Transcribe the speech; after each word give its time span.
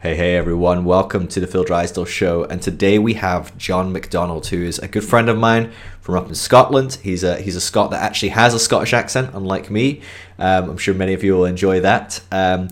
Hey, 0.00 0.14
hey, 0.14 0.36
everyone. 0.36 0.84
Welcome 0.84 1.26
to 1.26 1.40
the 1.40 1.48
Phil 1.48 1.64
Drysdale 1.64 2.04
Show. 2.04 2.44
And 2.44 2.62
today 2.62 3.00
we 3.00 3.14
have 3.14 3.58
John 3.58 3.92
MacDonald, 3.92 4.46
who 4.46 4.62
is 4.62 4.78
a 4.78 4.86
good 4.86 5.02
friend 5.02 5.28
of 5.28 5.36
mine 5.36 5.72
from 6.00 6.14
up 6.14 6.28
in 6.28 6.36
Scotland. 6.36 7.00
He's 7.02 7.24
a, 7.24 7.40
he's 7.40 7.56
a 7.56 7.60
Scot 7.60 7.90
that 7.90 8.00
actually 8.00 8.28
has 8.28 8.54
a 8.54 8.60
Scottish 8.60 8.92
accent, 8.92 9.34
unlike 9.34 9.72
me. 9.72 10.02
Um, 10.38 10.70
I'm 10.70 10.78
sure 10.78 10.94
many 10.94 11.14
of 11.14 11.24
you 11.24 11.34
will 11.34 11.46
enjoy 11.46 11.80
that. 11.80 12.20
Um, 12.30 12.68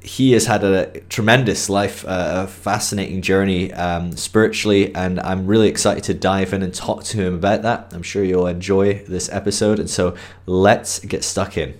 he 0.00 0.32
has 0.32 0.46
had 0.46 0.64
a 0.64 1.00
tremendous 1.10 1.68
life, 1.68 2.02
uh, 2.06 2.44
a 2.44 2.46
fascinating 2.46 3.20
journey 3.20 3.74
um, 3.74 4.16
spiritually, 4.16 4.94
and 4.94 5.20
I'm 5.20 5.46
really 5.46 5.68
excited 5.68 6.04
to 6.04 6.14
dive 6.14 6.54
in 6.54 6.62
and 6.62 6.72
talk 6.72 7.04
to 7.04 7.18
him 7.18 7.34
about 7.34 7.60
that. 7.60 7.92
I'm 7.92 8.02
sure 8.02 8.24
you'll 8.24 8.46
enjoy 8.46 9.04
this 9.04 9.28
episode. 9.28 9.80
And 9.80 9.90
so 9.90 10.16
let's 10.46 10.98
get 11.00 11.24
stuck 11.24 11.58
in. 11.58 11.78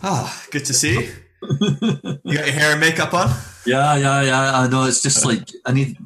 Ah, 0.00 0.46
good 0.52 0.64
to 0.66 0.74
see 0.74 1.00
you. 1.00 1.12
You 1.42 2.34
got 2.36 2.46
your 2.46 2.52
hair 2.52 2.72
and 2.72 2.80
makeup 2.80 3.14
on? 3.14 3.28
Yeah, 3.66 3.96
yeah, 3.96 4.22
yeah. 4.22 4.60
I 4.60 4.68
know. 4.68 4.84
It's 4.84 5.02
just 5.02 5.24
like 5.24 5.48
I 5.64 5.72
need, 5.72 5.96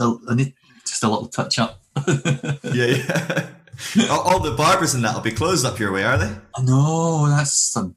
I 0.00 0.34
need 0.34 0.54
just 0.86 1.02
a 1.02 1.08
little 1.08 1.28
touch 1.28 1.58
up. 1.58 1.80
yeah, 2.06 3.50
yeah. 3.94 4.06
all, 4.10 4.40
the 4.40 4.54
barbers 4.56 4.94
and 4.94 5.04
that 5.04 5.14
will 5.14 5.22
be 5.22 5.30
closed 5.30 5.64
up 5.64 5.78
your 5.78 5.92
way, 5.92 6.04
are 6.04 6.18
they? 6.18 6.32
I 6.56 6.62
know. 6.62 7.28
That's 7.28 7.76
um, 7.76 7.96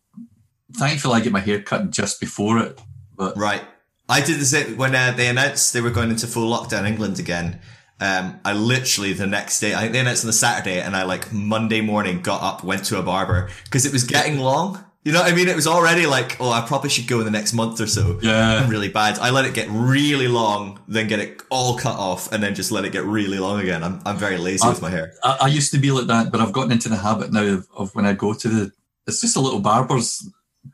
thankfully 0.73 1.15
I 1.15 1.19
get 1.21 1.31
my 1.31 1.39
hair 1.39 1.61
cut 1.61 1.89
just 1.91 2.19
before 2.19 2.59
it. 2.59 2.79
But 3.15 3.37
right, 3.37 3.61
I 4.09 4.21
did 4.21 4.39
the 4.39 4.45
same 4.45 4.77
when 4.77 4.95
uh, 4.95 5.13
they 5.15 5.27
announced 5.27 5.73
they 5.73 5.81
were 5.81 5.91
going 5.91 6.09
into 6.09 6.27
full 6.27 6.49
lockdown 6.49 6.87
England 6.87 7.19
again. 7.19 7.59
Um, 7.99 8.41
I 8.43 8.51
literally 8.53 9.13
the 9.13 9.25
next 9.25 9.61
day, 9.61 9.73
I 9.73 9.81
think 9.81 9.93
they 9.93 9.99
announced 9.99 10.25
on 10.25 10.27
the 10.27 10.33
Saturday, 10.33 10.81
and 10.81 10.95
I 10.95 11.03
like 11.03 11.31
Monday 11.31 11.79
morning 11.79 12.21
got 12.21 12.41
up, 12.41 12.63
went 12.63 12.83
to 12.85 12.99
a 12.99 13.03
barber 13.03 13.49
because 13.63 13.85
it 13.85 13.93
was 13.93 14.03
getting 14.03 14.39
long. 14.39 14.83
You 15.05 15.11
know 15.11 15.21
what 15.21 15.31
I 15.31 15.35
mean? 15.35 15.47
It 15.47 15.55
was 15.55 15.67
already 15.67 16.07
like, 16.07 16.35
oh, 16.39 16.49
I 16.49 16.65
probably 16.65 16.89
should 16.89 17.07
go 17.07 17.19
in 17.19 17.25
the 17.25 17.31
next 17.31 17.53
month 17.53 17.79
or 17.79 17.85
so. 17.85 18.19
Yeah. 18.23 18.55
I'm 18.55 18.69
really 18.71 18.89
bad. 18.89 19.19
I 19.19 19.29
let 19.29 19.45
it 19.45 19.53
get 19.53 19.67
really 19.69 20.27
long, 20.27 20.79
then 20.87 21.07
get 21.07 21.19
it 21.19 21.43
all 21.51 21.77
cut 21.77 21.95
off, 21.95 22.31
and 22.31 22.41
then 22.41 22.55
just 22.55 22.71
let 22.71 22.85
it 22.85 22.91
get 22.91 23.03
really 23.03 23.37
long 23.37 23.59
again. 23.59 23.83
I'm, 23.83 24.01
I'm 24.03 24.17
very 24.17 24.39
lazy 24.39 24.65
I, 24.65 24.69
with 24.69 24.81
my 24.81 24.89
hair. 24.89 25.13
I, 25.23 25.37
I, 25.41 25.47
used 25.47 25.71
to 25.73 25.77
be 25.77 25.91
like 25.91 26.07
that, 26.07 26.31
but 26.31 26.41
I've 26.41 26.51
gotten 26.51 26.71
into 26.71 26.89
the 26.89 26.95
habit 26.95 27.31
now 27.31 27.43
of, 27.43 27.67
of 27.77 27.93
when 27.93 28.07
I 28.07 28.13
go 28.13 28.33
to 28.33 28.47
the, 28.47 28.71
it's 29.05 29.21
just 29.21 29.37
a 29.37 29.39
little 29.39 29.59
barber's 29.59 30.27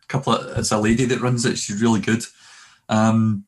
couple 0.07 0.33
of, 0.33 0.57
it's 0.57 0.71
a 0.71 0.79
lady 0.79 1.03
that 1.03 1.19
runs 1.19 1.45
it. 1.45 1.57
She's 1.57 1.81
really 1.81 1.99
good. 1.99 2.23
Um, 2.87 3.43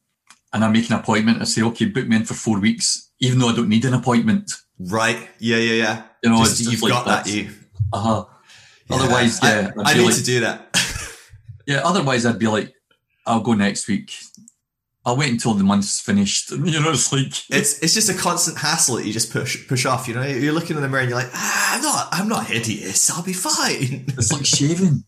and 0.52 0.66
I 0.66 0.68
make 0.70 0.90
an 0.90 0.98
appointment. 0.98 1.42
I 1.42 1.46
say, 1.46 1.62
okay, 1.62 1.86
book 1.86 2.08
me 2.08 2.18
in 2.18 2.26
for 2.26 2.34
four 2.34 2.60
weeks, 2.60 3.10
even 3.20 3.40
though 3.40 3.48
I 3.48 3.56
don't 3.56 3.70
need 3.70 3.86
an 3.86 3.94
appointment. 3.94 4.52
Right. 4.78 5.30
Yeah, 5.40 5.58
yeah, 5.58 5.74
yeah. 5.74 6.04
You 6.22 6.30
know, 6.32 6.40
just, 6.40 6.70
you've 6.70 6.82
like 6.82 6.92
got 6.92 7.06
that, 7.06 7.28
you. 7.28 7.52
Uh 7.94 8.00
huh. 8.00 8.26
Yeah, 8.90 8.96
Otherwise, 8.98 9.40
yeah, 9.42 9.72
I, 9.78 9.92
I 9.92 9.94
need 9.94 10.06
like, 10.06 10.16
to 10.16 10.24
do 10.24 10.40
that. 10.42 10.78
yeah, 11.66 11.82
otherwise 11.84 12.26
I'd 12.26 12.40
be 12.40 12.48
like, 12.48 12.74
I'll 13.26 13.42
go 13.42 13.54
next 13.54 13.88
week. 13.88 14.12
I'll 15.06 15.18
wait 15.18 15.32
until 15.32 15.54
the 15.54 15.64
month's 15.64 16.00
finished. 16.00 16.52
You 16.64 16.80
know, 16.80 16.92
it's 16.92 17.12
like 17.12 17.50
it's 17.50 17.80
it's 17.80 17.94
just 17.94 18.10
a 18.10 18.14
constant 18.14 18.58
hassle 18.58 18.96
that 18.98 19.06
you 19.06 19.14
just 19.14 19.32
push 19.32 19.68
push 19.68 19.86
off. 19.86 20.08
You 20.08 20.16
know, 20.16 20.24
you're 20.24 20.54
looking 20.54 20.76
in 20.76 20.82
the 20.82 20.90
mirror 20.90 21.02
and 21.02 21.10
you're 21.10 21.20
like, 21.20 21.32
ah, 21.34 21.76
I'm 21.76 21.82
not 21.82 22.08
I'm 22.12 22.28
not 22.28 22.48
hideous. 22.48 23.12
I'll 23.12 23.24
be 23.24 23.34
fine. 23.34 24.06
It's 24.18 24.32
like 24.32 24.46
shaving. 24.46 25.04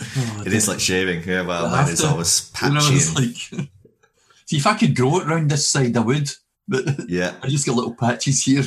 Oh, 0.00 0.42
it 0.46 0.52
is 0.52 0.68
like 0.68 0.80
shaving. 0.80 1.22
Yeah, 1.24 1.42
well, 1.42 1.68
mine 1.70 1.88
is 1.88 2.04
always 2.04 2.50
patchy. 2.50 2.74
You 2.74 2.80
know, 2.80 2.86
it's 2.92 3.14
like, 3.16 3.68
see, 4.46 4.56
if 4.56 4.66
I 4.66 4.74
could 4.74 4.94
grow 4.94 5.18
it 5.18 5.26
around 5.26 5.50
this 5.50 5.68
side, 5.68 5.96
I 5.96 6.00
would. 6.00 6.30
But 6.68 7.08
yeah, 7.08 7.34
I 7.42 7.48
just 7.48 7.64
get 7.64 7.74
little 7.74 7.94
patches 7.94 8.44
here. 8.44 8.62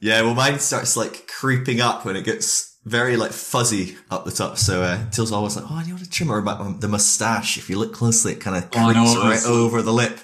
yeah, 0.00 0.22
well, 0.22 0.34
mine 0.34 0.58
starts 0.58 0.96
like 0.96 1.28
creeping 1.28 1.80
up 1.80 2.04
when 2.04 2.16
it 2.16 2.24
gets 2.24 2.77
very 2.88 3.16
like 3.16 3.32
fuzzy 3.32 3.96
up 4.10 4.24
the 4.24 4.30
top. 4.30 4.58
So 4.58 4.82
uh, 4.82 5.10
Till's 5.10 5.32
always 5.32 5.56
like, 5.56 5.66
"Oh, 5.68 5.82
you 5.86 5.94
want 5.94 6.04
to 6.04 6.10
trim 6.10 6.30
or 6.30 6.38
about 6.38 6.80
the 6.80 6.88
mustache? 6.88 7.58
If 7.58 7.68
you 7.68 7.78
look 7.78 7.92
closely, 7.92 8.32
it 8.32 8.40
kind 8.40 8.56
of 8.56 8.68
oh, 8.74 9.28
right 9.28 9.44
over 9.44 9.82
the 9.82 9.92
lip." 9.92 10.18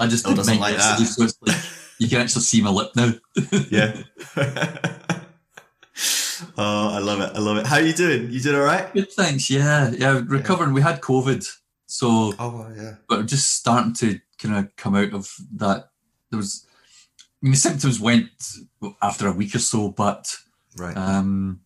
I 0.00 0.06
just 0.06 0.24
doesn't 0.24 0.60
like 0.60 0.76
that. 0.76 0.98
So 0.98 1.26
like, 1.42 1.56
you 1.98 2.08
can 2.08 2.20
actually 2.20 2.42
see 2.42 2.60
my 2.62 2.70
lip 2.70 2.90
now. 2.96 3.12
yeah. 3.70 4.02
oh, 6.58 6.90
I 6.90 6.98
love 6.98 7.20
it! 7.20 7.30
I 7.34 7.38
love 7.38 7.56
it. 7.58 7.66
How 7.66 7.76
are 7.76 7.82
you 7.82 7.94
doing? 7.94 8.30
You 8.30 8.40
doing 8.40 8.56
all 8.56 8.62
right? 8.62 8.92
Good, 8.92 9.12
thanks. 9.12 9.50
Yeah, 9.50 9.90
yeah, 9.90 10.22
recovering. 10.26 10.70
Yeah. 10.70 10.74
We 10.74 10.82
had 10.82 11.00
COVID, 11.00 11.46
so 11.86 12.34
oh 12.38 12.72
yeah, 12.76 12.96
but 13.08 13.20
I'm 13.20 13.26
just 13.26 13.54
starting 13.54 13.94
to 13.94 14.18
kind 14.38 14.56
of 14.56 14.76
come 14.76 14.94
out 14.94 15.12
of 15.12 15.30
that. 15.54 15.90
There 16.30 16.38
was, 16.38 16.66
I 17.20 17.46
mean, 17.46 17.52
the 17.52 17.58
symptoms 17.58 18.00
went 18.00 18.28
after 19.00 19.28
a 19.28 19.32
week 19.32 19.54
or 19.54 19.60
so, 19.60 19.90
but 19.90 20.34
right. 20.76 20.96
Um, 20.96 21.60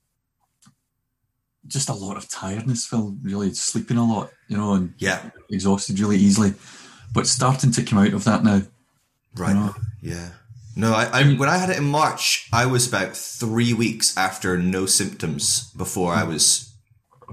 just 1.70 1.88
a 1.88 1.94
lot 1.94 2.16
of 2.16 2.28
tiredness, 2.28 2.86
Phil. 2.86 3.16
Really 3.22 3.54
sleeping 3.54 3.96
a 3.96 4.04
lot, 4.04 4.30
you 4.48 4.56
know, 4.56 4.74
and 4.74 4.94
yeah, 4.98 5.30
exhausted 5.48 5.98
really 5.98 6.18
easily. 6.18 6.54
But 7.14 7.26
starting 7.26 7.72
to 7.72 7.82
come 7.82 7.98
out 7.98 8.12
of 8.12 8.24
that 8.24 8.44
now. 8.44 8.62
Right. 9.36 9.50
You 9.50 9.54
know? 9.54 9.74
Yeah. 10.02 10.28
No, 10.76 10.92
I, 10.92 11.04
I, 11.12 11.34
when 11.34 11.48
I 11.48 11.58
had 11.58 11.70
it 11.70 11.76
in 11.76 11.84
March, 11.84 12.48
I 12.52 12.66
was 12.66 12.86
about 12.86 13.16
three 13.16 13.74
weeks 13.74 14.16
after 14.16 14.56
no 14.56 14.86
symptoms 14.86 15.70
before 15.72 16.12
I 16.14 16.24
was 16.24 16.72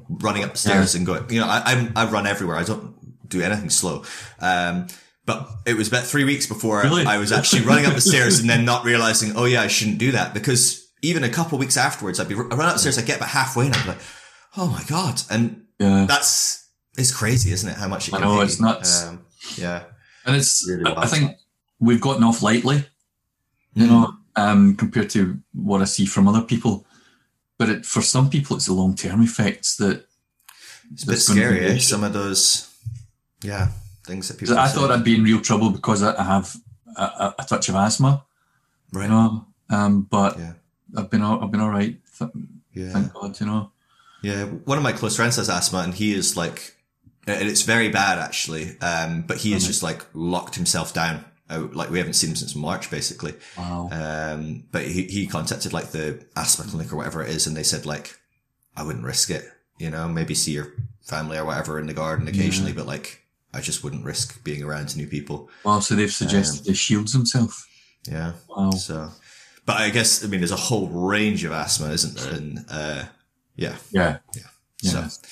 running 0.10 0.44
upstairs 0.44 0.94
yeah. 0.94 0.98
and 0.98 1.08
going. 1.08 1.30
You 1.30 1.42
know, 1.42 1.48
I, 1.48 1.62
I, 1.66 2.04
I 2.04 2.10
run 2.10 2.26
everywhere. 2.26 2.58
I 2.58 2.64
don't 2.64 3.30
do 3.30 3.42
anything 3.42 3.70
slow. 3.70 4.04
Um, 4.40 4.88
but 5.26 5.48
it 5.66 5.76
was 5.76 5.88
about 5.88 6.06
three 6.06 6.24
weeks 6.24 6.48
before 6.48 6.82
really? 6.82 7.06
I 7.06 7.18
was 7.18 7.32
actually 7.32 7.64
running 7.64 7.86
up 7.86 7.94
the 7.94 8.02
stairs 8.02 8.40
and 8.40 8.50
then 8.50 8.66
not 8.66 8.86
realizing, 8.86 9.34
oh 9.36 9.46
yeah, 9.46 9.62
I 9.62 9.68
shouldn't 9.68 9.98
do 9.98 10.14
that 10.14 10.34
because 10.34 10.90
even 11.02 11.24
a 11.24 11.30
couple 11.30 11.58
of 11.58 11.60
weeks 11.60 11.78
afterwards, 11.78 12.20
I'd 12.20 12.30
be 12.30 12.36
running 12.36 12.60
up 12.60 12.74
the 12.74 12.80
stairs, 12.80 12.98
I'd 12.98 13.06
get 13.06 13.18
about 13.18 13.30
halfway 13.30 13.66
and 13.66 13.76
I'd 13.76 13.84
be 13.84 13.90
like, 13.90 14.00
oh 14.58 14.68
my 14.68 14.84
god, 14.88 15.22
and 15.30 15.66
yeah. 15.80 16.06
that's 16.08 16.70
it's 16.98 17.16
crazy, 17.16 17.52
isn't 17.52 17.70
it? 17.70 17.78
How 17.78 17.88
much 17.88 18.08
it 18.08 18.16
I 18.16 18.20
know 18.20 18.42
it's 18.42 18.60
nuts. 18.60 19.06
Um, 19.06 19.26
yeah, 19.56 19.84
and 20.26 20.36
it's 20.36 20.68
really 20.68 20.92
I 20.96 21.06
think 21.06 21.38
we've 21.80 22.02
gotten 22.02 22.24
off 22.24 22.42
lightly, 22.42 22.84
you 23.76 23.86
mm. 23.86 23.90
know, 23.90 24.14
um, 24.36 24.76
compared 24.76 25.10
to 25.12 25.40
what 25.54 25.82
I 25.82 25.86
see 25.86 26.06
from 26.06 26.28
other 26.28 26.42
people. 26.42 26.86
But 27.58 27.70
it, 27.70 27.86
for 27.86 28.02
some 28.02 28.30
people, 28.30 28.56
it's 28.56 28.66
the 28.66 28.74
long 28.74 28.96
term 28.96 29.22
effects 29.22 29.78
that 29.78 30.06
it's 30.92 31.04
a 31.04 31.08
bit 31.08 31.18
scary. 31.18 31.66
Eh? 31.66 31.78
Some 31.78 32.04
of 32.04 32.14
those, 32.14 32.74
yeah, 33.42 33.70
things 34.06 34.28
that 34.28 34.38
people. 34.38 34.58
I 34.58 34.68
thought 34.68 34.92
I'd 34.92 35.04
be 35.04 35.16
in 35.16 35.24
real 35.24 35.42
trouble 35.42 35.70
because 35.70 36.04
I 36.04 36.22
have 36.24 36.56
a, 36.96 37.02
a, 37.02 37.36
a 37.40 37.44
touch 37.46 37.70
of 37.70 37.76
asthma, 37.76 38.24
right? 38.92 39.04
You 39.04 39.10
know, 39.10 39.46
um, 39.70 40.02
but 40.04 40.38
yeah. 40.38 40.54
I've 40.96 41.10
been 41.10 41.22
I've 41.22 41.52
been 41.52 41.62
all 41.62 41.70
right. 41.70 41.98
yeah. 42.74 42.90
Thank 42.90 43.14
God, 43.14 43.40
you 43.40 43.46
know. 43.46 43.72
Yeah, 44.22 44.46
one 44.46 44.78
of 44.78 44.84
my 44.84 44.92
close 44.92 45.16
friends 45.16 45.36
has 45.36 45.50
asthma, 45.50 45.80
and 45.80 45.94
he 45.94 46.14
is 46.14 46.36
like, 46.36 46.76
and 47.28 47.48
it's 47.48 47.62
very 47.62 47.90
bad 47.90 48.20
actually. 48.20 48.80
Um, 48.82 49.22
but 49.22 49.38
he 49.38 49.52
has 49.52 49.64
mm-hmm. 49.64 49.68
just 49.68 49.84
like 49.84 50.06
locked 50.14 50.56
himself 50.56 50.94
down. 50.94 51.26
Uh, 51.50 51.68
like 51.72 51.90
we 51.90 51.98
haven't 51.98 52.14
seen 52.14 52.32
him 52.32 52.36
since 52.36 52.56
March, 52.56 52.92
basically. 52.92 53.34
Wow. 53.58 53.90
Um, 53.92 54.66
but 54.72 54.84
he 54.84 55.04
he 55.04 55.28
contacted 55.28 55.72
like 55.74 55.92
the 55.92 56.26
asthma 56.36 56.66
clinic 56.66 56.92
or 56.92 56.98
whatever 56.98 57.24
it 57.24 57.30
is, 57.30 57.48
and 57.48 57.56
they 57.56 57.64
said 57.64 57.86
like, 57.86 58.18
I 58.76 58.84
wouldn't 58.84 59.06
risk 59.06 59.30
it. 59.30 59.46
You 59.78 59.92
know, 59.92 60.08
maybe 60.08 60.34
see 60.34 60.54
your 60.54 60.74
family 61.06 61.38
or 61.38 61.46
whatever 61.46 61.80
in 61.80 61.88
the 61.88 61.94
garden 61.94 62.28
occasionally, 62.28 62.72
yeah. 62.72 62.78
but 62.78 62.88
like, 62.88 63.24
I 63.54 63.62
just 63.62 63.84
wouldn't 63.84 64.04
risk 64.04 64.44
being 64.44 64.64
around 64.64 64.96
new 64.98 65.08
people. 65.08 65.50
Wow. 65.64 65.80
So 65.80 65.96
they've 65.96 66.12
suggested 66.12 66.68
um, 66.68 66.72
he 66.72 66.74
shields 66.74 67.14
himself. 67.14 67.68
Yeah. 68.10 68.34
Wow. 68.50 68.72
So, 68.72 69.10
but 69.66 69.78
I 69.78 69.90
guess 69.90 70.24
I 70.24 70.28
mean 70.28 70.40
there's 70.40 70.52
a 70.52 70.56
whole 70.56 70.88
range 70.88 71.44
of 71.44 71.52
asthma, 71.52 71.92
isn't 71.92 72.18
there? 72.18 72.34
And 72.34 72.66
uh, 72.70 73.06
yeah. 73.58 73.76
Yeah. 73.92 74.18
Yeah. 74.34 74.44
yeah. 74.82 75.08
So, 75.08 75.28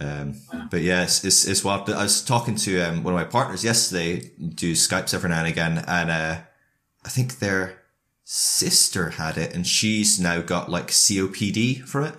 um, 0.00 0.34
but 0.70 0.80
yeah, 0.80 1.02
it's, 1.02 1.24
it's, 1.24 1.46
it's 1.46 1.62
wild. 1.62 1.90
I 1.90 2.02
was 2.02 2.24
talking 2.24 2.56
to 2.56 2.80
um, 2.80 3.02
one 3.02 3.14
of 3.14 3.20
my 3.20 3.24
partners 3.24 3.62
yesterday, 3.62 4.30
do 4.38 4.72
Skypes 4.72 5.14
every 5.14 5.30
now 5.30 5.40
and 5.40 5.48
again, 5.48 5.84
and 5.86 6.10
uh, 6.10 6.40
I 7.04 7.08
think 7.08 7.38
their 7.38 7.82
sister 8.24 9.10
had 9.10 9.36
it, 9.36 9.54
and 9.54 9.66
she's 9.66 10.18
now 10.18 10.40
got 10.40 10.70
like 10.70 10.88
COPD 10.88 11.82
from 11.82 12.04
it. 12.04 12.14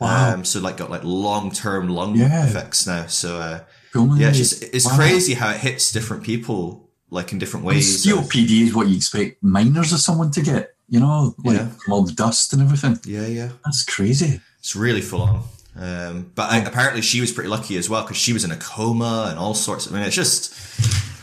Wow. 0.00 0.34
Um, 0.34 0.44
so 0.44 0.60
like 0.60 0.76
got 0.76 0.90
like 0.90 1.02
long 1.04 1.50
term 1.50 1.88
lung 1.88 2.16
yeah. 2.16 2.46
effects 2.46 2.86
now. 2.86 3.06
So 3.06 3.38
uh, 3.38 3.60
yeah, 3.94 4.28
it's, 4.28 4.38
just, 4.38 4.62
it's 4.62 4.86
wow. 4.86 4.96
crazy 4.96 5.34
how 5.34 5.50
it 5.50 5.58
hits 5.58 5.90
different 5.92 6.22
people 6.22 6.90
like 7.10 7.32
in 7.32 7.38
different 7.38 7.66
ways. 7.66 8.06
COPD 8.06 8.62
is 8.62 8.74
what 8.74 8.86
you 8.86 8.96
expect 8.96 9.42
miners 9.42 9.92
of 9.92 10.00
someone 10.00 10.30
to 10.32 10.42
get, 10.42 10.74
you 10.88 11.00
know, 11.00 11.34
like 11.44 11.56
yeah. 11.56 11.68
the 11.88 12.12
dust 12.14 12.52
and 12.52 12.62
everything. 12.62 12.98
Yeah, 13.04 13.26
yeah. 13.26 13.48
That's 13.64 13.84
crazy. 13.84 14.40
It's 14.58 14.76
really 14.76 15.00
full 15.00 15.22
on. 15.22 15.42
Um, 15.76 16.32
but 16.34 16.50
I, 16.50 16.58
apparently 16.58 17.02
she 17.02 17.20
was 17.20 17.32
pretty 17.32 17.48
lucky 17.48 17.76
as 17.76 17.88
well 17.88 18.02
because 18.02 18.16
she 18.16 18.32
was 18.32 18.44
in 18.44 18.50
a 18.50 18.56
coma 18.56 19.28
and 19.30 19.38
all 19.38 19.54
sorts. 19.54 19.86
Of, 19.86 19.92
I 19.92 19.98
mean, 19.98 20.06
it's 20.06 20.16
just 20.16 20.54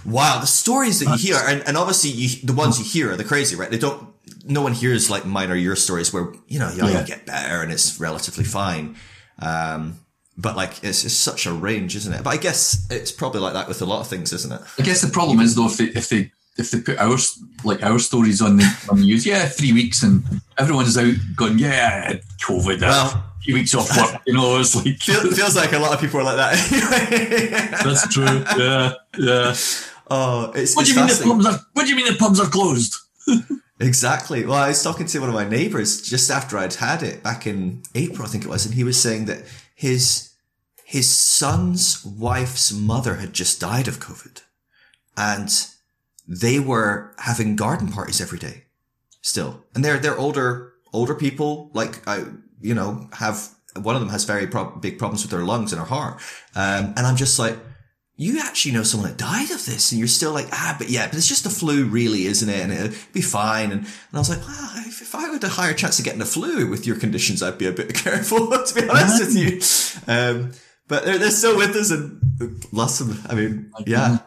wow. 0.06 0.40
The 0.40 0.48
stories 0.48 1.00
that 1.00 1.10
you 1.12 1.34
hear, 1.34 1.42
and, 1.46 1.62
and 1.68 1.78
obviously 1.78 2.12
you, 2.12 2.42
the 2.44 2.54
ones 2.54 2.80
you 2.80 2.86
hear 2.86 3.12
are 3.12 3.18
the 3.18 3.26
crazy, 3.26 3.56
right? 3.56 3.70
They 3.70 3.78
don't. 3.78 4.08
No 4.46 4.62
one 4.62 4.74
hears 4.74 5.10
like 5.10 5.26
mine 5.26 5.52
or 5.52 5.56
your 5.56 5.76
stories 5.76 6.14
where 6.14 6.32
you 6.48 6.60
know 6.60 6.70
you, 6.70 6.86
yeah. 6.86 7.02
you 7.02 7.06
get 7.06 7.26
better 7.26 7.62
and 7.62 7.72
it's 7.72 8.00
relatively 8.00 8.46
fine. 8.46 8.96
Um, 9.40 10.00
but 10.38 10.56
like 10.56 10.84
it's, 10.84 11.04
it's 11.04 11.14
such 11.14 11.46
a 11.46 11.52
range, 11.52 11.96
isn't 11.96 12.14
it? 12.14 12.24
But 12.24 12.32
I 12.32 12.38
guess 12.38 12.88
it's 12.90 13.12
probably 13.12 13.42
like 13.42 13.54
that 13.54 13.68
with 13.68 13.82
a 13.82 13.86
lot 13.86 14.02
of 14.02 14.08
things, 14.08 14.32
isn't 14.34 14.52
it? 14.52 14.62
I 14.80 14.84
guess 14.84 15.02
the 15.02 15.12
problem 15.12 15.40
is 15.40 15.56
though 15.56 15.68
if 15.68 15.78
they 15.78 15.86
if 15.86 16.10
they 16.10 16.32
if 16.58 16.72
they 16.72 16.80
put 16.82 16.98
our 17.00 17.18
like 17.64 17.84
our 17.84 18.00
stories 18.00 18.42
on 18.42 18.58
the 18.58 18.88
on 18.90 18.98
the 18.98 19.06
news, 19.06 19.26
yeah, 19.26 19.46
three 19.46 19.74
weeks 19.74 20.04
and 20.04 20.24
everyone's 20.58 20.98
out 20.98 21.14
going, 21.36 21.60
yeah, 21.60 22.14
COVID, 22.48 22.82
well, 22.82 23.08
a 23.08 23.42
few 23.42 23.56
weeks 23.56 23.76
off 23.76 23.96
work, 23.98 24.22
you 24.26 24.34
know, 24.34 24.60
it's 24.60 24.76
like 24.76 24.98
feels, 24.98 25.38
feels 25.38 25.56
like 25.56 25.74
a 25.74 25.80
lot 25.80 25.94
of 25.94 26.00
people 26.00 26.20
are 26.20 26.24
like 26.24 26.38
that. 26.38 27.82
That's 27.84 28.08
true. 28.14 28.44
Yeah, 28.58 28.94
yeah. 29.18 29.56
Oh, 30.10 30.52
it's, 30.54 30.76
What 30.76 30.86
do 30.86 30.94
you 30.94 31.00
mean 31.00 31.08
the 31.08 31.24
pubs 31.24 31.46
are? 31.46 31.60
What 31.74 31.84
do 31.84 31.90
you 31.90 31.96
mean 31.96 32.06
the 32.06 32.18
pubs 32.18 32.40
are 32.40 32.48
closed? 32.48 32.96
Exactly. 33.80 34.46
Well, 34.46 34.56
I 34.56 34.70
was 34.70 34.82
talking 34.82 35.06
to 35.08 35.20
one 35.20 35.30
of 35.30 35.36
my 35.36 35.48
neighbors 35.48 36.02
just 36.02 36.32
after 36.32 36.58
I'd 36.58 36.76
had 36.76 37.04
it 37.04 37.22
back 37.24 37.46
in 37.46 37.84
April, 37.94 38.26
I 38.26 38.30
think 38.30 38.46
it 38.46 38.50
was, 38.50 38.66
and 38.66 38.76
he 38.76 38.84
was 38.84 39.02
saying 39.02 39.26
that 39.26 39.44
his 39.76 40.32
his 40.86 41.10
son's 41.10 42.06
wife's 42.06 42.72
mother 42.72 43.16
had 43.16 43.34
just 43.34 43.60
died 43.60 43.88
of 43.88 44.00
COVID, 44.00 44.44
and 45.18 45.50
they 46.28 46.60
were 46.60 47.14
having 47.20 47.56
garden 47.56 47.92
parties 47.92 48.22
every 48.22 48.40
day, 48.40 48.64
still, 49.22 49.64
and 49.74 49.84
they're 49.84 50.00
they're 50.00 50.18
older 50.18 50.74
older 50.94 51.16
people, 51.16 51.70
like 51.74 52.08
I 52.08 52.26
you 52.62 52.74
know 52.74 53.10
have 53.14 53.50
one 53.82 53.96
of 53.96 54.02
them 54.02 54.10
has 54.10 54.24
very 54.24 54.48
prob 54.48 54.82
big 54.82 54.98
problems 54.98 55.24
with 55.24 55.32
their 55.32 55.44
lungs 55.44 55.72
and 55.72 55.80
her 55.80 55.88
heart, 55.88 56.22
um, 56.56 56.94
and 56.96 57.08
I'm 57.08 57.16
just 57.16 57.38
like 57.38 57.58
you 58.18 58.40
actually 58.40 58.72
know 58.72 58.84
someone 58.84 59.10
that 59.10 59.18
died 59.18 59.52
of 59.52 59.66
this 59.66 59.92
and 59.92 60.00
you're 60.00 60.08
still 60.08 60.32
like, 60.32 60.48
ah, 60.54 60.76
but 60.78 60.90
yeah, 60.90 61.06
but 61.08 61.16
it's 61.16 61.28
just 61.28 61.44
the 61.44 61.50
flu 61.50 61.86
really, 61.86 62.26
isn't 62.26 62.48
it? 62.48 62.62
And 62.62 62.72
it'll 62.72 62.98
be 63.12 63.22
fine. 63.22 63.72
And, 63.72 63.82
and 63.82 64.14
I 64.14 64.18
was 64.18 64.30
like, 64.30 64.40
well, 64.40 64.72
if, 64.88 65.02
if 65.02 65.14
I 65.14 65.22
had 65.24 65.44
a 65.44 65.50
higher 65.50 65.74
chance 65.74 66.00
of 66.00 66.06
getting 66.06 66.20
the 66.20 66.26
flu 66.26 66.70
with 66.70 66.88
your 66.88 66.98
conditions, 66.98 67.44
I'd 67.44 67.58
be 67.58 67.66
a 67.66 67.74
bit 67.74 67.94
careful, 67.94 68.48
to 68.66 68.74
be 68.74 68.88
honest 68.88 69.20
with 69.20 69.36
you. 69.36 70.14
Um, 70.14 70.52
but 70.88 71.04
they're, 71.04 71.18
they're 71.18 71.32
still 71.32 71.58
with 71.58 71.76
us 71.76 71.92
and 71.92 72.64
lots 72.72 73.02
of, 73.02 73.30
I 73.30 73.36
mean, 73.36 73.72
yeah. 73.86 74.20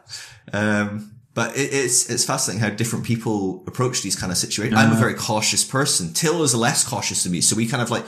Um, 0.53 1.18
but 1.38 1.56
it, 1.56 1.73
it's, 1.73 2.11
it's 2.11 2.25
fascinating 2.25 2.61
how 2.61 2.70
different 2.75 3.05
people 3.05 3.62
approach 3.69 4.02
these 4.02 4.17
kind 4.17 4.32
of 4.32 4.38
situations. 4.38 4.76
I'm 4.76 4.90
a 4.93 4.96
very 4.96 5.14
cautious 5.14 5.62
person. 5.62 6.12
Till 6.12 6.43
is 6.43 6.52
less 6.52 6.82
cautious 6.82 7.23
than 7.23 7.31
me. 7.31 7.40
So 7.40 7.55
we 7.55 7.67
kind 7.69 7.81
of 7.81 7.90
like, 7.93 8.05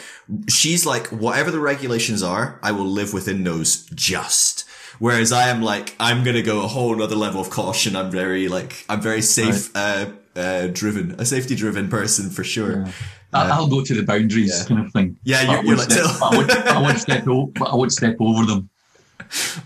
she's 0.49 0.85
like, 0.85 1.06
whatever 1.09 1.53
the 1.53 1.61
regulations 1.61 2.25
are, 2.25 2.59
I 2.61 2.73
will 2.73 2.87
live 2.87 3.12
within 3.12 3.44
those 3.44 3.87
just. 3.94 4.65
Whereas 4.99 5.31
I 5.31 5.49
am 5.49 5.62
like, 5.62 5.94
I'm 6.00 6.25
going 6.25 6.35
to 6.35 6.43
go 6.43 6.65
a 6.65 6.67
whole 6.67 6.93
nother 6.97 7.15
level 7.15 7.41
of 7.41 7.50
caution. 7.50 7.94
I'm 7.94 8.11
very 8.11 8.49
like, 8.49 8.85
I'm 8.88 9.00
very 9.00 9.23
safe, 9.23 9.71
uh, 9.76 10.06
uh, 10.35 10.67
driven, 10.73 11.15
a 11.21 11.25
safety 11.25 11.55
driven 11.55 11.88
person 11.88 12.31
for 12.31 12.43
sure. 12.44 12.85
I- 13.33 13.49
I'll 13.50 13.69
go 13.69 13.81
to 13.85 13.94
the 13.94 14.03
boundaries, 14.03 14.53
yeah. 14.62 14.67
kind 14.75 14.87
of 14.87 14.93
thing. 14.93 15.17
Yeah, 15.23 15.43
you're- 15.53 15.67
you're 15.69 15.76
like 15.76 15.91
step, 15.93 16.05
Till. 16.05 16.25
I 16.25 16.37
won't, 16.37 16.50
I 16.76 16.83
won't 16.83 16.99
step. 17.00 17.29
O- 17.29 17.47
but 17.47 17.69
I 17.71 17.76
won't 17.76 17.93
step 17.93 18.17
over 18.19 18.44
them. 18.44 18.69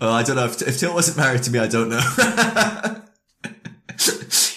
Well, 0.00 0.12
I 0.12 0.22
don't 0.22 0.36
know 0.36 0.44
if, 0.44 0.60
if 0.60 0.78
Till 0.78 0.92
wasn't 0.92 1.16
married 1.16 1.42
to 1.44 1.50
me, 1.50 1.58
I 1.60 1.66
don't 1.68 1.88
know. 1.88 2.00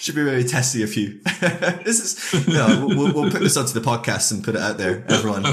Should 0.08 0.16
be 0.16 0.22
really 0.22 0.46
testing 0.46 0.84
a 0.84 0.88
few. 0.88 1.20
this 1.84 2.00
is 2.34 2.48
no. 2.48 2.86
We'll, 2.88 3.14
we'll 3.14 3.30
put 3.30 3.42
this 3.42 3.58
onto 3.58 3.74
the 3.78 3.82
podcast 3.82 4.32
and 4.32 4.42
put 4.42 4.56
it 4.56 4.62
out 4.62 4.78
there. 4.78 5.04
Everyone, 5.10 5.44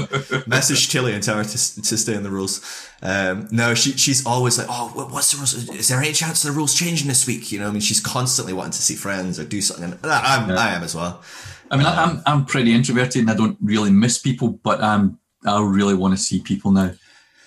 message 0.47 0.87
Tilly 0.87 1.11
and 1.13 1.21
tell 1.21 1.35
her 1.35 1.43
to, 1.43 1.81
to 1.81 1.97
stay 1.97 2.13
in 2.13 2.23
the 2.23 2.29
rules. 2.29 2.61
Um, 3.01 3.49
no, 3.51 3.73
she 3.73 3.91
she's 3.97 4.25
always 4.25 4.57
like, 4.57 4.67
oh, 4.69 4.91
what's 5.11 5.33
the 5.33 5.39
rules? 5.39 5.53
Is 5.77 5.89
there 5.89 5.99
any 5.99 6.13
chance 6.13 6.41
the 6.41 6.53
rules 6.53 6.73
changing 6.73 7.09
this 7.09 7.27
week? 7.27 7.51
You 7.51 7.59
know, 7.59 7.67
I 7.67 7.71
mean, 7.71 7.81
she's 7.81 7.99
constantly 7.99 8.53
wanting 8.53 8.71
to 8.71 8.81
see 8.81 8.95
friends 8.95 9.37
or 9.41 9.43
do 9.43 9.59
something. 9.59 9.91
And 9.91 9.99
I- 10.05 10.37
I'm 10.37 10.49
I 10.51 10.69
am 10.69 10.83
as 10.83 10.95
well. 10.95 11.21
I 11.69 11.75
mean, 11.75 11.85
I, 11.85 12.03
I'm 12.05 12.21
I'm 12.25 12.45
pretty 12.45 12.73
introverted 12.73 13.23
and 13.23 13.29
I 13.29 13.35
don't 13.35 13.57
really 13.61 13.91
miss 13.91 14.17
people, 14.19 14.47
but 14.63 14.79
um, 14.79 15.19
I 15.45 15.61
really 15.61 15.95
want 15.95 16.13
to 16.13 16.17
see 16.17 16.39
people 16.39 16.71
now. 16.71 16.93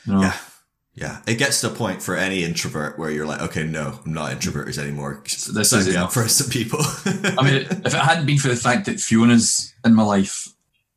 You 0.05 0.13
know? 0.13 0.21
Yeah. 0.21 0.37
Yeah, 1.01 1.21
it 1.27 1.37
gets 1.37 1.61
to 1.61 1.69
a 1.69 1.71
point 1.71 2.03
for 2.03 2.17
any 2.17 2.43
introvert 2.45 2.99
where 2.99 3.11
you're 3.11 3.27
like, 3.27 3.41
okay, 3.43 3.65
no, 3.65 4.01
I'm 4.05 4.13
not 4.13 4.33
introverted 4.33 4.79
anymore. 4.79 5.23
This 5.25 5.71
Sign 5.71 5.81
is 5.81 5.89
me 5.89 5.97
up 5.97 6.13
for 6.13 6.27
some 6.29 6.51
people. 6.51 6.81
I 6.83 7.43
mean, 7.45 7.55
if 7.85 7.87
it 7.87 7.93
hadn't 7.95 8.27
been 8.27 8.39
for 8.39 8.49
the 8.49 8.57
fact 8.57 8.87
that 8.87 8.99
Fiona's 9.01 9.73
in 9.85 9.95
my 9.95 10.03
life, 10.03 10.49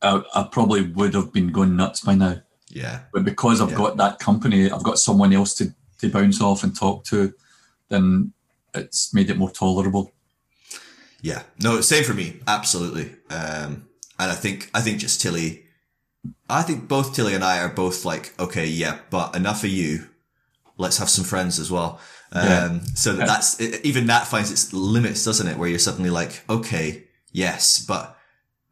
I, 0.02 0.24
I 0.34 0.48
probably 0.52 0.82
would 0.82 1.14
have 1.14 1.32
been 1.32 1.52
going 1.52 1.76
nuts 1.76 2.00
by 2.02 2.16
now. 2.16 2.42
yeah, 2.70 3.02
But 3.14 3.26
because 3.26 3.62
I've 3.62 3.72
Yeah. 3.72 3.78
got 3.78 3.98
that 3.98 4.18
company, 4.20 4.72
I've 4.72 4.82
got 4.84 4.98
someone 4.98 5.34
else 5.34 5.54
to, 5.56 5.74
to 6.00 6.10
bounce 6.10 6.42
off 6.42 6.64
and 6.64 6.76
talk 6.76 7.04
to, 7.06 7.34
then 7.90 8.34
it's 8.74 9.14
made 9.14 9.30
it 9.30 9.38
more 9.38 9.52
tolerable. 9.52 10.14
Yeah, 11.22 11.44
no, 11.62 11.82
same 11.82 12.04
for 12.04 12.14
me, 12.16 12.40
absolutely. 12.48 13.12
Um, 13.30 13.86
and 14.18 14.32
I 14.32 14.36
think 14.36 14.70
I 14.74 14.82
think 14.82 15.00
just 15.00 15.22
Tilly, 15.22 15.66
I 16.50 16.62
think 16.62 16.88
both 16.88 17.14
Tilly 17.16 17.34
and 17.34 17.44
I 17.44 17.60
are 17.60 17.70
both 17.70 18.06
like, 18.06 18.34
okay, 18.40 18.66
yeah, 18.68 19.00
but 19.10 19.36
enough 19.36 19.64
of 19.64 19.70
you. 19.72 20.08
Let's 20.78 20.98
have 20.98 21.10
some 21.10 21.26
friends 21.26 21.60
as 21.60 21.72
well. 21.72 22.00
Um, 22.32 22.48
Yeah. 22.48 22.80
so 22.96 23.14
that 23.14 23.20
Yeah. 23.20 23.26
that's 23.26 23.60
it, 23.60 23.86
even 23.86 24.08
that 24.08 24.28
finds 24.28 24.52
its 24.52 24.72
limits, 24.74 25.24
doesn't 25.24 25.48
it? 25.48 25.58
Where 25.58 25.70
you're 25.70 25.80
suddenly 25.80 26.10
like, 26.10 26.44
okay, 26.50 27.04
yes, 27.32 27.80
but 27.80 28.18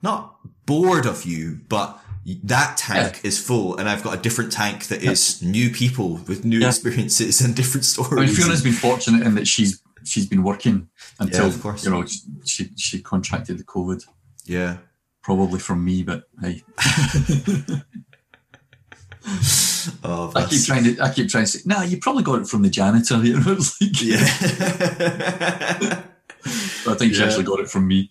not 0.01 0.35
bored 0.65 1.05
of 1.05 1.25
you, 1.25 1.59
but 1.69 1.99
that 2.43 2.77
tank 2.77 3.21
is 3.23 3.39
full, 3.39 3.77
and 3.77 3.89
I've 3.89 4.03
got 4.03 4.13
a 4.17 4.21
different 4.21 4.51
tank 4.51 4.87
that 4.87 5.01
is 5.03 5.41
new 5.41 5.69
people 5.71 6.17
with 6.27 6.45
new 6.45 6.59
Yeah. 6.59 6.67
experiences 6.67 7.41
and 7.41 7.55
different 7.55 7.85
I 7.97 8.01
mean, 8.01 8.05
stories. 8.27 8.37
Fiona's 8.37 8.61
been 8.63 8.73
fortunate 8.73 9.25
in 9.25 9.35
that 9.35 9.47
she's 9.47 9.81
she's 10.03 10.25
been 10.27 10.43
working 10.43 10.87
until 11.19 11.47
of 11.47 11.61
course. 11.61 11.83
you 11.83 11.89
know 11.91 12.05
she 12.45 12.69
she 12.77 13.01
contracted 13.01 13.57
the 13.57 13.63
COVID, 13.63 14.05
yeah. 14.45 14.77
Probably 15.29 15.59
from 15.59 15.85
me. 15.85 16.01
But 16.01 16.23
hey, 16.41 16.63
Oh, 20.03 20.31
I 20.35 20.45
keep 20.45 20.65
trying 20.65 20.83
to 20.85 20.99
I 20.99 21.13
keep 21.13 21.29
trying 21.29 21.45
to 21.45 21.51
say, 21.51 21.59
nah, 21.65 21.83
you 21.83 21.99
probably 21.99 22.23
got 22.23 22.41
it 22.41 22.47
from 22.47 22.63
the 22.63 22.69
janitor. 22.69 23.17
You 23.23 23.39
know, 23.39 23.57
it's 23.59 23.79
like, 23.79 24.01
Yeah. 24.01 24.17
I 26.91 26.95
think 26.95 27.13
she 27.13 27.23
actually 27.23 27.43
got 27.43 27.59
it 27.59 27.69
from 27.69 27.87
me. 27.87 28.09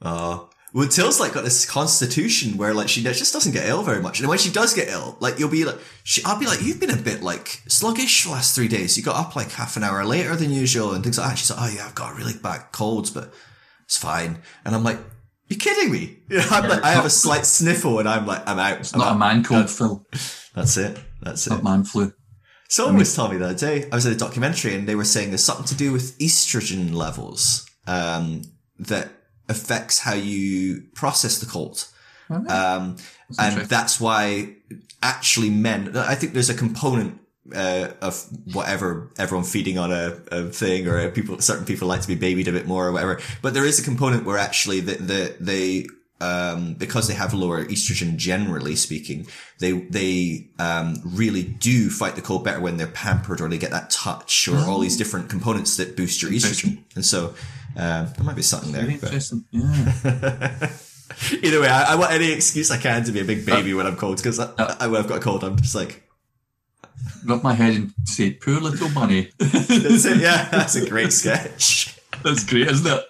Oh. 0.00 0.48
Well, 0.74 0.88
Till's 0.88 1.20
like 1.20 1.34
got 1.34 1.44
this 1.44 1.64
constitution 1.64 2.56
where 2.56 2.74
like 2.74 2.88
she 2.88 3.04
just 3.04 3.32
doesn't 3.32 3.52
get 3.52 3.68
ill 3.68 3.84
very 3.84 4.02
much, 4.02 4.18
and 4.18 4.28
when 4.28 4.38
she 4.38 4.50
does 4.50 4.74
get 4.74 4.88
ill, 4.88 5.16
like 5.20 5.38
you'll 5.38 5.50
be 5.50 5.64
like, 5.64 5.78
she, 6.02 6.24
I'll 6.24 6.40
be 6.40 6.46
like, 6.46 6.62
you've 6.62 6.80
been 6.80 6.90
a 6.90 6.96
bit 6.96 7.22
like 7.22 7.62
sluggish 7.68 8.24
the 8.24 8.30
last 8.30 8.56
three 8.56 8.68
days. 8.68 8.96
You 8.96 9.04
got 9.04 9.16
up 9.16 9.36
like 9.36 9.52
half 9.52 9.76
an 9.76 9.84
hour 9.84 10.04
later 10.04 10.34
than 10.34 10.50
usual, 10.50 10.92
and 10.92 11.04
things 11.04 11.18
like 11.18 11.28
that. 11.28 11.38
She's 11.38 11.50
like, 11.50 11.60
oh 11.60 11.68
yeah, 11.76 11.86
I've 11.86 11.94
got 11.94 12.12
a 12.12 12.14
really 12.16 12.32
bad 12.32 12.72
colds, 12.72 13.10
but 13.10 13.32
it's 13.84 13.98
fine. 13.98 14.38
And 14.64 14.74
I'm 14.74 14.82
like, 14.82 14.98
you 15.52 15.58
kidding 15.58 15.92
me? 15.92 16.18
You 16.28 16.38
know, 16.38 16.46
I'm 16.50 16.68
like, 16.68 16.82
I 16.82 16.92
have 16.92 17.04
a 17.04 17.10
slight 17.24 17.46
sniffle, 17.46 17.98
and 17.98 18.08
I'm 18.08 18.26
like, 18.26 18.48
I'm 18.48 18.58
out. 18.58 18.80
It's 18.80 18.94
not 18.94 19.14
a 19.14 19.18
man 19.18 19.44
cold, 19.44 19.70
Phil. 19.70 20.04
That's 20.54 20.76
it. 20.76 20.98
That's 21.20 21.46
it. 21.46 21.50
Not 21.50 21.64
man 21.64 21.84
flu. 21.84 22.12
Someone 22.68 22.96
was 22.96 23.14
telling 23.14 23.32
me 23.32 23.38
the 23.38 23.44
other 23.46 23.54
day, 23.54 23.88
I 23.92 23.94
was 23.94 24.06
in 24.06 24.12
a 24.12 24.16
documentary 24.16 24.74
and 24.74 24.88
they 24.88 24.94
were 24.94 25.04
saying 25.04 25.28
there's 25.28 25.44
something 25.44 25.66
to 25.66 25.74
do 25.74 25.92
with 25.92 26.18
estrogen 26.18 26.94
levels 26.94 27.66
um, 27.86 28.42
that 28.78 29.10
affects 29.50 29.98
how 29.98 30.14
you 30.14 30.84
process 30.94 31.38
the 31.38 31.44
cold. 31.44 31.86
Um, 32.30 32.96
and 33.38 33.60
that's 33.68 34.00
why 34.00 34.56
actually 35.02 35.50
men, 35.50 35.94
I 35.94 36.14
think 36.14 36.32
there's 36.32 36.48
a 36.48 36.54
component 36.54 37.20
uh, 37.54 37.88
of 38.00 38.24
whatever 38.52 39.10
everyone 39.18 39.44
feeding 39.44 39.78
on 39.78 39.92
a, 39.92 40.18
a 40.30 40.44
thing 40.44 40.86
or 40.86 41.10
people, 41.10 41.40
certain 41.40 41.64
people 41.64 41.88
like 41.88 42.00
to 42.00 42.08
be 42.08 42.14
babied 42.14 42.48
a 42.48 42.52
bit 42.52 42.66
more 42.66 42.86
or 42.86 42.92
whatever. 42.92 43.20
But 43.40 43.54
there 43.54 43.64
is 43.64 43.78
a 43.78 43.82
component 43.82 44.24
where 44.24 44.38
actually 44.38 44.80
the, 44.80 44.94
the, 44.94 45.36
they, 45.40 45.86
um, 46.20 46.74
because 46.74 47.08
they 47.08 47.14
have 47.14 47.34
lower 47.34 47.64
estrogen, 47.64 48.16
generally 48.16 48.76
speaking, 48.76 49.26
they 49.58 49.72
they 49.72 50.50
um, 50.60 51.00
really 51.04 51.42
do 51.42 51.90
fight 51.90 52.14
the 52.14 52.22
cold 52.22 52.44
better 52.44 52.60
when 52.60 52.76
they're 52.76 52.86
pampered 52.86 53.40
or 53.40 53.48
they 53.48 53.58
get 53.58 53.72
that 53.72 53.90
touch 53.90 54.46
or 54.46 54.56
all 54.58 54.78
these 54.78 54.96
different 54.96 55.28
components 55.28 55.76
that 55.78 55.96
boost 55.96 56.22
your 56.22 56.30
estrogen. 56.30 56.84
And 56.94 57.04
so 57.04 57.34
um, 57.76 58.08
there 58.16 58.24
might 58.24 58.36
be 58.36 58.42
something 58.42 58.70
there. 58.70 58.88
Interesting. 58.88 59.44
Yeah. 59.50 59.62
Either 61.42 61.60
way, 61.60 61.68
I, 61.68 61.92
I 61.92 61.94
want 61.96 62.12
any 62.12 62.30
excuse 62.30 62.70
I 62.70 62.76
can 62.76 63.02
to 63.04 63.12
be 63.12 63.20
a 63.20 63.24
big 63.24 63.44
baby 63.44 63.74
when 63.74 63.86
I'm 63.86 63.96
cold 63.96 64.18
because 64.18 64.38
I, 64.38 64.52
I, 64.58 64.86
when 64.86 65.00
I've 65.00 65.08
got 65.08 65.18
a 65.18 65.20
cold, 65.20 65.42
I'm 65.42 65.56
just 65.56 65.74
like, 65.74 66.08
Rub 67.24 67.42
my 67.42 67.54
head 67.54 67.74
and 67.74 67.92
say, 68.04 68.32
"Poor 68.32 68.60
little 68.60 68.88
bunny." 68.90 69.30
that's 69.38 70.04
it. 70.04 70.18
Yeah, 70.18 70.48
that's 70.50 70.74
a 70.76 70.88
great 70.88 71.12
sketch. 71.12 71.96
That's 72.24 72.44
great, 72.44 72.68
isn't 72.68 72.86
it? 72.86 73.04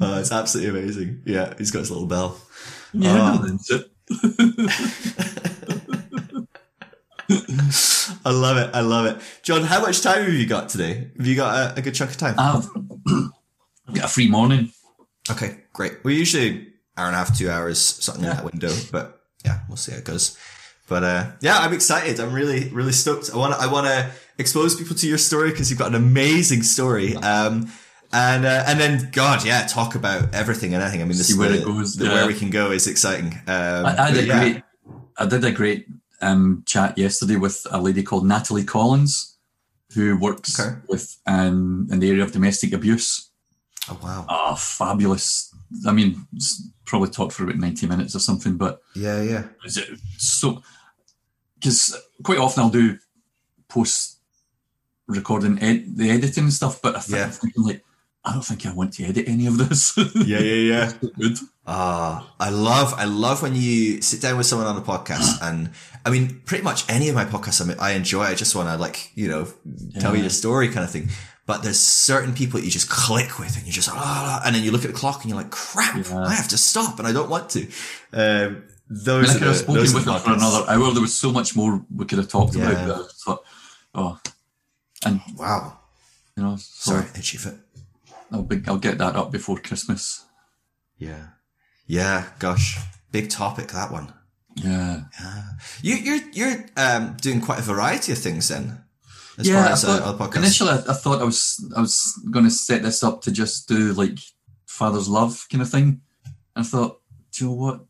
Oh, 0.00 0.18
it's 0.18 0.32
absolutely 0.32 0.80
amazing. 0.80 1.22
Yeah, 1.24 1.54
he's 1.58 1.70
got 1.70 1.80
his 1.80 1.90
little 1.90 2.06
bell. 2.06 2.40
Yeah, 2.92 3.38
Oh. 3.40 3.58
it. 3.70 3.90
I 8.24 8.30
love 8.30 8.56
it. 8.56 8.70
I 8.74 8.80
love 8.80 9.06
it. 9.06 9.18
John, 9.42 9.62
how 9.62 9.80
much 9.80 10.00
time 10.00 10.24
have 10.24 10.32
you 10.32 10.46
got 10.46 10.68
today? 10.68 11.10
Have 11.16 11.26
you 11.26 11.36
got 11.36 11.76
a, 11.76 11.78
a 11.78 11.82
good 11.82 11.94
chunk 11.94 12.10
of 12.12 12.16
time? 12.16 12.34
I've 12.38 12.68
got 13.94 14.04
a 14.04 14.08
free 14.08 14.28
morning. 14.28 14.72
Okay, 15.30 15.58
great. 15.72 16.04
We 16.04 16.16
usually 16.16 16.68
hour 16.96 17.06
and 17.06 17.14
a 17.14 17.18
half, 17.18 17.36
two 17.36 17.50
hours, 17.50 17.80
something 17.80 18.24
in 18.24 18.30
that 18.30 18.44
window. 18.44 18.72
But 18.92 19.20
yeah, 19.44 19.60
we'll 19.68 19.76
see 19.76 19.92
how 19.92 19.98
it 19.98 20.04
goes. 20.04 20.36
But 20.88 21.02
uh, 21.04 21.30
yeah, 21.40 21.58
I'm 21.58 21.72
excited. 21.72 22.20
I'm 22.20 22.32
really, 22.32 22.68
really 22.70 22.92
stoked. 22.92 23.30
I 23.32 23.36
want 23.36 23.54
to, 23.54 23.60
I 23.60 23.66
want 23.70 23.86
to 23.86 24.10
expose 24.38 24.76
people 24.76 24.94
to 24.96 25.08
your 25.08 25.18
story 25.18 25.50
because 25.50 25.68
you've 25.70 25.78
got 25.78 25.88
an 25.88 25.94
amazing 25.96 26.62
story. 26.62 27.16
Um, 27.16 27.70
and 28.12 28.44
uh, 28.46 28.64
and 28.68 28.78
then 28.78 29.08
God, 29.12 29.44
yeah, 29.44 29.66
talk 29.66 29.96
about 29.96 30.32
everything 30.32 30.74
and 30.74 30.82
anything. 30.82 31.00
I 31.02 31.04
mean, 31.04 31.16
this 31.18 31.28
See 31.28 31.38
where 31.38 31.48
the, 31.50 31.58
it 31.62 31.64
goes, 31.64 31.96
the- 31.96 32.04
yeah. 32.06 32.14
where 32.14 32.26
we 32.28 32.34
can 32.34 32.50
go 32.50 32.70
is 32.70 32.86
exciting. 32.86 33.32
Um, 33.48 33.86
I, 33.86 33.96
I 33.98 34.08
a 34.10 34.22
yeah. 34.22 34.38
great, 34.38 34.62
I 35.18 35.26
did 35.26 35.44
a 35.44 35.50
great 35.50 35.86
um, 36.22 36.62
chat 36.66 36.96
yesterday 36.96 37.34
with 37.36 37.66
a 37.70 37.80
lady 37.80 38.04
called 38.04 38.24
Natalie 38.24 38.64
Collins, 38.64 39.36
who 39.94 40.16
works 40.16 40.58
Okay. 40.58 40.76
with 40.88 41.16
um, 41.26 41.88
in 41.90 41.98
the 41.98 42.08
area 42.10 42.22
of 42.22 42.30
domestic 42.30 42.72
abuse. 42.72 43.28
Oh 43.90 43.98
wow. 44.02 44.24
Oh, 44.28 44.54
fabulous! 44.54 45.52
I 45.86 45.92
mean, 45.92 46.26
probably 46.84 47.10
talked 47.10 47.32
for 47.32 47.42
about 47.44 47.56
ninety 47.56 47.86
minutes 47.88 48.14
or 48.14 48.20
something, 48.20 48.56
but 48.56 48.80
Yeah, 48.94 49.20
yeah. 49.22 49.44
is 49.64 49.76
it 49.76 49.88
so? 50.16 50.62
Because 51.58 51.96
quite 52.22 52.38
often 52.38 52.62
I'll 52.64 52.70
do 52.70 52.98
post 53.68 54.18
recording 55.06 55.58
ed- 55.60 55.96
the 55.96 56.10
editing 56.10 56.44
and 56.44 56.52
stuff. 56.52 56.80
But 56.82 56.96
I 56.96 57.00
think, 57.00 57.18
Yeah. 57.18 57.24
I'm 57.24 57.30
thinking 57.30 57.62
like, 57.64 57.84
I 58.24 58.32
don't 58.32 58.42
think 58.44 58.66
I 58.66 58.72
want 58.72 58.92
to 58.94 59.04
edit 59.04 59.28
any 59.28 59.46
of 59.46 59.56
this. 59.58 59.96
Yeah, 60.14 60.40
yeah, 60.40 60.72
yeah. 60.72 60.92
Good. 61.18 61.38
Ah, 61.66 62.32
I 62.40 62.50
love, 62.50 62.94
I 62.96 63.04
love 63.04 63.42
when 63.42 63.54
you 63.54 64.00
sit 64.02 64.20
down 64.20 64.36
with 64.36 64.46
someone 64.46 64.66
on 64.68 64.76
a 64.76 64.80
podcast, 64.80 65.38
and 65.42 65.70
I 66.04 66.10
mean, 66.10 66.42
pretty 66.44 66.62
much 66.64 66.88
any 66.90 67.08
of 67.08 67.14
my 67.14 67.24
podcasts 67.24 67.60
I, 67.60 67.64
mean, 67.66 67.76
I 67.80 67.92
enjoy. 67.92 68.22
I 68.22 68.34
just 68.34 68.54
want 68.54 68.68
to 68.68 68.76
like, 68.76 69.10
you 69.14 69.28
know, 69.28 69.46
tell 70.00 70.10
you 70.12 70.16
Yeah. 70.18 70.22
your 70.22 70.30
story 70.30 70.68
kind 70.68 70.84
of 70.84 70.90
thing. 70.90 71.08
But 71.46 71.62
there's 71.62 71.78
certain 71.78 72.34
people 72.34 72.58
that 72.58 72.64
you 72.66 72.72
just 72.72 72.88
click 72.90 73.38
with, 73.38 73.56
and 73.56 73.64
you 73.64 73.72
just, 73.72 73.88
ah, 73.92 74.42
and 74.44 74.54
then 74.56 74.64
you 74.64 74.72
look 74.72 74.84
at 74.84 74.90
the 74.90 74.96
clock, 74.96 75.22
and 75.22 75.30
you're 75.30 75.40
like, 75.40 75.50
crap, 75.52 75.94
Yeah. 76.04 76.24
I 76.24 76.34
have 76.34 76.48
to 76.48 76.58
stop, 76.58 76.98
and 76.98 77.06
I 77.06 77.12
don't 77.12 77.30
want 77.30 77.50
to. 77.50 77.68
Um, 78.12 78.64
those 78.88 79.28
mean, 79.28 79.36
I 79.36 79.38
could 79.38 79.46
have 79.48 79.56
spoken 79.56 79.94
with 79.94 80.04
her 80.04 80.18
for 80.18 80.32
another 80.32 80.64
hour. 80.70 80.92
There 80.92 81.02
was 81.02 81.16
so 81.18 81.32
much 81.32 81.56
more 81.56 81.84
we 81.94 82.04
could 82.04 82.18
have 82.18 82.28
talked 82.28 82.54
Yeah. 82.54 82.70
about. 82.70 82.86
But 82.86 83.00
I 83.04 83.08
thought, 83.24 83.44
oh, 83.94 84.20
and 85.04 85.20
Wow. 85.36 85.78
you 86.36 86.42
know, 86.42 86.56
so 86.56 86.92
Sorry, 86.92 87.06
itchy 87.16 87.38
foot. 87.38 87.58
I'll, 88.32 88.42
be, 88.42 88.62
I'll 88.66 88.78
get 88.78 88.98
that 88.98 89.16
up 89.16 89.30
before 89.30 89.58
Christmas. 89.58 90.24
Yeah. 90.98 91.26
Yeah. 91.86 92.26
Gosh, 92.38 92.78
big 93.12 93.28
topic 93.30 93.68
that 93.68 93.90
one. 93.92 94.12
Yeah. 94.54 95.02
Yeah. 95.20 95.42
You, 95.82 95.94
you're 95.96 96.30
you're 96.32 96.64
um, 96.76 97.16
doing 97.20 97.40
quite 97.40 97.58
a 97.58 97.62
variety 97.62 98.12
of 98.12 98.18
things 98.18 98.48
then, 98.48 98.82
as 99.38 99.46
yeah, 99.46 99.54
far 99.60 99.68
I 99.68 99.72
as 99.72 99.84
uh, 99.84 100.12
thought- 100.16 100.36
initially 100.36 100.70
I, 100.70 100.76
I 100.76 100.94
thought 100.94 101.20
I 101.20 101.24
was 101.24 101.62
I 101.76 101.80
was 101.80 102.18
going 102.30 102.46
to 102.46 102.50
set 102.50 102.82
this 102.82 103.02
up 103.02 103.20
to 103.22 103.30
just 103.32 103.68
do 103.68 103.92
like 103.92 104.18
father's 104.66 105.08
love 105.08 105.46
kind 105.50 105.60
of 105.62 105.68
thing, 105.70 106.00
and 106.54 106.64
I 106.64 106.68
thought, 106.68 107.00
do 107.32 107.44
you 107.44 107.50
know 107.50 107.56
what? 107.56 107.80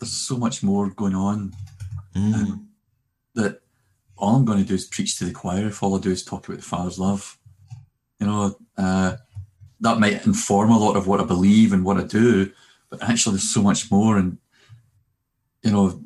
There's 0.00 0.12
so 0.12 0.36
much 0.36 0.62
more 0.62 0.90
going 0.90 1.14
on 1.14 1.52
Mm. 2.16 2.64
that 3.34 3.60
all 4.16 4.34
I'm 4.36 4.44
going 4.44 4.58
to 4.58 4.64
do 4.64 4.74
is 4.74 4.84
preach 4.86 5.16
to 5.18 5.24
the 5.24 5.32
choir 5.32 5.68
if 5.68 5.80
all 5.82 5.96
I 5.96 6.00
do 6.00 6.10
is 6.10 6.24
talk 6.24 6.48
about 6.48 6.58
the 6.58 6.64
father's 6.64 6.98
love. 6.98 7.38
You 8.18 8.26
know, 8.26 8.56
uh, 8.76 9.16
that 9.80 10.00
might 10.00 10.26
inform 10.26 10.70
a 10.70 10.78
lot 10.78 10.96
of 10.96 11.06
what 11.06 11.20
I 11.20 11.24
believe 11.24 11.72
and 11.72 11.84
what 11.84 11.98
I 11.98 12.02
do, 12.02 12.50
but 12.90 13.02
actually 13.02 13.34
there's 13.36 13.54
so 13.54 13.62
much 13.62 13.90
more. 13.90 14.18
And 14.18 14.38
you 15.62 15.70
know, 15.70 16.02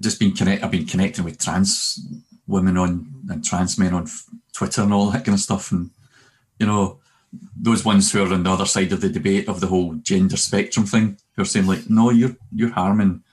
just 0.00 0.20
being 0.20 0.36
connect, 0.36 0.62
I've 0.62 0.70
been 0.70 0.86
connecting 0.86 1.24
with 1.24 1.38
trans 1.38 2.00
women 2.46 2.76
on 2.76 3.12
and 3.28 3.44
trans 3.44 3.78
men 3.78 3.92
on 3.92 4.06
Twitter 4.52 4.82
and 4.82 4.92
all 4.92 5.10
that 5.10 5.24
kind 5.24 5.34
of 5.34 5.40
stuff, 5.40 5.72
and 5.72 5.90
you 6.58 6.66
know, 6.66 7.00
those 7.56 7.84
ones 7.84 8.12
who 8.12 8.22
are 8.22 8.32
on 8.32 8.44
the 8.44 8.50
other 8.50 8.66
side 8.66 8.92
of 8.92 9.00
the 9.00 9.08
debate 9.08 9.48
of 9.48 9.60
the 9.60 9.66
whole 9.66 9.94
gender 9.94 10.36
spectrum 10.36 10.86
thing, 10.86 11.18
who 11.34 11.42
are 11.42 11.46
saying 11.46 11.66
like, 11.66 11.90
no, 11.90 12.10
you're 12.10 12.36
you're 12.52 12.70
harming 12.70 13.24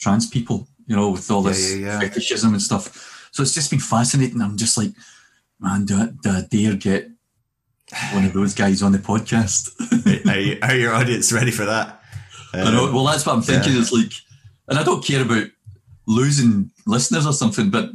trans 0.00 0.26
people, 0.28 0.66
you 0.86 0.96
know, 0.96 1.10
with 1.10 1.30
all 1.30 1.42
this 1.42 1.76
yeah, 1.76 1.86
yeah. 1.86 2.00
fetishism 2.00 2.52
and 2.52 2.62
stuff. 2.62 3.28
So 3.32 3.42
it's 3.42 3.54
just 3.54 3.70
been 3.70 3.78
fascinating. 3.80 4.40
I'm 4.40 4.56
just 4.56 4.76
like, 4.76 4.90
man, 5.60 5.84
do 5.84 5.94
I, 5.96 6.08
do 6.22 6.30
I 6.30 6.42
dare 6.50 6.74
get 6.74 7.08
one 8.12 8.24
of 8.24 8.32
those 8.32 8.54
guys 8.54 8.82
on 8.82 8.92
the 8.92 8.98
podcast? 8.98 9.68
are, 10.26 10.38
you, 10.38 10.58
are 10.62 10.74
your 10.74 10.94
audience 10.94 11.32
ready 11.32 11.50
for 11.50 11.64
that? 11.66 12.02
I 12.52 12.70
know. 12.72 12.86
Um, 12.88 12.94
Well, 12.94 13.04
that's 13.04 13.24
what 13.26 13.34
I'm 13.36 13.42
thinking. 13.42 13.74
yeah. 13.74 13.80
It's 13.80 13.92
like, 13.92 14.12
and 14.68 14.78
I 14.78 14.82
don't 14.82 15.04
care 15.04 15.22
about 15.22 15.46
losing 16.06 16.70
listeners 16.86 17.26
or 17.26 17.32
something, 17.32 17.70
but 17.70 17.90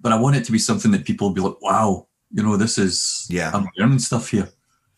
but 0.00 0.12
I 0.12 0.20
want 0.20 0.36
it 0.36 0.44
to 0.44 0.52
be 0.52 0.58
something 0.58 0.92
that 0.92 1.04
people 1.04 1.26
will 1.28 1.34
be 1.34 1.40
like, 1.40 1.60
wow, 1.60 2.06
you 2.30 2.42
know, 2.42 2.56
this 2.56 2.78
is 2.78 3.26
Yeah. 3.28 3.50
I'm 3.52 3.66
learning 3.76 3.98
stuff 3.98 4.30
here. 4.30 4.48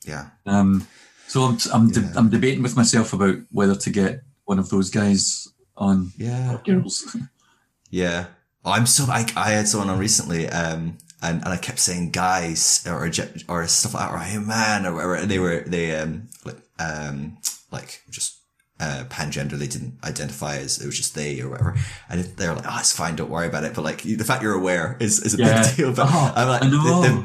yeah. 0.04 0.30
Um, 0.44 0.86
so 1.28 1.42
I'm 1.42 1.58
I'm, 1.72 1.90
de- 1.90 2.00
Yeah. 2.00 2.12
I'm 2.16 2.28
debating 2.30 2.62
with 2.62 2.76
myself 2.76 3.12
about 3.12 3.36
whether 3.50 3.74
to 3.74 3.90
get 3.90 4.22
one 4.44 4.58
of 4.58 4.68
those 4.70 4.90
guys 4.90 5.48
on 5.78 6.12
Yeah. 6.16 6.58
girls. 6.64 7.16
Yeah. 7.90 8.26
I'm 8.64 8.84
so 8.86 9.04
I, 9.04 9.24
I 9.34 9.52
had 9.52 9.66
someone 9.66 9.88
on 9.88 9.98
recently, 9.98 10.46
um, 10.48 10.98
and, 11.22 11.42
and 11.42 11.48
I 11.48 11.56
kept 11.56 11.78
saying 11.78 12.10
guys 12.10 12.84
or 12.86 13.08
or, 13.48 13.66
stuff 13.66 13.94
like 13.94 14.08
that, 14.10 14.14
or 14.14 14.18
hey 14.18 14.36
man 14.38 14.84
or 14.84 14.92
whatever. 14.94 15.14
And 15.14 15.30
they 15.30 15.38
were 15.38 15.60
they 15.60 15.96
um 15.96 16.28
like 16.44 16.58
um 16.78 17.38
like 17.72 18.02
just 18.10 18.36
uh 18.78 19.04
pangender. 19.08 19.52
They 19.52 19.68
didn't 19.68 19.94
identify 20.04 20.56
as 20.58 20.82
it 20.82 20.86
was 20.86 20.98
just 20.98 21.14
they 21.14 21.40
or 21.40 21.48
whatever. 21.48 21.76
And 22.10 22.20
they 22.24 22.46
were 22.46 22.56
like, 22.56 22.66
oh, 22.68 22.76
it's 22.78 22.92
fine, 22.94 23.16
don't 23.16 23.30
worry 23.30 23.46
about 23.46 23.64
it. 23.64 23.72
But 23.74 23.84
like 23.84 24.02
the 24.02 24.22
fact 24.24 24.42
you're 24.42 24.52
aware 24.54 24.96
is, 25.00 25.20
is 25.24 25.32
a 25.34 25.38
Yeah. 25.38 25.62
big 25.66 25.76
deal. 25.76 25.92
But 25.94 26.08
Oh, 26.10 26.32
I'm 26.36 26.48
like 26.48 26.60
the, 26.60 26.68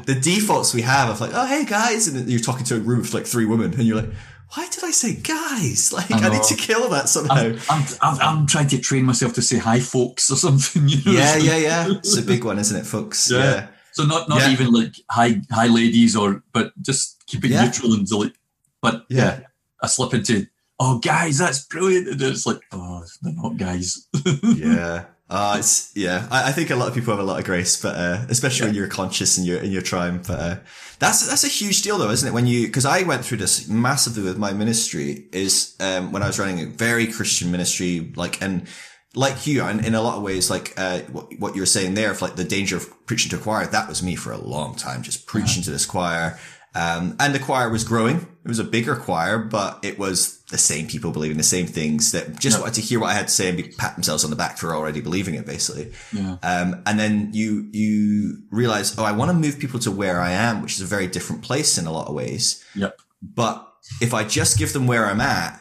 the, 0.06 0.14
the 0.14 0.20
defaults 0.20 0.72
we 0.72 0.80
have 0.82 1.10
of 1.10 1.20
like, 1.20 1.32
oh 1.34 1.44
hey 1.46 1.66
guys, 1.66 2.08
and 2.08 2.26
you're 2.30 2.40
talking 2.40 2.64
to 2.66 2.76
a 2.76 2.80
room 2.80 3.00
of 3.00 3.12
like 3.12 3.26
three 3.26 3.44
women, 3.44 3.74
and 3.74 3.82
you're 3.82 4.00
like. 4.00 4.10
Why 4.52 4.68
did 4.68 4.84
I 4.84 4.90
say 4.90 5.14
guys? 5.14 5.92
Like 5.92 6.10
I 6.12 6.26
I, 6.26 6.28
need 6.28 6.42
to 6.44 6.54
kill 6.54 6.88
that 6.90 7.08
somehow. 7.08 7.34
I'm, 7.36 7.58
I'm, 7.70 7.84
I'm, 8.02 8.20
I'm 8.20 8.46
trying 8.46 8.68
to 8.68 8.78
train 8.78 9.04
myself 9.04 9.32
to 9.34 9.42
say 9.42 9.58
hi, 9.58 9.80
folks, 9.80 10.30
or 10.30 10.36
something. 10.36 10.88
You 10.88 10.98
know? 11.04 11.18
yeah, 11.18 11.36
yeah, 11.36 11.56
yeah. 11.56 11.86
It's 11.90 12.16
a 12.16 12.22
big 12.22 12.44
one, 12.44 12.58
isn't 12.58 12.76
it, 12.76 12.86
folks? 12.86 13.30
Yeah. 13.30 13.38
yeah. 13.38 13.66
So 13.92 14.04
not 14.04 14.28
not 14.28 14.40
Yeah. 14.40 14.50
even 14.50 14.72
like 14.72 14.94
hi 15.10 15.40
hi 15.50 15.66
ladies 15.66 16.16
or 16.16 16.42
but 16.52 16.72
just 16.82 17.22
keep 17.26 17.44
it 17.44 17.50
Yeah. 17.50 17.64
neutral 17.64 17.94
and 17.94 18.06
delete. 18.06 18.36
But 18.82 19.06
yeah. 19.08 19.40
Yeah. 19.40 19.40
I 19.82 19.86
slip 19.86 20.14
into 20.14 20.46
oh 20.80 20.98
guys, 20.98 21.38
that's 21.38 21.64
brilliant. 21.66 22.08
And 22.08 22.20
it's 22.22 22.46
like, 22.46 22.60
oh 22.72 23.04
they're 23.22 23.32
not 23.34 23.56
guys. 23.56 24.08
yeah. 24.42 25.04
Uh, 25.28 25.56
it's 25.58 25.90
yeah. 25.96 26.28
I, 26.30 26.50
I 26.50 26.52
think 26.52 26.70
a 26.70 26.76
lot 26.76 26.88
of 26.88 26.94
people 26.94 27.12
have 27.12 27.22
a 27.22 27.26
lot 27.26 27.38
of 27.38 27.44
grace, 27.44 27.80
but 27.80 27.96
uh, 27.96 28.26
especially 28.28 28.66
when 28.66 28.74
you're 28.74 28.88
conscious 28.88 29.38
and 29.38 29.46
you're 29.46 29.60
in 29.60 29.70
your 29.70 29.82
triumph. 29.82 30.28
But 30.28 30.38
uh, 30.38 30.56
that's 30.98 31.26
that's 31.26 31.44
a 31.44 31.48
huge 31.48 31.82
deal, 31.82 31.96
though, 31.98 32.10
isn't 32.10 32.28
it? 32.28 32.32
When 32.32 32.46
you 32.46 32.66
because 32.66 32.84
I 32.84 33.02
went 33.02 33.24
through 33.24 33.38
this 33.38 33.66
massively 33.68 34.22
with 34.22 34.38
my 34.38 34.52
ministry 34.52 35.26
is 35.32 35.76
um, 35.80 36.12
when 36.12 36.22
I 36.22 36.26
was 36.26 36.38
running 36.38 36.60
a 36.60 36.66
very 36.66 37.06
Christian 37.06 37.50
ministry, 37.50 38.12
like 38.16 38.42
and 38.42 38.68
like 39.14 39.46
you, 39.46 39.62
and 39.62 39.84
in 39.84 39.94
a 39.94 40.02
lot 40.02 40.16
of 40.16 40.22
ways, 40.22 40.50
like 40.50 40.74
uh, 40.76 41.00
what, 41.12 41.38
what 41.38 41.56
you're 41.56 41.66
saying 41.66 41.94
there, 41.94 42.10
of 42.10 42.20
like 42.20 42.36
the 42.36 42.44
danger 42.44 42.76
of 42.76 43.06
preaching 43.06 43.30
to 43.30 43.36
a 43.36 43.40
choir. 43.40 43.66
That 43.66 43.88
was 43.88 44.02
me 44.02 44.16
for 44.16 44.32
a 44.32 44.38
long 44.38 44.74
time, 44.76 45.02
just 45.02 45.26
preaching 45.26 45.62
to 45.62 45.70
this 45.70 45.86
choir. 45.86 46.38
Um, 46.74 47.16
and 47.20 47.34
the 47.34 47.38
choir 47.38 47.70
was 47.70 47.84
growing. 47.84 48.16
It 48.44 48.48
was 48.48 48.58
a 48.58 48.64
bigger 48.64 48.96
choir, 48.96 49.38
but 49.38 49.78
it 49.84 49.98
was 49.98 50.40
the 50.50 50.58
same 50.58 50.86
people 50.88 51.12
believing 51.12 51.36
the 51.38 51.42
same 51.44 51.66
things 51.66 52.12
that 52.12 52.38
just 52.38 52.56
Yeah. 52.56 52.62
wanted 52.62 52.74
to 52.74 52.80
hear 52.82 52.98
what 53.00 53.10
I 53.10 53.14
had 53.14 53.28
to 53.28 53.32
say 53.32 53.48
and 53.48 53.56
be, 53.56 53.62
pat 53.62 53.94
themselves 53.94 54.24
on 54.24 54.30
the 54.30 54.36
back 54.36 54.58
for 54.58 54.74
already 54.74 55.00
believing 55.00 55.34
it, 55.36 55.46
basically. 55.46 55.92
yeah. 56.12 56.36
Um, 56.42 56.82
and 56.84 56.98
then 56.98 57.30
you, 57.32 57.68
you 57.72 58.38
realize, 58.50 58.98
oh, 58.98 59.04
I 59.04 59.12
want 59.12 59.30
to 59.30 59.34
move 59.36 59.58
people 59.58 59.78
to 59.80 59.90
where 59.90 60.20
I 60.20 60.32
am, 60.32 60.62
which 60.62 60.74
is 60.74 60.80
a 60.80 60.86
very 60.86 61.06
different 61.06 61.42
place 61.42 61.78
in 61.78 61.86
a 61.86 61.92
lot 61.92 62.08
of 62.08 62.14
ways. 62.14 62.62
Yep. 62.74 62.98
But 63.22 63.66
if 64.00 64.12
I 64.12 64.24
just 64.24 64.58
give 64.58 64.72
them 64.72 64.86
where 64.86 65.06
I'm 65.06 65.20
at, 65.20 65.60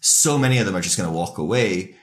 so 0.00 0.38
many 0.38 0.58
of 0.58 0.66
them 0.66 0.76
are 0.76 0.80
just 0.80 0.96
going 0.96 1.08
to 1.10 1.14
walk 1.16 1.38
away. 1.38 1.96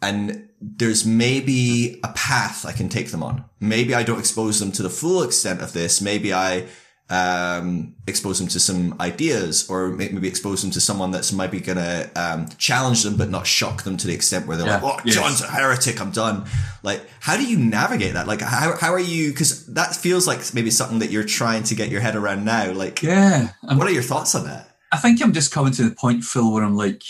And 0.00 0.48
there's 0.60 1.04
maybe 1.06 1.98
a 2.04 2.08
path 2.12 2.66
I 2.66 2.72
can 2.72 2.88
take 2.88 3.10
them 3.10 3.22
on. 3.22 3.44
Maybe 3.58 3.94
I 3.94 4.02
don't 4.02 4.18
expose 4.18 4.60
them 4.60 4.70
to 4.72 4.82
the 4.82 4.90
full 4.90 5.22
extent 5.22 5.60
of 5.60 5.72
this. 5.72 6.00
Maybe 6.00 6.32
I, 6.34 6.66
um, 7.10 7.94
expose 8.06 8.38
them 8.38 8.48
to 8.48 8.58
some 8.58 8.94
ideas 8.98 9.68
or 9.68 9.88
maybe 9.88 10.26
expose 10.28 10.62
them 10.62 10.70
to 10.70 10.80
someone 10.80 11.10
that's 11.10 11.30
maybe 11.32 11.60
going 11.60 11.76
to, 11.76 12.10
um, 12.16 12.48
challenge 12.56 13.02
them, 13.02 13.16
but 13.16 13.28
not 13.28 13.46
shock 13.46 13.82
them 13.82 13.96
to 13.98 14.06
the 14.06 14.14
extent 14.14 14.46
where 14.46 14.56
they're 14.56 14.66
Yeah. 14.66 14.80
like, 14.80 14.96
oh, 14.98 15.00
Yes. 15.04 15.14
John's 15.16 15.40
a 15.42 15.46
heretic. 15.48 16.00
I'm 16.00 16.10
done. 16.10 16.46
Like, 16.82 17.02
how 17.20 17.36
do 17.36 17.44
you 17.44 17.58
navigate 17.58 18.14
that? 18.14 18.26
Like, 18.26 18.40
how, 18.40 18.76
how 18.80 18.92
are 18.94 18.98
you? 18.98 19.32
Cause 19.34 19.66
that 19.74 19.94
feels 19.94 20.26
like 20.26 20.54
maybe 20.54 20.70
something 20.70 21.00
that 21.00 21.10
you're 21.10 21.24
trying 21.24 21.64
to 21.64 21.74
get 21.74 21.90
your 21.90 22.00
head 22.00 22.16
around 22.16 22.44
now. 22.46 22.72
Like, 22.72 23.02
Yeah. 23.02 23.48
And 23.62 23.78
what 23.78 23.86
are 23.88 23.92
your 23.92 24.02
thoughts 24.02 24.34
on 24.34 24.44
that? 24.44 24.70
I 24.90 24.96
think 24.96 25.22
I'm 25.22 25.32
just 25.34 25.52
coming 25.52 25.72
to 25.74 25.82
the 25.88 25.94
point, 25.94 26.24
Phil, 26.24 26.50
where 26.52 26.62
I'm 26.64 26.76
like, 26.76 27.02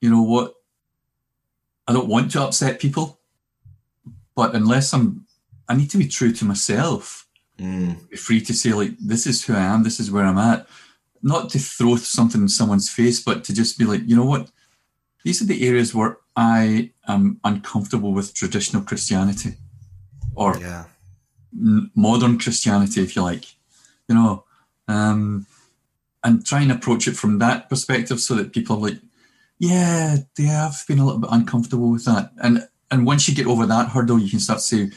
you 0.00 0.10
know 0.10 0.22
what? 0.22 0.54
I 1.88 1.92
don't 1.92 2.08
want 2.08 2.30
to 2.32 2.42
upset 2.42 2.78
people, 2.80 3.18
but 4.36 4.54
unless 4.54 4.92
I'm, 4.94 5.26
I 5.68 5.74
need 5.74 5.90
to 5.90 5.98
be 5.98 6.06
true 6.08 6.32
to 6.32 6.44
myself. 6.44 7.23
Mm, 7.58 8.08
Be 8.10 8.16
free 8.16 8.40
to 8.40 8.52
say 8.52 8.72
like, 8.72 8.92
this 8.98 9.26
is 9.26 9.44
who 9.44 9.54
I 9.54 9.60
am. 9.60 9.82
This 9.82 10.00
is 10.00 10.10
where 10.10 10.24
I'm 10.24 10.38
at. 10.38 10.66
Not 11.22 11.50
to 11.50 11.58
throw 11.58 11.96
something 11.96 12.42
in 12.42 12.48
someone's 12.48 12.90
face, 12.90 13.22
but 13.22 13.44
to 13.44 13.54
just 13.54 13.78
be 13.78 13.84
like, 13.84 14.02
you 14.06 14.16
know 14.16 14.26
what? 14.26 14.50
These 15.24 15.40
are 15.40 15.46
the 15.46 15.66
areas 15.66 15.94
where 15.94 16.18
I 16.36 16.90
am 17.08 17.40
uncomfortable 17.44 18.12
with 18.12 18.34
traditional 18.34 18.82
Christianity, 18.82 19.54
or 20.34 20.58
yeah. 20.58 20.84
n- 21.54 21.90
modern 21.94 22.38
Christianity, 22.38 23.02
if 23.02 23.16
you 23.16 23.22
like, 23.22 23.46
you 24.08 24.14
know, 24.14 24.44
um, 24.88 25.46
and 26.24 26.44
try 26.44 26.60
and 26.60 26.72
approach 26.72 27.08
it 27.08 27.16
from 27.16 27.38
that 27.38 27.70
perspective 27.70 28.20
so 28.20 28.34
that 28.34 28.52
people 28.52 28.76
are 28.76 28.80
like, 28.90 28.98
yeah, 29.58 30.16
they 30.36 30.44
have 30.44 30.76
been 30.88 30.98
a 30.98 31.04
little 31.06 31.20
bit 31.20 31.30
uncomfortable 31.32 31.90
with 31.90 32.04
that. 32.04 32.32
And 32.42 32.68
and 32.90 33.06
once 33.06 33.26
you 33.28 33.34
get 33.34 33.46
over 33.46 33.64
that 33.64 33.88
hurdle, 33.88 34.18
you 34.18 34.28
can 34.28 34.40
start 34.40 34.58
to 34.58 34.64
say, 34.64 34.90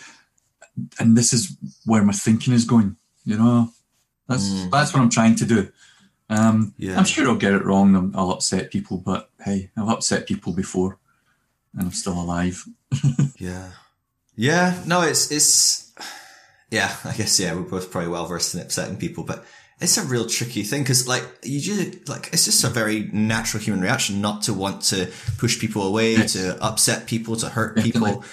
and 1.00 1.17
this 1.17 1.34
is 1.34 1.55
where 1.86 2.03
my 2.03 2.13
thinking 2.13 2.53
is 2.53 2.65
going, 2.65 2.96
you 3.25 3.38
know, 3.38 3.72
that's 4.27 4.48
Mm. 4.50 4.72
that's 4.72 4.93
what 4.93 5.01
I'm 5.01 5.10
trying 5.10 5.36
to 5.36 5.46
do. 5.46 5.69
Um, 6.29 6.74
Yeah. 6.77 6.98
I'm 6.98 7.05
sure 7.05 7.27
I'll 7.27 7.36
get 7.36 7.53
it 7.53 7.63
wrong. 7.65 7.96
and 7.96 8.15
I'll 8.15 8.31
upset 8.31 8.72
people, 8.72 8.98
but 8.98 9.29
hey, 9.46 9.72
I've 9.77 9.88
upset 9.89 10.27
people 10.27 10.53
before, 10.53 10.98
and 11.74 11.84
I'm 11.88 11.93
still 11.93 12.19
alive. 12.19 12.65
Yeah. 13.38 13.69
Yeah. 14.36 14.84
No, 14.86 15.01
it's, 15.01 15.31
it's, 15.31 15.91
yeah, 16.72 16.96
I 17.05 17.13
guess, 17.13 17.39
yeah, 17.39 17.53
we're 17.55 17.62
both 17.62 17.89
probably 17.91 18.10
well 18.10 18.25
versed 18.27 18.53
in 18.55 18.62
upsetting 18.62 18.98
people, 18.98 19.24
but 19.24 19.46
it's 19.79 19.98
a 19.98 20.03
real 20.03 20.25
tricky 20.25 20.63
thing 20.63 20.81
because 20.84 21.07
like 21.07 21.24
you 21.43 21.60
just 21.62 22.10
like 22.10 22.29
it's 22.34 22.46
just 22.46 22.63
a 22.63 22.67
very 22.67 23.10
natural 23.13 23.62
human 23.62 23.79
reaction 23.81 24.22
not 24.22 24.41
to 24.43 24.53
want 24.53 24.81
to 24.81 25.07
push 25.38 25.60
people 25.60 25.84
away 25.84 26.13
Yes. 26.15 26.34
to 26.34 26.57
upset 26.63 27.05
people 27.07 27.36
to 27.38 27.48
hurt 27.50 27.75
Definitely. 27.75 27.91
people 28.12 28.24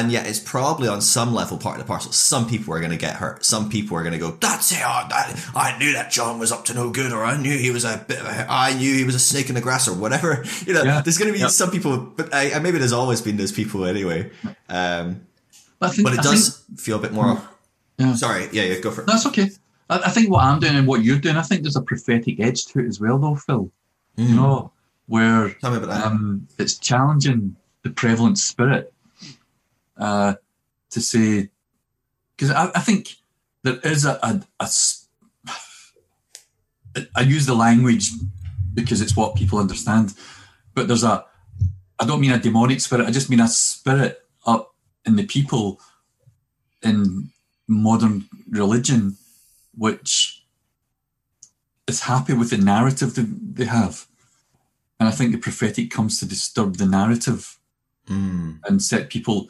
and 0.00 0.10
yet 0.12 0.26
it's 0.26 0.38
probably 0.38 0.88
on 0.88 1.00
some 1.00 1.32
level 1.34 1.58
part 1.58 1.78
of 1.78 1.84
the 1.84 1.88
parcel. 1.88 2.12
Some 2.12 2.48
people 2.48 2.74
are 2.74 2.78
going 2.80 2.90
to 2.92 2.96
get 2.96 3.14
hurt. 3.16 3.44
Some 3.44 3.68
people 3.68 3.96
are 3.96 4.02
going 4.02 4.12
to 4.12 4.18
go, 4.18 4.32
"That's 4.40 4.72
it! 4.72 4.78
I, 4.84 5.34
I, 5.54 5.78
knew 5.78 5.92
that 5.92 6.10
John 6.10 6.38
was 6.38 6.50
up 6.52 6.64
to 6.66 6.74
no 6.74 6.90
good, 6.90 7.12
or 7.12 7.24
I 7.24 7.36
knew 7.40 7.56
he 7.56 7.70
was 7.70 7.84
a 7.84 8.04
bit 8.08 8.20
of 8.20 8.26
a, 8.26 8.46
I 8.50 8.74
knew 8.74 8.94
he 8.94 9.04
was 9.04 9.14
a 9.14 9.18
snake 9.20 9.48
in 9.48 9.54
the 9.54 9.60
grass, 9.60 9.86
or 9.88 9.94
whatever." 9.94 10.44
You 10.66 10.74
know, 10.74 10.82
Yeah. 10.84 11.00
there's 11.02 11.18
going 11.18 11.28
to 11.28 11.32
be 11.32 11.40
Yep. 11.40 11.50
some 11.50 11.70
people, 11.70 11.96
but 11.98 12.34
I, 12.34 12.58
maybe 12.60 12.78
there's 12.78 12.92
always 12.92 13.20
been 13.20 13.36
those 13.36 13.52
people 13.52 13.84
anyway. 13.84 14.30
Um, 14.68 15.26
But, 15.78 15.92
think, 15.94 16.06
but 16.08 16.14
it 16.14 16.22
does 16.22 16.58
think- 16.58 16.80
feel 16.80 16.96
a 16.98 17.00
bit 17.02 17.12
more. 17.12 17.40
Yeah. 17.98 18.14
Sorry, 18.14 18.48
yeah, 18.52 18.62
yeah, 18.64 18.78
go 18.80 18.90
for 18.90 19.02
it. 19.02 19.06
that's 19.06 19.26
okay. 19.26 19.50
I, 19.90 19.98
I 20.06 20.10
think 20.10 20.30
what 20.30 20.44
I'm 20.44 20.60
doing 20.60 20.76
and 20.76 20.86
what 20.86 21.02
you're 21.04 21.18
doing, 21.18 21.36
I 21.36 21.42
think 21.42 21.62
there's 21.62 21.76
a 21.76 21.82
prophetic 21.82 22.40
edge 22.40 22.66
to 22.66 22.80
it 22.80 22.86
as 22.86 23.00
well, 23.00 23.18
though, 23.18 23.34
Phil. 23.34 23.70
You 24.16 24.34
know, 24.34 24.72
where 25.06 25.50
Tell 25.60 25.70
me 25.72 25.78
about 25.78 25.88
that. 25.90 26.06
um, 26.06 26.46
it's 26.58 26.78
challenging 26.78 27.56
the 27.82 27.90
prevalent 27.90 28.38
spirit 28.38 28.91
uh, 29.96 30.34
to 30.90 31.00
say, 31.00 31.50
because 32.36 32.50
I, 32.50 32.70
I 32.74 32.80
think 32.80 33.16
there 33.62 33.78
is 33.84 34.04
a, 34.04 34.18
a, 34.22 34.42
a 34.60 34.68
I 37.16 37.20
use 37.22 37.46
the 37.46 37.54
language 37.54 38.10
because 38.74 39.00
it's 39.00 39.16
what 39.16 39.34
people 39.36 39.58
understand, 39.58 40.14
but 40.74 40.88
there's 40.88 41.04
a, 41.04 41.24
I 41.98 42.06
don't 42.06 42.20
mean 42.20 42.32
a 42.32 42.38
demonic 42.38 42.80
spirit, 42.80 43.06
I 43.06 43.10
just 43.10 43.30
mean 43.30 43.40
a 43.40 43.48
spirit 43.48 44.20
up 44.46 44.74
in 45.04 45.16
the 45.16 45.26
people 45.26 45.80
in 46.82 47.30
modern 47.68 48.28
religion, 48.48 49.16
which 49.76 50.44
is 51.86 52.00
happy 52.00 52.32
with 52.32 52.50
the 52.50 52.58
narrative 52.58 53.14
that 53.14 53.56
they 53.56 53.64
have. 53.66 54.06
And 54.98 55.08
I 55.08 55.12
think 55.12 55.32
the 55.32 55.38
prophetic 55.38 55.90
comes 55.90 56.18
to 56.18 56.26
disturb 56.26 56.76
the 56.76 56.86
narrative 56.86 57.58
Mm. 58.08 58.58
and 58.68 58.82
set 58.82 59.10
people, 59.10 59.48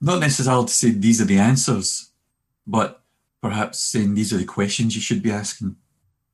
not 0.00 0.20
necessarily 0.20 0.66
to 0.66 0.72
say 0.72 0.90
these 0.90 1.20
are 1.20 1.26
the 1.26 1.38
answers, 1.38 2.10
but 2.66 3.02
perhaps 3.42 3.78
saying 3.80 4.14
these 4.14 4.32
are 4.32 4.38
the 4.38 4.44
questions 4.44 4.94
you 4.94 5.00
should 5.00 5.22
be 5.22 5.30
asking. 5.30 5.76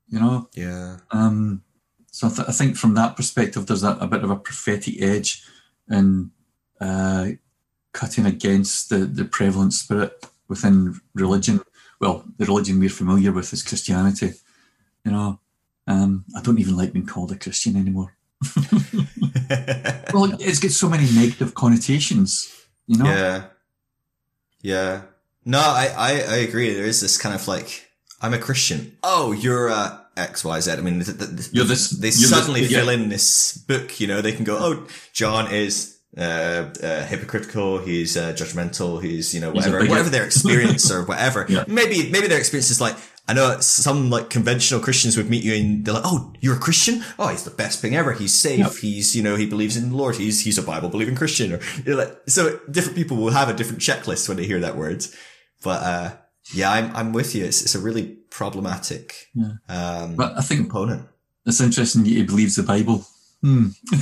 You 0.09 0.21
know? 0.21 0.49
Yeah. 0.55 0.99
Um, 1.11 1.63
so 2.11 2.27
I, 2.27 2.31
th- 2.31 2.49
I 2.49 2.53
think 2.53 2.77
from 2.77 2.95
that 2.95 3.17
perspective, 3.17 3.67
there's 3.67 3.85
a, 3.85 3.97
a 4.01 4.07
bit 4.07 4.25
of 4.25 4.31
a 4.31 4.37
prophetic 4.37 5.01
edge 5.01 5.45
in 5.91 6.31
uh, 6.81 7.29
cutting 7.93 8.27
against 8.27 8.91
the, 8.91 8.99
the 8.99 9.25
prevalent 9.25 9.73
spirit 9.73 10.27
within 10.49 11.01
religion. 11.15 11.61
Well, 12.01 12.25
the 12.37 12.47
religion 12.47 12.79
we're 12.81 12.91
familiar 12.91 13.33
with 13.33 13.53
is 13.53 13.63
Christianity. 13.63 14.33
You 15.05 15.13
know, 15.13 15.41
um, 15.87 16.25
I 16.37 16.43
don't 16.43 16.59
even 16.59 16.77
like 16.77 16.93
being 16.93 17.07
called 17.07 17.33
a 17.33 17.37
Christian 17.37 17.77
anymore. 17.77 18.15
Well, 20.13 20.37
it's 20.41 20.59
got 20.59 20.73
so 20.73 20.89
many 20.89 21.11
negative 21.13 21.55
connotations. 21.55 22.53
You 22.87 22.99
know, 22.99 23.07
Yeah. 23.07 23.45
Yeah. 24.63 25.03
No, 25.45 25.59
I, 25.59 25.93
I, 25.97 26.11
I 26.13 26.37
agree. 26.37 26.73
There 26.73 26.85
is 26.85 27.01
this 27.01 27.19
kind 27.19 27.35
of 27.35 27.47
like, 27.49 27.89
I'm 28.21 28.33
a 28.35 28.39
Christian. 28.39 28.97
Oh, 29.03 29.33
you're 29.33 29.69
a 29.69 30.01
X, 30.17 30.45
Y, 30.45 30.61
Z. 30.61 30.71
I 30.73 30.77
mean, 30.77 31.03
th- 31.03 31.19
th- 31.19 31.49
You're 31.53 31.65
this- 31.65 31.91
they 31.91 32.09
you're 32.09 32.13
this- 32.13 32.31
suddenly 32.31 32.63
yeah. 32.63 32.79
fill 32.79 32.89
in 32.91 33.09
this 33.09 33.57
book, 33.57 33.99
you 34.01 34.07
know, 34.07 34.21
they 34.21 34.33
can 34.33 34.45
go, 34.45 34.59
oh, 34.61 34.87
John 35.13 35.51
is, 35.51 35.99
uh, 36.17 36.21
uh, 36.83 37.05
hypocritical. 37.07 37.79
He's, 37.79 38.17
uh, 38.17 38.33
judgmental. 38.35 39.03
He's, 39.03 39.35
you 39.35 39.41
know, 39.41 39.51
whatever, 39.51 39.79
whatever 39.87 40.11
their 40.11 40.25
experience 40.31 40.91
or 40.93 41.05
whatever. 41.05 41.47
Yeah. 41.49 41.65
Maybe, 41.67 42.11
maybe 42.11 42.29
their 42.29 42.39
experience 42.39 42.71
is 42.71 42.81
like, 42.81 42.95
I 43.29 43.35
know 43.35 43.61
some 43.61 44.11
like 44.11 44.31
conventional 44.31 44.81
Christians 44.81 45.17
would 45.17 45.31
meet 45.31 45.45
you 45.45 45.55
and 45.55 45.85
they're 45.85 45.95
like, 45.95 46.03
"Oh, 46.05 46.33
you're 46.41 46.57
a 46.57 46.59
Christian? 46.59 47.05
Oh, 47.19 47.29
he's 47.29 47.45
the 47.45 47.51
best 47.53 47.81
thing 47.81 47.95
ever. 47.95 48.13
He's 48.13 48.35
safe. 48.35 48.59
Yep. 48.59 48.73
He's 48.81 49.15
you 49.15 49.23
know 49.23 49.37
he 49.37 49.47
believes 49.47 49.77
in 49.77 49.91
the 49.91 49.97
Lord. 49.97 50.17
He's 50.17 50.41
he's 50.41 50.59
a 50.59 50.63
Bible 50.63 50.89
believing 50.89 51.15
Christian." 51.15 51.53
Or 51.53 51.61
you're 51.87 51.97
like, 51.97 52.17
so 52.27 52.59
different 52.71 52.97
people 52.97 53.17
will 53.17 53.31
have 53.31 53.49
a 53.49 53.55
different 53.55 53.81
checklist 53.81 54.29
when 54.29 54.37
they 54.39 54.45
hear 54.45 54.59
that 54.61 54.77
word. 54.77 55.07
But 55.63 55.83
uh, 55.83 56.17
yeah, 56.53 56.71
I'm 56.73 56.95
I'm 56.97 57.13
with 57.13 57.35
you. 57.37 57.45
It's 57.45 57.63
it's 57.63 57.77
a 57.77 57.81
really 57.81 58.17
problematic 58.31 59.29
Yeah. 59.35 59.53
um, 59.69 60.17
but 60.17 60.37
I 60.37 60.41
think 60.41 60.63
component. 60.63 61.07
it's 61.47 61.61
interesting 61.61 62.03
that 62.03 62.09
he 62.11 62.25
believes 62.25 62.57
the 62.57 62.65
Bible. 62.65 63.07
Hmm. 63.41 63.69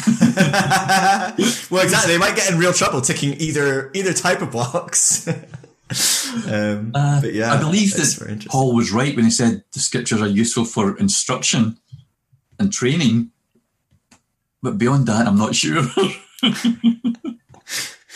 well, 1.71 1.83
exactly. 1.85 2.13
They 2.13 2.19
might 2.19 2.37
get 2.37 2.51
in 2.51 2.59
real 2.59 2.73
trouble 2.73 3.01
ticking 3.01 3.35
either 3.35 3.91
either 3.95 4.13
type 4.13 4.41
of 4.43 4.51
box. 4.53 5.29
um, 6.47 6.93
Uh, 6.95 7.21
but 7.21 7.35
yeah, 7.35 7.53
I 7.53 7.59
believe 7.59 7.93
that. 7.95 8.47
Paul 8.49 8.75
was 8.75 8.93
right 8.93 9.15
when 9.15 9.25
he 9.25 9.31
said 9.31 9.65
the 9.73 9.81
scriptures 9.81 10.23
are 10.23 10.29
useful 10.29 10.65
for 10.65 10.97
instruction 10.99 11.79
and 12.59 12.73
training. 12.73 13.31
But 14.63 14.79
beyond 14.79 15.07
that, 15.07 15.27
I'm 15.27 15.39
not 15.39 15.55
sure. 15.55 15.83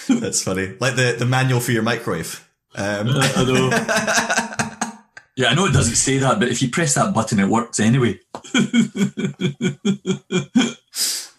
That's 0.08 0.42
funny. 0.42 0.74
Like 0.78 0.96
the, 0.96 1.16
the 1.18 1.26
manual 1.26 1.60
for 1.60 1.72
your 1.72 1.82
microwave. 1.82 2.46
Um, 2.74 3.08
I 3.10 3.44
know. 3.44 4.90
Yeah, 5.36 5.48
I 5.48 5.54
know 5.54 5.66
it 5.66 5.72
doesn't 5.72 5.96
say 5.96 6.18
that, 6.18 6.38
but 6.38 6.46
if 6.46 6.62
you 6.62 6.70
press 6.70 6.94
that 6.94 7.12
button, 7.12 7.40
it 7.40 7.48
works 7.48 7.80
anyway. 7.80 8.20
I 8.54 8.60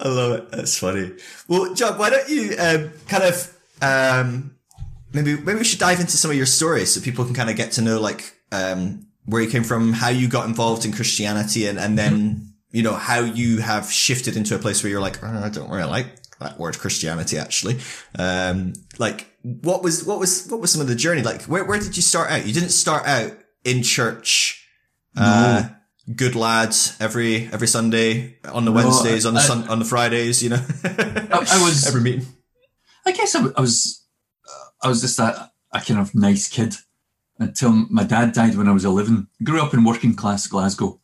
love 0.09 0.33
it. 0.33 0.51
That's 0.51 0.77
funny. 0.77 1.13
Well, 1.47 1.73
John, 1.73 1.97
why 1.97 2.09
don't 2.09 2.27
you 2.27 2.55
um, 2.59 2.91
kind 3.07 3.23
of 3.23 3.57
um, 3.81 4.54
maybe 5.15 5.35
maybe 5.37 5.57
we 5.59 5.63
should 5.63 5.79
dive 5.79 5.99
into 5.99 6.17
some 6.17 6.29
of 6.31 6.37
your 6.37 6.45
stories 6.45 6.93
so 6.93 7.01
people 7.01 7.25
can 7.25 7.33
kind 7.33 7.49
of 7.49 7.55
get 7.55 7.71
to 7.73 7.81
know 7.81 7.99
like 7.99 8.33
um, 8.51 9.07
where 9.25 9.41
you 9.41 9.49
came 9.49 9.63
from, 9.63 9.93
how 9.93 10.09
you 10.09 10.27
got 10.27 10.47
involved 10.47 10.85
in 10.85 10.91
Christianity, 10.91 11.65
and 11.67 11.79
and 11.79 11.97
then 11.97 12.53
you 12.71 12.83
know 12.83 12.93
how 12.93 13.21
you 13.21 13.59
have 13.59 13.91
shifted 13.91 14.35
into 14.37 14.53
a 14.55 14.59
place 14.59 14.83
where 14.83 14.91
you're 14.91 15.01
like, 15.01 15.23
oh, 15.23 15.27
I 15.43 15.49
don't 15.49 15.69
really 15.69 15.89
like 15.89 16.07
that 16.39 16.59
word 16.59 16.77
Christianity 16.77 17.37
actually. 17.37 17.79
Um, 18.19 18.73
like 18.99 19.27
what 19.41 19.81
was 19.83 20.03
what 20.03 20.19
was 20.19 20.47
what 20.47 20.59
was 20.59 20.71
some 20.71 20.81
of 20.81 20.87
the 20.87 20.95
journey 20.95 21.21
like? 21.23 21.43
Where 21.43 21.63
where 21.63 21.79
did 21.79 21.95
you 21.95 22.01
start 22.03 22.29
out? 22.29 22.45
You 22.45 22.53
didn't 22.53 22.69
start 22.69 23.07
out 23.07 23.31
in 23.63 23.81
church. 23.83 24.61
Uh, 25.17 25.69
good 26.13 26.35
lads 26.35 26.95
every 26.99 27.47
every 27.53 27.67
Sunday 27.67 28.37
on 28.43 28.65
the 28.65 28.71
No, 28.71 28.75
Wednesdays 28.75 29.25
on 29.25 29.33
the 29.33 29.39
I- 29.39 29.43
sun, 29.43 29.67
on 29.69 29.79
the 29.79 29.85
Fridays, 29.85 30.43
you 30.43 30.49
know. 30.49 30.61
I, 30.83 31.47
I 31.51 31.63
was. 31.63 31.87
every 31.89 32.01
meeting. 32.01 32.25
I 33.05 33.11
guess 33.13 33.33
I 33.35 33.61
was. 33.61 34.04
I 34.85 34.87
was 34.87 35.01
just 35.01 35.17
a, 35.17 35.51
a 35.71 35.81
kind 35.81 35.99
of 35.99 36.13
nice 36.13 36.47
kid 36.47 36.75
until 37.39 37.71
my 37.71 38.03
dad 38.03 38.33
died 38.33 38.55
when 38.55 38.67
I 38.67 38.71
was 38.71 38.85
eleven. 38.85 39.27
Grew 39.43 39.59
up 39.59 39.73
in 39.73 39.83
working 39.83 40.15
class 40.15 40.45
Glasgow. 40.45 40.99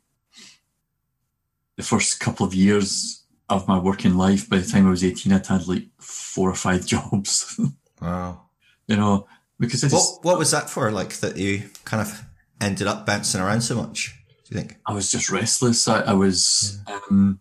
the 1.75 1.82
first 1.82 2.19
couple 2.19 2.45
of 2.45 2.54
years 2.54 3.20
of 3.52 3.68
my 3.68 3.78
working 3.78 4.16
life, 4.16 4.50
by 4.50 4.58
the 4.58 4.66
time 4.68 4.88
I 4.88 4.90
was 4.92 5.04
18, 5.04 5.32
I'd 5.34 5.46
had 5.48 5.68
like 5.68 5.88
four 6.00 6.50
or 6.50 6.56
five 6.56 6.86
jobs, 6.94 7.60
Wow. 8.02 8.42
you 8.88 8.96
know, 8.98 9.28
because 9.60 9.84
I 9.84 9.90
just, 9.90 10.16
What 10.24 10.26
what 10.26 10.40
was 10.40 10.52
that 10.52 10.70
for? 10.70 10.92
Like 10.92 11.14
that 11.20 11.38
you 11.38 11.70
kind 11.86 12.02
of 12.02 12.24
ended 12.60 12.88
up 12.88 13.06
bouncing 13.06 13.42
around 13.42 13.62
so 13.62 13.76
much? 13.76 14.16
Do 14.46 14.56
you 14.56 14.62
think? 14.62 14.78
I 14.88 14.94
was 14.94 15.12
just 15.12 15.30
restless. 15.30 15.88
I, 15.88 16.02
I 16.02 16.14
was 16.14 16.80
um, 16.88 17.40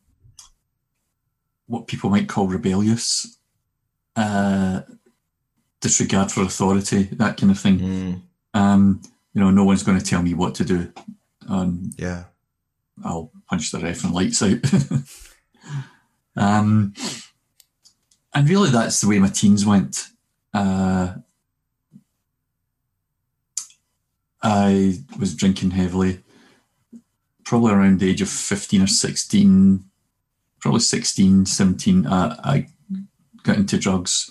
what 1.66 1.86
people 1.86 2.10
might 2.10 2.28
call 2.28 2.46
rebellious. 2.48 3.38
Uh, 4.16 4.82
disregard 5.80 6.30
for 6.30 6.42
authority, 6.42 7.04
that 7.12 7.36
kind 7.38 7.50
of 7.50 7.58
thing. 7.58 7.78
Mm, 7.78 8.22
Um, 8.52 9.00
you 9.32 9.40
know, 9.40 9.50
no 9.50 9.64
one's 9.64 9.82
going 9.82 9.98
to 9.98 10.04
tell 10.04 10.22
me 10.22 10.34
what 10.34 10.54
to 10.56 10.64
do. 10.64 10.92
Um, 11.48 11.90
yeah. 11.96 12.24
I'll 13.02 13.30
punch 13.48 13.70
the 13.70 13.78
ref 13.78 14.04
and 14.04 14.12
lights 14.12 14.42
out. 14.42 14.58
um, 16.40 16.94
and 18.34 18.48
really, 18.48 18.70
that's 18.70 19.00
the 19.02 19.08
way 19.08 19.18
my 19.18 19.28
teens 19.28 19.66
went. 19.66 20.08
Uh, 20.54 21.16
I 24.42 24.98
was 25.18 25.34
drinking 25.34 25.72
heavily, 25.72 26.20
probably 27.44 27.72
around 27.72 28.00
the 28.00 28.08
age 28.08 28.22
of 28.22 28.30
15 28.30 28.82
or 28.82 28.86
16, 28.86 29.84
probably 30.60 30.80
16, 30.80 31.44
17. 31.44 32.06
Uh, 32.06 32.36
I 32.42 32.68
got 33.42 33.58
into 33.58 33.78
drugs, 33.78 34.30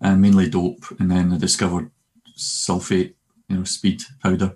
uh, 0.00 0.16
mainly 0.16 0.48
dope, 0.48 0.86
and 0.98 1.10
then 1.10 1.34
I 1.34 1.36
discovered 1.36 1.90
sulfate, 2.34 3.12
you 3.48 3.58
know, 3.58 3.64
speed 3.64 4.02
powder, 4.22 4.54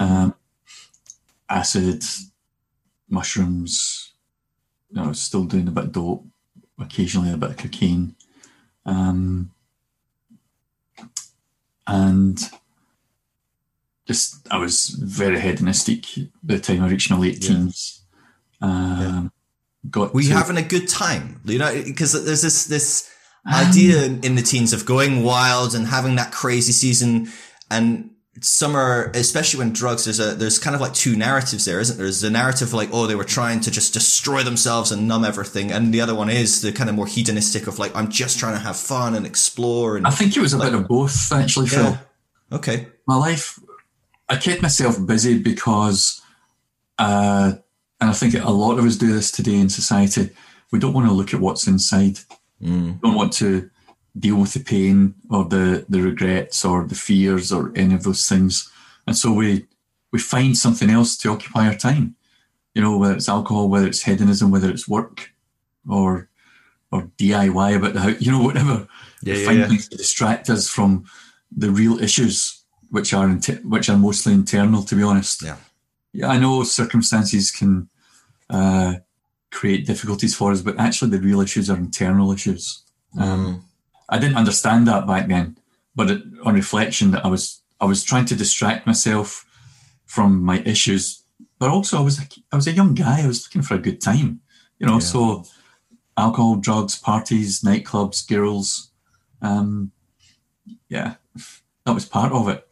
um, 0.00 0.34
acid, 1.48 2.02
mushrooms. 3.08 4.12
You 4.90 5.02
know, 5.02 5.12
still 5.12 5.44
doing 5.44 5.68
a 5.68 5.70
bit 5.72 5.84
of 5.84 5.92
dope, 5.92 6.24
occasionally 6.78 7.32
a 7.32 7.36
bit 7.36 7.50
of 7.50 7.56
cocaine, 7.56 8.14
um, 8.84 9.50
and 11.86 12.38
just 14.06 14.46
I 14.50 14.58
was 14.58 14.88
very 14.90 15.40
hedonistic 15.40 16.04
by 16.42 16.54
the 16.54 16.60
time 16.60 16.82
I 16.84 16.88
reached 16.88 17.10
my 17.10 17.18
late 17.18 17.42
Yeah. 17.42 17.48
teens. 17.48 18.02
Um, 18.60 19.32
Got 19.90 20.14
Were 20.14 20.20
you 20.20 20.32
having 20.32 20.56
a 20.56 20.62
good 20.62 20.88
time? 20.88 21.40
You 21.44 21.58
know, 21.58 21.82
because 21.84 22.12
there's 22.24 22.42
this 22.42 22.64
this 22.66 23.08
Um, 23.44 23.54
idea 23.54 24.04
in 24.06 24.34
the 24.34 24.42
teens 24.42 24.72
of 24.72 24.84
going 24.84 25.22
wild 25.22 25.76
and 25.76 25.86
having 25.86 26.16
that 26.16 26.32
crazy 26.32 26.72
season, 26.72 27.30
and 27.70 28.10
some 28.40 28.76
are, 28.76 29.10
especially 29.14 29.58
when 29.58 29.72
drugs. 29.72 30.04
There's 30.04 30.20
a 30.20 30.34
there's 30.34 30.58
kind 30.58 30.74
of 30.74 30.82
like 30.82 30.92
two 30.92 31.16
narratives 31.16 31.64
there, 31.64 31.80
isn't 31.80 31.96
there? 31.96 32.04
There's 32.04 32.20
the 32.20 32.30
narrative 32.30 32.72
like, 32.72 32.90
oh, 32.92 33.06
they 33.06 33.14
were 33.14 33.24
trying 33.24 33.60
to 33.60 33.70
just 33.70 33.94
destroy 33.94 34.42
themselves 34.42 34.92
and 34.92 35.08
numb 35.08 35.24
everything, 35.24 35.72
and 35.72 35.92
the 35.92 36.00
other 36.00 36.14
one 36.14 36.28
is 36.28 36.60
the 36.62 36.72
kind 36.72 36.90
of 36.90 36.96
more 36.96 37.06
hedonistic 37.06 37.66
of 37.66 37.78
like, 37.78 37.94
I'm 37.96 38.10
just 38.10 38.38
trying 38.38 38.54
to 38.54 38.60
have 38.60 38.76
fun 38.76 39.14
and 39.14 39.26
explore. 39.26 39.96
And 39.96 40.06
I 40.06 40.10
think 40.10 40.36
it 40.36 40.40
was 40.40 40.52
a 40.52 40.58
bit 40.58 40.74
of 40.74 40.86
both, 40.86 41.32
actually, 41.32 41.68
Phil. 41.68 41.84
yeah, 41.84 41.98
okay, 42.52 42.88
my 43.06 43.16
life, 43.16 43.58
I 44.28 44.36
kept 44.36 44.62
myself 44.62 45.04
busy 45.06 45.38
because, 45.38 46.20
uh, 46.98 47.52
and 48.00 48.10
I 48.10 48.12
think 48.12 48.34
a 48.34 48.50
lot 48.50 48.78
of 48.78 48.84
us 48.84 48.96
do 48.96 49.12
this 49.12 49.30
today 49.30 49.56
in 49.56 49.68
society. 49.70 50.30
We 50.72 50.78
don't 50.78 50.92
want 50.92 51.08
to 51.08 51.14
look 51.14 51.32
at 51.32 51.40
what's 51.40 51.66
inside. 51.66 52.18
Mm, 52.62 53.00
don't 53.00 53.14
want 53.14 53.32
to 53.34 53.70
deal 54.18 54.36
with 54.36 54.54
the 54.54 54.60
pain 54.60 55.14
or 55.30 55.44
the, 55.44 55.84
the 55.88 56.00
regrets 56.00 56.64
or 56.64 56.84
the 56.84 56.94
fears 56.94 57.52
or 57.52 57.72
any 57.76 57.94
of 57.94 58.02
those 58.02 58.28
things. 58.28 58.70
And 59.06 59.16
so 59.16 59.32
we 59.32 59.66
we 60.12 60.18
find 60.18 60.56
something 60.56 60.88
else 60.88 61.16
to 61.18 61.30
occupy 61.30 61.66
our 61.66 61.74
time. 61.74 62.16
You 62.74 62.82
know, 62.82 62.96
whether 62.96 63.14
it's 63.14 63.28
alcohol, 63.28 63.68
whether 63.68 63.86
it's 63.86 64.02
hedonism, 64.02 64.50
whether 64.50 64.70
it's 64.70 64.88
work 64.88 65.32
or 65.88 66.28
or 66.92 67.10
DIY 67.18 67.76
about 67.76 67.94
the 67.94 68.00
house, 68.00 68.20
you 68.20 68.30
know, 68.32 68.42
whatever. 68.42 68.88
Yeah, 69.22 69.34
we 69.34 69.40
yeah, 69.40 69.46
find 69.46 69.58
yeah. 69.58 69.68
things 69.68 69.88
to 69.88 69.96
distract 69.96 70.48
us 70.48 70.68
from 70.68 71.04
the 71.54 71.70
real 71.70 71.98
issues, 71.98 72.64
which 72.90 73.12
are 73.12 73.28
inter- 73.28 73.60
which 73.64 73.88
are 73.88 73.98
mostly 73.98 74.32
internal, 74.32 74.82
to 74.84 74.94
be 74.94 75.02
honest. 75.02 75.42
Yeah. 75.42 75.56
Yeah, 76.12 76.28
I 76.28 76.38
know 76.38 76.62
circumstances 76.62 77.50
can 77.50 77.90
uh, 78.48 78.94
create 79.50 79.86
difficulties 79.86 80.34
for 80.34 80.50
us, 80.52 80.62
but 80.62 80.78
actually 80.78 81.10
the 81.10 81.20
real 81.20 81.42
issues 81.42 81.68
are 81.68 81.76
internal 81.76 82.32
issues. 82.32 82.84
Um, 83.18 83.65
I 84.08 84.18
didn't 84.18 84.36
understand 84.36 84.86
that 84.86 85.06
back 85.06 85.28
then, 85.28 85.58
but 85.94 86.10
it, 86.10 86.22
on 86.44 86.54
reflection, 86.54 87.10
that 87.12 87.24
I 87.24 87.28
was 87.28 87.62
I 87.80 87.84
was 87.84 88.04
trying 88.04 88.26
to 88.26 88.36
distract 88.36 88.86
myself 88.86 89.44
from 90.04 90.42
my 90.42 90.60
issues, 90.60 91.22
but 91.58 91.70
also 91.70 91.98
I 91.98 92.02
was 92.02 92.18
a, 92.18 92.26
I 92.52 92.56
was 92.56 92.66
a 92.66 92.72
young 92.72 92.94
guy. 92.94 93.22
I 93.22 93.26
was 93.26 93.46
looking 93.46 93.62
for 93.62 93.74
a 93.74 93.78
good 93.78 94.00
time, 94.00 94.40
you 94.78 94.86
know. 94.86 94.94
Yeah. 94.94 94.98
So 95.00 95.44
alcohol, 96.16 96.56
drugs, 96.56 96.98
parties, 96.98 97.62
nightclubs, 97.62 98.26
girls, 98.26 98.90
um, 99.42 99.92
yeah, 100.88 101.14
that 101.84 101.94
was 101.94 102.06
part 102.06 102.32
of 102.32 102.48
it. 102.48 102.66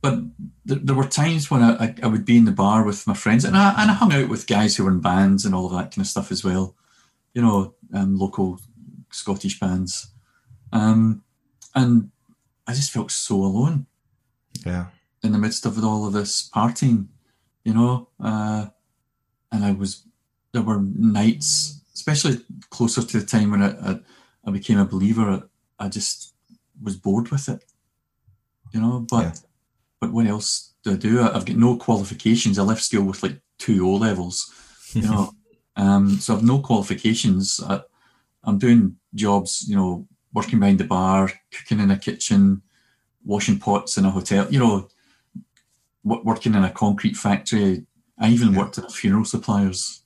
But 0.00 0.20
th- 0.66 0.80
there 0.84 0.94
were 0.94 1.06
times 1.06 1.50
when 1.50 1.62
I, 1.62 1.84
I, 1.84 1.94
I 2.04 2.06
would 2.06 2.24
be 2.24 2.36
in 2.36 2.44
the 2.44 2.52
bar 2.52 2.84
with 2.84 3.06
my 3.06 3.14
friends, 3.14 3.44
and 3.44 3.56
I, 3.56 3.74
and 3.80 3.90
I 3.90 3.94
hung 3.94 4.12
out 4.12 4.28
with 4.28 4.46
guys 4.46 4.76
who 4.76 4.84
were 4.84 4.90
in 4.90 5.00
bands 5.00 5.44
and 5.44 5.54
all 5.54 5.66
of 5.66 5.72
that 5.72 5.94
kind 5.94 5.98
of 5.98 6.06
stuff 6.06 6.30
as 6.30 6.44
well. 6.44 6.76
You 7.34 7.42
know, 7.42 7.74
um, 7.94 8.16
local 8.16 8.60
Scottish 9.10 9.58
bands, 9.58 10.10
um, 10.72 11.22
and 11.74 12.10
I 12.66 12.74
just 12.74 12.90
felt 12.90 13.10
so 13.10 13.36
alone 13.36 13.86
yeah. 14.66 14.86
in 15.22 15.32
the 15.32 15.38
midst 15.38 15.66
of 15.66 15.82
all 15.82 16.06
of 16.06 16.12
this 16.12 16.50
partying, 16.54 17.06
you 17.64 17.74
know. 17.74 18.08
Uh, 18.22 18.66
and 19.50 19.64
I 19.64 19.72
was, 19.72 20.04
there 20.52 20.62
were 20.62 20.80
nights, 20.80 21.80
especially 21.94 22.40
closer 22.70 23.02
to 23.02 23.20
the 23.20 23.26
time 23.26 23.50
when 23.50 23.62
I, 23.62 23.92
I, 23.92 24.00
I 24.44 24.50
became 24.50 24.78
a 24.78 24.84
believer, 24.84 25.42
I, 25.78 25.86
I 25.86 25.88
just 25.88 26.34
was 26.82 26.96
bored 26.96 27.30
with 27.30 27.48
it, 27.48 27.64
you 28.72 28.80
know. 28.80 29.06
But 29.10 29.22
Yeah. 29.22 29.32
but 30.00 30.12
what 30.12 30.26
else 30.26 30.74
do 30.84 30.92
I 30.92 30.96
do? 30.96 31.20
I- 31.20 31.34
I've 31.34 31.46
got 31.46 31.56
no 31.56 31.76
qualifications. 31.76 32.58
I 32.58 32.62
left 32.62 32.84
school 32.84 33.04
with 33.04 33.22
like 33.22 33.40
two 33.58 33.86
O 33.88 33.94
levels, 33.94 34.52
you 34.92 35.02
know. 35.02 35.32
um, 35.76 36.18
so 36.20 36.36
I've 36.36 36.44
no 36.44 36.60
qualifications. 36.60 37.60
I, 37.66 37.80
I'm 38.44 38.58
doing 38.58 38.96
jobs, 39.14 39.66
you 39.68 39.76
know, 39.76 40.06
working 40.34 40.60
behind 40.60 40.78
the 40.78 40.84
bar, 40.84 41.30
cooking 41.52 41.80
in 41.80 41.90
a 41.90 41.98
kitchen, 41.98 42.62
washing 43.24 43.58
pots 43.58 43.96
in 43.96 44.04
a 44.04 44.10
hotel, 44.10 44.46
you 44.50 44.58
know, 44.58 44.88
wo- 46.02 46.22
working 46.24 46.54
in 46.54 46.64
a 46.64 46.70
concrete 46.70 47.16
factory. 47.16 47.86
I 48.18 48.30
even 48.30 48.52
Yeah. 48.52 48.58
worked 48.58 48.78
at 48.78 48.92
funeral 48.92 49.24
suppliers, 49.24 50.02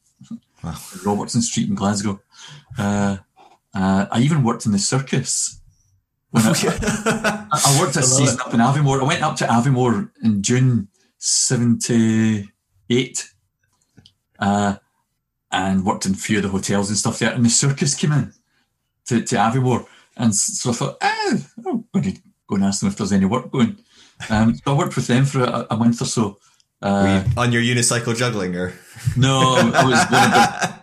Wow. 0.63 0.77
Robertson 1.05 1.43
Street 1.43 1.69
in 1.69 1.75
Glasgow. 1.75 2.21
Uh, 2.79 3.17
uh, 3.75 4.07
I 4.11 4.21
even 4.21 4.45
worked 4.45 4.67
in 4.67 4.73
the 4.73 4.79
circus. 4.79 5.59
When 6.31 6.43
I, 6.47 6.53
I- 7.53 7.81
worked 7.81 7.97
a 7.97 8.01
I 8.01 8.03
season 8.03 8.41
up 8.41 8.55
in 8.55 8.61
Aviemore. 8.61 9.01
I 9.01 9.05
went 9.05 9.23
up 9.23 9.37
to 9.37 9.45
Aviemore 9.47 10.11
in 10.23 10.43
June 10.43 10.89
'78 11.19 13.29
uh, 14.39 14.77
and 15.51 15.85
worked 15.85 16.07
in 16.07 16.13
a 16.13 16.17
few 16.17 16.39
of 16.39 16.43
the 16.45 16.49
hotels 16.49 16.89
and 16.89 16.97
stuff 16.99 17.19
there. 17.19 17.33
And 17.33 17.45
the 17.45 17.51
circus 17.51 17.95
came 17.95 18.13
in 18.13 18.33
to, 19.07 19.23
to 19.23 19.37
Aviemore. 19.37 19.87
And 20.17 20.35
so 20.35 20.71
I 20.71 20.73
thought, 20.73 20.97
oh, 21.01 21.41
I'm 21.67 21.85
going 21.93 22.15
to 22.15 22.21
go 22.47 22.57
and 22.57 22.65
ask 22.65 22.81
them 22.81 22.89
if 22.89 22.97
there's 22.97 23.13
any 23.13 23.27
work 23.27 23.51
going. 23.51 23.79
Um, 24.29 24.55
so 24.55 24.63
I 24.67 24.73
worked 24.75 24.97
with 24.97 25.07
them 25.07 25.25
for 25.25 25.43
a, 25.43 25.67
a 25.71 25.77
month 25.77 26.01
or 26.03 26.07
so. 26.07 26.39
Uh, 26.81 27.23
you 27.25 27.41
on 27.41 27.53
your 27.53 27.63
unicycle 27.63 28.17
juggling 28.17 28.57
or? 28.57 28.75
no, 29.17 29.55
I 29.75 29.85
was 29.85 30.05
one 30.11 30.25
of 30.25 30.31
the. 30.33 30.83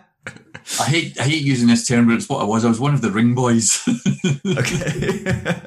I 0.80 0.84
hate 0.84 1.18
I 1.18 1.24
hate 1.24 1.42
using 1.42 1.68
this 1.68 1.86
term, 1.86 2.06
but 2.06 2.14
it's 2.14 2.28
what 2.28 2.40
I 2.40 2.44
was. 2.44 2.64
I 2.64 2.68
was 2.68 2.80
one 2.80 2.94
of 2.94 3.02
the 3.02 3.10
ring 3.10 3.34
boys. 3.34 3.86
okay. 4.46 5.60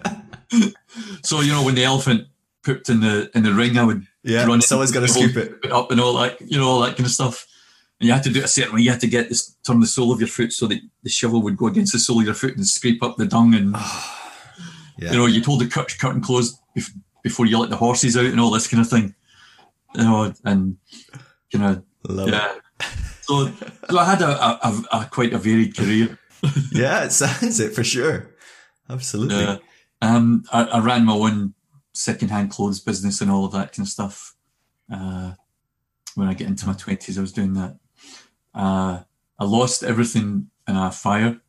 so 1.24 1.42
you 1.42 1.52
know 1.52 1.64
when 1.64 1.76
the 1.76 1.84
elephant 1.84 2.28
pooped 2.64 2.90
in 2.90 3.02
the 3.02 3.30
in 3.36 3.44
the 3.44 3.54
ring, 3.54 3.78
I 3.78 3.84
would 3.84 4.08
yeah, 4.24 4.46
run 4.46 4.62
someone's 4.62 4.92
got 4.92 5.02
to 5.02 5.08
scoop 5.08 5.36
it. 5.36 5.60
it 5.64 5.72
up 5.72 5.92
and 5.92 6.00
all 6.00 6.14
that, 6.18 6.40
you 6.42 6.58
know, 6.58 6.68
all 6.68 6.80
that 6.82 6.96
kind 6.96 7.06
of 7.06 7.12
stuff. 7.12 7.46
And 8.04 8.08
you 8.10 8.14
had 8.14 8.24
to 8.24 8.30
do 8.30 8.40
it 8.40 8.46
a 8.46 8.50
certain 8.50 8.76
way. 8.76 8.82
You 8.82 8.92
had 8.92 9.00
to 9.00 9.08
get 9.08 9.30
this 9.30 9.56
turn 9.66 9.80
the 9.80 9.88
sole 9.88 10.12
of 10.12 10.20
your 10.20 10.28
foot 10.28 10.52
so 10.52 10.68
that 10.68 10.82
the 11.04 11.10
shovel 11.10 11.42
would 11.44 11.56
go 11.56 11.68
against 11.68 11.94
the 11.94 12.00
sole 12.00 12.20
of 12.20 12.26
your 12.26 12.34
foot 12.34 12.58
and 12.58 12.68
scrape 12.68 13.02
up 13.02 13.16
the 13.16 13.26
dung. 13.26 13.56
And 13.56 13.74
Yeah. 14.98 15.12
you 15.14 15.18
know, 15.18 15.26
you 15.26 15.42
told 15.42 15.62
the 15.62 15.68
cur- 15.68 15.86
curtain 16.00 16.20
closed 16.22 16.58
bef- 16.78 16.92
before 17.24 17.46
you 17.46 17.58
let 17.58 17.70
the 17.70 17.78
horses 17.78 18.18
out 18.18 18.26
and 18.26 18.42
all 18.42 18.52
this 18.52 18.68
kind 18.68 18.82
of 18.82 18.90
thing. 18.90 19.16
You 19.96 20.04
know, 20.04 20.34
and 20.44 20.76
you 21.54 21.60
know, 21.60 21.82
Love 22.10 22.28
it. 22.28 22.34
yeah. 22.34 22.56
So, 23.22 23.50
so 23.90 23.98
I 23.98 24.04
had 24.04 24.22
a, 24.22 24.28
a, 24.28 24.60
a, 24.64 24.84
a 25.00 25.06
quite 25.10 25.32
a 25.32 25.38
varied 25.38 25.78
career. 25.78 26.20
Yeah, 26.74 27.06
it 27.06 27.14
sounds 27.14 27.62
it 27.62 27.74
for 27.74 27.86
sure. 27.86 28.32
Absolutely. 28.90 29.38
Yeah. 29.40 29.58
Um, 30.02 30.44
I, 30.52 30.64
I 30.66 30.80
ran 30.82 31.06
my 31.06 31.14
own 31.14 31.54
second-hand 31.94 32.52
clothes 32.52 32.82
business 32.82 33.22
and 33.22 33.32
all 33.32 33.46
of 33.46 33.54
that 33.54 33.72
kind 33.72 33.86
of 33.86 33.90
stuff. 33.90 34.36
Uh, 34.94 35.36
when 36.16 36.28
I 36.28 36.34
get 36.34 36.48
into 36.50 36.68
my 36.68 36.74
twenties, 36.74 37.18
I 37.18 37.22
was 37.22 37.32
doing 37.32 37.54
that. 37.54 37.78
Uh, 38.54 39.02
I 39.40 39.46
lost 39.46 39.84
everything 39.84 40.50
in 40.68 40.76
a 40.76 40.92
fire. 40.92 41.40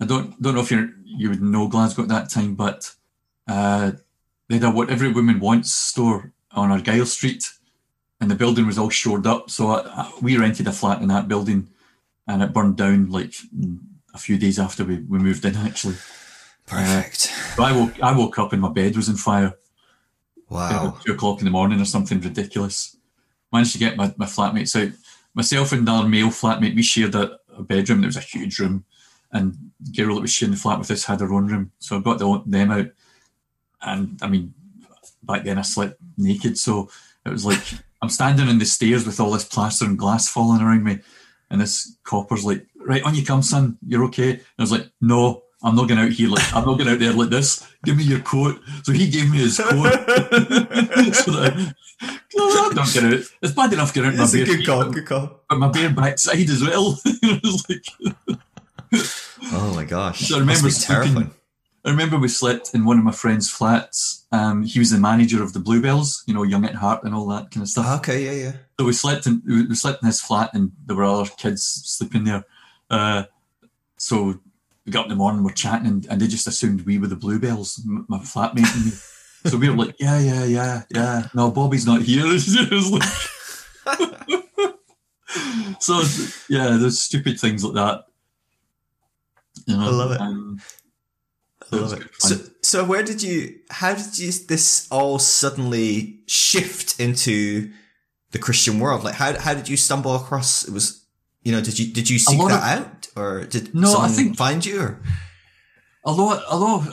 I 0.00 0.04
don't 0.06 0.40
don't 0.40 0.54
know 0.54 0.60
if 0.60 0.70
you 0.70 0.92
you 1.04 1.30
would 1.30 1.42
know 1.42 1.68
Glasgow 1.68 2.02
at 2.02 2.08
that 2.08 2.30
time, 2.30 2.54
but 2.54 2.92
uh, 3.48 3.92
they 4.48 4.56
had 4.56 4.64
a 4.64 4.70
what 4.70 4.90
every 4.90 5.10
woman 5.12 5.40
wants 5.40 5.74
store 5.74 6.32
on 6.52 6.70
Argyle 6.70 7.06
Street, 7.06 7.50
and 8.20 8.30
the 8.30 8.34
building 8.34 8.66
was 8.66 8.78
all 8.78 8.90
shored 8.90 9.26
up. 9.26 9.50
So 9.50 9.68
I, 9.68 9.80
I, 9.86 10.12
we 10.22 10.36
rented 10.36 10.66
a 10.68 10.72
flat 10.72 11.00
in 11.02 11.08
that 11.08 11.28
building, 11.28 11.68
and 12.26 12.42
it 12.42 12.52
burned 12.52 12.76
down 12.76 13.10
like 13.10 13.34
a 14.14 14.18
few 14.18 14.38
days 14.38 14.58
after 14.58 14.84
we, 14.84 14.96
we 15.00 15.18
moved 15.18 15.44
in. 15.44 15.56
Actually, 15.56 15.96
Perfect. 16.66 17.16
so 17.56 17.62
I 17.62 17.72
woke 17.72 18.00
I 18.02 18.16
woke 18.16 18.38
up 18.38 18.52
and 18.52 18.62
my 18.62 18.70
bed 18.70 18.96
was 18.96 19.08
on 19.08 19.16
fire 19.16 19.54
Wow. 20.48 20.96
two 21.04 21.12
o'clock 21.12 21.40
in 21.40 21.44
the 21.44 21.50
morning 21.50 21.80
or 21.80 21.84
something 21.84 22.20
ridiculous. 22.20 22.96
Managed 23.52 23.72
to 23.72 23.78
get 23.78 23.96
my, 23.96 24.14
my 24.16 24.26
flatmates 24.26 24.80
out. 24.80 24.92
Myself 25.36 25.72
and 25.72 25.82
another 25.82 26.08
male 26.08 26.28
flatmate, 26.28 26.74
we 26.74 26.82
shared 26.82 27.14
a, 27.14 27.38
a 27.54 27.62
bedroom. 27.62 28.02
It 28.02 28.06
was 28.06 28.16
a 28.16 28.20
huge 28.20 28.58
room, 28.58 28.86
and 29.32 29.54
the 29.80 29.92
girl 29.92 30.14
that 30.14 30.22
was 30.22 30.32
sharing 30.32 30.54
the 30.54 30.58
flat 30.58 30.78
with 30.78 30.90
us 30.90 31.04
had 31.04 31.20
her 31.20 31.32
own 31.32 31.46
room. 31.46 31.70
So 31.78 31.98
I 31.98 32.00
got 32.00 32.18
the, 32.18 32.42
them 32.46 32.70
out, 32.70 32.86
and 33.82 34.18
I 34.22 34.28
mean, 34.28 34.54
back 35.22 35.44
then 35.44 35.58
I 35.58 35.62
slept 35.62 36.00
naked, 36.16 36.56
so 36.56 36.88
it 37.26 37.28
was 37.28 37.44
like 37.44 37.60
I'm 38.02 38.08
standing 38.08 38.48
in 38.48 38.58
the 38.58 38.64
stairs 38.64 39.04
with 39.04 39.20
all 39.20 39.30
this 39.30 39.44
plaster 39.44 39.84
and 39.84 39.98
glass 39.98 40.26
falling 40.26 40.62
around 40.62 40.84
me, 40.84 41.00
and 41.50 41.60
this 41.60 41.98
copper's 42.02 42.46
like, 42.46 42.66
"Right 42.74 43.02
on 43.02 43.14
you 43.14 43.22
come, 43.22 43.42
son. 43.42 43.76
You're 43.86 44.04
okay." 44.04 44.30
And 44.30 44.40
I 44.58 44.62
was 44.62 44.72
like, 44.72 44.88
"No, 45.02 45.42
I'm 45.62 45.76
not 45.76 45.86
going 45.86 46.00
out 46.00 46.12
here 46.12 46.30
like 46.30 46.50
I'm 46.54 46.64
not 46.64 46.78
going 46.78 46.88
out 46.88 46.98
there 46.98 47.12
like 47.12 47.28
this. 47.28 47.66
Give 47.84 47.98
me 47.98 48.04
your 48.04 48.20
coat." 48.20 48.58
So 48.84 48.92
he 48.92 49.10
gave 49.10 49.30
me 49.30 49.38
his 49.38 49.58
coat. 49.58 49.68
so 51.12 51.30
that 51.32 51.74
no, 52.36 52.68
I'm 52.82 52.92
getting 52.92 53.14
out. 53.14 53.24
It's 53.42 53.52
bad 53.54 53.72
enough 53.72 53.92
getting 53.94 54.10
out 54.10 54.16
my 54.16 54.24
a 54.24 54.32
bare 54.32 54.44
good 54.46 54.66
call. 54.66 54.84
but- 54.84 54.92
Good 54.94 55.06
call. 55.06 55.40
but 55.48 55.58
my 55.58 55.68
bare 55.70 55.90
backside 55.90 56.48
as 56.50 56.62
well. 56.62 56.98
like, 57.68 58.38
Oh 59.52 59.72
my 59.74 59.84
gosh. 59.84 60.20
So 60.28 60.36
I 60.36 60.40
remember 60.40 60.70
sleeping- 60.70 61.30
I 61.84 61.90
remember 61.90 62.18
we 62.18 62.26
slept 62.26 62.74
in 62.74 62.84
one 62.84 62.98
of 62.98 63.04
my 63.04 63.12
friend's 63.12 63.48
flats. 63.48 64.26
Um, 64.32 64.64
he 64.64 64.80
was 64.80 64.90
the 64.90 64.98
manager 64.98 65.40
of 65.42 65.52
the 65.52 65.60
Bluebells, 65.60 66.24
you 66.26 66.34
know, 66.34 66.42
Young 66.42 66.64
at 66.64 66.74
Heart 66.74 67.04
and 67.04 67.14
all 67.14 67.28
that 67.28 67.52
kind 67.52 67.62
of 67.62 67.68
stuff. 67.68 68.00
Okay, 68.00 68.24
yeah, 68.24 68.32
yeah. 68.46 68.52
So 68.80 68.86
we 68.86 68.92
slept 68.92 69.26
in 69.28 69.40
we 69.46 69.72
slept 69.76 70.02
in 70.02 70.06
his 70.08 70.20
flat, 70.20 70.50
and 70.52 70.72
there 70.84 70.96
were 70.96 71.04
other 71.04 71.30
kids 71.36 71.62
sleeping 71.64 72.24
there. 72.24 72.44
Uh, 72.90 73.24
so 73.98 74.40
we 74.84 74.90
got 74.90 75.00
up 75.00 75.06
in 75.06 75.10
the 75.10 75.14
morning, 75.16 75.44
we're 75.44 75.52
chatting, 75.52 75.86
and, 75.86 76.06
and 76.06 76.20
they 76.20 76.26
just 76.26 76.48
assumed 76.48 76.84
we 76.86 76.98
were 76.98 77.06
the 77.06 77.14
Bluebells, 77.14 77.80
my 77.86 78.18
flatmate 78.18 78.74
and 78.74 78.86
me. 78.86 78.92
So 79.46 79.56
we 79.58 79.68
were 79.70 79.76
like, 79.76 79.94
yeah, 79.98 80.18
yeah, 80.18 80.44
yeah, 80.44 80.82
yeah. 80.90 81.28
No, 81.34 81.50
Bobby's 81.50 81.86
not 81.86 82.02
here. 82.02 82.24
It 82.26 82.70
was 82.70 82.90
like- 82.90 83.02
so 85.80 86.02
yeah, 86.48 86.76
there's 86.76 87.00
stupid 87.00 87.38
things 87.38 87.62
like 87.64 87.74
that. 87.74 88.04
You 89.66 89.76
know, 89.76 89.86
I 89.86 89.90
love 89.90 90.12
it. 90.12 90.20
um, 90.20 90.60
I 91.72 91.76
love 91.76 91.92
it. 91.92 91.98
good. 92.00 92.10
So, 92.18 92.36
so 92.62 92.84
where 92.84 93.02
did 93.02 93.22
you? 93.22 93.56
How 93.70 93.94
did 93.94 94.18
you? 94.18 94.30
This 94.48 94.86
all 94.90 95.18
suddenly 95.18 96.20
shift 96.26 96.98
into 97.00 97.70
the 98.30 98.38
Christian 98.38 98.80
world. 98.80 99.04
Like, 99.04 99.14
how 99.14 99.38
how 99.38 99.54
did 99.54 99.68
you 99.68 99.76
stumble 99.76 100.14
across? 100.16 100.66
It 100.66 100.72
was, 100.72 101.04
you 101.42 101.52
know, 101.52 101.60
did 101.60 101.78
you 101.78 101.92
did 101.92 102.08
you 102.08 102.18
seek 102.18 102.38
that 102.38 102.78
of- 102.78 102.86
out, 102.86 103.06
or 103.16 103.44
did 103.44 103.74
No, 103.74 103.96
I 103.98 104.08
think- 104.08 104.36
find 104.36 104.64
you? 104.64 104.80
Or? 104.80 105.02
although 106.04 106.40
although 106.48 106.90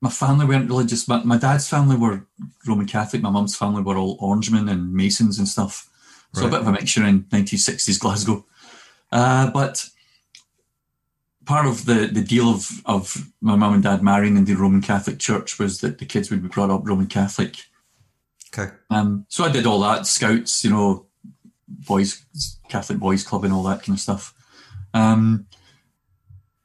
my 0.00 0.10
family 0.10 0.46
weren't 0.46 0.68
religious, 0.68 1.06
my, 1.08 1.22
my 1.22 1.36
dad's 1.36 1.68
family 1.68 1.96
were 1.96 2.26
Roman 2.66 2.86
Catholic, 2.86 3.22
my 3.22 3.30
mum's 3.30 3.56
family 3.56 3.82
were 3.82 3.96
all 3.96 4.16
Orangemen 4.20 4.68
and 4.68 4.92
Masons 4.92 5.38
and 5.38 5.46
stuff. 5.46 5.88
So 6.34 6.42
Right. 6.42 6.48
a 6.48 6.50
bit 6.52 6.60
of 6.60 6.66
a 6.68 6.72
mixture 6.72 7.04
in 7.04 7.24
1960s 7.24 7.98
Glasgow. 7.98 8.46
Uh, 9.10 9.50
but 9.50 9.88
part 11.44 11.66
of 11.66 11.84
the, 11.86 12.08
the 12.12 12.22
deal 12.22 12.48
of, 12.48 12.80
of 12.86 13.30
my 13.40 13.56
mum 13.56 13.74
and 13.74 13.82
dad 13.82 14.02
marrying 14.02 14.36
in 14.36 14.44
the 14.44 14.54
Roman 14.54 14.80
Catholic 14.80 15.18
Church 15.18 15.58
was 15.58 15.80
that 15.80 15.98
the 15.98 16.06
kids 16.06 16.30
would 16.30 16.42
be 16.42 16.48
brought 16.48 16.70
up 16.70 16.82
Roman 16.86 17.08
Catholic. 17.08 17.56
Okay. 18.54 18.72
Um, 18.90 19.26
so 19.28 19.44
I 19.44 19.50
did 19.50 19.66
all 19.66 19.80
that, 19.80 20.06
scouts, 20.06 20.64
you 20.64 20.70
know, 20.70 21.06
boys, 21.68 22.24
Catholic 22.68 22.98
boys 22.98 23.24
club 23.24 23.44
and 23.44 23.52
all 23.52 23.64
that 23.64 23.82
kind 23.82 23.96
of 23.96 24.00
stuff. 24.00 24.32
Um, 24.94 25.46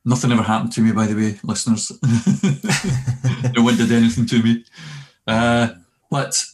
nothing 0.05 0.31
ever 0.31 0.43
happened 0.43 0.71
to 0.73 0.81
me, 0.81 0.91
by 0.91 1.07
the 1.07 1.15
way, 1.15 1.39
listeners. 1.43 1.91
no 3.55 3.63
one 3.63 3.75
did 3.75 3.91
anything 3.91 4.27
to 4.27 4.43
me. 4.43 4.63
Uh, 5.27 5.69
but 6.09 6.45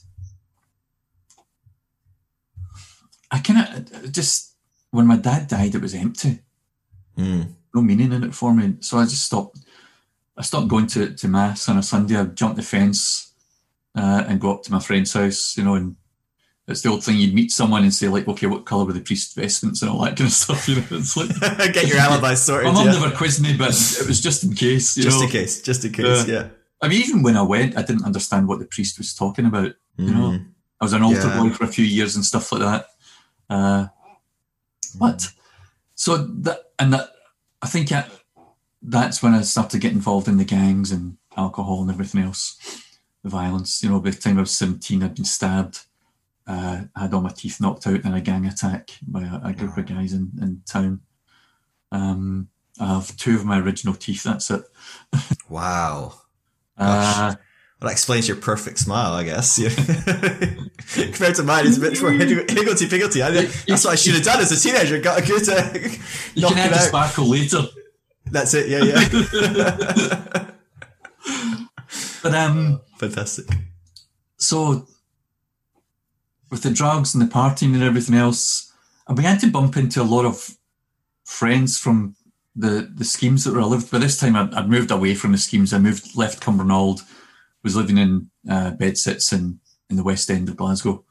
I 3.29 3.39
kind 3.39 3.59
of 3.59 4.11
just, 4.11 4.55
when 4.91 5.05
my 5.05 5.17
dad 5.17 5.49
died, 5.49 5.75
it 5.75 5.81
was 5.81 5.93
empty. 5.93 6.39
Mm. 7.17 7.49
No 7.75 7.81
meaning 7.81 8.13
in 8.13 8.23
it 8.23 8.33
for 8.33 8.53
me. 8.53 8.75
So 8.79 8.97
I 8.97 9.03
just 9.03 9.25
stopped. 9.25 9.59
I 10.37 10.43
stopped 10.43 10.69
going 10.69 10.87
to, 10.87 11.13
to 11.13 11.27
mass 11.27 11.67
on 11.67 11.77
a 11.77 11.83
Sunday. 11.83 12.17
I 12.17 12.23
jumped 12.23 12.55
the 12.55 12.63
fence 12.63 13.33
uh, 13.95 14.23
and 14.27 14.39
go 14.39 14.53
up 14.53 14.63
to 14.63 14.71
my 14.71 14.79
friend's 14.79 15.13
house, 15.13 15.57
you 15.57 15.63
know, 15.63 15.75
and 15.75 15.97
it's 16.71 16.81
the 16.81 16.89
old 16.89 17.03
thing 17.03 17.17
you'd 17.17 17.33
meet 17.33 17.51
someone 17.51 17.83
and 17.83 17.93
say, 17.93 18.07
like, 18.07 18.27
okay, 18.27 18.47
what 18.47 18.65
colour 18.65 18.85
were 18.85 18.93
the 18.93 19.01
priest's 19.01 19.33
vestments 19.33 19.81
and 19.81 19.91
all 19.91 20.01
that 20.03 20.17
kind 20.17 20.27
of 20.27 20.31
stuff, 20.31 20.67
you 20.67 20.75
know. 20.75 20.83
It's 20.91 21.15
like, 21.15 21.29
Get 21.73 21.87
your 21.87 21.97
alibi 21.97 22.33
sorted. 22.33 22.67
my 22.67 22.73
mum 22.73 22.87
yeah. 22.87 22.99
never 22.99 23.15
quizzed 23.15 23.41
me, 23.41 23.55
but 23.55 23.69
it 23.69 24.07
was 24.07 24.21
just 24.21 24.43
in 24.43 24.53
case, 24.53 24.97
you 24.97 25.03
just 25.03 25.19
know. 25.19 25.25
in 25.25 25.31
case. 25.31 25.61
Just 25.61 25.85
in 25.85 25.91
case. 25.93 26.05
Uh, 26.05 26.25
yeah. 26.27 26.47
I 26.81 26.87
mean, 26.87 27.01
even 27.01 27.21
when 27.21 27.37
I 27.37 27.43
went, 27.43 27.77
I 27.77 27.83
didn't 27.83 28.05
understand 28.05 28.47
what 28.47 28.59
the 28.59 28.65
priest 28.65 28.97
was 28.97 29.13
talking 29.13 29.45
about. 29.45 29.73
you 29.97 30.11
know. 30.11 30.31
Mm. 30.31 30.47
I 30.79 30.85
was 30.85 30.93
an 30.93 31.03
altar 31.03 31.27
Yeah. 31.27 31.39
boy 31.39 31.49
for 31.51 31.63
a 31.65 31.67
few 31.67 31.85
years 31.85 32.15
and 32.15 32.25
stuff 32.25 32.51
like 32.51 32.61
that. 32.61 32.85
Uh, 33.49 33.87
but 34.99 35.31
so 35.95 36.17
that 36.17 36.71
and 36.79 36.93
that, 36.93 37.09
I 37.61 37.67
think 37.67 37.89
that, 37.89 38.09
that's 38.81 39.21
when 39.21 39.35
I 39.35 39.41
started 39.41 39.71
to 39.71 39.77
get 39.79 39.91
involved 39.93 40.27
in 40.27 40.37
the 40.37 40.43
gangs 40.43 40.91
and 40.91 41.17
alcohol 41.37 41.81
and 41.81 41.91
everything 41.91 42.23
else, 42.23 42.57
the 43.23 43.29
violence. 43.29 43.83
You 43.83 43.89
know, 43.89 43.99
by 43.99 44.09
the 44.09 44.17
time 44.17 44.37
I 44.37 44.41
was 44.41 44.51
seventeen, 44.57 45.03
I'd 45.03 45.13
been 45.13 45.25
stabbed. 45.25 45.85
Uh, 46.47 46.81
I 46.95 46.99
had 47.01 47.13
all 47.13 47.21
my 47.21 47.29
teeth 47.29 47.61
knocked 47.61 47.87
out 47.87 48.03
in 48.03 48.13
a 48.13 48.21
gang 48.21 48.45
attack 48.45 48.91
by 49.07 49.21
a, 49.23 49.49
a 49.49 49.53
group 49.53 49.77
of 49.77 49.85
guys 49.85 50.13
in, 50.13 50.31
in 50.41 50.61
town. 50.65 51.01
Um, 51.91 52.49
I 52.79 52.87
have 52.95 53.15
two 53.17 53.35
of 53.35 53.45
my 53.45 53.59
original 53.59 53.93
teeth. 53.93 54.23
That's 54.23 54.49
it. 54.51 54.63
Wow. 55.49 56.13
Uh, 56.77 57.35
Well, 57.79 57.87
that 57.87 57.91
explains 57.91 58.27
your 58.27 58.37
perfect 58.37 58.77
smile, 58.79 59.13
I 59.13 59.23
guess. 59.23 59.57
Compared 60.93 61.35
to 61.35 61.43
mine, 61.43 61.65
it's 61.67 61.77
a 61.77 61.81
bit 61.81 62.01
more 62.01 62.11
higgledy 62.13 62.87
piggledy. 62.87 63.19
That's 63.21 63.83
what 63.85 63.87
I 63.87 63.95
should 63.95 64.13
have 64.15 64.23
done 64.23 64.39
as 64.39 64.51
a 64.51 64.59
teenager. 64.59 64.99
Got 64.99 65.19
a 65.21 65.25
good 65.25 65.47
uh, 65.49 65.69
you 66.35 66.41
knock 66.43 66.53
can 66.53 66.69
it 66.69 66.71
add 66.71 66.73
out. 66.73 66.79
sparkle 66.87 67.25
later. 67.27 67.63
That's 68.25 68.53
it. 68.53 68.69
Yeah, 68.69 68.83
yeah. 68.83 70.47
But 72.23 72.35
um, 72.35 72.81
Fantastic. 72.97 73.47
so 74.37 74.87
with 76.51 76.61
the 76.61 76.69
drugs 76.69 77.15
and 77.15 77.23
the 77.23 77.33
partying 77.33 77.73
and 77.73 77.81
everything 77.81 78.15
else, 78.15 78.71
I 79.07 79.13
began 79.13 79.39
to 79.39 79.49
bump 79.49 79.77
into 79.77 80.01
a 80.01 80.03
lot 80.03 80.25
of 80.25 80.57
friends 81.23 81.79
from 81.79 82.15
the 82.55 82.91
the 82.93 83.05
schemes 83.05 83.45
that 83.45 83.53
were 83.53 83.61
I 83.61 83.65
lived. 83.65 83.89
By 83.89 83.99
this 83.99 84.19
time, 84.19 84.35
I'd, 84.35 84.53
I'd 84.53 84.69
moved 84.69 84.91
away 84.91 85.15
from 85.15 85.31
the 85.31 85.37
schemes. 85.37 85.73
I 85.73 85.79
moved, 85.79 86.15
left 86.15 86.43
Cumbernauld, 86.43 87.01
was 87.63 87.75
living 87.75 87.97
in 87.97 88.29
uh, 88.49 88.71
bedsits 88.71 89.33
in 89.33 89.59
in 89.89 89.95
the 89.95 90.03
West 90.03 90.29
End 90.29 90.49
of 90.49 90.57
Glasgow, 90.57 91.03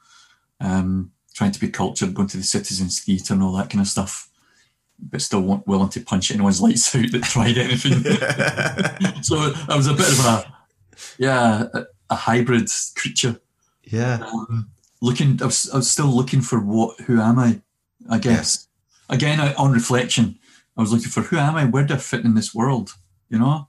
um, 0.60 1.12
trying 1.34 1.52
to 1.52 1.60
be 1.60 1.68
cultured, 1.68 2.14
going 2.14 2.28
to 2.28 2.36
the 2.36 2.42
Citizens 2.42 3.00
Theatre 3.00 3.34
and 3.34 3.42
all 3.42 3.52
that 3.52 3.70
kind 3.70 3.80
of 3.80 3.88
stuff, 3.88 4.30
but 4.98 5.22
still 5.22 5.62
willing 5.66 5.88
to 5.90 6.00
punch 6.00 6.30
anyone's 6.30 6.60
lights 6.62 6.94
out 6.94 7.10
that 7.12 7.22
tried 7.22 7.56
anything. 7.56 8.02
so 9.22 9.52
I 9.68 9.76
was 9.76 9.86
a 9.86 9.94
bit 9.94 10.08
of 10.08 10.24
a 10.26 10.54
yeah 11.18 11.64
a, 11.72 11.84
a 12.10 12.14
hybrid 12.14 12.68
creature 12.94 13.40
yeah. 13.84 14.18
um, 14.22 14.70
looking 15.00 15.40
I 15.42 15.46
was, 15.46 15.70
I 15.70 15.76
was 15.76 15.90
still 15.90 16.06
looking 16.06 16.40
for 16.40 16.60
what 16.60 17.00
who 17.00 17.20
am 17.20 17.38
i 17.38 17.60
i 18.08 18.18
guess. 18.18 18.68
Again 19.08 19.40
I, 19.40 19.54
on 19.54 19.72
reflection 19.72 20.38
i 20.76 20.80
was 20.80 20.92
looking 20.92 21.10
for 21.10 21.22
who 21.22 21.36
am 21.38 21.56
i 21.56 21.64
where 21.64 21.84
do 21.84 21.94
i 21.94 21.98
fit 21.98 22.24
in 22.24 22.34
this 22.34 22.54
world 22.54 22.94
you 23.28 23.38
know? 23.38 23.68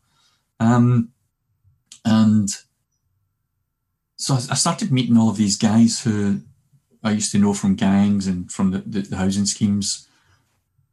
Um 0.60 1.10
and 2.04 2.50
so 4.16 4.34
I, 4.36 4.38
I 4.38 4.56
started 4.56 4.92
meeting 4.92 5.18
all 5.18 5.30
of 5.30 5.38
these 5.38 5.58
guys 5.58 6.04
who 6.04 6.42
i 7.04 7.12
used 7.12 7.32
to 7.32 7.40
know 7.40 7.54
from 7.54 7.76
gangs 7.76 8.28
and 8.28 8.52
from 8.52 8.72
the, 8.72 8.80
the, 8.80 9.02
the 9.02 9.18
housing 9.18 9.46
schemes 9.46 10.08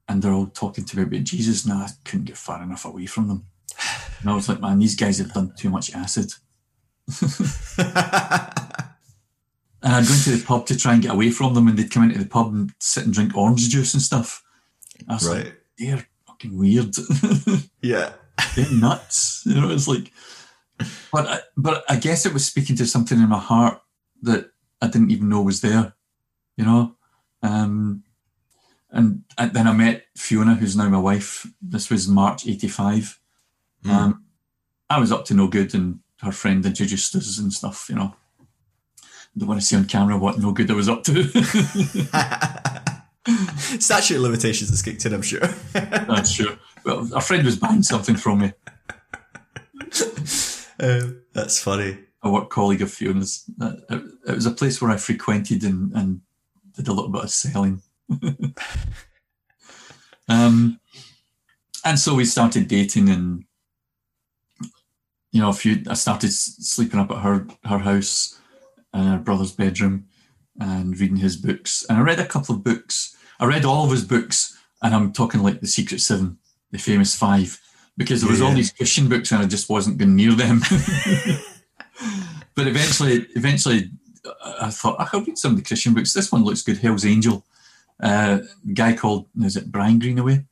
and 0.09 0.22
they're 0.22 0.33
all 0.33 0.46
talking 0.46 0.85
to 0.85 0.96
me 0.96 1.03
about 1.03 1.24
jesus 1.24 1.64
and 1.64 1.74
i 1.74 1.88
couldn't 2.05 2.27
get 2.27 2.38
far 2.38 2.62
enough 2.62 2.85
away 2.85 3.07
from 3.07 3.29
them. 3.29 3.44
And 4.20 4.31
i 4.31 4.35
was 4.35 4.48
like 4.48 4.61
man 4.61 4.79
these 4.79 4.96
guys 4.96 5.18
have 5.18 5.33
done 5.33 5.53
too 5.57 5.70
much 5.70 5.92
acid 5.94 6.33
And 9.82 9.94
I'd 9.94 10.06
go 10.06 10.14
into 10.14 10.30
the 10.30 10.44
pub 10.44 10.66
to 10.66 10.76
try 10.76 10.94
and 10.94 11.02
get 11.02 11.12
away 11.12 11.30
from 11.30 11.54
them, 11.54 11.68
and 11.68 11.78
they'd 11.78 11.90
come 11.90 12.04
into 12.04 12.18
the 12.18 12.26
pub 12.26 12.52
and 12.52 12.72
sit 12.80 13.04
and 13.04 13.14
drink 13.14 13.36
orange 13.36 13.68
juice 13.68 13.94
and 13.94 14.02
stuff. 14.02 14.42
I 15.08 15.14
was 15.14 15.28
like, 15.28 15.44
right. 15.44 15.54
they're 15.78 16.06
fucking 16.26 16.56
weird. 16.56 16.94
Yeah. 17.80 18.12
they're 18.56 18.70
nuts. 18.72 19.42
You 19.46 19.60
know, 19.60 19.70
it's 19.70 19.86
like, 19.86 20.12
but 21.12 21.26
I, 21.26 21.40
but 21.56 21.84
I 21.88 21.96
guess 21.96 22.26
it 22.26 22.32
was 22.32 22.44
speaking 22.44 22.76
to 22.76 22.86
something 22.86 23.18
in 23.18 23.28
my 23.28 23.38
heart 23.38 23.80
that 24.22 24.50
I 24.82 24.88
didn't 24.88 25.10
even 25.10 25.28
know 25.28 25.42
was 25.42 25.60
there. 25.60 25.94
You 26.56 26.64
know, 26.64 26.96
um, 27.42 28.02
and, 28.90 29.22
and 29.36 29.52
then 29.52 29.68
I 29.68 29.72
met 29.72 30.06
Fiona, 30.16 30.54
who's 30.54 30.76
now 30.76 30.88
my 30.88 30.98
wife. 30.98 31.46
This 31.62 31.88
was 31.88 32.08
March 32.08 32.46
'85. 32.46 33.20
Mm. 33.84 33.90
Um, 33.90 34.24
I 34.90 34.98
was 34.98 35.12
up 35.12 35.24
to 35.26 35.34
no 35.34 35.46
good, 35.46 35.74
and 35.74 36.00
her 36.20 36.32
friend 36.32 36.64
introduced 36.66 37.14
us 37.14 37.38
and 37.38 37.52
stuff. 37.52 37.86
You 37.88 37.96
know, 37.96 38.16
don't 39.38 39.48
want 39.48 39.61
to 39.61 39.66
see 39.66 39.77
on 39.77 39.85
camera 39.85 40.18
what 40.18 40.38
no 40.38 40.53
good 40.53 40.70
I 40.70 40.74
was 40.74 40.88
up 40.88 41.05
to. 41.05 41.24
Statute 43.79 44.16
of 44.16 44.22
limitations 44.22 44.70
has 44.70 44.83
kicked 44.83 45.05
in, 45.05 45.14
I'm 45.14 45.22
sure. 45.22 45.40
That's 45.72 46.31
sure. 46.31 46.57
Well, 46.85 47.09
a 47.14 47.20
friend 47.20 47.44
was 47.44 47.57
buying 47.57 47.83
something 47.83 48.16
from 48.16 48.40
me. 48.40 48.53
um, 50.81 51.22
that's 51.33 51.61
funny. 51.61 51.98
A 52.22 52.31
work 52.31 52.51
colleague 52.51 52.83
of 52.83 52.90
Fiona's. 52.90 53.44
Uh, 53.61 53.72
It, 53.90 54.03
it 54.29 54.35
was 54.35 54.46
a 54.46 54.51
place 54.51 54.81
where 54.81 54.90
I 54.90 54.96
frequented 54.96 55.64
and, 55.64 55.92
and 55.92 56.20
did 56.74 56.88
a 56.88 56.92
little 56.92 57.11
bit 57.11 57.24
of 57.24 57.31
selling. 57.31 57.83
um, 60.29 60.81
and 61.85 61.98
so 61.98 62.14
we 62.14 62.24
started 62.24 62.68
dating, 62.68 63.09
and 63.09 63.44
you 65.31 65.40
know, 65.40 65.51
a 65.51 65.55
few. 65.55 65.83
I 65.88 65.94
started 65.94 66.33
sleeping 66.33 67.01
up 67.01 67.11
at 67.11 67.18
her 67.18 67.46
her 67.64 67.79
house 67.79 68.38
in 68.94 69.05
her 69.05 69.18
brother's 69.18 69.53
bedroom 69.53 70.07
and 70.61 70.98
reading 70.98 71.16
his 71.16 71.37
books. 71.37 71.85
And 71.88 71.98
I 71.98 72.03
read 72.03 72.18
a 72.20 72.27
couple 72.27 72.55
of 72.55 72.64
books. 72.64 73.16
I 73.40 73.44
read 73.46 73.64
all 73.64 73.85
of 73.85 73.90
his 73.90 74.05
books, 74.05 74.59
and 74.83 74.94
I'm 74.94 75.12
talking 75.12 75.42
like 75.42 75.61
the 75.61 75.66
Secret 75.66 76.01
Seven, 76.01 76.38
the 76.70 76.79
famous 76.79 77.14
five, 77.14 77.61
because 77.96 78.20
there 78.20 78.31
was 78.31 78.40
all 78.40 78.53
these 78.53 78.72
Christian 78.72 79.09
books, 79.09 79.31
and 79.33 79.42
I 79.42 79.46
just 79.46 79.68
wasn't 79.68 79.98
going 79.98 80.16
near 80.16 80.33
them. 80.33 80.61
but 82.55 82.66
eventually, 82.66 83.27
eventually, 83.37 83.90
I 84.44 84.57
I 84.62 84.70
thought 84.70 85.01
I 85.01 85.05
could 85.05 85.27
read 85.27 85.38
some 85.38 85.53
of 85.53 85.59
the 85.59 85.64
Christian 85.64 85.94
books. 85.94 86.12
This 86.12 86.33
one 86.33 86.44
looks 86.44 86.62
good. 86.62 86.79
Hell's 86.79 87.07
Angel. 87.07 87.44
Uh, 88.01 88.40
guy 88.74 88.94
called 88.94 89.27
is 89.42 89.57
it 89.57 89.72
Brian 89.72 89.98
Greenaway? 89.98 90.44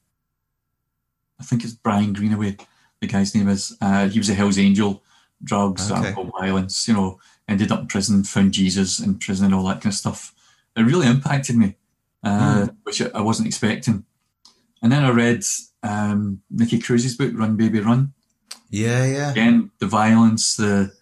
I 1.40 1.44
think 1.44 1.64
it's 1.64 1.75
Brian 1.75 2.12
Greenaway. 2.12 2.57
The 3.01 3.07
guy's 3.07 3.35
name 3.35 3.49
is. 3.49 3.77
Uh, 3.81 4.09
he 4.09 4.18
was 4.18 4.31
a 4.31 4.35
Hell's 4.35 4.59
Angel, 4.59 5.03
drugs, 5.42 5.90
Okay. 5.90 6.09
alcohol, 6.09 6.33
violence. 6.40 6.88
You 6.88 6.94
know, 6.94 7.20
ended 7.48 7.70
up 7.72 7.80
in 7.80 7.87
prison, 7.87 8.24
found 8.24 8.52
Jesus 8.52 8.98
in 9.00 9.18
prison, 9.18 9.46
and 9.46 9.54
all 9.54 9.64
that 9.64 9.80
kind 9.80 9.87
of 9.92 9.94
stuff. 9.94 10.35
It 10.76 10.82
really 10.82 11.06
impacted 11.06 11.56
me, 11.56 11.76
uh, 12.22 12.68
which 12.82 13.00
I 13.00 13.20
wasn't 13.20 13.48
expecting. 13.48 14.04
And 14.82 14.92
then 14.92 15.04
I 15.04 15.11
read 15.11 15.42
um, 15.82 16.42
Nicky 16.50 16.78
Cruz's 16.78 17.16
book, 17.16 17.32
Run 17.35 17.56
Baby 17.56 17.80
Run 17.80 18.12
Yeah, 18.70 19.04
yeah. 19.06 19.30
again 19.30 19.70
the 19.78 19.87
violence 19.87 20.56
the 20.56 20.92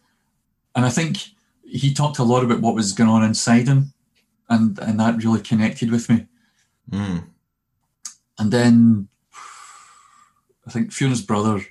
and 0.76 0.84
i 0.84 0.90
think 0.90 1.18
he 1.64 1.94
talked 1.94 2.18
a 2.18 2.24
lot 2.24 2.44
about 2.44 2.60
what 2.60 2.74
was 2.74 2.92
going 2.92 3.08
on 3.10 3.24
inside 3.24 3.66
him 3.66 3.92
and 4.48 4.78
and 4.80 5.00
that 5.00 5.22
really 5.24 5.40
connected 5.40 5.90
with 5.90 6.08
me 6.10 6.26
Mm. 6.92 7.24
and 8.38 8.52
then 8.52 9.08
i 10.66 10.70
think 10.70 10.92
fiona's 10.92 11.22
brother 11.22 11.64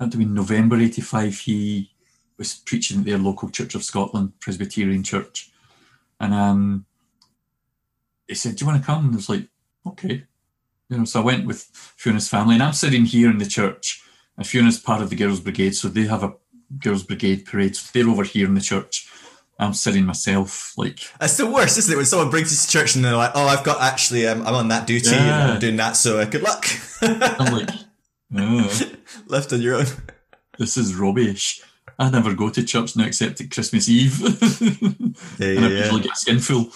had 0.00 0.10
to 0.12 0.16
be 0.16 0.24
november 0.24 0.76
85 0.76 1.38
he 1.40 1.90
was 2.38 2.54
preaching 2.54 2.98
at 3.00 3.04
their 3.04 3.18
local 3.18 3.48
church 3.50 3.74
of 3.74 3.84
scotland 3.84 4.32
presbyterian 4.40 5.02
church 5.02 5.50
and 6.20 6.32
um 6.34 6.84
he 8.28 8.34
said 8.34 8.56
do 8.56 8.64
you 8.64 8.70
want 8.70 8.80
to 8.80 8.86
come 8.86 9.04
and 9.06 9.14
i 9.14 9.16
was 9.16 9.28
like 9.28 9.46
okay 9.86 10.24
you 10.88 10.98
know 10.98 11.04
so 11.04 11.20
i 11.20 11.24
went 11.24 11.46
with 11.46 11.62
fiona's 11.96 12.28
family 12.28 12.54
and 12.54 12.62
i'm 12.62 12.72
sitting 12.72 13.04
here 13.04 13.30
in 13.30 13.38
the 13.38 13.46
church 13.46 14.00
and 14.36 14.44
Fiona's 14.44 14.80
part 14.80 15.00
of 15.00 15.10
the 15.10 15.14
Girls' 15.16 15.38
Brigade, 15.38 15.76
so 15.76 15.86
they 15.86 16.06
have 16.06 16.24
a 16.24 16.34
Girls' 16.78 17.04
Brigade 17.04 17.44
parade. 17.46 17.76
So 17.76 17.88
they're 17.92 18.10
over 18.10 18.24
here 18.24 18.48
in 18.48 18.54
the 18.54 18.60
church. 18.60 19.08
I'm 19.60 19.74
sitting 19.74 20.04
myself, 20.04 20.72
like, 20.76 20.98
it's 21.20 21.36
the 21.36 21.46
worst, 21.46 21.78
isn't 21.78 21.92
it? 21.92 21.96
When 21.96 22.04
someone 22.04 22.30
brings 22.30 22.50
you 22.50 22.56
to 22.58 22.68
church 22.68 22.96
and 22.96 23.04
they're 23.04 23.14
like, 23.14 23.30
"Oh, 23.36 23.46
I've 23.46 23.62
got 23.62 23.80
actually, 23.80 24.26
um, 24.26 24.44
I'm 24.44 24.54
on 24.56 24.66
that 24.68 24.88
duty 24.88 25.14
and 25.14 25.24
Yeah. 25.24 25.52
I'm 25.52 25.60
doing 25.60 25.76
that, 25.76 25.92
so 25.92 26.18
uh, 26.18 26.24
good 26.24 26.42
luck." 26.42 26.66
I'm 27.00 27.52
like, 27.54 27.70
oh, 28.36 28.90
Left 29.28 29.52
on 29.52 29.62
your 29.62 29.76
own. 29.76 29.86
this 30.58 30.76
is 30.76 30.96
rubbish. 30.96 31.62
I 31.98 32.10
never 32.10 32.34
go 32.34 32.50
to 32.50 32.64
church 32.64 32.96
now 32.96 33.04
except 33.04 33.40
at 33.40 33.50
Christmas 33.50 33.88
Eve. 33.88 34.20
Yeah, 35.38 35.48
and 35.48 35.64
I 35.64 35.68
usually 35.68 36.02
get 36.02 36.16
skinful. 36.16 36.70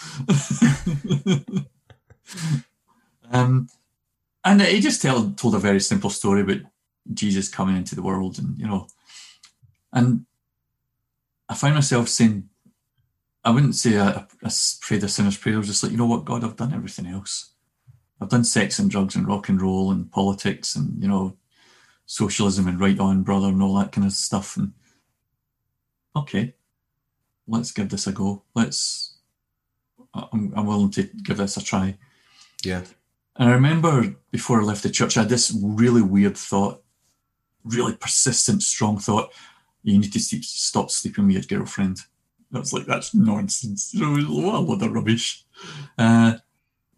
um, 3.32 3.68
and 4.44 4.62
he 4.62 4.80
just 4.80 5.02
tell, 5.02 5.30
told 5.32 5.56
a 5.56 5.58
very 5.58 5.80
simple 5.80 6.10
story 6.10 6.42
about 6.42 6.60
Jesus 7.12 7.48
coming 7.48 7.76
into 7.76 7.96
the 7.96 8.02
world, 8.02 8.38
and 8.38 8.56
you 8.58 8.66
know, 8.66 8.86
and 9.92 10.24
I 11.48 11.54
find 11.54 11.74
myself 11.74 12.08
saying, 12.08 12.48
I 13.44 13.50
wouldn't 13.50 13.74
say 13.74 13.98
I, 13.98 14.26
I 14.44 14.50
prayed 14.80 15.02
a 15.02 15.08
sinner's 15.08 15.36
prayer. 15.36 15.56
I 15.56 15.58
was 15.58 15.68
just 15.68 15.82
like, 15.82 15.92
you 15.92 15.98
know 15.98 16.06
what, 16.06 16.24
God, 16.24 16.44
I've 16.44 16.56
done 16.56 16.74
everything 16.74 17.06
else. 17.06 17.52
I've 18.20 18.28
done 18.28 18.44
sex 18.44 18.78
and 18.78 18.90
drugs 18.90 19.16
and 19.16 19.26
rock 19.26 19.48
and 19.48 19.60
roll 19.60 19.90
and 19.90 20.10
politics 20.10 20.76
and 20.76 21.00
you 21.02 21.08
know, 21.08 21.36
socialism 22.06 22.68
and 22.68 22.80
right 22.80 22.98
on, 22.98 23.22
brother, 23.22 23.48
and 23.48 23.62
all 23.62 23.74
that 23.74 23.92
kind 23.92 24.06
of 24.06 24.12
stuff. 24.12 24.56
And 24.56 24.72
okay, 26.16 26.54
let's 27.46 27.72
give 27.72 27.88
this 27.88 28.06
a 28.06 28.12
go. 28.12 28.42
Let's. 28.54 29.14
I'm, 30.14 30.52
I'm 30.56 30.66
willing 30.66 30.90
to 30.92 31.04
give 31.22 31.36
this 31.36 31.56
a 31.56 31.62
try. 31.62 31.96
Yeah. 32.64 32.82
And 33.36 33.48
I 33.48 33.52
remember 33.52 34.16
before 34.30 34.60
I 34.60 34.64
left 34.64 34.82
the 34.82 34.90
church, 34.90 35.16
I 35.16 35.20
had 35.20 35.28
this 35.28 35.56
really 35.62 36.02
weird 36.02 36.36
thought, 36.36 36.82
really 37.62 37.94
persistent, 37.94 38.62
strong 38.62 38.98
thought. 38.98 39.32
You 39.84 39.98
need 39.98 40.12
to 40.12 40.20
sleep, 40.20 40.44
stop 40.44 40.90
sleeping 40.90 41.26
with 41.26 41.50
your 41.50 41.60
girlfriend. 41.60 41.98
I 42.52 42.58
was 42.58 42.72
like, 42.72 42.86
that's 42.86 43.14
nonsense. 43.14 43.94
You 43.94 44.00
know, 44.00 44.42
what 44.42 44.54
a 44.54 44.58
load 44.58 44.82
of 44.82 44.92
rubbish. 44.92 45.44
Uh, 45.96 46.38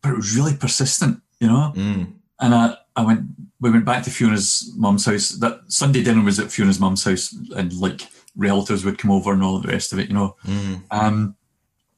but 0.01 0.13
it 0.13 0.17
was 0.17 0.35
really 0.35 0.57
persistent, 0.57 1.21
you 1.41 1.49
know. 1.49 1.73
Mm. 1.77 2.13
And 2.41 2.55
I, 2.55 2.77
I 3.01 3.05
went, 3.05 3.23
we 3.61 3.71
went 3.71 3.85
back 3.85 4.03
to 4.05 4.11
Fiona's 4.11 4.73
mum's 4.77 5.05
house. 5.07 5.31
That 5.31 5.61
Sunday 5.69 6.03
dinner 6.03 6.23
was 6.25 6.39
at 6.39 6.51
Fiona's 6.51 6.81
mum's 6.81 7.05
house, 7.05 7.33
and 7.57 7.73
like 7.75 8.03
relatives 8.37 8.85
would 8.85 8.99
come 8.99 9.11
over 9.11 9.33
and 9.33 9.43
all 9.43 9.59
the 9.61 9.69
rest 9.69 9.93
of 9.93 9.99
it, 9.99 10.09
you 10.09 10.15
know. 10.15 10.37
Mm. 10.47 10.83
Um, 10.91 11.37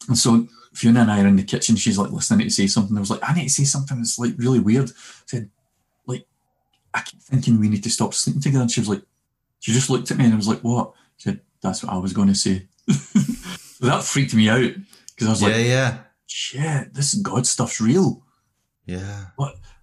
and 0.09 0.19
so 0.19 0.49
Fiona 0.73 1.01
and 1.03 1.11
I 1.11 1.23
are 1.23 1.27
in 1.27 1.37
the 1.37 1.43
kitchen. 1.45 1.77
She's 1.77 1.99
like 1.99 2.11
listening 2.11 2.47
to 2.49 2.53
say 2.53 2.67
something. 2.67 2.97
I 2.97 3.01
was 3.01 3.11
like, 3.11 3.21
I 3.29 3.35
need 3.35 3.45
to 3.45 3.51
say 3.51 3.65
something 3.65 3.99
that's 3.99 4.19
like 4.19 4.35
really 4.38 4.59
weird. 4.61 4.91
I 4.91 4.93
said, 5.27 5.51
like, 6.07 6.27
I 6.95 7.03
keep 7.03 7.21
thinking 7.23 7.61
we 7.61 7.69
need 7.69 7.85
to 7.85 7.91
stop 7.91 8.15
sleeping 8.15 8.43
together. 8.43 8.62
And 8.62 8.71
she 8.71 8.81
was 8.81 8.88
like, 8.88 9.03
she 9.61 9.73
just 9.73 9.91
looked 9.91 10.11
at 10.11 10.17
me 10.19 10.25
and 10.25 10.33
I 10.35 10.37
was 10.37 10.49
like, 10.49 10.61
what? 10.61 10.93
She 11.19 11.29
said, 11.31 11.41
that's 11.62 11.83
what 11.85 11.93
I 11.93 11.99
was 11.99 12.12
going 12.12 12.29
to 12.29 12.35
say. 12.35 12.67
so 12.88 13.87
that 13.87 14.03
freaked 14.03 14.35
me 14.35 14.49
out 14.49 14.73
because 15.15 15.29
I 15.29 15.31
was 15.31 15.43
Yeah, 15.43 15.49
like, 15.49 15.57
yeah, 15.59 15.62
yeah, 15.65 15.99
shit, 16.27 16.95
this 16.95 17.15
God 17.15 17.47
stuff's 17.47 17.81
real. 17.81 18.25
yeah. 18.87 19.27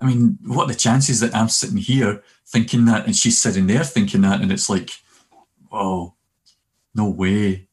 I 0.02 0.06
mean, 0.06 0.38
what 0.46 0.66
are 0.66 0.74
the 0.74 0.80
chances 0.80 1.20
that 1.20 1.36
I'm 1.36 1.50
sitting 1.50 1.78
here 1.78 2.24
thinking 2.48 2.86
that 2.86 3.06
and 3.06 3.16
she's 3.16 3.40
sitting 3.40 3.68
there 3.68 3.84
thinking 3.84 4.22
that 4.22 4.42
and 4.42 4.52
it's 4.52 4.70
like, 4.70 4.92
oh, 5.72 6.14
no 6.96 7.10
way. 7.10 7.68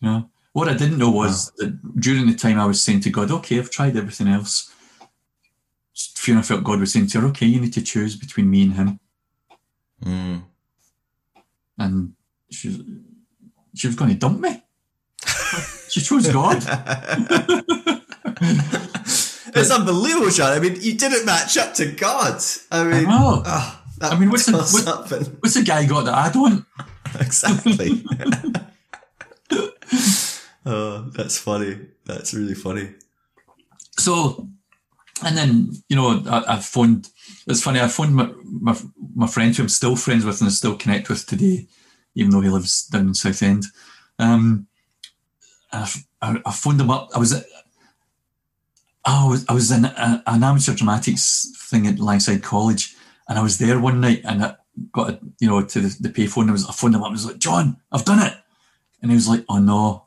You 0.00 0.08
know? 0.08 0.30
What 0.52 0.68
I 0.68 0.74
didn't 0.74 0.98
know 0.98 1.10
was 1.10 1.52
that 1.58 2.00
during 2.00 2.26
the 2.26 2.34
time 2.34 2.58
I 2.58 2.66
was 2.66 2.82
saying 2.82 3.00
to 3.00 3.10
God, 3.10 3.30
okay, 3.30 3.58
I've 3.58 3.70
tried 3.70 3.96
everything 3.96 4.28
else. 4.28 4.70
Fiona 5.94 6.42
felt 6.42 6.64
God 6.64 6.80
was 6.80 6.92
saying 6.92 7.06
to 7.08 7.20
her, 7.20 7.28
okay, 7.28 7.46
you 7.46 7.60
need 7.60 7.72
to 7.74 7.82
choose 7.82 8.16
between 8.16 8.50
me 8.50 8.62
and 8.62 8.74
him. 8.74 9.00
Mm. 10.04 10.42
And 11.78 12.12
she, 12.50 12.84
she 13.74 13.86
was 13.86 13.96
going 13.96 14.10
to 14.10 14.16
dump 14.16 14.40
me. 14.40 14.62
she 15.88 16.00
chose 16.00 16.30
God. 16.30 16.62
it's 19.54 19.70
unbelievable, 19.70 20.30
Sean. 20.30 20.52
I 20.52 20.58
mean, 20.60 20.76
you 20.80 20.94
didn't 20.96 21.24
match 21.26 21.56
up 21.58 21.74
to 21.74 21.86
God. 21.92 22.40
I 22.70 22.84
mean, 22.84 23.04
know. 23.04 23.42
oh, 23.44 23.82
I 24.00 24.18
mean, 24.18 24.30
what's 24.30 24.46
the- 24.46 24.52
what- 24.58 25.10
What's 25.42 25.54
the 25.54 25.62
guy 25.62 25.86
got 25.86 26.04
that 26.06 26.14
I 26.14 26.30
don't? 26.30 26.64
exactly. 27.20 28.04
oh, 30.66 31.10
that's 31.14 31.38
funny. 31.38 31.78
That's 32.04 32.34
really 32.34 32.54
funny. 32.54 32.90
So, 33.98 34.48
and 35.24 35.36
then 35.36 35.72
you 35.88 35.96
know, 35.96 36.22
I, 36.26 36.54
I 36.54 36.58
phoned. 36.60 37.08
It's 37.46 37.62
funny. 37.62 37.80
I 37.80 37.88
phoned 37.88 38.14
my, 38.14 38.30
my 38.44 38.76
my 39.14 39.26
friend 39.26 39.54
who 39.54 39.62
I'm 39.64 39.68
still 39.68 39.96
friends 39.96 40.24
with 40.24 40.40
and 40.40 40.48
I 40.48 40.52
still 40.52 40.76
connect 40.76 41.08
with 41.08 41.26
today, 41.26 41.66
even 42.14 42.30
though 42.30 42.40
he 42.40 42.48
lives 42.48 42.86
down 42.86 43.08
in 43.08 43.14
Southend. 43.14 43.64
Um, 44.18 44.66
I, 45.72 45.90
I, 46.20 46.36
I 46.44 46.52
phoned 46.52 46.80
him 46.80 46.90
up. 46.90 47.10
I 47.14 47.18
was 47.18 47.32
at, 47.32 47.44
Oh, 49.04 49.26
I 49.26 49.30
was 49.30 49.44
I 49.48 49.52
was 49.52 49.70
in 49.72 49.84
a, 49.84 50.22
an 50.26 50.44
amateur 50.44 50.74
dramatics 50.74 51.50
thing 51.70 51.86
at 51.86 51.98
Langside 51.98 52.42
College, 52.42 52.94
and 53.28 53.38
I 53.38 53.42
was 53.42 53.58
there 53.58 53.78
one 53.80 54.00
night 54.00 54.20
and 54.24 54.44
I 54.44 54.54
got 54.92 55.10
a, 55.10 55.18
you 55.40 55.48
know 55.48 55.62
to 55.64 55.80
the, 55.80 55.96
the 56.00 56.08
payphone. 56.08 56.48
I 56.48 56.52
was 56.52 56.68
I 56.68 56.72
phoned 56.72 56.94
him 56.94 57.02
up. 57.02 57.08
I 57.08 57.12
was 57.12 57.26
like, 57.26 57.38
John, 57.38 57.76
I've 57.90 58.04
done 58.04 58.24
it, 58.24 58.34
and 59.00 59.10
he 59.10 59.16
was 59.16 59.28
like, 59.28 59.44
Oh 59.48 59.58
no, 59.58 60.04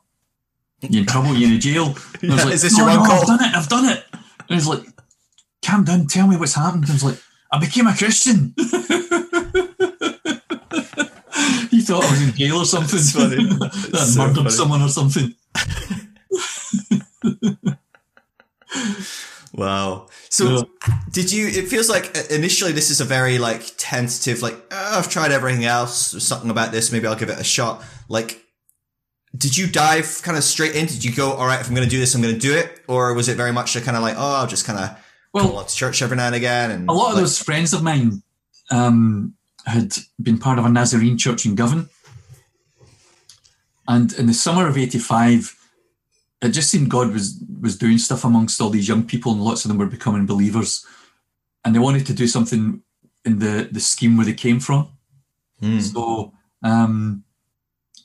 you're 0.80 1.00
in 1.00 1.06
trouble? 1.06 1.34
You're 1.34 1.52
in 1.52 1.60
jail? 1.60 1.86
And 1.86 1.92
I 1.94 1.94
was 1.94 2.22
Yeah, 2.22 2.34
like, 2.44 2.54
is 2.54 2.62
this 2.62 2.78
no, 2.78 2.88
your 2.88 2.98
no, 3.00 3.06
call? 3.06 3.20
I've 3.20 3.26
done 3.26 3.44
it. 3.44 3.54
I've 3.54 3.68
done 3.68 3.84
it. 3.86 4.04
And 4.12 4.48
he 4.48 4.54
was 4.54 4.68
like, 4.68 4.82
calm 5.64 5.84
down. 5.84 6.06
Tell 6.06 6.26
me 6.26 6.36
what's 6.36 6.54
happened. 6.54 6.84
I 6.88 6.92
was 6.92 7.04
like, 7.04 7.18
I 7.52 7.58
became 7.58 7.86
a 7.86 7.96
Christian. 7.96 8.54
he 8.56 8.64
thought 11.80 12.04
I 12.04 12.10
was 12.10 12.22
in 12.22 12.32
jail 12.34 12.56
or 12.58 12.64
something. 12.64 12.98
It's 12.98 13.12
funny. 13.12 13.36
that 13.36 14.08
so 14.12 14.20
murdered 14.20 14.36
funny. 14.36 14.50
someone 14.50 14.82
or 14.82 14.88
something. 14.88 15.34
Wow. 19.52 20.08
So, 20.28 20.66
Yeah. 20.88 20.98
did 21.12 21.32
you? 21.32 21.46
It 21.46 21.68
feels 21.68 21.88
like 21.88 22.14
uh, 22.18 22.22
initially 22.34 22.72
this 22.72 22.90
is 22.90 23.00
a 23.00 23.04
very 23.06 23.38
like 23.38 23.62
tentative, 23.78 24.42
like 24.42 24.54
oh, 24.70 24.98
I've 24.98 25.08
tried 25.08 25.32
everything 25.32 25.64
else. 25.64 26.10
There's 26.10 26.26
something 26.26 26.50
about 26.50 26.72
this. 26.72 26.92
Maybe 26.92 27.06
I'll 27.06 27.16
give 27.16 27.30
it 27.30 27.38
a 27.38 27.44
shot. 27.44 27.82
Like, 28.08 28.42
did 29.34 29.56
you 29.56 29.66
dive 29.66 30.20
kind 30.22 30.36
of 30.36 30.44
straight 30.44 30.74
in? 30.74 30.86
Did 30.86 31.04
you 31.04 31.14
go, 31.14 31.32
all 31.32 31.46
right, 31.46 31.58
if 31.60 31.68
I'm 31.68 31.74
going 31.74 31.88
to 31.88 31.90
do 31.90 31.98
this, 31.98 32.14
I'm 32.14 32.20
going 32.20 32.34
to 32.34 32.40
do 32.40 32.54
it, 32.54 32.80
or 32.86 33.14
was 33.14 33.28
it 33.28 33.36
very 33.38 33.52
much 33.52 33.76
a 33.76 33.80
kind 33.80 33.96
of 33.96 34.02
like, 34.02 34.16
oh, 34.18 34.34
I'll 34.34 34.46
just 34.46 34.66
kind 34.66 34.78
of 34.78 34.98
Well, 35.32 35.48
go 35.50 35.62
to 35.62 35.74
church 35.74 36.02
every 36.02 36.18
now 36.18 36.26
and 36.26 36.34
again? 36.34 36.70
And 36.70 36.88
a 36.90 36.92
lot 36.92 37.08
of 37.10 37.14
like- 37.14 37.22
those 37.22 37.38
friends 37.38 37.72
of 37.72 37.82
mine 37.82 38.22
um, 38.70 39.34
had 39.64 39.94
been 40.20 40.38
part 40.38 40.58
of 40.58 40.66
a 40.66 40.68
Nazarene 40.68 41.16
church 41.16 41.46
in 41.46 41.54
Govan. 41.54 41.88
And 43.88 44.12
in 44.14 44.26
the 44.26 44.34
summer 44.34 44.66
of 44.66 44.76
85, 44.76 45.55
it 46.42 46.50
just 46.50 46.70
seemed 46.70 46.90
God 46.90 47.12
was, 47.12 47.42
was 47.60 47.78
doing 47.78 47.98
stuff 47.98 48.24
amongst 48.24 48.60
all 48.60 48.70
these 48.70 48.88
young 48.88 49.04
people, 49.04 49.32
and 49.32 49.42
lots 49.42 49.64
of 49.64 49.68
them 49.68 49.78
were 49.78 49.86
becoming 49.86 50.26
believers. 50.26 50.84
And 51.64 51.74
they 51.74 51.78
wanted 51.78 52.06
to 52.06 52.14
do 52.14 52.26
something 52.26 52.82
in 53.24 53.38
the, 53.38 53.68
the 53.70 53.80
scheme 53.80 54.16
where 54.16 54.26
they 54.26 54.34
came 54.34 54.60
from. 54.60 54.88
Hmm. 55.60 55.80
So 55.80 56.32
um, 56.62 57.24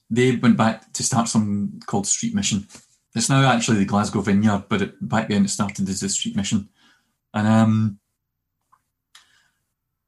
they 0.09 0.36
went 0.36 0.57
back 0.57 0.91
to 0.93 1.03
start 1.03 1.27
something 1.27 1.82
called 1.86 2.07
Street 2.07 2.34
Mission. 2.34 2.67
It's 3.13 3.29
now 3.29 3.49
actually 3.51 3.77
the 3.77 3.86
Glasgow 3.86 4.21
Vineyard, 4.21 4.63
but 4.69 4.82
it, 4.82 5.07
back 5.07 5.27
then 5.27 5.45
it 5.45 5.49
started 5.49 5.88
as 5.89 5.99
the 5.99 6.09
Street 6.09 6.36
Mission. 6.36 6.69
And 7.34 7.47
um, 7.47 7.99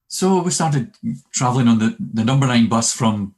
so 0.07 0.41
we 0.41 0.51
started 0.51 0.95
travelling 1.31 1.67
on 1.67 1.79
the, 1.79 1.95
the 1.99 2.23
number 2.23 2.47
nine 2.47 2.69
bus 2.69 2.93
from 2.93 3.35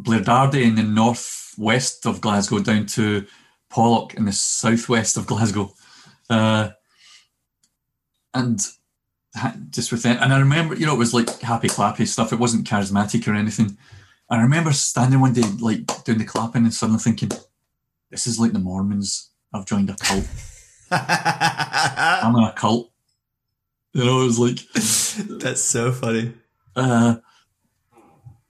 Blairdardie 0.00 0.62
in 0.62 0.76
the 0.76 0.82
northwest 0.82 2.06
of 2.06 2.20
Glasgow 2.20 2.60
down 2.60 2.86
to 2.86 3.26
Pollok 3.76 4.14
in 4.14 4.24
the 4.24 4.32
southwest 4.32 5.18
of 5.18 5.26
Glasgow. 5.26 5.74
Uh, 6.30 6.70
and 8.32 8.66
just 9.68 9.92
within, 9.92 10.16
and 10.16 10.32
I 10.32 10.38
remember, 10.38 10.74
you 10.74 10.86
know, 10.86 10.94
it 10.94 10.98
was 10.98 11.12
like 11.12 11.40
happy 11.40 11.68
clappy 11.68 12.06
stuff. 12.06 12.32
It 12.32 12.38
wasn't 12.38 12.66
charismatic 12.66 13.28
or 13.28 13.34
anything. 13.34 13.76
I 14.30 14.40
remember 14.40 14.72
standing 14.72 15.20
one 15.20 15.34
day, 15.34 15.42
like 15.60 16.04
doing 16.04 16.18
the 16.18 16.24
clapping, 16.24 16.64
and 16.64 16.72
suddenly 16.72 17.00
thinking, 17.00 17.30
"This 18.10 18.26
is 18.26 18.40
like 18.40 18.52
the 18.52 18.58
Mormons. 18.58 19.30
I've 19.52 19.66
joined 19.66 19.90
a 19.90 19.96
cult. 19.96 20.26
I'm 20.90 22.34
in 22.34 22.44
a 22.44 22.52
cult." 22.52 22.90
You 23.92 24.04
know, 24.04 24.22
it 24.22 24.24
was 24.24 24.38
like 24.38 24.58
that's 25.38 25.62
so 25.62 25.92
funny. 25.92 26.32
Uh, 26.74 27.16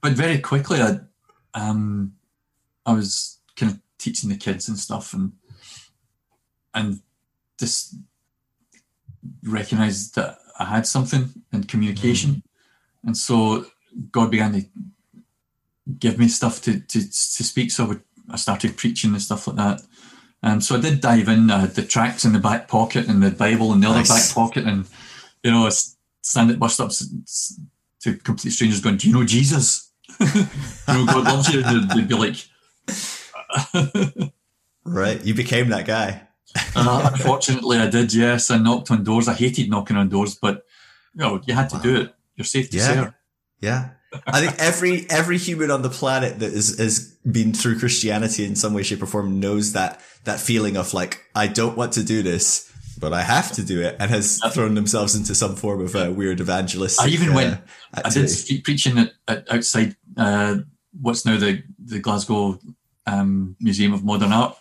but 0.01 0.13
very 0.13 0.39
quickly, 0.39 0.81
I, 0.81 1.01
um, 1.53 2.15
I 2.87 2.95
was 2.95 3.36
teaching 3.99 4.31
the 4.31 4.37
kids 4.37 4.69
and 4.69 4.79
stuff, 4.79 5.13
and 5.13 5.33
and 6.75 7.01
just 7.59 7.97
recognized 9.45 10.15
that 10.15 10.39
I 10.59 10.67
had 10.67 10.87
something 10.87 11.31
in 11.53 11.65
communication, 11.65 12.31
mm. 12.31 12.43
and 13.05 13.17
so 13.17 13.67
God 14.11 14.31
began 14.31 14.53
to 14.53 14.63
give 15.99 16.19
me 16.19 16.29
stuff 16.29 16.61
to 16.63 16.81
to, 16.81 17.01
to 17.01 17.45
speak. 17.45 17.71
So 17.71 17.85
I, 17.85 17.89
would, 17.89 18.03
I 18.31 18.37
started 18.37 18.77
preaching 18.77 19.13
and 19.13 19.23
stuff 19.23 19.47
like 19.47 19.57
that. 19.57 19.83
And 20.43 20.63
so 20.63 20.77
I 20.77 20.81
did 20.81 21.01
dive 21.01 21.29
in. 21.29 21.51
I 21.51 21.61
had 21.61 21.75
the 21.75 21.83
tracts 21.83 22.25
in 22.25 22.33
the 22.33 22.39
back 22.39 22.69
pocket 22.69 23.09
and 23.09 23.23
the 23.23 23.31
Bible 23.31 23.73
in 23.73 23.81
the 23.81 23.89
nice. 23.89 24.11
other 24.11 24.21
back 24.21 24.35
pocket, 24.35 24.65
and 24.65 24.87
you 25.43 25.51
know, 25.51 25.69
stand 26.23 26.51
at 26.51 26.59
bus 26.59 26.75
stops 26.75 27.59
to 28.03 28.17
complete 28.19 28.51
strangers 28.51 28.81
going, 28.81 28.97
"Do 28.97 29.09
you 29.09 29.15
know 29.15 29.25
Jesus?" 29.25 29.91
you 30.21 30.27
know, 30.89 31.07
God 31.07 31.25
loves 31.25 31.53
you. 31.53 31.63
They'd, 31.63 31.89
they'd 31.91 32.09
be 32.09 32.15
like, 32.15 32.37
"Right, 34.85 35.25
you 35.25 35.35
became 35.35 35.69
that 35.71 35.87
guy." 35.87 36.23
uh, 36.75 37.11
unfortunately, 37.13 37.79
I 37.79 37.89
did. 37.89 38.15
Yes, 38.15 38.51
I 38.51 38.59
knocked 38.59 38.91
on 38.91 39.05
doors. 39.05 39.29
I 39.29 39.35
hated 39.35 39.71
knocking 39.71 39.97
on 39.97 40.09
doors, 40.09 40.35
but 40.35 40.65
you 41.15 41.21
know, 41.21 41.41
you 41.47 41.55
had 41.55 41.69
to 41.71 41.77
wow. 41.77 41.83
do 41.83 41.97
it. 42.03 42.15
You're 42.37 42.45
safe 42.45 42.71
to 42.71 42.77
yeah. 42.77 43.05
say. 43.05 43.11
Yeah. 43.61 43.89
I 44.27 44.41
think 44.41 44.57
every 44.59 45.07
every 45.11 45.39
human 45.39 45.71
on 45.71 45.83
the 45.83 45.91
planet 45.91 46.39
that 46.39 46.53
is 46.53 46.79
has 46.79 47.17
been 47.31 47.53
through 47.53 47.79
Christianity 47.79 48.45
in 48.45 48.57
some 48.57 48.73
way, 48.73 48.83
shape, 48.83 49.03
or 49.03 49.07
form 49.07 49.41
knows 49.41 49.73
that 49.73 50.01
that 50.25 50.41
feeling 50.41 50.77
of 50.77 50.95
like 50.95 51.23
I 51.35 51.47
don't 51.47 51.77
want 51.77 51.93
to 51.95 52.05
do 52.05 52.23
this, 52.23 52.73
but 52.99 53.13
I 53.13 53.23
have 53.23 53.53
to 53.53 53.65
do 53.65 53.83
it, 53.83 53.97
and 53.99 54.11
has 54.11 54.41
thrown 54.53 54.75
themselves 54.75 55.15
into 55.15 55.35
some 55.35 55.57
form 55.57 55.81
of 55.81 55.95
a 55.95 56.13
weird 56.13 56.41
evangelist. 56.41 57.01
I 57.01 57.09
even 57.09 57.31
uh, 57.31 57.35
went. 57.35 57.61
Activity. 57.97 58.05
I 58.05 58.11
did 58.11 58.29
street 58.29 58.65
preaching 58.65 58.99
at, 58.99 59.13
at 59.29 59.53
outside 59.53 59.97
uh, 60.17 60.59
what's 61.01 61.27
now 61.27 61.37
the 61.37 61.63
the 61.79 61.99
Glasgow 61.99 62.59
um, 63.07 63.57
Museum 63.61 63.93
of 63.93 64.05
Modern 64.05 64.33
Art, 64.33 64.57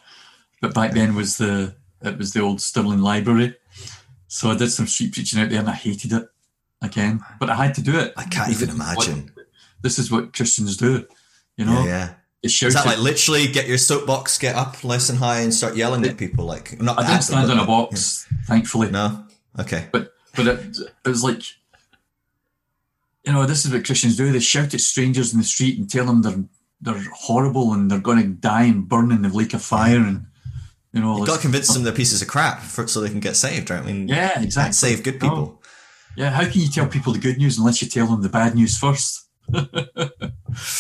but 0.62 0.74
back 0.74 0.94
then 0.94 1.16
was 1.16 1.38
the 1.38 1.76
it 2.02 2.18
was 2.18 2.34
the 2.34 2.42
old 2.42 2.62
Stirling 2.62 3.00
Library. 3.00 3.56
So 4.28 4.50
I 4.50 4.56
did 4.56 4.72
some 4.72 4.88
street 4.88 5.14
preaching 5.14 5.40
out 5.40 5.50
there, 5.50 5.60
and 5.60 5.70
I 5.70 5.74
hated 5.74 6.14
it 6.14 6.28
again, 6.82 7.22
but 7.40 7.50
I 7.50 7.56
had 7.56 7.76
to 7.76 7.82
do 7.82 7.98
it. 7.98 8.14
I 8.18 8.26
can't 8.26 8.52
even 8.52 8.70
imagine. 8.70 9.32
What, 9.34 9.46
this 9.82 10.00
is 10.00 10.12
what 10.12 10.34
Christians 10.34 10.78
do, 10.78 11.06
you 11.58 11.66
know. 11.66 11.84
Yeah. 11.84 11.86
yeah. 11.86 12.14
Is 12.44 12.60
that 12.60 12.86
like 12.86 13.00
literally 13.00 13.48
get 13.48 13.68
your 13.68 13.80
soapbox, 13.80 14.38
get 14.38 14.56
up 14.56 14.84
nice 14.84 15.10
and 15.10 15.18
high, 15.18 15.40
and 15.40 15.52
start 15.52 15.76
yelling 15.76 16.06
at 16.06 16.18
people? 16.18 16.46
Like, 16.46 16.80
not 16.80 17.00
I 17.00 17.08
didn't 17.08 17.24
stand 17.24 17.50
on 17.50 17.58
a 17.58 17.66
box, 17.66 18.28
yeah. 18.30 18.38
thankfully. 18.46 18.92
No, 18.92 19.26
okay. 19.60 19.88
But 19.92 20.14
but 20.36 20.48
it, 20.48 20.78
it 21.06 21.10
was 21.10 21.24
like, 21.24 21.42
you 23.26 23.34
know, 23.34 23.48
this 23.48 23.66
is 23.66 23.74
what 23.74 23.84
Christians 23.84 24.16
do. 24.16 24.32
They 24.32 24.40
shout 24.40 24.76
at 24.76 24.82
strangers 24.82 25.34
in 25.34 25.40
the 25.40 25.46
street 25.46 25.80
and 25.80 25.90
tell 25.90 26.06
them 26.06 26.22
they're 26.22 26.44
they're 26.86 27.04
horrible 27.14 27.74
and 27.74 27.90
they're 27.90 28.00
going 28.00 28.22
to 28.22 28.28
die 28.28 28.64
and 28.64 28.88
burn 28.88 29.12
in 29.12 29.24
the 29.24 29.30
lake 29.30 29.54
of 29.54 29.62
fire 29.62 29.98
and 29.98 30.28
you 30.94 31.02
know. 31.02 31.18
You've 31.18 31.28
got 31.28 31.38
to 31.38 31.42
convince 31.42 31.74
them 31.74 31.84
they're 31.84 31.94
pieces 31.94 32.22
of 32.22 32.28
crap 32.28 32.62
for, 32.62 32.88
so 32.88 33.02
they 33.02 33.10
can 33.10 33.20
get 33.20 33.36
saved, 33.36 33.70
right? 33.70 33.82
I 33.82 33.86
mean, 33.86 34.08
yeah, 34.08 34.42
exactly. 34.42 34.74
Save 34.74 35.04
good 35.04 35.20
people. 35.20 35.62
Yeah, 36.16 36.30
how 36.30 36.50
can 36.50 36.62
you 36.62 36.70
tell 36.70 36.88
people 36.88 37.12
the 37.12 37.20
good 37.20 37.38
news 37.38 37.58
unless 37.58 37.82
you 37.82 37.90
tell 37.90 38.08
them 38.08 38.22
the 38.22 38.30
bad 38.30 38.56
news 38.56 38.78
first? 38.78 39.28
I 39.54 40.10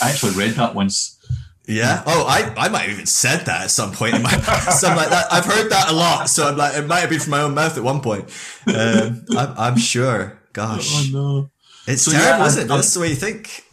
actually 0.01 0.33
read 0.33 0.51
that 0.51 0.73
once. 0.73 1.19
Yeah. 1.67 2.03
Oh, 2.05 2.25
I, 2.27 2.53
I 2.55 2.69
might 2.69 2.83
have 2.83 2.91
even 2.91 3.05
said 3.07 3.45
that 3.47 3.63
at 3.63 3.71
some 3.71 3.91
point 3.91 4.15
in 4.15 4.21
my 4.21 4.29
something 4.69 4.95
like 4.95 5.09
that. 5.09 5.33
I've 5.33 5.45
heard 5.45 5.69
that 5.71 5.91
a 5.91 5.93
lot, 5.93 6.29
so 6.29 6.47
I'm 6.47 6.55
like, 6.55 6.77
it 6.77 6.87
might 6.87 6.99
have 6.99 7.09
been 7.09 7.19
from 7.19 7.31
my 7.31 7.41
own 7.41 7.55
mouth 7.55 7.75
at 7.77 7.83
one 7.83 8.01
point. 8.01 8.25
Um, 8.67 9.25
I'm, 9.35 9.53
I'm 9.57 9.77
sure. 9.77 10.39
Gosh. 10.53 10.89
Oh 10.93 11.09
no. 11.11 11.51
It's 11.87 12.03
so, 12.03 12.11
terrible, 12.11 12.39
yeah, 12.39 12.47
isn't 12.47 12.65
it? 12.65 12.67
That's 12.67 12.93
the 12.93 12.99
way 12.99 13.09
you 13.09 13.15
think. 13.15 13.65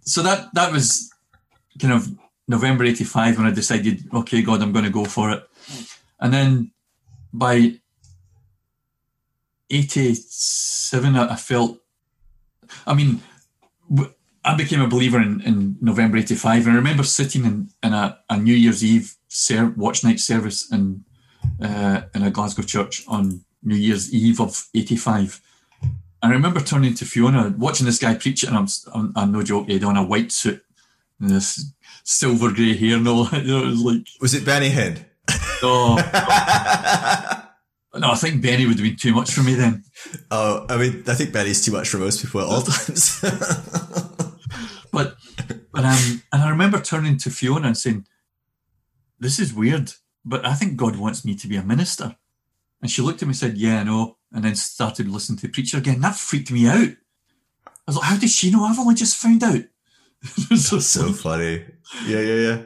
so 0.00 0.22
that 0.22 0.48
that 0.54 0.72
was 0.72 1.12
kind 1.80 1.94
of 1.94 2.08
November 2.46 2.84
'85 2.84 3.38
when 3.38 3.46
I 3.46 3.50
decided, 3.50 4.08
okay, 4.12 4.42
God, 4.42 4.62
I'm 4.62 4.72
going 4.72 4.84
to 4.84 4.90
go 4.90 5.04
for 5.04 5.30
it. 5.30 5.48
And 6.20 6.32
then 6.32 6.72
by 7.32 7.74
'87, 9.70 11.16
I 11.16 11.36
felt. 11.36 11.78
I 12.86 12.94
mean, 12.94 13.22
I 14.48 14.54
became 14.54 14.80
a 14.80 14.88
believer 14.88 15.20
in, 15.20 15.42
in 15.42 15.76
November 15.80 16.16
85. 16.16 16.66
And 16.66 16.72
I 16.72 16.76
remember 16.76 17.02
sitting 17.02 17.44
in, 17.44 17.68
in 17.82 17.92
a, 17.92 18.18
a 18.30 18.38
New 18.38 18.54
Year's 18.54 18.82
Eve 18.82 19.14
ser- 19.28 19.74
watch 19.76 20.02
night 20.02 20.20
service 20.20 20.72
in, 20.72 21.04
uh, 21.60 22.02
in 22.14 22.22
a 22.22 22.30
Glasgow 22.30 22.62
church 22.62 23.04
on 23.08 23.44
New 23.62 23.76
Year's 23.76 24.12
Eve 24.12 24.40
of 24.40 24.66
85. 24.74 25.42
And 25.82 25.92
I 26.22 26.34
remember 26.34 26.60
turning 26.60 26.94
to 26.94 27.04
Fiona, 27.04 27.54
watching 27.58 27.84
this 27.84 27.98
guy 27.98 28.14
preach 28.14 28.42
and 28.42 28.56
I'm, 28.56 28.66
I'm, 28.94 29.12
I'm 29.14 29.32
no 29.32 29.42
joke, 29.42 29.68
he'd 29.68 29.84
on 29.84 29.98
a 29.98 30.02
white 30.02 30.32
suit 30.32 30.62
this 31.20 31.72
silver 32.04 32.50
grey 32.52 32.76
hair 32.76 32.96
and 32.96 33.08
all 33.08 33.24
that. 33.24 33.44
You 33.48 33.58
know, 33.58 33.66
it 33.66 33.70
was 33.70 33.82
like. 33.82 34.06
Was 34.20 34.34
it 34.34 34.44
Benny 34.44 34.70
Hinn? 34.70 35.04
No. 35.60 35.96
no, 35.96 36.02
I 38.12 38.14
think 38.14 38.40
Benny 38.42 38.64
would 38.64 38.76
have 38.78 38.84
been 38.84 38.94
too 38.94 39.12
much 39.12 39.32
for 39.32 39.42
me 39.42 39.54
then. 39.54 39.82
Oh, 40.30 40.64
I 40.68 40.76
mean, 40.76 41.02
I 41.08 41.14
think 41.14 41.32
Benny's 41.32 41.64
too 41.64 41.72
much 41.72 41.88
for 41.88 41.98
most 41.98 42.22
people 42.22 42.42
at 42.42 42.46
all 42.46 42.62
times. 42.62 43.20
but 44.92 45.16
but 45.72 45.84
um, 45.84 46.22
and 46.32 46.42
I 46.42 46.48
remember 46.48 46.80
turning 46.80 47.18
to 47.18 47.30
Fiona 47.30 47.66
and 47.66 47.76
saying, 47.76 48.06
"This 49.18 49.40
is 49.40 49.52
weird, 49.52 49.94
but 50.24 50.46
I 50.46 50.54
think 50.54 50.76
God 50.76 50.94
wants 50.96 51.24
me 51.24 51.34
to 51.34 51.48
be 51.48 51.56
a 51.56 51.62
minister." 51.64 52.14
And 52.80 52.88
she 52.88 53.02
looked 53.02 53.22
at 53.22 53.26
me 53.26 53.30
and 53.30 53.36
said, 53.36 53.58
"Yeah, 53.58 53.80
I 53.80 53.82
know," 53.82 54.18
and 54.32 54.44
then 54.44 54.54
started 54.54 55.08
listening 55.08 55.38
to 55.38 55.48
the 55.48 55.52
preacher 55.52 55.78
again. 55.78 56.00
That 56.00 56.14
freaked 56.14 56.52
me 56.52 56.68
out. 56.68 56.90
I 57.66 57.70
was 57.88 57.96
like, 57.96 58.06
"How 58.06 58.16
did 58.16 58.30
she 58.30 58.52
know? 58.52 58.62
I've 58.62 58.78
only 58.78 58.94
just 58.94 59.16
found 59.16 59.42
out." 59.42 59.64
so, 60.56 60.78
so 60.78 61.12
funny. 61.12 61.64
Yeah, 62.06 62.20
yeah, 62.20 62.34
yeah. 62.34 62.62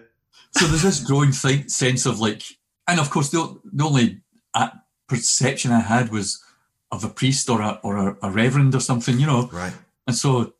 So 0.53 0.67
there's 0.67 0.83
this 0.83 1.01
growing 1.01 1.33
th- 1.33 1.69
sense 1.69 2.07
of 2.07 2.21
like, 2.21 2.43
and 2.89 3.01
of 3.01 3.11
course, 3.11 3.31
the, 3.31 3.61
the 3.73 3.85
only 3.85 4.21
uh, 4.55 4.71
perception 5.09 5.73
I 5.73 5.81
had 5.81 6.11
was 6.11 6.43
of 6.91 7.05
a 7.05 7.09
priest 7.09 7.49
or 7.49 7.61
a 7.61 7.81
or 7.83 7.97
a, 7.97 8.17
a 8.23 8.31
reverend 8.31 8.75
or 8.75 8.81
something, 8.81 9.19
you 9.19 9.27
know. 9.27 9.49
Right. 9.53 9.73
And 10.07 10.17
so 10.17 10.55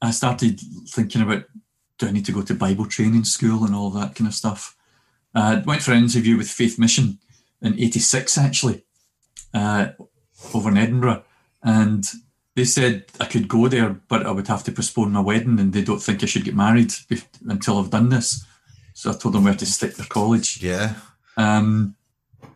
I 0.00 0.10
started 0.10 0.60
thinking 0.88 1.22
about 1.22 1.44
do 1.98 2.08
I 2.08 2.10
need 2.10 2.26
to 2.26 2.32
go 2.32 2.42
to 2.42 2.54
Bible 2.54 2.86
training 2.86 3.24
school 3.24 3.64
and 3.64 3.74
all 3.74 3.90
that 3.90 4.14
kind 4.14 4.28
of 4.28 4.34
stuff. 4.34 4.76
I 5.34 5.54
uh, 5.54 5.62
went 5.64 5.82
for 5.82 5.92
an 5.92 6.02
interview 6.02 6.36
with 6.36 6.48
Faith 6.48 6.78
Mission 6.78 7.18
in 7.62 7.74
'86, 7.74 8.36
actually, 8.36 8.84
uh, 9.54 9.88
over 10.52 10.68
in 10.70 10.76
Edinburgh, 10.76 11.24
and 11.62 12.04
they 12.54 12.64
said 12.64 13.06
I 13.18 13.24
could 13.24 13.48
go 13.48 13.68
there, 13.68 13.90
but 14.08 14.26
I 14.26 14.30
would 14.30 14.48
have 14.48 14.64
to 14.64 14.72
postpone 14.72 15.12
my 15.12 15.20
wedding, 15.20 15.58
and 15.58 15.72
they 15.72 15.82
don't 15.82 16.02
think 16.02 16.22
I 16.22 16.26
should 16.26 16.44
get 16.44 16.54
married 16.54 16.92
until 17.48 17.78
I've 17.78 17.90
done 17.90 18.10
this. 18.10 18.44
So 18.94 19.10
I 19.10 19.14
told 19.14 19.34
them 19.34 19.44
where 19.44 19.54
to 19.54 19.66
stick 19.66 19.94
their 19.94 20.06
college. 20.06 20.62
Yeah. 20.62 20.94
Um, 21.36 21.96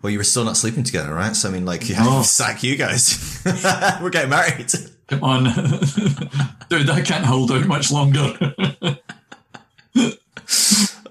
well, 0.03 0.11
you 0.11 0.19
were 0.19 0.25
still 0.25 0.45
not 0.45 0.57
sleeping 0.57 0.85
together, 0.85 1.15
right? 1.15 1.35
So 1.35 1.49
I 1.49 1.53
mean, 1.53 1.65
like, 1.65 1.89
yeah, 1.89 2.05
no. 2.05 2.23
sack 2.23 2.63
you 2.63 2.77
guys. 2.77 3.43
we're 4.03 4.11
getting 4.11 4.31
married. 4.31 4.73
Come 5.09 5.25
on, 5.25 5.45
dude, 6.69 6.91
I 6.91 7.01
can't 7.01 7.25
hold 7.25 7.53
out 7.53 7.67
much 7.67 7.93
longer. 7.93 8.37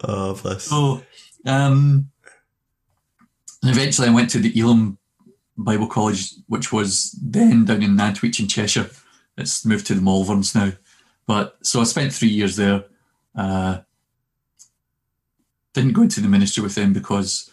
oh, 0.03 0.39
bless. 0.41 0.63
So, 0.63 1.01
um, 1.45 2.09
and 3.61 3.71
eventually, 3.71 4.09
I 4.09 4.13
went 4.13 4.29
to 4.31 4.39
the 4.39 4.57
Elim 4.59 4.97
Bible 5.57 5.87
College, 5.87 6.33
which 6.47 6.71
was 6.71 7.17
then 7.21 7.65
down 7.65 7.83
in 7.83 7.95
Nantwich 7.95 8.39
in 8.39 8.47
Cheshire. 8.47 8.89
It's 9.37 9.65
moved 9.65 9.87
to 9.87 9.93
the 9.93 10.01
Malverns 10.01 10.55
now. 10.55 10.73
But 11.27 11.57
so 11.61 11.81
I 11.81 11.83
spent 11.85 12.13
three 12.13 12.29
years 12.29 12.55
there. 12.55 12.85
Uh, 13.35 13.79
didn't 15.73 15.93
go 15.93 16.03
into 16.03 16.21
the 16.21 16.27
ministry 16.27 16.63
with 16.63 16.75
them 16.75 16.93
because 16.93 17.49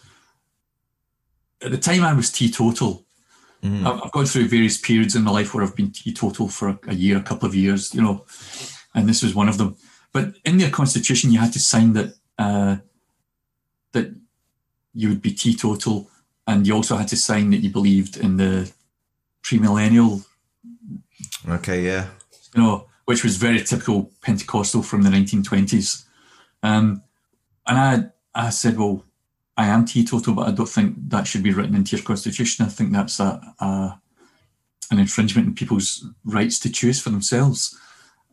at 1.61 1.71
the 1.71 1.77
time 1.77 2.03
I 2.03 2.13
was 2.13 2.31
teetotal. 2.31 3.05
Mm. 3.61 4.03
I've 4.03 4.11
gone 4.11 4.25
through 4.25 4.47
various 4.47 4.77
periods 4.77 5.15
in 5.15 5.23
my 5.23 5.31
life 5.31 5.53
where 5.53 5.63
I've 5.63 5.75
been 5.75 5.91
teetotal 5.91 6.49
for 6.49 6.77
a 6.87 6.93
year, 6.93 7.17
a 7.17 7.23
couple 7.23 7.47
of 7.47 7.55
years, 7.55 7.93
you 7.93 8.01
know, 8.01 8.25
and 8.93 9.07
this 9.07 9.23
was 9.23 9.33
one 9.33 9.49
of 9.49 9.57
them. 9.57 9.75
but 10.11 10.35
in 10.45 10.57
their 10.57 10.69
constitution, 10.69 11.31
you 11.31 11.39
had 11.39 11.53
to 11.53 11.59
sign 11.59 11.93
that 11.93 12.13
uh, 12.37 12.77
that 13.93 14.13
you 14.93 15.09
would 15.09 15.21
be 15.21 15.31
teetotal, 15.31 16.09
and 16.47 16.67
you 16.67 16.75
also 16.75 16.97
had 16.97 17.07
to 17.09 17.17
sign 17.17 17.51
that 17.51 17.57
you 17.57 17.69
believed 17.69 18.17
in 18.17 18.37
the 18.37 18.71
premillennial, 19.43 20.25
Okay, 21.47 21.81
yeah. 21.81 22.07
you 22.55 22.61
know, 22.61 22.87
which 23.05 23.23
was 23.23 23.37
very 23.37 23.61
typical 23.61 24.11
Pentecostal 24.21 24.83
from 24.83 25.03
the 25.03 25.09
1920s. 25.09 26.05
Um, 26.61 27.03
and 27.67 28.11
I, 28.35 28.45
I 28.47 28.49
said, 28.49 28.77
well, 28.77 29.03
I 29.57 29.67
am 29.67 29.85
teetotal, 29.85 30.33
but 30.33 30.47
I 30.47 30.51
don't 30.51 30.69
think 30.69 30.95
that 31.09 31.27
should 31.27 31.43
be 31.43 31.53
written 31.53 31.75
into 31.75 31.95
your 31.95 32.05
constitution. 32.05 32.65
I 32.65 32.69
think 32.69 32.91
that's 32.91 33.19
a, 33.19 33.41
a 33.59 33.99
an 34.91 34.99
infringement 34.99 35.47
in 35.47 35.55
people's 35.55 36.05
rights 36.23 36.59
to 36.59 36.71
choose 36.71 37.01
for 37.01 37.09
themselves. 37.09 37.77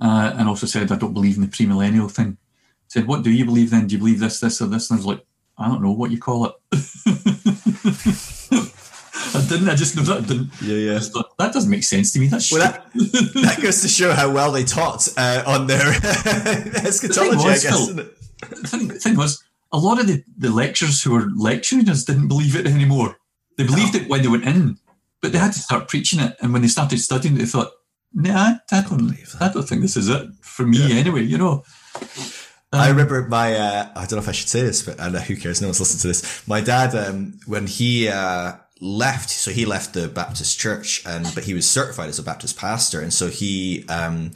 Uh, 0.01 0.33
and 0.37 0.49
also 0.49 0.67
said, 0.67 0.91
I 0.91 0.97
don't 0.97 1.13
believe 1.13 1.37
in 1.37 1.43
the 1.43 1.49
premillennial 1.49 2.11
thing. 2.11 2.39
Said, 2.89 3.07
what 3.07 3.23
do 3.23 3.31
you 3.31 3.45
believe 3.45 3.71
then? 3.71 3.87
Do 3.87 3.95
you 3.95 3.99
believe 3.99 4.19
this, 4.19 4.41
this, 4.41 4.61
or 4.61 4.67
this? 4.67 4.91
And 4.91 4.97
I 4.97 4.99
was 4.99 5.07
like, 5.07 5.25
I 5.59 5.69
don't 5.69 5.83
know 5.83 5.93
what 5.93 6.11
you 6.11 6.19
call 6.19 6.47
it. 6.47 6.55
I 9.35 9.47
didn't. 9.49 9.69
I 9.69 9.75
just 9.75 9.97
know 9.97 10.03
that 10.03 10.19
I 10.19 10.21
didn't. 10.21 10.51
Yeah, 10.63 10.93
yeah. 10.93 10.99
Thought, 10.99 11.37
that 11.39 11.53
doesn't 11.53 11.71
make 11.71 11.85
sense 11.85 12.13
to 12.13 12.19
me. 12.19 12.27
That's 12.27 12.51
Well, 12.51 12.61
that, 12.61 12.91
that 12.95 13.59
goes 13.63 13.83
to 13.83 13.89
show 13.89 14.13
how 14.13 14.33
well 14.33 14.53
they 14.53 14.65
taught 14.65 15.09
uh, 15.17 15.43
on 15.47 15.67
their 15.67 15.89
eschatology, 16.85 17.37
was, 17.37 17.65
I 17.65 17.69
guess. 17.69 17.87
Phil, 17.87 17.95
the 17.95 18.69
thing, 18.69 18.89
the 18.89 18.95
thing 18.95 19.17
was, 19.17 19.43
a 19.73 19.79
lot 19.79 20.01
of 20.01 20.07
the, 20.07 20.25
the 20.37 20.51
lecturers 20.51 21.03
who 21.03 21.13
were 21.13 21.29
lecturing 21.37 21.89
us 21.89 22.05
didn't 22.05 22.29
believe 22.29 22.57
it 22.57 22.67
anymore. 22.67 23.19
They 23.57 23.65
believed 23.65 23.95
it 23.95 24.09
when 24.09 24.23
they 24.23 24.29
went 24.29 24.45
in, 24.45 24.79
but 25.21 25.33
they 25.33 25.39
had 25.39 25.53
to 25.53 25.59
start 25.59 25.89
preaching 25.89 26.21
it. 26.21 26.37
And 26.41 26.53
when 26.53 26.63
they 26.63 26.69
started 26.69 26.99
studying, 26.99 27.35
they 27.35 27.45
thought, 27.45 27.73
"Nah, 28.13 28.55
I 28.73 28.81
don't, 28.83 28.99
believe 28.99 29.33
that." 29.33 29.43
I 29.43 29.53
don't 29.53 29.69
think 29.69 29.83
this 29.83 29.97
is 29.97 30.09
it 30.09 30.29
for 30.41 30.67
me 30.67 30.99
anyway." 30.99 31.23
You 31.23 31.39
know, 31.39 31.65
I 32.73 32.89
Um, 32.89 32.97
remember 32.97 33.27
my, 33.29 33.55
uh, 33.57 33.89
I 33.97 34.01
don't 34.07 34.13
know 34.13 34.19
if 34.19 34.29
I 34.29 34.33
should 34.33 34.49
say 34.49 34.63
this, 34.63 34.83
but 34.83 34.99
who 35.01 35.37
cares? 35.37 35.61
No 35.61 35.69
one's 35.69 35.81
listening 35.81 36.01
to 36.03 36.09
this. 36.09 36.43
My 36.47 36.61
dad, 36.61 36.95
um, 36.95 37.41
when 37.47 37.67
he, 37.67 38.09
uh, 38.09 38.53
left, 38.81 39.29
so 39.31 39.51
he 39.51 39.65
left 39.67 39.93
the 39.93 40.09
Baptist 40.09 40.59
church 40.59 41.03
and, 41.05 41.27
but 41.35 41.45
he 41.45 41.53
was 41.55 41.69
certified 41.69 42.09
as 42.09 42.19
a 42.19 42.23
Baptist 42.23 42.57
pastor. 42.57 43.01
And 43.01 43.13
so 43.13 43.29
he, 43.29 43.85
um, 43.89 44.33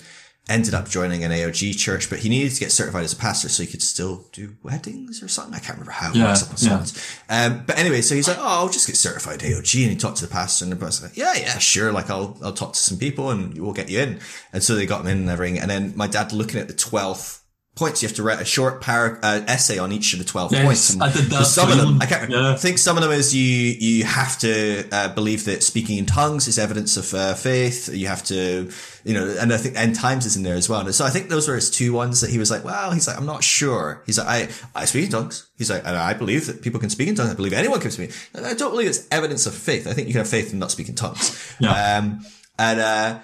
ended 0.47 0.75
up 0.75 0.87
joining 0.87 1.25
an 1.25 1.31
AOG 1.31 1.73
church, 1.79 2.11
but 2.11 2.19
he 2.19 2.29
needed 2.29 2.53
to 2.53 2.61
get 2.61 2.71
certified 2.71 3.05
as 3.05 3.15
a 3.15 3.17
pastor 3.17 3.49
so 3.49 3.63
he 3.63 3.67
could 3.67 3.81
still 3.81 4.27
do 4.33 4.55
weddings 4.63 5.23
or 5.23 5.29
something. 5.29 5.55
I 5.55 5.59
can't 5.59 5.79
remember 5.79 5.93
how 5.93 6.11
it 6.11 6.17
Yeah, 6.17 6.27
works 6.27 6.43
up 6.43 6.51
on 6.51 6.87
yeah. 7.31 7.47
Um, 7.47 7.63
but 7.67 7.79
anyway, 7.79 8.03
so 8.03 8.15
he's 8.15 8.29
like, 8.29 8.37
"Oh, 8.39 8.43
I'll 8.47 8.69
just 8.69 8.87
get 8.87 8.97
certified 8.97 9.41
AOG," 9.41 9.83
and 9.85 9.91
he 9.93 9.97
talked 9.97 10.19
to 10.19 10.27
the 10.27 10.31
pastor, 10.31 10.67
and 10.67 10.73
the 10.73 10.77
pastor 10.77 11.07
like, 11.07 11.17
"Yeah, 11.17 11.33
yeah, 11.35 11.57
sure. 11.59 11.93
Like, 11.93 12.11
I'll 12.11 12.37
I'll 12.43 12.53
talk 12.53 12.75
to 12.75 12.79
some 12.79 12.99
people, 12.99 13.31
and 13.31 13.59
we'll 13.59 13.73
get 13.73 13.89
you 13.89 14.01
in." 14.01 14.21
And 14.53 14.63
so 14.63 14.75
they 14.75 14.85
got 14.85 15.01
him 15.01 15.07
in 15.07 15.19
and 15.21 15.31
everything. 15.31 15.61
And 15.61 15.71
then 15.71 15.95
my 15.97 16.09
dad 16.09 16.35
looking 16.35 16.61
at 16.61 16.69
the 16.69 16.75
twelve 16.75 17.41
points, 17.75 18.03
you 18.03 18.09
have 18.09 18.15
to 18.17 18.23
write 18.23 18.41
a 18.41 18.45
short 18.45 18.81
par- 18.81 19.19
uh, 19.23 19.41
essay 19.49 19.79
on 19.79 19.91
each 19.91 20.13
of 20.13 20.21
the 20.21 20.25
twelve 20.25 20.53
Yes, 20.53 20.65
points. 20.65 20.93
And 20.95 21.03
I 21.03 21.13
did 21.13 21.25
that 21.25 21.45
Some 21.47 21.71
of 21.73 21.77
them, 21.77 22.01
I 22.01 22.07
can't 22.07 22.31
Yeah. 22.31 22.53
I 22.53 22.57
think 22.57 22.79
some 22.79 22.97
of 22.97 23.03
them 23.03 23.13
is 23.13 23.35
you 23.35 23.43
you 23.43 24.05
have 24.05 24.39
to 24.39 24.89
uh, 24.93 25.09
believe 25.15 25.45
that 25.47 25.63
speaking 25.63 25.99
in 25.99 26.07
tongues 26.07 26.47
is 26.47 26.59
evidence 26.59 26.97
of 26.97 27.13
uh, 27.15 27.35
faith. 27.35 27.89
You 27.93 28.07
have 28.07 28.23
to, 28.25 28.71
you 29.05 29.15
know, 29.15 29.37
and 29.41 29.53
I 29.53 29.57
think 29.57 29.77
end 29.77 29.97
times 29.97 30.25
is 30.25 30.37
in 30.37 30.45
there 30.45 30.55
as 30.55 30.69
well. 30.69 30.81
And 30.81 30.95
so 30.95 31.05
I 31.05 31.11
think 31.11 31.29
those 31.31 31.49
were 31.49 31.57
his 31.57 31.69
two 31.71 31.93
ones 31.93 32.21
that 32.21 32.31
he 32.31 32.39
was 32.39 32.51
like, 32.51 32.65
well, 32.65 32.93
he's 32.93 33.09
like, 33.09 33.19
I'm 33.19 33.27
not 33.27 33.43
sure. 33.43 34.03
He's 34.07 34.19
like, 34.19 34.29
I 34.29 34.49
I 34.75 34.85
speak 34.85 35.07
in 35.07 35.11
tongues. 35.11 35.51
He's 35.59 35.71
like, 35.71 35.85
I 35.85 36.15
believe 36.15 36.47
that 36.47 36.63
people 36.63 36.79
can 36.81 36.91
speak 36.91 37.09
in 37.09 37.17
tongues. 37.17 37.31
I 37.31 37.35
believe 37.35 37.53
anyone 37.53 37.81
can 37.81 37.91
speak. 37.91 38.13
I 38.35 38.55
don't 38.55 38.71
believe 38.71 38.89
it's 38.89 39.07
evidence 39.11 39.47
of 39.47 39.55
faith. 39.55 39.87
I 39.89 39.95
think 39.95 40.07
you 40.07 40.15
can 40.15 40.21
have 40.21 40.29
faith 40.29 40.51
and 40.51 40.61
not 40.61 40.71
speak 40.71 40.89
in 40.89 40.95
tongues. 40.95 41.55
Yeah. 41.59 41.71
Um, 41.99 42.25
and 42.57 42.79
uh, 42.81 43.19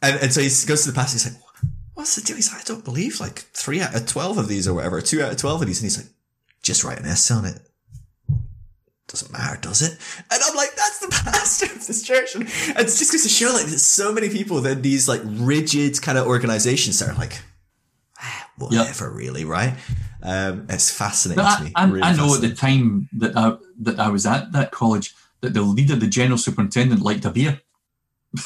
and 0.00 0.20
and 0.22 0.32
so 0.32 0.40
he 0.40 0.48
goes 0.66 0.84
to 0.84 0.92
the 0.92 0.94
pastor. 0.94 1.14
He's 1.14 1.26
like, 1.32 1.42
what's 2.00 2.16
the 2.16 2.22
deal? 2.22 2.36
He's 2.36 2.52
like, 2.52 2.62
I 2.62 2.64
don't 2.64 2.84
believe 2.84 3.20
like 3.20 3.38
three 3.38 3.80
out 3.80 3.94
of 3.94 4.06
twelve 4.06 4.38
of 4.38 4.48
these 4.48 4.66
or 4.66 4.74
whatever, 4.74 5.00
two 5.00 5.22
out 5.22 5.32
of 5.32 5.38
twelve 5.38 5.60
of 5.60 5.66
these. 5.66 5.80
And 5.80 5.84
he's 5.84 5.98
like, 5.98 6.08
just 6.62 6.84
write 6.84 6.98
an 6.98 7.06
essay 7.06 7.34
on 7.34 7.46
it 7.46 7.60
doesn't 9.10 9.32
matter, 9.32 9.60
does 9.60 9.82
it? 9.82 9.98
And 10.30 10.42
I'm 10.42 10.56
like, 10.56 10.74
that's 10.76 11.00
the 11.00 11.08
pastor 11.10 11.66
of 11.66 11.86
this 11.86 12.02
church. 12.02 12.34
And, 12.34 12.44
it's 12.44 12.98
just 12.98 13.12
goes 13.12 13.22
to 13.24 13.28
show 13.28 13.52
like 13.52 13.66
there's 13.66 13.82
so 13.82 14.12
many 14.12 14.28
people 14.28 14.60
that 14.62 14.82
these 14.82 15.08
like 15.08 15.20
rigid 15.24 16.00
kind 16.00 16.16
of 16.16 16.26
organizations 16.26 16.98
that 17.00 17.10
are 17.10 17.18
like, 17.18 17.40
ah, 18.20 18.50
whatever, 18.56 19.10
really, 19.10 19.44
right? 19.44 19.74
Um, 20.22 20.66
it's 20.68 20.90
fascinating 20.90 21.42
But 21.42 21.56
to 21.56 21.62
I, 21.62 21.64
me. 21.64 21.72
I, 21.74 21.84
really 21.86 22.02
I 22.02 22.16
know 22.16 22.34
at 22.34 22.40
the 22.40 22.54
time 22.54 23.08
that 23.14 23.36
I 23.36 23.56
that 23.80 23.98
I 23.98 24.08
was 24.08 24.26
at 24.26 24.52
that 24.52 24.70
college 24.70 25.14
that 25.40 25.54
the 25.54 25.62
leader, 25.62 25.96
the 25.96 26.06
general 26.06 26.38
superintendent, 26.38 27.00
liked 27.00 27.24
a 27.24 27.30
beer. 27.30 27.60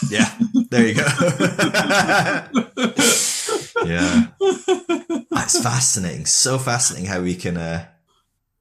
Yeah, 0.09 0.33
there 0.71 0.87
you 0.87 0.95
go. 0.95 1.05
yeah, 3.89 4.27
it's 4.41 5.63
fascinating. 5.63 6.27
So 6.27 6.59
fascinating 6.59 7.09
how 7.09 7.21
we 7.21 7.35
can, 7.37 7.57
uh, 7.57 7.87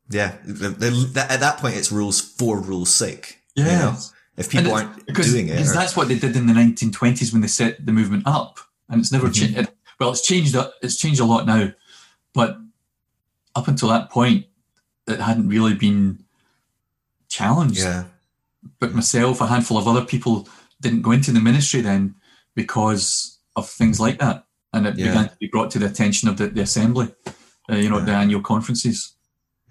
yeah, 0.09 0.35
the, 0.45 0.69
the, 0.69 0.89
that, 1.13 1.31
at 1.31 1.39
that 1.39 1.57
point, 1.57 1.75
it's 1.75 1.91
rules 1.91 2.21
for 2.21 2.59
rules' 2.59 2.93
sake. 2.93 3.39
you 3.55 3.63
know? 3.63 3.95
If 4.35 4.49
people 4.49 4.73
aren't 4.73 5.05
because, 5.05 5.31
doing 5.31 5.47
it, 5.47 5.51
because 5.51 5.71
or- 5.71 5.75
that's 5.75 5.95
what 5.95 6.07
they 6.07 6.17
did 6.17 6.35
in 6.35 6.47
the 6.47 6.53
1920s 6.53 7.31
when 7.31 7.41
they 7.41 7.47
set 7.47 7.85
the 7.85 7.91
movement 7.91 8.23
up, 8.25 8.59
and 8.89 8.99
it's 8.99 9.11
never 9.11 9.27
Mm-hmm. 9.27 9.53
changed. 9.55 9.69
Well, 9.99 10.11
it's 10.11 10.25
changed. 10.25 10.55
It's 10.81 10.97
changed 10.97 11.19
a 11.19 11.25
lot 11.25 11.45
now, 11.45 11.71
but 12.33 12.57
up 13.55 13.67
until 13.67 13.89
that 13.89 14.09
point, 14.09 14.47
it 15.07 15.19
hadn't 15.19 15.49
really 15.49 15.75
been 15.75 16.23
challenged. 17.29 17.79
yeah, 17.79 18.05
But 18.79 18.93
myself, 18.93 19.39
a 19.41 19.47
handful 19.47 19.77
of 19.77 19.87
other 19.87 20.03
people, 20.05 20.47
didn't 20.81 21.01
go 21.03 21.11
into 21.11 21.31
the 21.31 21.39
ministry 21.39 21.81
then 21.81 22.15
because 22.55 23.37
of 23.55 23.69
things 23.69 23.99
like 23.99 24.17
that, 24.19 24.45
and 24.73 24.87
it 24.87 24.97
Yeah. 24.97 25.07
began 25.07 25.29
to 25.29 25.35
be 25.39 25.47
brought 25.47 25.71
to 25.71 25.79
the 25.79 25.85
attention 25.85 26.29
of 26.29 26.37
the, 26.37 26.47
the 26.47 26.61
assembly. 26.61 27.13
Uh, 27.71 27.75
you 27.75 27.89
know, 27.89 28.01
the 28.03 28.11
annual 28.11 28.41
conferences. 28.41 29.15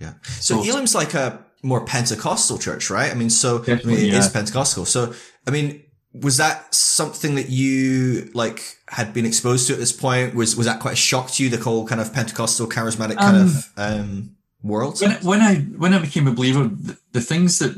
Yeah. 0.00 0.14
So, 0.40 0.62
So- 0.62 0.68
Elim's 0.70 0.94
like 0.94 1.12
a 1.14 1.44
more 1.62 1.84
Pentecostal 1.84 2.59
church, 2.59 2.88
right? 2.90 3.11
I 3.11 3.14
mean, 3.14 3.30
so 3.30 3.62
I 3.66 3.74
mean, 3.84 3.98
it 3.98 4.14
is 4.14 4.26
yeah. 4.26 4.32
Pentecostal. 4.32 4.84
So, 4.86 5.14
I 5.46 5.50
mean, 5.50 5.82
was 6.14 6.36
that 6.38 6.74
something 6.74 7.34
that 7.36 7.48
you 7.50 8.30
like 8.34 8.62
had 8.88 9.12
been 9.14 9.26
exposed 9.26 9.66
to 9.66 9.72
at 9.74 9.78
this 9.78 9.92
point? 9.92 10.34
Was 10.34 10.57
was 10.57 10.66
that 10.66 10.80
quite 10.80 10.94
a 10.94 10.96
shock 10.96 11.30
to 11.32 11.42
you? 11.44 11.50
The 11.50 11.59
whole 11.59 11.86
kind 11.86 12.00
of 12.00 12.12
Pentecostal 12.12 12.66
charismatic 12.66 13.16
kind 13.18 13.36
Um, 13.36 13.42
of 13.46 13.70
um, 13.76 14.36
world. 14.62 15.00
when, 15.00 15.12
when 15.22 15.40
I 15.40 15.57
when 15.82 15.92
I 15.94 15.98
became 15.98 16.26
a 16.26 16.32
believer, 16.32 16.64
the, 16.68 16.96
the 17.12 17.20
things 17.20 17.59
that 17.59 17.72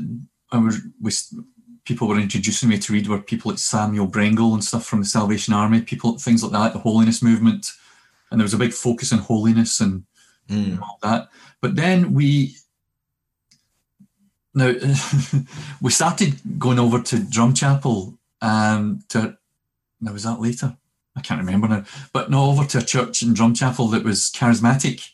I 0.51 0.57
was, 0.57 0.79
was 1.01 1.33
people 1.85 2.07
were 2.07 2.19
introducing 2.19 2.69
me 2.69 2.77
to 2.79 2.93
read 2.93 3.07
were 3.07 3.21
people 3.21 3.51
like 3.51 3.59
Samuel 3.59 4.07
Brengle 4.07 4.53
and 4.53 4.63
stuff 4.63 4.85
from 4.85 4.99
the 4.99 5.05
Salvation 5.05 5.53
Army, 5.53 5.81
people 5.81 6.17
things 6.17 6.43
like 6.43 6.51
that, 6.51 6.73
the 6.73 6.79
holiness 6.79 7.21
movement, 7.21 7.71
and 8.31 8.39
there 8.39 8.45
was 8.45 8.53
a 8.53 8.57
big 8.57 8.73
focus 8.73 9.13
on 9.13 9.19
holiness 9.19 9.79
and 9.79 10.03
Mm. 10.47 10.79
all 10.79 10.99
that. 11.01 11.29
But 11.59 11.75
then 11.75 12.13
we 12.13 12.55
now 14.53 14.73
we 15.81 15.91
started 15.91 16.35
going 16.59 16.77
over 16.79 17.01
to 17.01 17.15
Drumchapel 17.17 18.17
um, 18.41 19.03
to 19.09 19.37
now 20.01 20.13
was 20.13 20.23
that 20.23 20.39
later? 20.39 20.77
I 21.15 21.21
can't 21.21 21.39
remember 21.39 21.67
now. 21.67 21.83
But 22.13 22.29
no, 22.29 22.45
over 22.51 22.65
to 22.65 22.77
a 22.79 22.83
church 22.83 23.23
in 23.23 23.33
Drumchapel 23.33 23.91
that 23.91 24.03
was 24.03 24.29
charismatic 24.29 25.09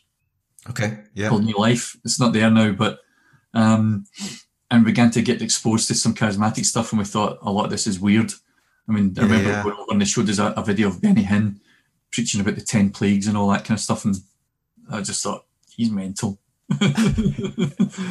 Okay. 0.68 0.98
Yeah. 1.14 1.28
called 1.28 1.44
New 1.44 1.56
Life. 1.56 1.96
It's 2.04 2.20
not 2.20 2.32
there 2.32 2.50
now, 2.50 2.72
but 2.72 2.98
um, 3.54 4.04
and 4.72 4.84
began 4.84 5.10
to 5.12 5.22
get 5.22 5.40
exposed 5.42 5.86
to 5.88 5.94
some 5.94 6.14
charismatic 6.14 6.64
stuff, 6.64 6.90
and 6.92 6.98
we 6.98 7.04
thought 7.04 7.38
a 7.42 7.52
lot 7.52 7.66
of 7.66 7.70
this 7.70 7.86
is 7.86 8.00
weird. 8.00 8.32
I 8.88 8.92
mean, 8.92 9.14
I 9.18 9.22
remember 9.22 9.50
yeah. 9.50 9.62
going 9.62 9.76
over 9.76 9.92
and 9.92 10.00
they 10.00 10.04
showed 10.06 10.28
us 10.28 10.38
a, 10.40 10.46
a 10.56 10.64
video 10.64 10.88
of 10.88 11.00
Benny 11.00 11.22
Hinn 11.24 11.60
preaching 12.10 12.40
about 12.40 12.56
the 12.56 12.62
ten 12.62 12.90
plagues 12.90 13.26
and 13.28 13.36
all 13.36 13.48
that 13.50 13.64
kind 13.64 13.76
of 13.78 13.80
stuff, 13.82 14.04
and 14.04 14.16
I 14.90 15.00
just 15.02 15.22
thought 15.22 15.44
he's 15.76 15.90
mental. 15.90 16.38
and 16.80 16.80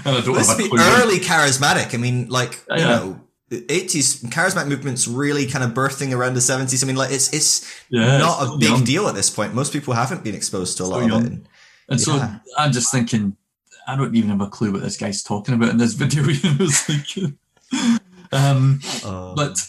I 0.05 0.21
don't 0.23 0.35
Let's 0.35 0.49
have 0.49 0.59
a 0.59 0.69
be 0.69 0.77
early 0.79 1.17
charismatic. 1.19 1.93
I 1.93 1.97
mean, 1.97 2.29
like 2.29 2.53
you 2.69 2.77
Yeah. 2.77 2.87
know. 2.87 3.21
the 3.49 3.61
80s 3.63 4.23
charismatic 4.29 4.69
movements 4.69 5.07
really 5.09 5.45
kind 5.45 5.65
of 5.65 5.71
birthing 5.71 6.15
around 6.15 6.35
the 6.35 6.39
70s. 6.39 6.83
I 6.83 6.87
mean, 6.87 6.95
like 6.95 7.11
it's 7.11 7.33
it's 7.33 7.65
not 7.91 8.41
it's 8.43 8.53
a 8.53 8.57
big 8.57 8.69
young. 8.69 8.83
deal 8.85 9.07
at 9.09 9.15
this 9.15 9.29
point. 9.29 9.53
Most 9.53 9.73
people 9.73 9.93
haven't 9.93 10.23
been 10.23 10.35
exposed 10.35 10.77
to 10.77 10.83
a 10.83 10.85
So 10.85 10.91
lot 10.93 11.01
of 11.03 11.07
young. 11.09 11.21
it. 11.25 11.27
And- 11.31 11.47
And 11.89 11.99
so 11.99 12.13
I'm 12.57 12.71
just 12.71 12.89
thinking, 12.93 13.35
I 13.91 13.95
don't 13.97 14.15
even 14.15 14.29
have 14.29 14.39
a 14.41 14.47
clue 14.47 14.71
what 14.71 14.81
this 14.83 14.95
guy's 14.95 15.21
talking 15.21 15.53
about 15.53 15.69
in 15.69 15.77
this 15.77 15.93
video. 16.01 16.23
You 16.23 16.49
know, 16.49 16.65
it's 16.65 16.87
like, 16.89 17.33
um, 18.31 18.79
uh, 19.03 19.33
but 19.35 19.67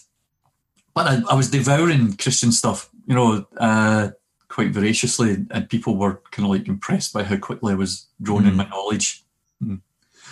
but 0.95 1.07
I, 1.09 1.23
I 1.31 1.35
was 1.35 1.51
devouring 1.51 2.17
Christian 2.17 2.53
stuff, 2.53 2.89
you 3.07 3.15
know, 3.17 3.45
uh, 3.57 4.11
quite 4.49 4.71
voraciously, 4.71 5.45
and 5.51 5.69
people 5.69 5.97
were 5.97 6.23
kind 6.31 6.47
of 6.47 6.51
like 6.53 6.69
impressed 6.69 7.13
by 7.13 7.25
how 7.25 7.37
quickly 7.37 7.73
I 7.73 7.77
was 7.77 8.07
growing 8.23 8.47
in 8.47 8.53
Mm. 8.55 8.57
my 8.59 8.69
knowledge. 8.69 9.25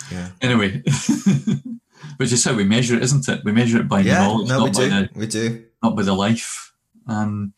yeah. 0.09 0.29
Anyway, 0.41 0.83
which 2.17 2.31
is 2.31 2.43
how 2.45 2.53
we 2.53 2.63
measure 2.63 2.95
it, 2.95 3.03
isn't 3.03 3.27
it? 3.27 3.43
We 3.43 3.51
measure 3.51 3.79
it 3.81 3.89
by 3.89 4.03
the 4.03 4.09
Yeah, 4.09 4.19
knowledge, 4.19 4.47
no, 4.47 4.59
we 4.59 4.69
not 4.69 4.73
by 4.75 4.83
do. 4.83 4.89
the 4.89 5.09
We 5.15 5.27
do. 5.27 5.65
not 5.83 5.95
by 5.97 6.03
the 6.03 6.13
life. 6.13 6.73
Um, 7.07 7.53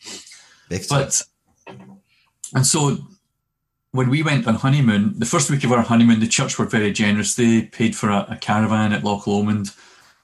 but 0.90 1.22
and 2.56 2.66
so 2.66 2.98
when 3.94 4.10
we 4.10 4.24
went 4.24 4.48
on 4.48 4.56
honeymoon, 4.56 5.14
the 5.20 5.26
first 5.26 5.52
week 5.52 5.64
of 5.64 5.72
our 5.72 5.84
honeymoon, 5.84 6.20
the 6.20 6.28
church 6.28 6.58
were 6.58 6.66
very 6.66 6.92
generous. 6.92 7.36
They 7.36 7.62
paid 7.62 7.96
for 7.96 8.10
a, 8.10 8.26
a 8.28 8.38
caravan 8.38 8.92
at 8.92 9.04
Loch 9.04 9.28
Lomond, 9.28 9.72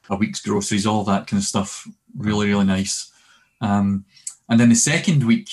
a 0.09 0.15
week's 0.15 0.41
groceries, 0.41 0.87
all 0.87 1.03
that 1.03 1.27
kind 1.27 1.39
of 1.39 1.45
stuff. 1.45 1.87
Really, 2.17 2.47
really 2.47 2.65
nice. 2.65 3.11
Um, 3.61 4.05
and 4.49 4.59
then 4.59 4.69
the 4.69 4.75
second 4.75 5.23
week, 5.23 5.51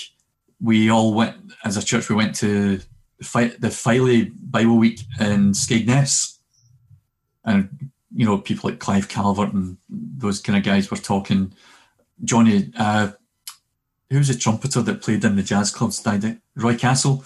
we 0.62 0.88
all 0.88 1.12
went 1.12 1.36
as 1.62 1.76
a 1.76 1.84
church. 1.84 2.08
We 2.08 2.16
went 2.16 2.34
to 2.36 2.80
the 3.18 3.24
Fi- 3.24 3.48
Filey 3.50 4.32
Bible 4.34 4.78
Week 4.78 5.00
in 5.20 5.52
Skegness, 5.52 6.38
and 7.44 7.90
you 8.14 8.24
know 8.24 8.38
people 8.38 8.70
like 8.70 8.78
Clive 8.78 9.08
Calver 9.08 9.52
and 9.52 9.76
those 9.90 10.40
kind 10.40 10.56
of 10.56 10.64
guys 10.64 10.90
were 10.90 10.96
talking. 10.96 11.52
Johnny, 12.24 12.72
uh, 12.78 13.10
who's 14.08 14.28
the 14.28 14.34
trumpeter 14.34 14.80
that 14.80 15.02
played 15.02 15.22
in 15.22 15.36
the 15.36 15.42
jazz 15.42 15.70
clubs? 15.70 16.02
Died 16.02 16.40
Roy 16.54 16.76
Castle. 16.76 17.22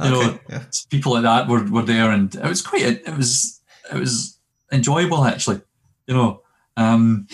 You 0.00 0.06
Okay, 0.06 0.26
know, 0.26 0.38
yeah. 0.48 0.62
people 0.90 1.12
like 1.12 1.22
that 1.22 1.48
were, 1.48 1.64
were 1.64 1.82
there, 1.82 2.10
and 2.10 2.32
it 2.34 2.44
was 2.44 2.62
quite. 2.62 2.82
It 2.82 3.16
was 3.16 3.60
it 3.92 3.98
was 3.98 4.38
enjoyable 4.70 5.24
actually. 5.24 5.60
You 6.06 6.14
know, 6.14 6.42
um, 6.76 7.26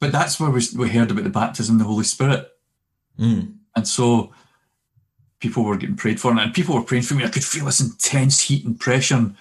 but 0.00 0.12
that's 0.12 0.38
where 0.38 0.50
we, 0.50 0.62
we 0.76 0.88
heard 0.88 1.10
about 1.10 1.24
the 1.24 1.30
baptism 1.30 1.74
of 1.74 1.78
the 1.80 1.84
Holy 1.84 2.04
Spirit. 2.04 2.48
Mm. 3.18 3.56
And 3.74 3.86
so 3.86 4.32
people 5.40 5.64
were 5.64 5.76
getting 5.76 5.96
prayed 5.96 6.20
for, 6.20 6.30
and 6.32 6.54
people 6.54 6.74
were 6.74 6.82
praying 6.82 7.02
for 7.02 7.14
me. 7.14 7.24
I 7.24 7.28
could 7.28 7.44
feel 7.44 7.64
this 7.66 7.80
intense 7.80 8.42
heat 8.42 8.64
and 8.64 8.78
pressure. 8.78 9.32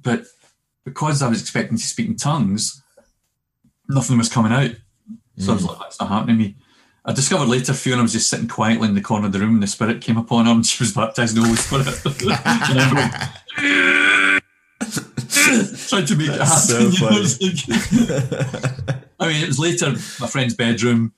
But 0.00 0.24
because 0.84 1.22
I 1.22 1.28
was 1.28 1.40
expecting 1.40 1.78
to 1.78 1.82
speak 1.82 2.08
in 2.08 2.16
tongues, 2.16 2.82
nothing 3.88 4.18
was 4.18 4.28
coming 4.28 4.52
out. 4.52 4.72
So 5.38 5.52
I 5.52 5.54
was 5.54 5.64
like, 5.64 5.78
that's 5.78 5.98
not 5.98 6.10
happening 6.10 6.36
to 6.38 6.44
me. 6.44 6.56
I 7.06 7.12
discovered 7.12 7.46
later 7.48 7.74
Fiona 7.74 8.02
was 8.02 8.12
just 8.12 8.30
sitting 8.30 8.48
quietly 8.48 8.88
in 8.88 8.94
the 8.94 9.00
corner 9.02 9.26
of 9.26 9.32
the 9.32 9.38
room 9.38 9.54
and 9.54 9.62
the 9.62 9.66
Spirit 9.66 10.00
came 10.00 10.16
upon 10.16 10.46
her 10.46 10.52
and 10.52 10.64
she 10.70 10.82
was 10.82 10.92
baptized 10.92 11.36
in 11.36 11.42
the 11.42 11.48
Holy 11.48 11.58
Spirit. 11.58 11.86
and 12.70 12.80
I'm 12.80 12.94
going, 12.94 13.10
trying 15.88 16.06
to 16.06 16.16
make 16.16 16.28
it 16.30 16.40
happen. 16.40 16.48
so 16.58 16.78
you 16.78 17.00
know, 17.00 17.20
like- 17.20 19.04
I 19.20 19.28
mean, 19.28 19.42
it 19.42 19.46
was 19.48 19.58
later, 19.58 19.90
my 20.20 20.26
friend's 20.26 20.54
bedroom, 20.54 21.12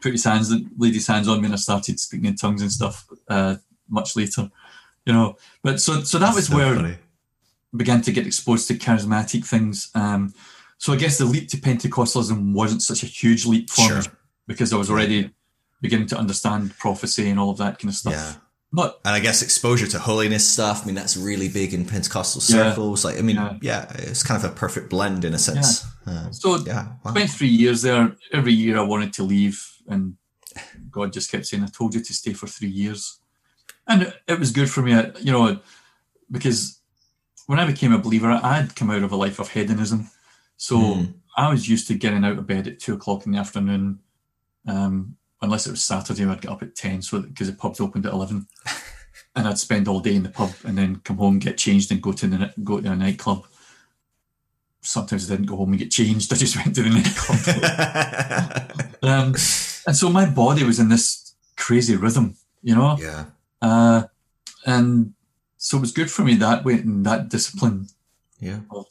put 0.00 0.12
his 0.12 0.24
hands, 0.24 0.52
laid 0.78 0.94
his 0.94 1.06
hands 1.06 1.28
on 1.28 1.40
me, 1.40 1.46
and 1.46 1.54
I 1.54 1.56
started 1.58 1.98
speaking 2.00 2.26
in 2.26 2.36
tongues 2.36 2.62
and 2.62 2.72
stuff. 2.72 3.06
Uh, 3.28 3.56
much 3.88 4.16
later, 4.16 4.50
you 5.04 5.12
know. 5.12 5.36
But 5.62 5.80
so, 5.80 6.02
so 6.02 6.18
that 6.18 6.34
was 6.34 6.46
So 6.48 6.56
where 6.56 6.74
funny. 6.74 6.92
I 6.94 7.76
began 7.76 8.00
to 8.02 8.12
get 8.12 8.26
exposed 8.26 8.66
to 8.68 8.74
charismatic 8.74 9.44
things. 9.46 9.90
Um, 9.94 10.34
so 10.78 10.92
I 10.92 10.96
guess 10.96 11.18
the 11.18 11.24
leap 11.24 11.48
to 11.50 11.56
Pentecostalism 11.56 12.52
wasn't 12.52 12.82
such 12.82 13.02
a 13.02 13.06
huge 13.06 13.46
leap 13.46 13.70
for 13.70 13.82
me 13.94 14.02
Sure. 14.02 14.12
Because 14.46 14.72
I 14.72 14.76
was 14.76 14.90
already 14.90 15.30
beginning 15.80 16.06
to 16.08 16.18
understand 16.18 16.76
prophecy 16.78 17.28
and 17.28 17.38
all 17.38 17.50
of 17.50 17.58
that 17.58 17.78
kind 17.78 17.90
of 17.90 17.94
stuff. 17.94 18.12
Yeah. 18.14 18.32
Not 18.72 18.98
And 19.04 19.14
I 19.14 19.20
guess 19.20 19.42
exposure 19.42 19.86
to 19.88 19.98
holiness 19.98 20.46
stuff. 20.48 20.82
I 20.82 20.86
mean, 20.86 20.94
that's 20.94 21.16
really 21.16 21.48
big 21.48 21.72
in 21.72 21.84
Pentecostal 21.84 22.42
Yeah. 22.42 22.70
circles. 22.70 23.04
Like, 23.04 23.18
I 23.18 23.22
mean, 23.22 23.36
Yeah. 23.36 23.58
yeah. 23.62 23.86
it's 23.98 24.22
kind 24.22 24.42
of 24.42 24.50
a 24.50 24.54
perfect 24.54 24.90
blend 24.90 25.24
in 25.24 25.34
a 25.34 25.38
sense. 25.38 25.84
Uh, 26.06 26.30
so. 26.30 26.56
yeah. 26.66 26.88
Wow. 27.04 27.12
Spent 27.12 27.30
three 27.30 27.48
years 27.48 27.82
there. 27.82 28.16
Every 28.32 28.52
year 28.52 28.78
I 28.78 28.82
wanted 28.82 29.12
to 29.14 29.22
leave, 29.22 29.64
and 29.86 30.16
God 30.90 31.12
just 31.12 31.30
kept 31.30 31.46
saying, 31.46 31.62
"I 31.62 31.66
told 31.68 31.94
you 31.94 32.00
to 32.02 32.14
stay 32.14 32.32
for 32.32 32.46
three 32.46 32.68
years," 32.70 33.18
and 33.86 34.02
it, 34.02 34.14
it 34.26 34.38
was 34.38 34.50
good 34.52 34.70
for 34.70 34.82
me. 34.82 34.92
You 35.20 35.32
know, 35.32 35.60
because 36.30 36.80
when 37.46 37.58
I 37.60 37.66
became 37.66 37.92
a 37.92 37.98
believer, 37.98 38.30
I 38.30 38.54
had 38.56 38.74
come 38.76 38.90
out 38.90 39.02
of 39.02 39.12
a 39.12 39.16
life 39.16 39.38
of 39.38 39.50
hedonism, 39.50 40.10
so 40.56 40.76
Mm. 40.78 41.14
I 41.36 41.50
was 41.50 41.68
used 41.68 41.86
to 41.88 41.94
getting 41.94 42.24
out 42.24 42.38
of 42.38 42.46
bed 42.46 42.66
at 42.66 42.80
two 42.80 42.94
o'clock 42.94 43.26
in 43.26 43.32
the 43.32 43.38
afternoon. 43.38 43.98
Um, 44.66 45.16
unless 45.42 45.66
it 45.66 45.70
was 45.70 45.84
Saturday, 45.84 46.24
I'd 46.24 46.40
get 46.40 46.50
up 46.50 46.62
at 46.62 46.74
ten, 46.74 47.02
so 47.02 47.20
because 47.20 47.50
the 47.50 47.56
pubs 47.56 47.80
opened 47.80 48.06
at 48.06 48.12
eleven, 48.12 48.46
and 49.36 49.46
I'd 49.46 49.58
spend 49.58 49.88
all 49.88 50.00
day 50.00 50.14
in 50.14 50.22
the 50.22 50.28
pub 50.28 50.50
and 50.64 50.76
then 50.76 50.96
come 51.04 51.18
home, 51.18 51.38
get 51.38 51.58
changed, 51.58 51.92
and 51.92 52.02
go 52.02 52.12
to 52.12 52.26
the 52.26 52.52
go 52.64 52.80
to 52.80 52.92
a 52.92 52.96
nightclub. 52.96 53.44
Sometimes 54.80 55.30
I 55.30 55.34
didn't 55.34 55.46
go 55.46 55.56
home 55.56 55.70
and 55.70 55.78
get 55.78 55.90
changed. 55.90 56.32
I 56.32 56.36
just 56.36 56.56
went 56.56 56.74
to 56.76 56.82
the 56.82 56.90
nightclub. 56.90 58.86
um, 59.02 59.34
and 59.86 59.96
so 59.96 60.10
my 60.10 60.26
body 60.28 60.64
was 60.64 60.78
in 60.78 60.88
this 60.88 61.34
crazy 61.56 61.96
rhythm, 61.96 62.36
you 62.62 62.74
know, 62.74 62.96
yeah. 63.00 63.26
uh, 63.62 64.02
and 64.64 65.14
so 65.56 65.78
it 65.78 65.80
was 65.80 65.92
good 65.92 66.10
for 66.10 66.22
me 66.22 66.34
that 66.36 66.64
way 66.64 66.74
and 66.74 67.04
that 67.06 67.28
discipline 67.28 67.88
Yeah. 68.38 68.60
of, 68.70 68.86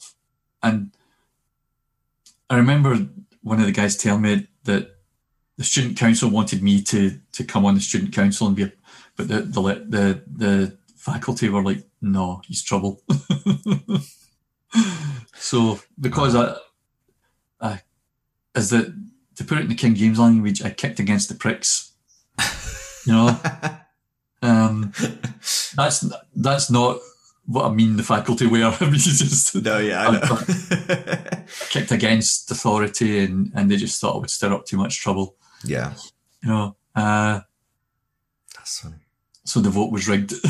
and 0.63 0.91
I 2.49 2.57
remember 2.57 3.07
one 3.43 3.59
of 3.59 3.65
the 3.65 3.71
guys 3.71 3.95
telling 3.95 4.23
me 4.23 4.47
that 4.63 4.94
the 5.57 5.63
student 5.63 5.97
council 5.97 6.29
wanted 6.29 6.61
me 6.61 6.81
to 6.83 7.19
to 7.33 7.43
come 7.43 7.65
on 7.65 7.75
the 7.75 7.81
student 7.81 8.13
council 8.13 8.47
and 8.47 8.55
be, 8.55 8.63
a, 8.63 8.71
but 9.15 9.27
the 9.27 9.41
the 9.41 9.61
the 9.87 10.23
the 10.27 10.77
faculty 10.95 11.49
were 11.49 11.63
like, 11.63 11.83
no, 12.01 12.41
he's 12.47 12.63
trouble. 12.63 13.01
so 15.35 15.79
because 15.99 16.35
I, 16.35 16.55
I, 17.61 17.81
as 18.53 18.71
the 18.71 18.95
to 19.35 19.43
put 19.43 19.59
it 19.59 19.61
in 19.61 19.69
the 19.69 19.75
King 19.75 19.95
James 19.95 20.19
language, 20.19 20.63
I 20.63 20.71
kicked 20.71 20.99
against 20.99 21.29
the 21.29 21.35
pricks. 21.35 21.91
You 23.05 23.13
know, 23.13 23.39
um, 24.41 24.91
that's 25.75 26.11
that's 26.35 26.71
not 26.71 26.97
what 27.45 27.65
I 27.65 27.69
mean. 27.69 27.95
The 27.95 28.03
faculty 28.03 28.47
were. 28.47 28.63
I 28.79 28.85
mean, 28.85 28.95
just 28.95 29.55
No, 29.55 29.77
yeah, 29.77 30.07
I 30.07 30.11
know. 30.11 30.37
kicked 31.69 31.91
against 31.91 32.51
authority, 32.51 33.19
and 33.19 33.51
and 33.55 33.69
they 33.69 33.77
just 33.77 34.01
thought 34.01 34.17
it 34.17 34.21
would 34.21 34.31
stir 34.31 34.53
up 34.53 34.65
too 34.65 34.77
much 34.77 34.99
trouble. 34.99 35.35
Yeah. 35.65 35.93
You 36.43 36.49
know, 36.49 36.75
uh, 36.95 37.41
That's 38.55 38.79
funny. 38.79 38.95
so 39.45 39.59
the 39.61 39.69
vote 39.69 39.91
was 39.91 40.07
rigged. 40.07 40.33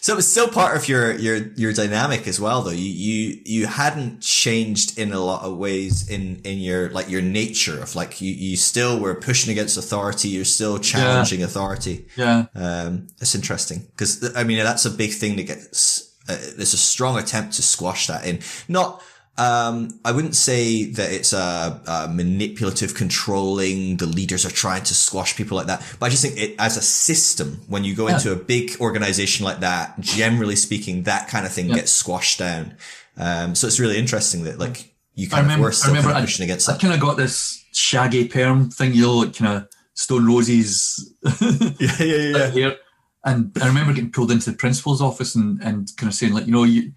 So 0.00 0.12
it 0.12 0.16
was 0.16 0.30
still 0.30 0.48
part 0.48 0.76
of 0.76 0.88
your 0.88 1.12
your 1.16 1.36
your 1.56 1.72
dynamic 1.72 2.26
as 2.26 2.40
well, 2.40 2.62
though. 2.62 2.70
You 2.70 2.90
you 2.90 3.40
you 3.44 3.66
hadn't 3.66 4.20
changed 4.20 4.98
in 4.98 5.12
a 5.12 5.18
lot 5.20 5.42
of 5.42 5.56
ways 5.58 6.08
in 6.08 6.40
in 6.44 6.58
your 6.58 6.90
like 6.90 7.08
your 7.10 7.22
nature 7.22 7.80
of 7.82 7.94
like 7.94 8.20
you 8.20 8.32
you 8.32 8.56
still 8.56 8.98
were 9.00 9.14
pushing 9.14 9.50
against 9.52 9.76
authority. 9.76 10.28
You're 10.28 10.44
still 10.44 10.78
challenging 10.78 11.42
authority. 11.42 12.06
yeah, 12.16 12.46
Um, 12.54 13.08
it's 13.20 13.34
interesting 13.34 13.86
because 13.90 14.34
I 14.36 14.44
mean 14.44 14.58
that's 14.58 14.84
a 14.86 14.90
big 14.90 15.12
thing 15.12 15.36
that 15.36 15.44
gets. 15.46 16.14
Uh, 16.28 16.36
there's 16.56 16.74
a 16.74 16.78
strong 16.78 17.18
attempt 17.18 17.54
to 17.54 17.62
squash 17.62 18.06
that 18.06 18.24
in. 18.26 18.40
Not. 18.68 19.02
Um, 19.38 20.00
I 20.04 20.12
wouldn't 20.12 20.34
say 20.34 20.84
that 20.92 21.12
it's 21.12 21.32
a, 21.34 21.80
a 21.86 22.08
manipulative, 22.08 22.94
controlling. 22.94 23.98
The 23.98 24.06
leaders 24.06 24.46
are 24.46 24.50
trying 24.50 24.82
to 24.84 24.94
squash 24.94 25.36
people 25.36 25.56
like 25.58 25.66
that, 25.66 25.82
but 25.98 26.06
I 26.06 26.08
just 26.08 26.22
think 26.22 26.38
it 26.38 26.54
as 26.58 26.76
a 26.76 26.82
system. 26.82 27.60
When 27.68 27.84
you 27.84 27.94
go 27.94 28.08
Yeah. 28.08 28.14
into 28.14 28.32
a 28.32 28.36
big 28.36 28.76
organization 28.80 29.44
like 29.44 29.60
that, 29.60 30.00
generally 30.00 30.56
speaking, 30.56 31.02
that 31.02 31.28
kind 31.28 31.44
of 31.44 31.52
thing 31.52 31.68
Yeah. 31.68 31.76
gets 31.76 31.92
squashed 31.92 32.38
down. 32.38 32.74
Um, 33.18 33.54
so 33.54 33.66
it's 33.66 33.78
really 33.78 33.98
interesting 33.98 34.44
that 34.44 34.58
like 34.58 34.94
you 35.14 35.26
I 35.26 35.30
kind 35.30 35.40
of 35.40 35.46
remember. 35.46 35.64
were 35.64 35.70
I 35.70 35.74
still 35.74 35.90
remember. 35.90 36.12
kind 36.12 36.24
of 36.24 36.40
I, 36.40 36.44
against 36.44 36.68
I 36.68 36.72
that. 36.72 36.80
kind 36.80 36.94
of 36.94 37.00
got 37.00 37.16
this 37.18 37.62
shaggy 37.72 38.28
perm 38.28 38.70
thing, 38.70 38.94
you 38.94 39.02
know, 39.02 39.16
like 39.18 39.34
kind 39.36 39.56
of 39.56 39.68
Stone 39.94 40.26
Roses 40.26 41.12
Yeah, 41.78 41.96
yeah, 42.00 42.16
yeah. 42.38 42.50
here. 42.50 42.76
And 43.24 43.50
I 43.60 43.66
remember 43.66 43.92
getting 43.92 44.12
pulled 44.12 44.30
into 44.30 44.52
the 44.52 44.56
principal's 44.56 45.02
office 45.02 45.34
and, 45.34 45.60
and 45.60 45.90
kind 45.96 46.08
of 46.08 46.14
saying, 46.14 46.32
like, 46.32 46.46
you 46.46 46.52
know, 46.52 46.62
you 46.62 46.92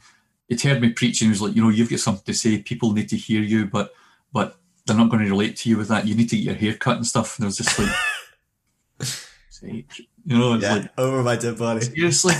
it 0.49 0.61
heard 0.61 0.81
me 0.81 0.89
preaching. 0.89 1.27
He 1.27 1.29
was 1.29 1.41
like, 1.41 1.55
you 1.55 1.61
know, 1.61 1.69
you've 1.69 1.89
got 1.89 1.99
something 1.99 2.25
to 2.25 2.33
say. 2.33 2.57
People 2.61 2.91
need 2.91 3.09
to 3.09 3.17
hear 3.17 3.41
you, 3.41 3.65
but 3.67 3.93
but 4.33 4.57
they're 4.85 4.97
not 4.97 5.09
going 5.09 5.23
to 5.23 5.29
relate 5.29 5.55
to 5.57 5.69
you 5.69 5.77
with 5.77 5.87
that. 5.89 6.07
You 6.07 6.15
need 6.15 6.29
to 6.29 6.35
get 6.35 6.45
your 6.45 6.55
hair 6.55 6.73
cut 6.73 6.97
and 6.97 7.05
stuff. 7.05 7.37
And 7.37 7.45
I 7.45 7.47
was 7.47 7.57
just 7.57 7.77
like, 7.77 7.91
you 9.61 10.37
know, 10.37 10.55
Yeah, 10.55 10.73
like, 10.73 10.99
over 10.99 11.21
my 11.23 11.35
dead 11.35 11.57
body. 11.57 11.81
seriously, 11.81 12.33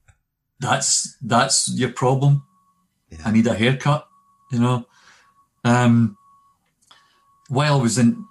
that's 0.60 1.16
that's 1.22 1.70
your 1.74 1.90
problem. 1.92 2.44
Yeah. 3.10 3.18
I 3.24 3.30
need 3.32 3.46
a 3.46 3.54
haircut. 3.54 4.08
You 4.50 4.58
know, 4.60 4.86
um, 5.64 6.16
while 7.48 7.78
I 7.78 7.82
was 7.82 7.98
in 7.98 8.24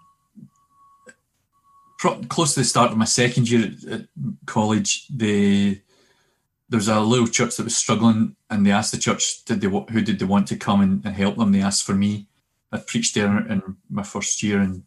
pro- 1.99 2.21
close 2.23 2.53
to 2.53 2.59
the 2.61 2.63
start 2.63 2.91
of 2.91 2.97
my 2.97 3.05
second 3.05 3.49
year 3.49 3.65
at, 3.87 3.91
at 3.91 4.07
college, 4.45 5.07
the 5.09 5.79
there 6.69 6.77
was 6.77 6.87
a 6.87 6.99
little 7.01 7.27
church 7.27 7.57
that 7.57 7.63
was 7.63 7.75
struggling, 7.75 8.35
and 8.51 8.65
they 8.65 8.71
asked 8.71 8.91
the 8.91 8.97
church, 8.97 9.43
"Did 9.45 9.61
they 9.61 9.67
who 9.67 10.01
did 10.01 10.19
they 10.19 10.25
want 10.25 10.47
to 10.49 10.57
come 10.57 10.81
and, 10.81 11.03
and 11.05 11.15
help 11.15 11.37
them?" 11.37 11.51
They 11.51 11.61
asked 11.61 11.83
for 11.83 11.95
me. 11.95 12.27
I 12.71 12.77
preached 12.77 13.15
there 13.15 13.27
in 13.27 13.77
my 13.89 14.03
first 14.03 14.43
year, 14.43 14.59
and 14.59 14.83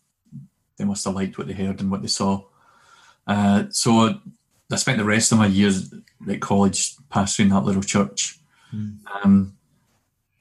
they 0.77 0.85
must 0.85 1.05
have 1.05 1.15
liked 1.15 1.37
what 1.37 1.49
they 1.49 1.55
heard 1.55 1.81
and 1.81 1.91
what 1.91 2.03
they 2.03 2.09
saw. 2.09 2.45
Uh, 3.27 3.65
so 3.71 4.21
I 4.71 4.77
spent 4.77 4.99
the 4.99 5.05
rest 5.05 5.33
of 5.33 5.39
my 5.39 5.47
years 5.47 5.93
at 6.29 6.41
college 6.41 6.97
pastoring 7.11 7.51
that 7.51 7.65
little 7.65 7.83
church. 7.83 8.39
Um, 9.23 9.57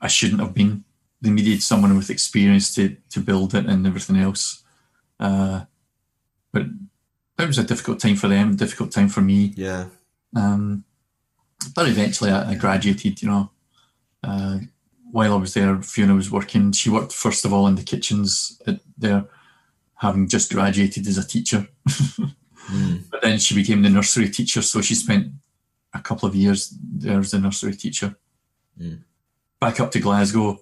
I 0.02 0.08
shouldn't 0.08 0.42
have 0.42 0.54
been. 0.54 0.84
They 1.22 1.30
needed 1.30 1.64
someone 1.64 1.96
with 1.96 2.10
experience 2.10 2.76
to 2.76 2.98
to 3.12 3.20
build 3.20 3.56
it 3.56 3.66
and 3.66 3.88
everything 3.88 4.18
else. 4.18 4.64
Uh, 5.20 5.66
but 6.52 6.64
it 7.40 7.48
was 7.48 7.58
a 7.58 7.64
difficult 7.64 8.00
time 8.00 8.16
for 8.16 8.28
them, 8.28 8.56
difficult 8.56 8.92
time 8.92 9.10
for 9.10 9.22
me. 9.22 9.54
Yeah. 9.56 9.86
Um, 10.36 10.84
but 11.68 11.88
eventually, 11.88 12.32
I, 12.32 12.52
I 12.52 12.56
graduated. 12.56 13.22
You 13.22 13.30
know, 13.30 13.52
uh, 14.24 14.60
while 15.12 15.34
I 15.34 15.38
was 15.38 15.54
there, 15.54 15.82
Fiona 15.82 16.16
was 16.16 16.32
working. 16.32 16.72
She 16.72 16.90
worked 16.90 17.14
first 17.14 17.46
of 17.46 17.54
all 17.54 17.68
in 17.68 17.76
the 17.76 17.84
kitchens 17.84 18.62
at 18.68 18.80
there, 18.98 19.26
having 19.96 20.28
just 20.28 20.52
graduated 20.52 21.08
as 21.08 21.18
a 21.18 21.28
teacher. 21.28 21.68
Mm. 22.72 23.04
But 23.10 23.22
then 23.22 23.40
she 23.40 23.56
became 23.56 23.82
the 23.82 23.90
nursery 23.90 24.30
teacher, 24.30 24.62
so 24.62 24.82
she 24.82 24.96
spent 24.96 25.32
a 25.94 26.00
couple 26.00 26.28
of 26.28 26.36
years 26.36 26.74
there 26.82 27.20
as 27.20 27.34
a 27.34 27.40
nursery 27.40 27.76
teacher. 27.76 28.16
Mm. 28.80 29.04
Back 29.60 29.80
up 29.80 29.92
to 29.92 30.00
Glasgow. 30.00 30.60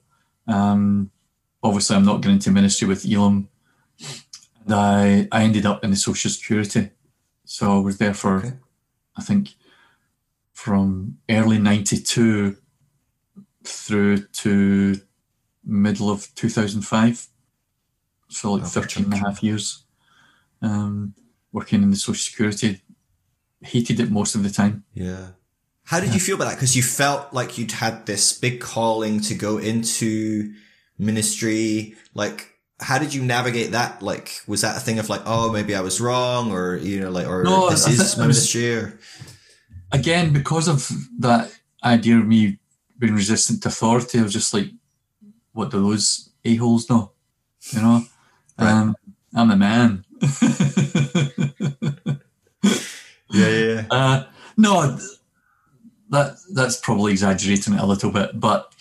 Um, 0.47 1.11
obviously, 1.63 1.95
I'm 1.95 2.05
not 2.05 2.21
going 2.21 2.35
into 2.35 2.51
ministry 2.51 2.87
with 2.87 3.05
Elim. 3.05 3.49
and 4.65 4.73
I 4.73 5.27
I 5.31 5.43
ended 5.43 5.65
up 5.65 5.83
in 5.83 5.91
the 5.91 5.95
social 5.95 6.31
security. 6.31 6.89
So 7.45 7.77
I 7.77 7.79
was 7.79 7.97
there 7.97 8.13
for 8.13 8.37
Okay. 8.37 8.53
I 9.17 9.21
think 9.21 9.55
from 10.63 11.17
early 11.29 11.57
'92 11.57 12.55
through 13.63 14.17
to 14.43 14.99
middle 15.65 16.09
of 16.09 16.27
2005. 16.35 17.27
So 18.29 18.53
like 18.53 18.63
Oh, 18.63 18.65
13 18.65 19.05
and 19.05 19.13
a 19.13 19.17
half 19.17 19.41
years 19.43 19.83
um, 20.61 21.13
working 21.51 21.81
in 21.83 21.89
the 21.91 21.97
social 21.97 22.15
security. 22.29 22.81
Hated 23.63 23.99
it 23.99 24.09
most 24.11 24.35
of 24.35 24.43
the 24.43 24.49
time. 24.49 24.83
Yeah. 24.93 25.27
How 25.85 25.99
did 25.99 26.13
you 26.13 26.19
feel 26.19 26.35
about 26.35 26.45
that? 26.49 26.55
Because 26.55 26.75
you 26.75 26.81
felt 26.83 27.33
like 27.33 27.57
you'd 27.57 27.73
had 27.73 28.05
this 28.05 28.33
big 28.39 28.59
calling 28.59 29.19
to 29.21 29.35
go 29.35 29.57
into 29.57 30.53
ministry. 30.97 31.95
Like, 32.15 32.53
how 32.79 32.97
did 32.97 33.13
you 33.13 33.21
navigate 33.23 33.71
that? 33.71 34.01
Like, 34.01 34.31
was 34.47 34.61
that 34.61 34.77
a 34.77 34.79
thing 34.79 34.97
of 34.99 35.09
like, 35.09 35.21
oh, 35.25 35.51
maybe 35.51 35.75
I 35.75 35.81
was 35.81 35.99
wrong, 36.01 36.51
or 36.51 36.75
you 36.77 37.01
know, 37.01 37.11
like, 37.11 37.27
or 37.27 37.43
No, 37.43 37.69
this 37.69 37.85
I 37.87 37.91
is 37.91 37.97
think 37.97 38.17
my 38.19 38.23
it 38.23 38.27
was- 38.27 38.55
ministry? 38.55 38.73
Or 38.75 38.99
again, 39.91 40.33
because 40.33 40.67
of 40.67 40.89
that 41.19 41.51
idea 41.83 42.17
of 42.17 42.27
me 42.27 42.57
being 42.97 43.15
resistant 43.15 43.63
to 43.63 43.69
authority, 43.69 44.19
I 44.19 44.23
was 44.23 44.33
just 44.33 44.53
like, 44.53 44.67
what 45.53 45.71
do 45.71 45.81
those 45.81 46.29
a-holes 46.45 46.89
know? 46.89 47.11
You 47.71 47.81
know? 47.81 48.03
Right. 48.59 48.71
Um, 48.71 48.95
I'm 49.33 49.51
a 49.51 49.55
man. 49.55 50.05
yeah, 50.41 52.17
yeah, 53.31 53.47
yeah. 53.49 53.85
uh, 53.89 54.25
no, 54.57 54.97
that 56.09 56.35
that's 56.53 56.77
probably 56.77 57.13
exaggerating 57.13 57.73
it 57.73 57.79
a 57.79 57.85
little 57.85 58.11
bit, 58.11 58.39
but 58.39 58.73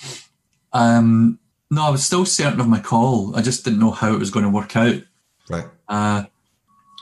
um, 0.73 1.39
no, 1.71 1.83
I 1.85 1.91
was 1.91 2.05
still 2.05 2.27
certain 2.27 2.61
of 2.61 2.69
my 2.69 2.81
call. 2.81 3.35
I 3.37 3.43
just 3.43 3.65
didn't 3.65 3.79
know 3.79 3.93
how 3.93 4.13
it 4.13 4.19
was 4.19 4.31
going 4.31 4.45
to 4.45 4.51
work 4.51 4.77
out. 4.77 5.03
right. 5.49 5.67
Uh, 5.89 6.25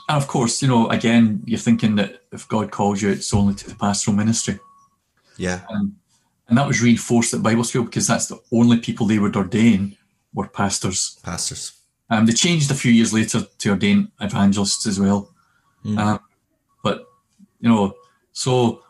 and 0.09 0.17
of 0.17 0.27
course, 0.27 0.61
you 0.61 0.67
know, 0.67 0.89
again, 0.89 1.41
you're 1.45 1.59
thinking 1.59 1.95
that 1.95 2.23
if 2.31 2.47
God 2.47 2.71
calls 2.71 3.01
you, 3.01 3.09
it's 3.09 3.33
only 3.33 3.53
to 3.53 3.69
the 3.69 3.75
pastoral 3.75 4.17
ministry. 4.17 4.59
Yeah, 5.37 5.61
And 5.69 6.57
that 6.57 6.67
was 6.67 6.81
reinforced 6.81 7.33
at 7.33 7.43
Bible 7.43 7.63
school 7.63 7.83
because 7.83 8.07
that's 8.07 8.25
the 8.25 8.39
only 8.51 8.79
people 8.79 9.05
they 9.05 9.19
would 9.19 9.35
ordain 9.35 9.95
were 10.33 10.47
pastors. 10.47 11.19
pastors. 11.23 11.73
Um, 12.09 12.25
they 12.25 12.33
changed 12.33 12.71
a 12.71 12.73
few 12.73 12.91
years 12.91 13.13
later 13.13 13.43
to 13.59 13.69
ordain 13.69 14.11
evangelists 14.19 14.87
as 14.87 14.99
well. 14.99 15.31
Mm. 15.85 15.97
Um, 15.99 16.19
but, 16.83 17.05
you 17.61 17.69
know, 17.69 17.93
so 18.33 18.81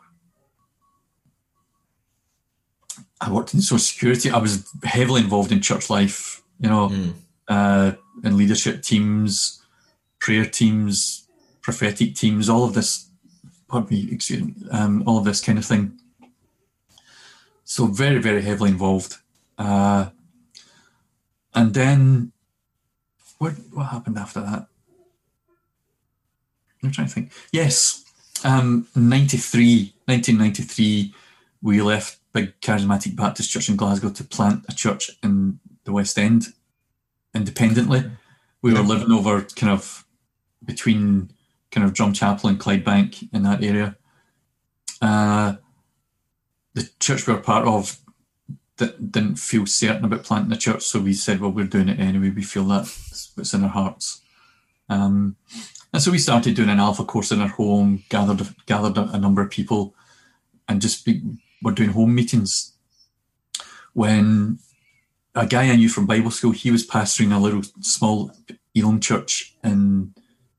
I 3.20 3.30
worked 3.30 3.52
in 3.52 3.60
social 3.60 3.78
security. 3.78 4.30
I 4.30 4.38
was 4.38 4.66
heavily 4.84 5.20
involved 5.20 5.52
in 5.52 5.60
church 5.60 5.90
life, 5.90 6.42
you 6.58 6.70
know, 6.70 6.88
Mm. 6.88 7.12
uh, 7.48 7.92
in 8.24 8.36
leadership 8.38 8.82
teams, 8.82 9.59
prayer 10.20 10.44
teams, 10.44 11.26
prophetic 11.62 12.14
teams, 12.14 12.48
all 12.48 12.64
of 12.64 12.74
this, 12.74 13.08
pardon 13.68 13.90
me, 13.90 14.08
excuse 14.12 14.42
me, 14.42 14.54
um, 14.70 15.02
all 15.06 15.18
of 15.18 15.24
this 15.24 15.40
kind 15.40 15.58
of 15.58 15.64
thing. 15.64 15.98
So 17.64 17.86
very, 17.86 18.18
very 18.18 18.42
heavily 18.42 18.70
involved. 18.70 19.16
Uh, 19.58 20.10
and 21.54 21.74
then 21.74 22.32
what, 23.38 23.54
what 23.72 23.84
happened 23.84 24.18
after 24.18 24.40
that? 24.40 24.66
I'm 26.82 26.90
trying 26.90 27.08
to 27.08 27.12
think. 27.12 27.32
Yes, 27.52 28.04
um, 28.44 28.88
93, 28.94 29.92
1993, 30.06 31.14
we 31.62 31.82
left 31.82 32.18
Big 32.32 32.58
Charismatic 32.60 33.16
Baptist 33.16 33.50
Church 33.50 33.68
in 33.68 33.76
Glasgow 33.76 34.10
to 34.10 34.24
plant 34.24 34.64
a 34.68 34.74
church 34.74 35.10
in 35.22 35.60
the 35.84 35.92
West 35.92 36.18
End 36.18 36.46
independently. 37.34 38.10
We 38.62 38.72
were 38.72 38.80
living 38.80 39.12
over 39.12 39.42
kind 39.42 39.72
of 39.72 40.04
between 40.64 41.30
kind 41.70 41.86
of 41.86 41.94
Drumchapel 41.94 42.48
and 42.48 42.60
Clydebank 42.60 43.28
in 43.32 43.42
that 43.44 43.62
area. 43.62 43.96
Uh, 45.00 45.54
the 46.74 46.88
church 46.98 47.26
we 47.26 47.32
were 47.32 47.40
part 47.40 47.66
of 47.66 47.98
di- 48.76 48.92
didn't 48.98 49.36
feel 49.36 49.66
certain 49.66 50.04
about 50.04 50.24
planting 50.24 50.52
a 50.52 50.56
church, 50.56 50.82
so 50.82 51.00
we 51.00 51.12
said, 51.12 51.40
well, 51.40 51.50
we're 51.50 51.64
doing 51.64 51.88
it 51.88 52.00
anyway. 52.00 52.30
We 52.30 52.42
feel 52.42 52.64
that's 52.64 53.32
what's 53.34 53.54
in 53.54 53.64
our 53.64 53.70
hearts. 53.70 54.20
Um, 54.88 55.36
and 55.92 56.02
so 56.02 56.10
we 56.10 56.18
started 56.18 56.54
doing 56.54 56.68
an 56.68 56.80
alpha 56.80 57.04
course 57.04 57.32
in 57.32 57.40
our 57.40 57.48
home, 57.48 58.04
gathered 58.08 58.46
gathered 58.66 58.96
a, 58.96 59.10
a 59.12 59.18
number 59.18 59.42
of 59.42 59.50
people, 59.50 59.94
and 60.68 60.80
just 60.80 61.04
be, 61.04 61.22
were 61.62 61.72
doing 61.72 61.90
home 61.90 62.14
meetings. 62.14 62.74
When 63.92 64.58
a 65.34 65.46
guy 65.46 65.68
I 65.70 65.76
knew 65.76 65.88
from 65.88 66.06
Bible 66.06 66.30
school, 66.30 66.52
he 66.52 66.70
was 66.70 66.86
pastoring 66.86 67.34
a 67.34 67.40
little 67.40 67.62
small 67.80 68.32
Elim 68.74 69.00
church 69.00 69.56
in 69.64 70.14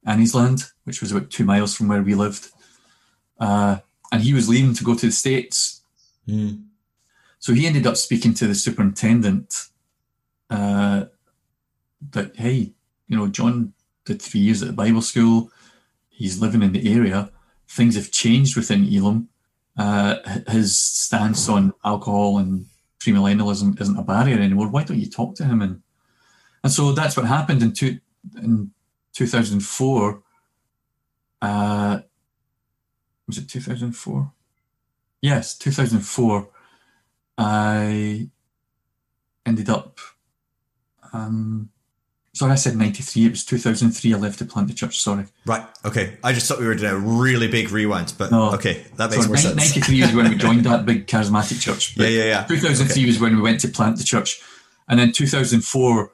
Anniesland, 0.07 0.71
which 0.83 1.01
was 1.01 1.11
about 1.11 1.29
two 1.29 1.45
miles 1.45 1.75
from 1.75 1.87
where 1.87 2.01
we 2.01 2.15
lived. 2.15 2.49
Uh, 3.39 3.77
and 4.11 4.21
he 4.21 4.33
was 4.33 4.49
leaving 4.49 4.73
to 4.73 4.83
go 4.83 4.95
to 4.95 5.05
the 5.05 5.11
States. 5.11 5.81
Mm. 6.27 6.65
So 7.39 7.53
he 7.53 7.65
ended 7.65 7.87
up 7.87 7.97
speaking 7.97 8.33
to 8.35 8.47
the 8.47 8.55
superintendent 8.55 9.67
uh, 10.49 11.05
that, 12.11 12.35
hey, 12.35 12.73
you 13.07 13.17
know, 13.17 13.27
John 13.27 13.73
did 14.05 14.21
three 14.21 14.41
years 14.41 14.61
at 14.61 14.67
the 14.67 14.73
Bible 14.73 15.01
school. 15.01 15.51
He's 16.09 16.41
living 16.41 16.61
in 16.61 16.73
the 16.73 16.93
area. 16.93 17.31
Things 17.67 17.95
have 17.95 18.11
changed 18.11 18.55
within 18.55 18.85
Elim. 18.93 19.29
Uh, 19.77 20.17
his 20.49 20.77
stance 20.77 21.47
on 21.47 21.73
alcohol 21.83 22.37
and 22.37 22.65
premillennialism 22.99 23.79
isn't 23.81 23.97
a 23.97 24.03
barrier 24.03 24.37
anymore. 24.37 24.67
Why 24.67 24.83
don't 24.83 24.99
you 24.99 25.09
talk 25.09 25.35
to 25.35 25.45
him? 25.45 25.61
And 25.61 25.81
and 26.63 26.71
so 26.71 26.91
that's 26.91 27.17
what 27.17 27.25
happened 27.25 27.63
in 27.63 27.73
two, 27.73 27.99
in 28.37 28.71
2004. 29.13 30.21
Uh, 31.41 31.99
was 33.27 33.37
it 33.37 33.47
2004? 33.49 34.31
Yes, 35.21 35.57
2004. 35.57 36.49
I 37.37 38.29
ended 39.45 39.69
up. 39.69 39.99
Um, 41.13 41.69
sorry, 42.33 42.51
I 42.53 42.55
said 42.55 42.75
93. 42.75 43.25
It 43.25 43.29
was 43.31 43.45
2003 43.45 44.13
I 44.13 44.17
left 44.17 44.39
to 44.39 44.45
plant 44.45 44.67
the 44.67 44.73
church. 44.73 44.99
Sorry. 44.99 45.25
Right. 45.45 45.65
Okay. 45.85 46.17
I 46.23 46.33
just 46.33 46.47
thought 46.47 46.59
we 46.59 46.65
were 46.65 46.75
doing 46.75 46.91
a 46.91 46.97
really 46.97 47.47
big 47.47 47.71
rewind, 47.71 48.13
but 48.17 48.31
No. 48.31 48.51
okay, 48.53 48.85
that 48.97 49.09
makes 49.11 49.23
So 49.23 49.27
more 49.27 49.35
ni- 49.35 49.41
sense. 49.41 49.55
93 49.55 50.01
is 50.03 50.13
when 50.13 50.29
we 50.29 50.35
joined 50.35 50.63
that 50.65 50.85
big 50.85 51.07
charismatic 51.07 51.59
church. 51.61 51.95
Yeah, 51.97 52.07
yeah, 52.07 52.23
yeah. 52.25 52.43
2003 52.47 53.05
was 53.05 53.19
when 53.19 53.35
we 53.35 53.41
went 53.41 53.59
to 53.61 53.67
plant 53.67 53.97
the 53.97 54.03
church. 54.03 54.39
And 54.87 54.99
then 54.99 55.11
2004, 55.11 56.11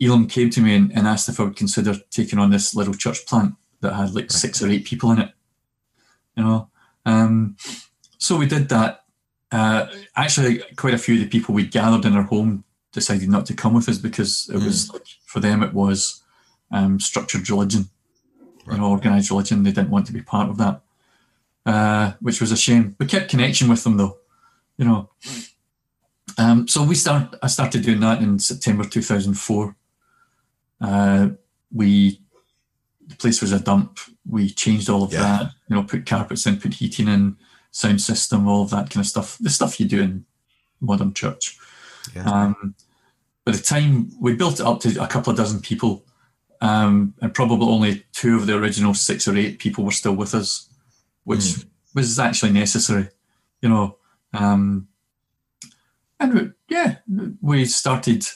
Elim 0.00 0.28
came 0.28 0.50
to 0.50 0.60
me 0.60 0.76
and, 0.76 0.92
and 0.92 1.06
asked 1.06 1.28
if 1.28 1.40
I 1.40 1.44
would 1.44 1.56
consider 1.56 1.94
taking 2.10 2.38
on 2.38 2.50
this 2.50 2.74
little 2.74 2.94
church 2.94 3.26
plant 3.26 3.54
that 3.80 3.94
had 3.94 4.14
like 4.14 4.30
six 4.30 4.62
or 4.62 4.68
eight 4.68 4.84
people 4.84 5.10
in 5.10 5.20
it. 5.20 5.32
You 6.36 6.44
know? 6.44 6.70
Um, 7.04 7.56
so 8.18 8.36
we 8.36 8.46
did 8.46 8.68
that. 8.68 9.04
Uh, 9.50 9.86
actually, 10.14 10.62
quite 10.76 10.94
a 10.94 10.98
few 10.98 11.14
of 11.14 11.20
the 11.20 11.28
people 11.28 11.54
we 11.54 11.66
gathered 11.66 12.04
in 12.04 12.14
our 12.14 12.22
home 12.22 12.64
decided 12.92 13.28
not 13.28 13.46
to 13.46 13.54
come 13.54 13.74
with 13.74 13.88
us 13.88 13.98
because 13.98 14.50
it 14.52 14.62
was 14.62 14.92
like, 14.92 15.06
for 15.24 15.40
them, 15.40 15.62
it 15.62 15.72
was 15.72 16.22
um, 16.70 17.00
structured 17.00 17.48
religion, 17.48 17.88
you 18.70 18.76
know, 18.76 18.90
organized 18.90 19.30
religion. 19.30 19.62
They 19.62 19.72
didn't 19.72 19.90
want 19.90 20.06
to 20.06 20.12
be 20.12 20.22
part 20.22 20.50
of 20.50 20.58
that, 20.58 20.82
uh, 21.66 22.12
which 22.20 22.40
was 22.40 22.52
a 22.52 22.56
shame. 22.56 22.94
We 22.98 23.06
kept 23.06 23.30
connection 23.30 23.68
with 23.68 23.84
them 23.84 23.96
though, 23.96 24.18
you 24.76 24.84
know. 24.84 25.10
Um, 26.36 26.68
so 26.68 26.84
we 26.84 26.94
start. 26.94 27.34
I 27.42 27.48
started 27.48 27.82
doing 27.82 28.00
that 28.00 28.22
in 28.22 28.38
September 28.38 28.84
2004. 28.84 29.74
Uh, 30.80 31.30
we 31.72 32.20
the 33.06 33.16
place 33.16 33.40
was 33.40 33.52
a 33.52 33.58
dump. 33.60 33.98
We 34.28 34.50
changed 34.50 34.90
all 34.90 35.02
of 35.02 35.12
Yeah. 35.12 35.20
that. 35.22 35.52
You 35.68 35.76
know, 35.76 35.82
put 35.82 36.04
carpets 36.06 36.46
in, 36.46 36.58
put 36.60 36.74
heating 36.74 37.08
in, 37.08 37.36
sound 37.70 38.00
system, 38.02 38.46
all 38.46 38.62
of 38.62 38.70
that 38.70 38.90
kind 38.90 39.04
of 39.04 39.06
stuff. 39.06 39.38
The 39.38 39.50
stuff 39.50 39.80
you 39.80 39.86
do 39.88 40.00
in 40.02 40.24
modern 40.80 41.14
church. 41.14 41.58
Yeah. 42.14 42.24
Um, 42.24 42.74
by 43.44 43.52
the 43.52 43.58
time 43.62 44.12
we 44.20 44.34
built 44.34 44.60
it 44.60 44.66
up 44.66 44.80
to 44.80 45.02
a 45.02 45.06
couple 45.06 45.30
of 45.30 45.36
dozen 45.38 45.60
people, 45.60 46.04
um, 46.60 47.14
and 47.22 47.32
probably 47.32 47.66
only 47.66 48.04
two 48.12 48.36
of 48.36 48.46
the 48.46 48.56
original 48.56 48.92
six 48.92 49.26
or 49.26 49.36
eight 49.36 49.58
people 49.58 49.84
were 49.84 49.90
still 49.90 50.14
with 50.14 50.34
us, 50.34 50.68
which 51.24 51.64
was 51.94 52.18
actually 52.18 52.52
necessary, 52.52 53.08
you 53.62 53.68
know. 53.70 53.96
Um, 54.34 54.88
and 56.20 56.34
we, 56.34 56.50
yeah, 56.68 56.96
we 57.40 57.64
started. 57.64 58.26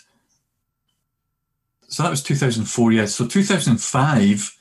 So 1.92 2.02
that 2.02 2.08
was 2.08 2.22
2004, 2.22 2.92
yeah. 2.92 3.04
So 3.04 3.26
2005, 3.26 4.56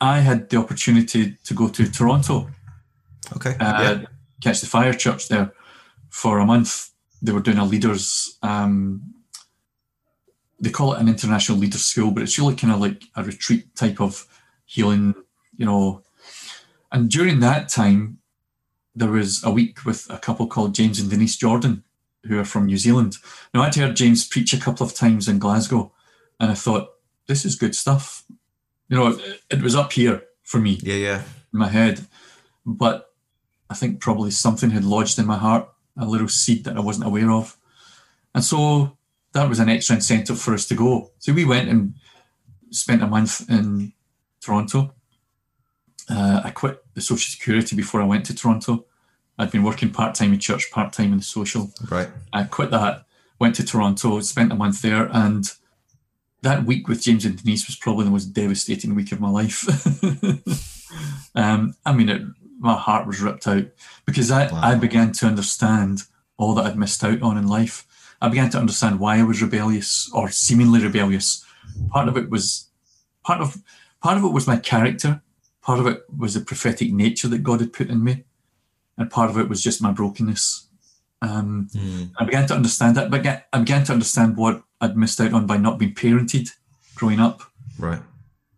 I 0.00 0.20
had 0.20 0.48
the 0.48 0.56
opportunity 0.56 1.36
to 1.44 1.54
go 1.54 1.68
to 1.68 1.90
Toronto 1.90 2.48
Okay. 3.34 3.56
uh, 3.60 3.82
yeah. 3.82 4.04
Catch 4.42 4.62
the 4.62 4.66
Fire 4.66 4.94
Church 4.94 5.28
there 5.28 5.52
for 6.08 6.38
a 6.38 6.46
month. 6.46 6.90
They 7.20 7.32
were 7.32 7.40
doing 7.40 7.58
a 7.58 7.64
leaders, 7.64 8.38
um, 8.42 9.14
they 10.58 10.70
call 10.70 10.94
it 10.94 11.00
an 11.00 11.08
international 11.08 11.58
leaders 11.58 11.84
school, 11.84 12.10
but 12.10 12.22
it's 12.22 12.38
really 12.38 12.54
kind 12.54 12.72
of 12.72 12.80
like 12.80 13.02
a 13.14 13.22
retreat 13.22 13.74
type 13.74 14.00
of 14.00 14.26
healing, 14.64 15.14
you 15.58 15.66
know. 15.66 16.02
And 16.90 17.10
during 17.10 17.40
that 17.40 17.68
time, 17.68 18.18
there 18.94 19.10
was 19.10 19.44
a 19.44 19.50
week 19.50 19.84
with 19.84 20.06
a 20.08 20.16
couple 20.16 20.46
called 20.46 20.74
James 20.74 20.98
and 21.00 21.10
Denise 21.10 21.36
Jordan, 21.36 21.84
who 22.24 22.38
are 22.38 22.44
from 22.44 22.64
New 22.64 22.78
Zealand. 22.78 23.16
Now, 23.52 23.62
I'd 23.62 23.74
heard 23.74 23.96
James 23.96 24.26
preach 24.26 24.54
a 24.54 24.60
couple 24.60 24.86
of 24.86 24.94
times 24.94 25.28
in 25.28 25.38
Glasgow, 25.38 25.92
and 26.40 26.50
I 26.50 26.54
thought, 26.54 26.88
this 27.26 27.44
is 27.44 27.56
good 27.56 27.74
stuff. 27.74 28.24
You 28.88 28.96
know, 28.96 29.08
it, 29.08 29.42
it 29.50 29.62
was 29.62 29.74
up 29.74 29.92
here 29.92 30.22
for 30.42 30.58
me 30.58 30.78
Yeah, 30.82 30.94
yeah. 30.94 31.22
in 31.52 31.58
my 31.58 31.68
head, 31.68 32.06
but 32.64 33.12
I 33.68 33.74
think 33.74 34.00
probably 34.00 34.30
something 34.30 34.70
had 34.70 34.84
lodged 34.84 35.18
in 35.18 35.26
my 35.26 35.38
heart, 35.38 35.68
a 35.98 36.06
little 36.06 36.28
seed 36.28 36.64
that 36.64 36.76
I 36.76 36.80
wasn't 36.80 37.06
aware 37.06 37.30
of. 37.30 37.56
And 38.34 38.44
so 38.44 38.96
that 39.32 39.48
was 39.48 39.58
an 39.58 39.68
extra 39.68 39.96
incentive 39.96 40.40
for 40.40 40.54
us 40.54 40.66
to 40.68 40.74
go. 40.74 41.10
So 41.18 41.32
we 41.32 41.44
went 41.44 41.68
and 41.68 41.94
spent 42.70 43.02
a 43.02 43.06
month 43.06 43.48
in 43.50 43.92
Toronto. 44.40 44.94
Uh, 46.08 46.42
I 46.44 46.50
quit 46.50 46.84
the 46.94 47.00
social 47.00 47.30
security 47.30 47.74
before 47.74 48.00
I 48.00 48.04
went 48.06 48.24
to 48.26 48.34
Toronto. 48.34 48.84
I'd 49.38 49.50
been 49.50 49.64
working 49.64 49.90
part 49.90 50.14
time 50.14 50.32
in 50.32 50.38
church, 50.38 50.70
part 50.70 50.92
time 50.92 51.12
in 51.12 51.18
the 51.18 51.24
social. 51.24 51.72
Right. 51.90 52.08
I 52.32 52.44
quit 52.44 52.70
that, 52.70 53.04
went 53.38 53.56
to 53.56 53.64
Toronto, 53.64 54.20
spent 54.20 54.52
a 54.52 54.54
month 54.54 54.80
there, 54.82 55.08
and 55.12 55.44
that 56.42 56.64
week 56.64 56.88
with 56.88 57.02
James 57.02 57.24
and 57.24 57.42
Denise 57.42 57.66
was 57.66 57.76
probably 57.76 58.04
the 58.04 58.10
most 58.10 58.26
devastating 58.26 58.94
week 58.94 59.12
of 59.12 59.20
my 59.20 59.30
life. 59.30 59.64
um, 61.34 61.74
I 61.84 61.92
mean, 61.92 62.08
it, 62.08 62.22
my 62.58 62.74
heart 62.74 63.06
was 63.06 63.20
ripped 63.20 63.46
out 63.46 63.66
because 64.04 64.30
I, 64.30 64.50
Wow. 64.50 64.60
I 64.62 64.74
began 64.74 65.12
to 65.12 65.26
understand 65.26 66.02
all 66.36 66.54
that 66.54 66.66
I'd 66.66 66.78
missed 66.78 67.02
out 67.02 67.22
on 67.22 67.36
in 67.36 67.46
life. 67.48 67.86
I 68.20 68.28
began 68.28 68.50
to 68.50 68.58
understand 68.58 69.00
why 69.00 69.18
I 69.18 69.22
was 69.22 69.42
rebellious 69.42 70.10
or 70.12 70.30
seemingly 70.30 70.82
rebellious. 70.82 71.44
Part 71.90 72.08
of 72.08 72.16
it 72.16 72.30
was 72.30 72.68
part 73.24 73.40
of 73.40 73.62
part 74.02 74.16
of 74.16 74.24
it 74.24 74.32
was 74.32 74.46
my 74.46 74.56
character. 74.56 75.22
Part 75.62 75.80
of 75.80 75.86
it 75.86 76.04
was 76.16 76.34
the 76.34 76.40
prophetic 76.40 76.92
nature 76.92 77.28
that 77.28 77.42
God 77.42 77.60
had 77.60 77.72
put 77.72 77.90
in 77.90 78.04
me, 78.04 78.24
and 78.96 79.10
part 79.10 79.30
of 79.30 79.38
it 79.38 79.48
was 79.48 79.62
just 79.62 79.82
my 79.82 79.90
brokenness. 79.90 80.65
Um, 81.22 81.68
Mm. 81.74 82.10
I 82.18 82.24
began 82.24 82.46
to 82.48 82.54
understand 82.54 82.96
that, 82.96 83.10
but 83.10 83.26
I 83.26 83.58
began 83.58 83.84
to 83.84 83.92
understand 83.92 84.36
what 84.36 84.62
I'd 84.80 84.96
missed 84.96 85.20
out 85.20 85.32
on 85.32 85.46
by 85.46 85.56
not 85.56 85.78
being 85.78 85.94
parented 85.94 86.50
growing 86.94 87.20
up. 87.20 87.42
Right. 87.78 88.02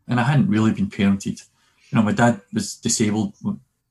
And 0.07 0.19
I 0.21 0.25
hadn't 0.25 0.49
really 0.49 0.73
been 0.73 0.91
parented. 0.91 1.43
You 1.91 1.97
know, 1.97 2.03
my 2.03 2.13
dad 2.13 2.41
was 2.53 2.75
disabled 2.75 3.35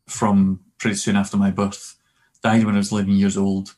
from 0.08 0.62
pretty 0.78 0.96
soon 0.98 1.16
after 1.16 1.38
my 1.38 1.52
birth, 1.52 1.96
died 2.44 2.64
when 2.66 2.76
I 2.76 2.80
was 2.80 2.92
11 2.92 3.12
years 3.14 3.38
old. 3.38 3.76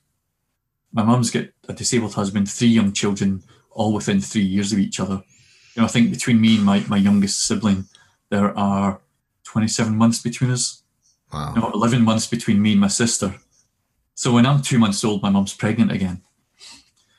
My 0.91 1.03
mum's 1.03 1.29
got 1.31 1.45
a 1.67 1.73
disabled 1.73 2.15
husband, 2.15 2.49
three 2.49 2.67
young 2.67 2.91
children, 2.93 3.43
all 3.71 3.93
within 3.93 4.19
three 4.21 4.41
years 4.43 4.73
of 4.73 4.79
each 4.79 4.99
other. 4.99 5.23
You 5.75 5.81
know, 5.81 5.85
I 5.85 5.87
think 5.87 6.09
between 6.09 6.41
me 6.41 6.55
and 6.57 6.65
my, 6.65 6.83
my 6.89 6.97
youngest 6.97 7.45
sibling, 7.45 7.85
there 8.29 8.57
are 8.57 8.99
27 9.43 9.95
months 9.95 10.21
between 10.21 10.51
us 10.51 10.83
Wow. 11.31 11.53
no, 11.55 11.71
11 11.71 12.01
months 12.03 12.25
between 12.25 12.59
me 12.61 12.71
and 12.71 12.81
my 12.81 12.87
sister. 12.87 13.35
So 14.19 14.33
when 14.33 14.45
I'm 14.45 14.61
two 14.61 14.79
months 14.79 15.05
old, 15.05 15.23
my 15.23 15.29
mum's 15.29 15.53
pregnant 15.53 15.93
again. 15.93 16.21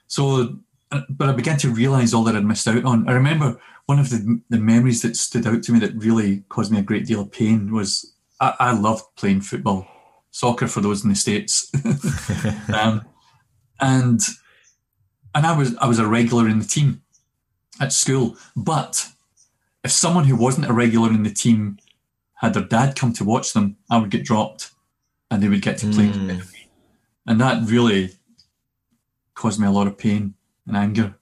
So, 0.06 0.58
uh, 0.92 1.00
but 1.08 1.30
I 1.30 1.32
began 1.32 1.56
to 1.60 1.70
realize 1.70 2.12
all 2.12 2.24
that 2.24 2.36
I'd 2.36 2.44
missed 2.44 2.68
out 2.68 2.84
on. 2.84 3.08
I 3.08 3.12
remember 3.12 3.58
one 3.86 3.98
of 3.98 4.10
the, 4.10 4.42
the 4.50 4.58
memories 4.58 5.00
that 5.00 5.16
stood 5.16 5.46
out 5.46 5.62
to 5.62 5.72
me 5.72 5.78
that 5.78 5.96
really 5.96 6.44
caused 6.50 6.70
me 6.70 6.78
a 6.78 6.82
great 6.82 7.06
deal 7.06 7.22
of 7.22 7.32
pain 7.32 7.72
was 7.72 8.12
I, 8.38 8.54
I 8.60 8.78
loved 8.78 9.04
playing 9.16 9.40
football, 9.40 9.88
soccer 10.30 10.68
for 10.68 10.82
those 10.82 11.02
in 11.02 11.08
the 11.08 11.16
States. 11.16 11.72
um, 12.74 13.06
and, 13.80 14.20
and 15.34 15.46
I 15.46 15.56
was, 15.56 15.74
I 15.78 15.86
was 15.86 16.00
a 16.00 16.06
regular 16.06 16.50
in 16.50 16.58
the 16.58 16.66
team 16.66 17.00
at 17.80 17.94
school. 17.94 18.36
But 18.54 19.08
if 19.82 19.90
someone 19.90 20.24
who 20.24 20.36
wasn't 20.36 20.68
a 20.68 20.74
regular 20.74 21.08
in 21.08 21.22
the 21.22 21.32
team 21.32 21.78
had 22.34 22.52
their 22.52 22.64
dad 22.64 22.94
come 22.94 23.14
to 23.14 23.24
watch 23.24 23.54
them, 23.54 23.78
I 23.88 23.96
would 23.96 24.10
get 24.10 24.22
dropped 24.22 24.72
and 25.30 25.42
they 25.42 25.48
would 25.48 25.62
get 25.62 25.78
to 25.78 25.90
play 25.90 26.08
Mm. 26.08 26.59
Instead 27.30 27.52
of 27.52 27.62
me. 27.62 27.64
And 27.64 27.68
that 27.68 27.72
really 27.72 28.10
caused 29.34 29.60
me 29.60 29.66
a 29.66 29.70
lot 29.70 29.86
of 29.86 29.98
pain 29.98 30.34
and 30.66 30.76
anger. 30.76 31.14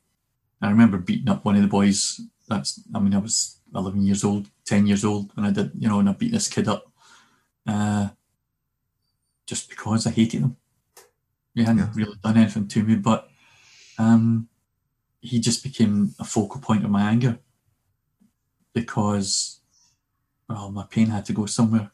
I 0.61 0.71
remember 0.71 0.99
beating 0.99 1.29
up 1.29 1.45
one 1.45 1.57
of 1.57 1.63
the 1.63 1.69
boys. 1.69 2.21
That's, 2.49 2.81
I 2.95 2.99
mean, 2.99 3.15
I 3.15 3.19
was 3.19 3.61
11 3.75 4.03
years 4.05 4.25
old, 4.25 4.49
10 4.65 4.87
years 4.87 5.05
old 5.05 5.31
when 5.37 5.47
I 5.47 5.51
did, 5.51 5.71
you 5.75 5.89
know, 5.89 6.01
and 6.01 6.09
I 6.09 6.13
beat 6.13 6.33
this 6.33 6.49
kid 6.49 6.69
up 6.69 6.91
uh, 7.67 8.09
just 9.47 9.69
because 9.69 10.07
I 10.07 10.11
hated 10.11 10.41
him. 10.41 10.57
He 11.55 11.63
hadn't 11.65 11.79
Yeah. 11.79 11.93
really 11.95 12.17
done 12.23 12.37
anything 12.37 12.69
to 12.69 12.83
me, 12.83 12.97
but 12.97 13.29
um, 13.99 14.49
he 15.21 15.41
just 15.41 15.63
became 15.63 16.15
a 16.19 16.25
focal 16.25 16.61
point 16.61 16.85
of 16.85 16.91
my 16.91 17.03
anger 17.11 17.39
because, 18.73 19.61
well, 20.49 20.71
my 20.71 20.85
pain 20.85 21.09
had 21.09 21.25
to 21.27 21.33
go 21.33 21.47
somewhere, 21.47 21.91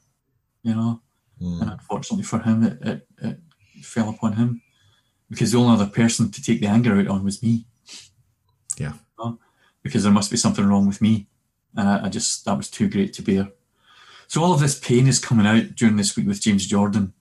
you 0.62 0.74
know. 0.74 1.00
Mm. 1.40 1.62
And 1.62 1.70
unfortunately 1.72 2.24
for 2.24 2.38
him, 2.40 2.62
it, 2.64 2.78
it, 2.82 3.08
it 3.18 3.43
fell 3.84 4.08
upon 4.08 4.34
him 4.34 4.62
because 5.30 5.52
the 5.52 5.58
only 5.58 5.74
other 5.74 5.90
person 5.90 6.30
to 6.30 6.42
take 6.42 6.60
the 6.60 6.66
anger 6.66 6.96
out 6.96 7.08
on 7.08 7.24
was 7.24 7.42
me. 7.42 7.66
Yeah. 8.78 8.92
You 8.92 9.24
know? 9.24 9.38
Because 9.82 10.02
there 10.02 10.12
must 10.12 10.30
be 10.30 10.36
something 10.36 10.66
wrong 10.66 10.86
with 10.86 11.00
me. 11.02 11.26
And 11.76 11.88
I, 11.88 12.06
I 12.06 12.08
just, 12.08 12.44
that 12.44 12.56
was 12.56 12.70
too 12.70 12.88
great 12.88 13.12
to 13.14 13.22
bear. 13.22 13.48
So 14.26 14.42
all 14.42 14.52
of 14.52 14.60
this 14.60 14.78
pain 14.78 15.06
is 15.06 15.18
coming 15.18 15.46
out 15.46 15.74
during 15.74 15.96
this 15.96 16.16
week 16.16 16.26
with 16.26 16.40
James 16.40 16.66
Jordan 16.66 17.12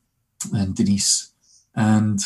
and 0.52 0.74
Denise. 0.74 1.32
And 1.74 2.20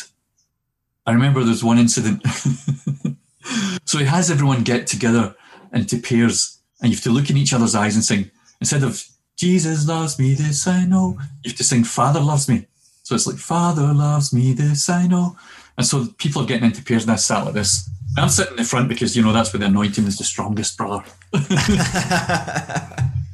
I 1.05 1.11
remember 1.11 1.43
there's 1.43 1.63
one 1.63 1.77
incident. 1.77 2.25
so 3.85 3.99
he 3.99 4.05
has 4.05 4.31
everyone 4.31 4.63
get 4.63 4.87
together 4.87 5.35
into 5.73 5.97
pairs, 5.99 6.59
and 6.81 6.89
you 6.89 6.95
have 6.95 7.03
to 7.03 7.11
look 7.11 7.29
in 7.29 7.37
each 7.37 7.53
other's 7.53 7.75
eyes 7.75 7.95
and 7.95 8.03
sing, 8.03 8.31
instead 8.59 8.83
of 8.83 9.03
Jesus 9.35 9.87
loves 9.87 10.17
me, 10.17 10.33
this 10.33 10.65
I 10.67 10.85
know, 10.85 11.17
you 11.43 11.49
have 11.49 11.57
to 11.57 11.63
sing 11.63 11.83
Father 11.83 12.21
loves 12.21 12.47
me. 12.47 12.67
So 13.05 13.13
it's 13.13 13.27
like, 13.27 13.37
Father 13.37 13.93
loves 13.93 14.33
me, 14.33 14.53
this 14.53 14.89
I 14.89 15.05
know. 15.05 15.37
And 15.77 15.85
so 15.85 16.07
people 16.17 16.41
are 16.41 16.45
getting 16.47 16.65
into 16.65 16.83
pairs, 16.83 17.03
and 17.03 17.11
I 17.11 17.17
sat 17.17 17.45
like 17.45 17.53
this. 17.53 17.87
And 18.17 18.23
I'm 18.23 18.29
sitting 18.29 18.53
in 18.53 18.57
the 18.57 18.63
front 18.63 18.89
because, 18.89 19.15
you 19.15 19.21
know, 19.21 19.31
that's 19.31 19.53
where 19.53 19.59
the 19.59 19.67
anointing 19.67 20.05
is 20.05 20.17
the 20.17 20.23
strongest, 20.23 20.75
brother. 20.77 21.03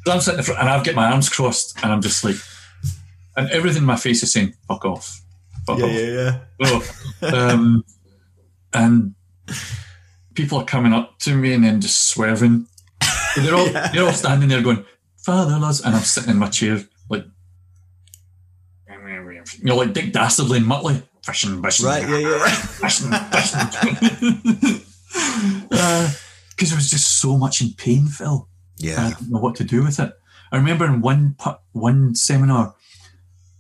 So 0.04 0.12
I'm 0.12 0.20
sitting 0.20 0.40
in 0.40 0.44
the 0.44 0.44
front, 0.44 0.60
and 0.62 0.68
I've 0.70 0.84
got 0.84 0.96
my 0.96 1.12
arms 1.12 1.30
crossed, 1.30 1.78
and 1.84 1.92
I'm 1.94 2.02
just 2.02 2.24
like, 2.24 2.36
and 3.38 3.50
everything 3.52 3.84
in 3.84 3.86
my 3.86 3.96
face 3.96 4.24
is 4.24 4.34
saying, 4.34 4.56
fuck 4.68 4.84
off. 4.84 5.22
Fuck 5.68 5.78
Yeah, 5.78 5.86
off. 5.86 5.92
yeah, 5.92 6.40
yeah. 6.60 6.82
Oh, 7.22 7.30
um, 7.32 7.86
and 8.74 9.14
people 10.34 10.58
are 10.58 10.66
coming 10.66 10.92
up 10.92 11.20
to 11.20 11.36
me 11.36 11.54
and 11.54 11.64
then 11.64 11.82
just 11.82 12.08
swerving. 12.08 12.66
So 13.36 13.42
they're 13.42 13.54
all 13.56 13.66
they're 13.94 14.04
all 14.06 14.12
standing 14.12 14.50
there 14.50 14.64
going, 14.64 14.84
"Father 15.18 15.60
loves," 15.60 15.82
and 15.82 15.96
I'm 15.96 16.02
sitting 16.02 16.32
in 16.32 16.38
my 16.38 16.50
chair 16.50 16.84
you 19.58 19.66
know, 19.66 19.76
like 19.78 19.94
Dick 19.94 20.14
Dastardly 20.14 20.58
and 20.58 20.68
Muttley, 20.68 21.04
fishing, 21.24 21.62
fishing, 21.62 21.86
Right, 21.86 22.08
yeah, 22.08 22.18
yeah. 22.18 22.50
fishing, 22.50 23.12
fishing. 23.12 24.82
Because 25.12 26.72
uh, 26.72 26.76
I 26.76 26.78
was 26.78 26.90
just 26.90 27.20
so 27.20 27.38
much 27.38 27.62
in 27.62 27.74
pain, 27.74 28.08
Phil. 28.08 28.48
Yeah. 28.78 29.08
I 29.08 29.10
didn't 29.10 29.30
know 29.30 29.40
what 29.40 29.56
to 29.56 29.64
do 29.64 29.84
with 29.84 30.00
it. 30.00 30.14
I 30.52 30.58
remember 30.58 30.86
in 30.86 31.02
one 31.02 31.36
one 31.74 32.16
seminar 32.16 32.76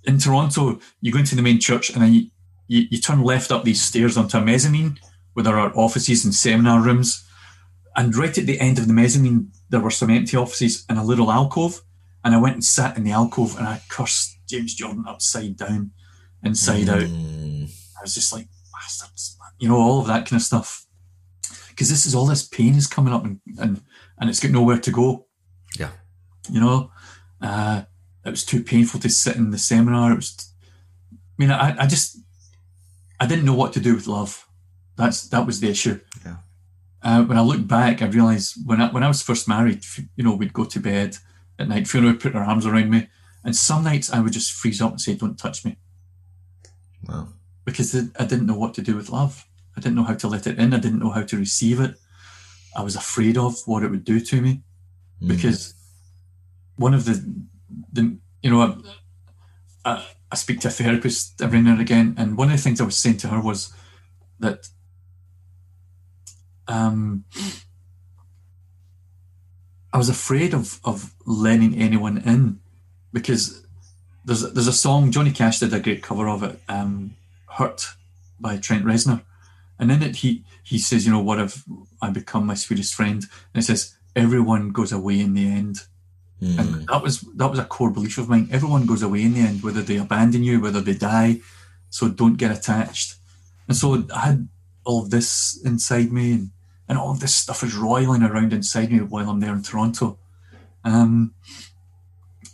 in 0.03 0.17
Toronto, 0.17 0.79
you 1.01 1.11
go 1.11 1.19
into 1.19 1.35
the 1.35 1.41
main 1.41 1.59
church 1.59 1.89
and 1.89 2.01
then 2.01 2.13
you, 2.13 2.27
you, 2.67 2.87
you 2.91 2.97
turn 2.99 3.23
left 3.23 3.51
up 3.51 3.63
these 3.63 3.81
stairs 3.81 4.17
onto 4.17 4.37
a 4.37 4.41
mezzanine 4.41 4.99
where 5.33 5.43
there 5.43 5.59
are 5.59 5.75
offices 5.75 6.25
and 6.25 6.33
seminar 6.33 6.81
rooms. 6.81 7.27
And 7.95 8.15
right 8.15 8.35
at 8.37 8.45
the 8.45 8.59
end 8.59 8.79
of 8.79 8.87
the 8.87 8.93
mezzanine, 8.93 9.51
there 9.69 9.79
were 9.79 9.91
some 9.91 10.09
empty 10.09 10.37
offices 10.37 10.85
and 10.89 10.97
a 10.97 11.03
little 11.03 11.31
alcove. 11.31 11.81
And 12.23 12.33
I 12.33 12.39
went 12.39 12.55
and 12.55 12.63
sat 12.63 12.97
in 12.97 13.03
the 13.03 13.11
alcove 13.11 13.57
and 13.57 13.67
I 13.67 13.81
cursed 13.89 14.37
James 14.51 14.75
Jordan 14.75 15.05
upside 15.07 15.57
down, 15.57 15.91
inside 16.43 16.89
out. 16.89 17.01
Mm. 17.01 17.69
I 17.97 18.01
was 18.03 18.13
just 18.13 18.33
like, 18.33 18.47
bastards, 18.73 19.37
you 19.59 19.69
know, 19.69 19.77
all 19.77 20.01
of 20.01 20.07
that 20.07 20.27
kind 20.27 20.39
of 20.39 20.45
stuff. 20.45 20.85
Because 21.69 21.89
this 21.89 22.05
is 22.05 22.13
all 22.13 22.25
this 22.25 22.47
pain 22.47 22.75
is 22.75 22.87
coming 22.87 23.13
up 23.13 23.23
and, 23.25 23.39
and, 23.57 23.81
and 24.19 24.29
it's 24.29 24.39
got 24.39 24.51
nowhere 24.51 24.77
to 24.79 24.91
go. 24.91 25.25
Yeah. 25.79 25.91
You 26.49 26.59
know, 26.59 26.91
uh, 27.41 27.83
it 28.25 28.29
was 28.29 28.45
too 28.45 28.63
painful 28.63 28.99
to 28.99 29.09
sit 29.09 29.37
in 29.37 29.51
the 29.51 29.57
seminar. 29.57 30.11
It 30.11 30.15
was, 30.15 30.53
I 31.13 31.15
mean, 31.37 31.51
I, 31.51 31.83
I 31.83 31.87
just, 31.87 32.19
I 33.19 33.25
didn't 33.25 33.45
know 33.45 33.55
what 33.55 33.73
to 33.73 33.79
do 33.79 33.95
with 33.95 34.07
love. 34.07 34.47
That's 34.97 35.29
that 35.29 35.45
was 35.45 35.59
the 35.59 35.69
issue. 35.69 35.99
Yeah. 36.25 36.37
Uh, 37.01 37.23
when 37.23 37.37
I 37.37 37.41
look 37.41 37.65
back, 37.65 38.01
I 38.01 38.07
realised 38.07 38.57
when 38.65 38.81
I 38.81 38.91
when 38.91 39.03
I 39.03 39.07
was 39.07 39.23
first 39.23 39.47
married, 39.47 39.83
you 40.15 40.23
know, 40.23 40.35
we'd 40.35 40.53
go 40.53 40.65
to 40.65 40.79
bed 40.79 41.17
at 41.57 41.67
night. 41.67 41.87
Fiona 41.87 42.07
would 42.07 42.19
put 42.19 42.33
her 42.33 42.43
arms 42.43 42.65
around 42.65 42.89
me, 42.89 43.07
and 43.43 43.55
some 43.55 43.83
nights 43.83 44.11
I 44.11 44.19
would 44.19 44.33
just 44.33 44.51
freeze 44.53 44.81
up 44.81 44.91
and 44.91 45.01
say, 45.01 45.15
"Don't 45.15 45.37
touch 45.37 45.65
me." 45.65 45.77
Wow. 47.07 47.29
because 47.65 47.95
I 47.95 48.25
didn't 48.25 48.45
know 48.47 48.57
what 48.57 48.73
to 48.75 48.81
do 48.81 48.95
with 48.95 49.09
love. 49.09 49.45
I 49.77 49.81
didn't 49.81 49.95
know 49.95 50.03
how 50.03 50.15
to 50.15 50.27
let 50.27 50.45
it 50.47 50.59
in. 50.59 50.73
I 50.73 50.79
didn't 50.79 50.99
know 50.99 51.11
how 51.11 51.23
to 51.23 51.37
receive 51.37 51.79
it. 51.79 51.95
I 52.75 52.81
was 52.83 52.95
afraid 52.95 53.37
of 53.37 53.55
what 53.65 53.83
it 53.83 53.89
would 53.91 54.03
do 54.03 54.19
to 54.19 54.41
me 54.41 54.61
Mm. 55.21 55.27
because 55.27 55.75
one 56.77 56.95
of 56.95 57.05
the, 57.05 57.23
the 57.93 58.17
you 58.41 58.49
know, 58.49 58.61
I, 59.85 59.91
I, 59.91 60.05
I 60.31 60.35
speak 60.35 60.59
to 60.61 60.69
a 60.69 60.71
therapist 60.71 61.39
every 61.41 61.61
now 61.61 61.73
and 61.73 61.81
again, 61.81 62.15
and 62.17 62.37
one 62.37 62.49
of 62.49 62.57
the 62.57 62.61
things 62.63 62.81
I 62.81 62.85
was 62.85 62.97
saying 62.97 63.17
to 63.17 63.27
her 63.27 63.39
was 63.39 63.71
that 64.39 64.67
um, 66.67 67.25
I 69.93 69.97
was 69.97 70.09
afraid 70.09 70.53
of 70.53 70.79
of 70.83 71.13
letting 71.25 71.75
anyone 71.75 72.17
in 72.19 72.60
because 73.13 73.65
there's 74.25 74.51
there's 74.53 74.67
a 74.67 74.73
song 74.73 75.11
Johnny 75.11 75.31
Cash 75.31 75.59
did 75.59 75.73
a 75.73 75.79
great 75.79 76.03
cover 76.03 76.29
of 76.29 76.43
it, 76.43 76.59
um, 76.67 77.15
"Hurt" 77.47 77.87
by 78.39 78.57
Trent 78.57 78.85
Reznor, 78.85 79.23
and 79.79 79.91
in 79.91 80.03
it 80.03 80.17
he 80.17 80.43
he 80.63 80.77
says, 80.79 81.05
you 81.05 81.11
know, 81.11 81.21
what 81.21 81.37
have 81.37 81.63
I 82.01 82.09
become 82.11 82.45
my 82.45 82.53
sweetest 82.53 82.93
friend? 82.93 83.25
And 83.53 83.61
it 83.61 83.65
says, 83.65 83.97
everyone 84.15 84.69
goes 84.69 84.91
away 84.91 85.19
in 85.19 85.33
the 85.33 85.45
end. 85.45 85.77
Mm. 86.41 86.59
And 86.59 86.87
that 86.87 87.03
was 87.03 87.21
that 87.35 87.49
was 87.49 87.59
a 87.59 87.65
core 87.65 87.91
belief 87.91 88.17
of 88.17 88.29
mine. 88.29 88.47
Everyone 88.51 88.85
goes 88.85 89.03
away 89.03 89.23
in 89.23 89.33
the 89.33 89.41
end, 89.41 89.63
whether 89.63 89.81
they 89.81 89.97
abandon 89.97 90.43
you, 90.43 90.61
whether 90.61 90.81
they 90.81 90.93
die. 90.93 91.41
So 91.89 92.07
don't 92.07 92.37
get 92.37 92.51
attached. 92.51 93.15
And 93.67 93.75
so 93.75 94.05
I 94.15 94.19
had 94.19 94.47
all 94.85 95.03
of 95.03 95.09
this 95.09 95.61
inside 95.63 96.11
me, 96.11 96.31
and, 96.31 96.51
and 96.87 96.97
all 96.97 97.11
of 97.11 97.19
this 97.19 97.35
stuff 97.35 97.63
is 97.63 97.75
roiling 97.75 98.23
around 98.23 98.53
inside 98.53 98.91
me 98.91 98.99
while 98.99 99.29
I'm 99.29 99.39
there 99.39 99.53
in 99.53 99.61
Toronto. 99.61 100.17
Um, 100.83 101.35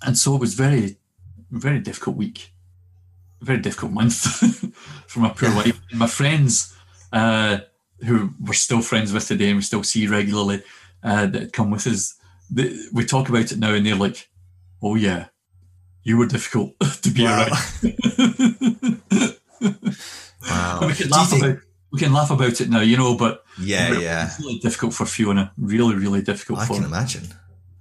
and 0.05 0.17
so 0.17 0.35
it 0.35 0.41
was 0.41 0.53
very, 0.53 0.97
very 1.51 1.79
difficult 1.79 2.15
week, 2.17 2.51
very 3.41 3.59
difficult 3.59 3.91
month 3.91 4.13
for 5.07 5.19
my 5.19 5.29
poor 5.29 5.53
wife. 5.55 5.79
And 5.89 5.99
my 5.99 6.07
friends, 6.07 6.73
uh, 7.13 7.59
who 8.05 8.31
we're 8.39 8.53
still 8.53 8.81
friends 8.81 9.11
with 9.13 9.27
today 9.27 9.47
and 9.49 9.57
we 9.57 9.61
still 9.63 9.83
see 9.83 10.07
regularly, 10.07 10.63
uh, 11.03 11.25
that 11.27 11.53
come 11.53 11.71
with 11.71 11.87
us, 11.87 12.15
they, 12.49 12.75
we 12.93 13.05
talk 13.05 13.29
about 13.29 13.51
it 13.51 13.57
now 13.59 13.73
and 13.73 13.85
they're 13.85 13.95
like, 13.95 14.29
oh 14.81 14.95
yeah, 14.95 15.27
you 16.03 16.17
were 16.17 16.27
difficult 16.27 16.79
to 17.01 17.09
be 17.09 17.23
Wow. 17.23 17.47
around. 17.47 19.01
Wow. 20.49 20.79
we, 20.87 20.93
can 20.93 21.09
laugh 21.09 21.29
think- 21.29 21.43
about, 21.43 21.57
we 21.91 21.99
can 21.99 22.13
laugh 22.13 22.31
about 22.31 22.61
it 22.61 22.69
now, 22.69 22.79
you 22.81 22.95
know, 22.97 23.17
but 23.17 23.43
yeah, 23.59 23.93
it 23.93 24.01
yeah. 24.01 24.25
was 24.25 24.39
really 24.39 24.59
difficult 24.59 24.93
for 24.93 25.05
Fiona. 25.05 25.51
Really, 25.57 25.95
really 25.95 26.21
difficult 26.21 26.59
I 26.59 26.65
for 26.65 26.73
can 26.75 26.83
her. 26.83 26.87
imagine. 26.87 27.23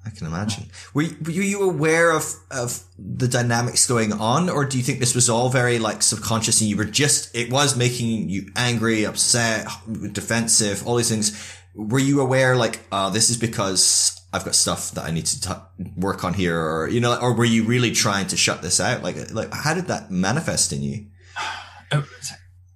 I 0.07 0.11
can 0.11 0.27
imagine. 0.27 0.67
Were 0.95 1.03
you, 1.03 1.17
were 1.25 1.31
you 1.33 1.63
aware 1.69 2.13
of, 2.13 2.33
of 2.51 2.85
the 2.97 3.27
dynamics 3.27 3.87
going 3.89 4.13
on, 4.13 4.49
or 4.49 4.65
do 4.65 4.79
you 4.79 4.85
think 4.85 5.01
this 5.01 5.17
was 5.17 5.29
all 5.29 5.49
very 5.49 5.81
like 5.81 6.01
subconscious 6.03 6.61
and 6.61 6.71
you 6.71 6.77
were 6.77 6.85
just 6.85 7.35
it 7.35 7.51
was 7.51 7.77
making 7.77 8.29
you 8.29 8.51
angry, 8.55 9.05
upset, 9.05 9.67
defensive, 10.13 10.87
all 10.87 10.95
these 10.95 11.11
things? 11.11 11.55
Were 11.75 11.99
you 11.99 12.21
aware 12.21 12.57
like, 12.57 12.81
oh, 12.93 13.11
this 13.11 13.31
is 13.31 13.37
because 13.37 14.19
I've 14.33 14.45
got 14.45 14.55
stuff 14.55 14.93
that 14.93 15.05
I 15.05 15.11
need 15.11 15.27
to 15.27 15.41
t- 15.41 15.91
work 15.97 16.23
on 16.23 16.35
here, 16.35 16.59
or 16.59 16.89
you 16.89 17.01
know, 17.01 17.19
or 17.21 17.35
were 17.35 17.45
you 17.45 17.65
really 17.65 17.91
trying 17.91 18.29
to 18.29 18.37
shut 18.37 18.63
this 18.63 18.79
out? 18.79 19.03
Like, 19.03 19.33
like 19.33 19.53
how 19.53 19.75
did 19.75 19.87
that 19.87 20.11
manifest 20.11 20.73
in 20.73 20.83
you? 20.83 21.07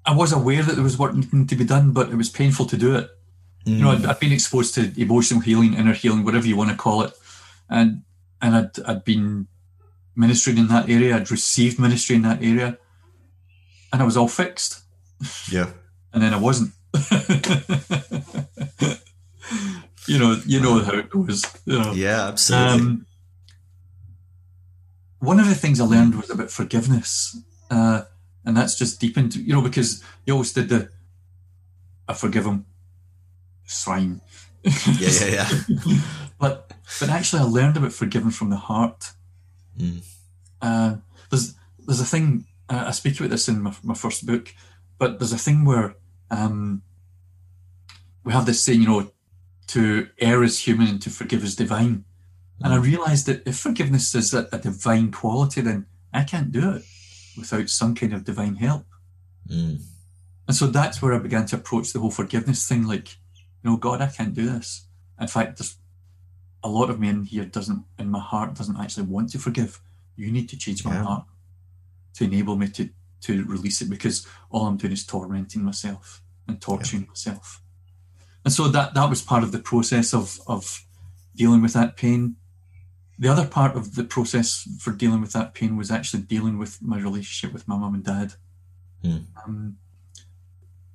I 0.04 0.14
was 0.14 0.32
aware 0.32 0.62
that 0.62 0.74
there 0.74 0.82
was 0.82 0.98
work 0.98 1.14
needing 1.14 1.46
to 1.46 1.54
be 1.54 1.64
done, 1.64 1.92
but 1.92 2.10
it 2.10 2.16
was 2.16 2.28
painful 2.28 2.66
to 2.66 2.76
do 2.76 2.96
it. 2.96 3.08
You 3.64 3.76
know, 3.76 3.88
mm. 3.88 3.98
I'd, 3.98 4.06
I'd 4.06 4.20
been 4.20 4.32
exposed 4.32 4.74
to 4.74 4.92
emotional 5.00 5.40
healing, 5.40 5.74
inner 5.74 5.92
healing, 5.92 6.24
whatever 6.24 6.46
you 6.46 6.56
want 6.56 6.70
to 6.70 6.76
call 6.76 7.02
it, 7.02 7.12
and 7.70 8.02
and 8.42 8.54
I'd 8.54 8.80
I'd 8.86 9.04
been 9.04 9.46
ministering 10.16 10.58
in 10.58 10.68
that 10.68 10.90
area. 10.90 11.16
I'd 11.16 11.30
received 11.30 11.78
ministry 11.78 12.16
in 12.16 12.22
that 12.22 12.42
area, 12.42 12.76
and 13.92 14.02
I 14.02 14.04
was 14.04 14.16
all 14.16 14.28
fixed. 14.28 14.82
Yeah. 15.50 15.70
and 16.12 16.22
then 16.22 16.34
I 16.34 16.38
wasn't. 16.38 16.72
you 20.06 20.18
know, 20.18 20.40
you 20.44 20.60
know 20.60 20.82
how 20.82 20.94
it 20.94 21.08
goes. 21.08 21.44
You 21.64 21.78
know. 21.78 21.92
Yeah, 21.92 22.28
absolutely. 22.28 22.80
Um, 22.80 23.06
one 25.20 25.38
of 25.38 25.48
the 25.48 25.54
things 25.54 25.80
I 25.80 25.84
learned 25.84 26.16
was 26.16 26.30
about 26.30 26.50
forgiveness, 26.50 27.38
uh, 27.70 28.02
and 28.44 28.56
that's 28.56 28.76
just 28.76 29.00
deepened. 29.00 29.36
You 29.36 29.52
know, 29.52 29.62
because 29.62 30.02
you 30.26 30.32
always 30.32 30.52
did 30.52 30.68
the 30.68 30.90
"I 32.08 32.14
forgive 32.14 32.46
him," 32.46 32.66
it's 33.64 33.84
fine. 33.84 34.20
yeah, 34.64 34.72
yeah, 34.98 35.26
yeah. 35.26 35.48
but 36.38 36.69
but 36.98 37.08
actually, 37.08 37.42
I 37.42 37.44
learned 37.44 37.76
about 37.76 37.92
forgiving 37.92 38.30
from 38.30 38.50
the 38.50 38.56
heart. 38.56 39.12
Mm. 39.78 40.04
Uh, 40.60 40.96
there's 41.30 41.54
there's 41.78 42.00
a 42.00 42.04
thing 42.04 42.46
uh, 42.70 42.84
I 42.86 42.90
speak 42.92 43.18
about 43.18 43.30
this 43.30 43.48
in 43.48 43.62
my, 43.62 43.74
my 43.82 43.94
first 43.94 44.26
book, 44.26 44.54
but 44.98 45.18
there's 45.18 45.32
a 45.32 45.38
thing 45.38 45.64
where 45.64 45.96
um, 46.30 46.82
we 48.24 48.32
have 48.32 48.46
this 48.46 48.62
saying, 48.62 48.82
you 48.82 48.88
know, 48.88 49.10
to 49.68 50.08
err 50.18 50.42
is 50.42 50.60
human 50.60 50.88
and 50.88 51.02
to 51.02 51.10
forgive 51.10 51.42
is 51.42 51.56
divine. 51.56 52.04
And 52.62 52.74
I 52.74 52.76
realised 52.76 53.26
that 53.26 53.46
if 53.46 53.58
forgiveness 53.58 54.14
is 54.14 54.34
a, 54.34 54.46
a 54.52 54.58
divine 54.58 55.10
quality, 55.10 55.62
then 55.62 55.86
I 56.12 56.24
can't 56.24 56.52
do 56.52 56.72
it 56.72 56.82
without 57.36 57.70
some 57.70 57.94
kind 57.94 58.12
of 58.12 58.24
divine 58.24 58.56
help. 58.56 58.84
Mm. 59.48 59.80
And 60.46 60.56
so 60.56 60.66
that's 60.66 61.00
where 61.00 61.14
I 61.14 61.18
began 61.18 61.46
to 61.46 61.56
approach 61.56 61.92
the 61.92 62.00
whole 62.00 62.10
forgiveness 62.10 62.68
thing 62.68 62.84
like, 62.84 63.16
you 63.62 63.70
know, 63.70 63.76
God, 63.76 64.02
I 64.02 64.08
can't 64.08 64.34
do 64.34 64.46
this. 64.46 64.86
In 65.20 65.28
fact, 65.28 65.58
there's 65.58 65.76
a 66.62 66.68
lot 66.68 66.90
of 66.90 67.00
me 67.00 67.08
in 67.08 67.24
here 67.24 67.44
doesn't, 67.44 67.84
in 67.98 68.10
my 68.10 68.20
heart, 68.20 68.54
doesn't 68.54 68.78
actually 68.78 69.06
want 69.06 69.30
to 69.30 69.38
forgive. 69.38 69.80
You 70.16 70.30
need 70.30 70.48
to 70.50 70.56
change 70.56 70.84
my 70.84 70.94
Yeah. 70.94 71.04
heart 71.04 71.24
to 72.14 72.24
enable 72.24 72.56
me 72.56 72.68
to, 72.68 72.90
to 73.22 73.44
release 73.44 73.80
it 73.80 73.88
because 73.88 74.26
all 74.50 74.66
I'm 74.66 74.76
doing 74.76 74.92
is 74.92 75.06
tormenting 75.06 75.62
myself 75.62 76.22
and 76.46 76.60
torturing 76.60 77.06
myself. 77.08 77.62
And 78.44 78.52
so 78.52 78.68
that, 78.68 78.94
that 78.94 79.08
was 79.08 79.22
part 79.22 79.42
of 79.42 79.52
the 79.52 79.58
process 79.58 80.12
of, 80.14 80.40
of 80.46 80.84
dealing 81.36 81.62
with 81.62 81.72
that 81.74 81.96
pain. 81.96 82.36
The 83.18 83.28
other 83.28 83.46
part 83.46 83.76
of 83.76 83.94
the 83.94 84.04
process 84.04 84.66
for 84.78 84.92
dealing 84.92 85.20
with 85.20 85.32
that 85.32 85.54
pain 85.54 85.76
was 85.76 85.90
actually 85.90 86.22
dealing 86.22 86.58
with 86.58 86.80
my 86.82 86.98
relationship 86.98 87.52
with 87.52 87.68
my 87.68 87.76
mum 87.76 87.94
and 87.94 88.04
dad. 88.04 88.32
Hmm. 89.02 89.18
Um, 89.44 89.76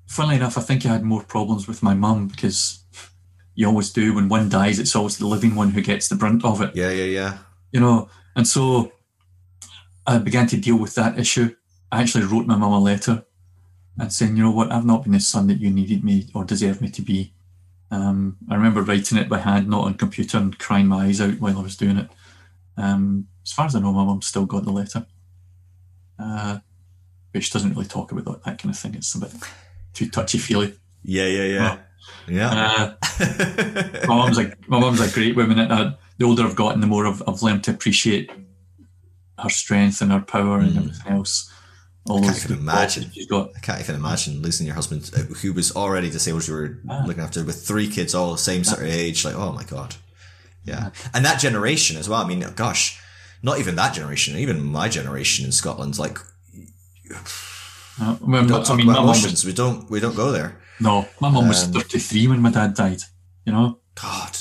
funnily 0.07 0.35
enough, 0.37 0.57
I 0.57 0.61
think 0.61 0.85
I 0.85 0.89
had 0.89 1.03
more 1.03 1.23
problems 1.23 1.67
with 1.67 1.83
my 1.83 1.93
mum 1.93 2.27
because 2.27 2.79
you 3.55 3.67
always 3.67 3.91
do. 3.91 4.13
When 4.13 4.29
one 4.29 4.49
dies, 4.49 4.79
it's 4.79 4.95
always 4.95 5.17
the 5.17 5.27
living 5.27 5.55
one 5.55 5.71
who 5.71 5.81
gets 5.81 6.07
the 6.07 6.15
brunt 6.15 6.43
of 6.45 6.61
it, 6.61 6.75
Yeah, 6.75 6.89
yeah, 6.91 7.05
yeah. 7.05 7.37
you 7.71 7.79
know. 7.79 8.09
And 8.35 8.47
so 8.47 8.91
I 10.05 10.17
began 10.19 10.47
to 10.47 10.57
deal 10.57 10.77
with 10.77 10.95
that 10.95 11.17
issue. 11.17 11.55
I 11.91 12.01
actually 12.01 12.25
wrote 12.25 12.45
my 12.47 12.55
mum 12.57 12.73
a 12.73 12.79
letter 12.79 13.25
and 13.97 14.11
saying, 14.11 14.35
you 14.35 14.43
know 14.43 14.51
what, 14.51 14.71
I've 14.71 14.85
not 14.85 15.03
been 15.03 15.13
the 15.13 15.19
son 15.21 15.47
that 15.47 15.59
you 15.59 15.69
needed 15.69 16.03
me 16.03 16.27
or 16.33 16.43
deserved 16.43 16.81
me 16.81 16.89
to 16.89 17.01
be. 17.01 17.33
Um, 17.91 18.37
I 18.49 18.55
remember 18.55 18.81
writing 18.81 19.17
it 19.17 19.29
by 19.29 19.39
hand, 19.39 19.69
not 19.69 19.85
on 19.85 19.93
computer, 19.93 20.37
and 20.37 20.57
crying 20.59 20.87
my 20.87 21.05
eyes 21.05 21.21
out 21.21 21.39
while 21.39 21.57
I 21.57 21.61
was 21.61 21.77
doing 21.77 21.97
it. 21.97 22.09
Um, 22.75 23.27
as 23.45 23.53
far 23.53 23.67
as 23.67 23.75
I 23.75 23.79
know, 23.79 23.93
my 23.93 24.03
mum 24.03 24.21
still 24.21 24.45
got 24.45 24.65
the 24.65 24.71
letter. 24.71 25.05
Uh, 26.19 26.59
but 27.31 27.43
she 27.43 27.51
doesn't 27.51 27.71
really 27.71 27.85
talk 27.85 28.11
about 28.11 28.25
that, 28.25 28.43
that 28.43 28.61
kind 28.61 28.73
of 28.73 28.79
thing. 28.79 28.95
It's 28.95 29.15
a 29.15 29.19
bit 29.19 29.31
too 29.93 30.09
touchy 30.09 30.39
feely. 30.39 30.73
Yeah, 31.03 31.27
yeah, 31.27 31.43
yeah. 31.43 31.77
Yeah. 32.27 32.95
Uh, 33.19 34.05
my 34.07 34.15
mum's 34.15 34.37
a 34.39 34.53
my 34.67 34.79
mum's 34.79 34.99
a 35.01 35.13
great 35.13 35.35
woman. 35.35 35.59
And 35.59 35.71
uh, 35.71 35.91
the 36.17 36.25
older 36.25 36.43
I've 36.43 36.55
gotten, 36.55 36.81
the 36.81 36.87
more 36.87 37.05
I've, 37.07 37.21
I've 37.27 37.41
learned 37.43 37.63
to 37.65 37.71
appreciate 37.71 38.31
her 39.37 39.49
strength 39.49 40.01
and 40.01 40.11
her 40.11 40.21
power 40.21 40.59
and 40.59 40.77
everything 40.77 41.11
else. 41.11 41.51
All 42.07 42.21
can't 42.21 42.37
even 42.37 42.57
imagine. 42.59 43.03
qualities 43.03 43.13
she's 43.13 43.25
got. 43.27 43.49
I 43.55 43.59
can't 43.59 43.79
even 43.79 43.95
imagine 43.95 44.41
losing 44.41 44.65
your 44.67 44.75
husband, 44.75 45.09
uh, 45.15 45.21
who 45.41 45.53
was 45.53 45.75
already 45.75 46.09
disabled. 46.09 46.47
You 46.47 46.53
were 46.53 46.79
Ah. 46.89 47.03
looking 47.05 47.23
after 47.23 47.43
with 47.43 47.65
three 47.65 47.87
kids, 47.89 48.13
all 48.13 48.31
the 48.31 48.37
same 48.37 48.63
sort 48.63 48.81
of 48.81 48.87
age. 48.87 49.25
Like, 49.25 49.35
oh 49.35 49.51
my 49.51 49.63
god, 49.63 49.95
yeah. 50.63 50.91
And 51.13 51.25
that 51.25 51.39
generation 51.39 51.97
as 51.97 52.07
well. 52.07 52.21
I 52.23 52.27
mean, 52.27 52.45
gosh, 52.55 52.99
not 53.41 53.59
even 53.59 53.75
that 53.75 53.93
generation. 53.95 54.35
Even 54.37 54.63
my 54.63 54.87
generation 54.87 55.45
in 55.45 55.51
Scotland, 55.51 55.97
like, 55.99 56.19
Uh, 57.99 58.17
well, 58.21 58.41
we 58.43 58.47
don't 58.47 58.69
I 58.69 58.75
mean, 58.75 58.89
about 58.89 59.03
emotions. 59.03 59.31
was 59.43 59.45
we 59.45 59.53
don't. 59.53 59.89
We 59.89 59.99
don't 59.99 60.15
go 60.15 60.31
there. 60.31 60.59
No, 60.79 61.07
my 61.21 61.29
mum 61.29 61.47
was 61.47 61.65
Um, 61.65 61.73
33 61.73 62.27
when 62.27 62.41
my 62.41 62.51
dad 62.51 62.73
died. 62.73 63.01
You 63.45 63.53
know, 63.53 63.79
God. 64.01 64.35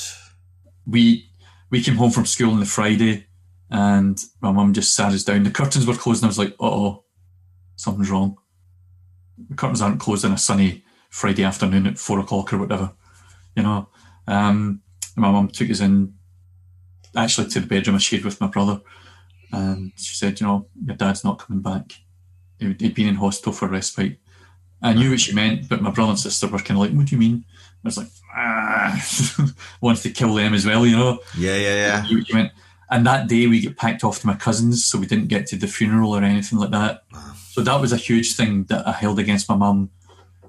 we 0.85 1.29
we 1.69 1.81
came 1.81 1.95
home 1.95 2.11
from 2.11 2.25
school 2.25 2.51
on 2.51 2.59
the 2.59 2.65
Friday, 2.65 3.27
and 3.69 4.19
my 4.41 4.51
mum 4.51 4.73
just 4.73 4.95
sat 4.95 5.13
us 5.13 5.23
down. 5.23 5.43
The 5.43 5.51
curtains 5.51 5.85
were 5.85 5.95
closed, 5.95 6.21
and 6.21 6.27
I 6.27 6.29
was 6.29 6.39
like, 6.39 6.55
"Oh, 6.59 7.03
something's 7.75 8.09
wrong." 8.09 8.37
The 9.49 9.55
curtains 9.55 9.81
aren't 9.81 9.99
closed 9.99 10.25
on 10.25 10.31
a 10.31 10.37
sunny 10.37 10.83
Friday 11.09 11.43
afternoon 11.43 11.87
at 11.87 11.99
four 11.99 12.19
o'clock 12.19 12.53
or 12.53 12.57
whatever, 12.57 12.93
you 13.55 13.63
know. 13.63 13.89
Um, 14.27 14.81
my 15.15 15.29
mum 15.31 15.49
took 15.49 15.69
us 15.69 15.81
in, 15.81 16.13
actually 17.15 17.47
to 17.49 17.59
the 17.59 17.67
bedroom 17.67 17.95
I 17.95 17.99
shared 17.99 18.25
with 18.25 18.41
my 18.41 18.47
brother, 18.47 18.81
and 19.51 19.91
she 19.97 20.15
said, 20.15 20.39
"You 20.39 20.47
know, 20.47 20.67
your 20.85 20.95
dad's 20.95 21.23
not 21.23 21.39
coming 21.39 21.61
back. 21.61 21.93
He'd 22.59 22.81
he'd 22.81 22.95
been 22.95 23.07
in 23.07 23.15
hospital 23.15 23.53
for 23.53 23.67
respite." 23.67 24.19
I 24.89 24.93
knew 24.93 25.09
what 25.11 25.19
she 25.19 25.33
meant, 25.33 25.67
but 25.69 25.81
my 25.81 25.91
brother 25.91 26.11
and 26.11 26.19
sister 26.19 26.47
were 26.47 26.59
kind 26.59 26.71
of 26.71 26.83
like, 26.85 26.91
"What 26.91 27.07
do 27.07 27.15
you 27.15 27.19
mean?" 27.19 27.43
I 27.83 27.87
was 27.87 27.97
like, 27.97 28.07
"Ah," 28.35 28.93
wanted 29.81 30.03
to 30.03 30.09
kill 30.11 30.33
them 30.35 30.53
as 30.53 30.65
well, 30.65 30.85
you 30.85 30.95
know. 30.97 31.19
Yeah, 31.37 31.55
yeah, 31.55 31.75
yeah. 31.87 32.01
I 32.03 32.07
knew 32.07 32.17
what 32.19 32.29
you 32.29 32.35
meant. 32.35 32.51
And 32.91 33.05
that 33.07 33.27
day 33.27 33.47
we 33.47 33.59
get 33.61 33.77
packed 33.77 34.03
off 34.03 34.19
to 34.21 34.27
my 34.27 34.35
cousins, 34.35 34.85
so 34.85 34.97
we 34.99 35.07
didn't 35.07 35.27
get 35.27 35.47
to 35.47 35.55
the 35.55 35.67
funeral 35.67 36.15
or 36.15 36.21
anything 36.23 36.59
like 36.59 36.69
that. 36.71 37.03
So 37.51 37.61
that 37.61 37.81
was 37.81 37.91
a 37.91 37.97
huge 37.97 38.35
thing 38.35 38.65
that 38.65 38.87
I 38.87 38.91
held 38.91 39.17
against 39.19 39.49
my 39.49 39.55
mum. 39.55 39.89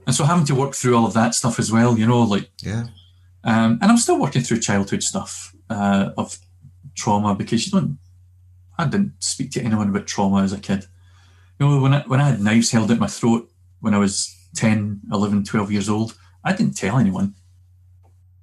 And 0.06 0.14
so 0.14 0.24
having 0.24 0.44
to 0.46 0.54
work 0.54 0.74
through 0.74 0.96
all 0.96 1.06
of 1.06 1.14
that 1.14 1.34
stuff 1.34 1.58
as 1.58 1.72
well, 1.72 1.98
you 1.98 2.06
know, 2.06 2.22
like, 2.22 2.50
Yeah. 2.62 2.84
um, 3.42 3.78
and 3.80 3.84
I'm 3.90 3.96
still 3.96 4.18
working 4.20 4.42
through 4.42 4.60
childhood 4.60 5.02
stuff 5.02 5.54
uh, 5.70 6.10
of 6.18 6.38
trauma 6.94 7.34
because 7.34 7.64
you 7.66 7.72
don't, 7.72 7.98
I 8.78 8.84
didn't 8.86 9.14
speak 9.20 9.50
to 9.52 9.62
anyone 9.62 9.88
about 9.88 10.06
trauma 10.06 10.42
as 10.42 10.52
a 10.52 10.58
kid. 10.58 10.86
You 11.58 11.66
know, 11.66 11.80
when 11.80 11.94
I, 11.94 12.00
when 12.02 12.20
I 12.20 12.30
had 12.30 12.40
knives 12.40 12.70
held 12.70 12.90
at 12.90 12.98
my 12.98 13.06
throat 13.08 13.50
when 13.86 13.94
I 13.94 13.98
was 13.98 14.36
10, 14.56 15.02
11, 15.12 15.44
12 15.44 15.70
years 15.70 15.88
old, 15.88 16.18
I 16.42 16.52
didn't 16.52 16.76
tell 16.76 16.98
anyone. 16.98 17.36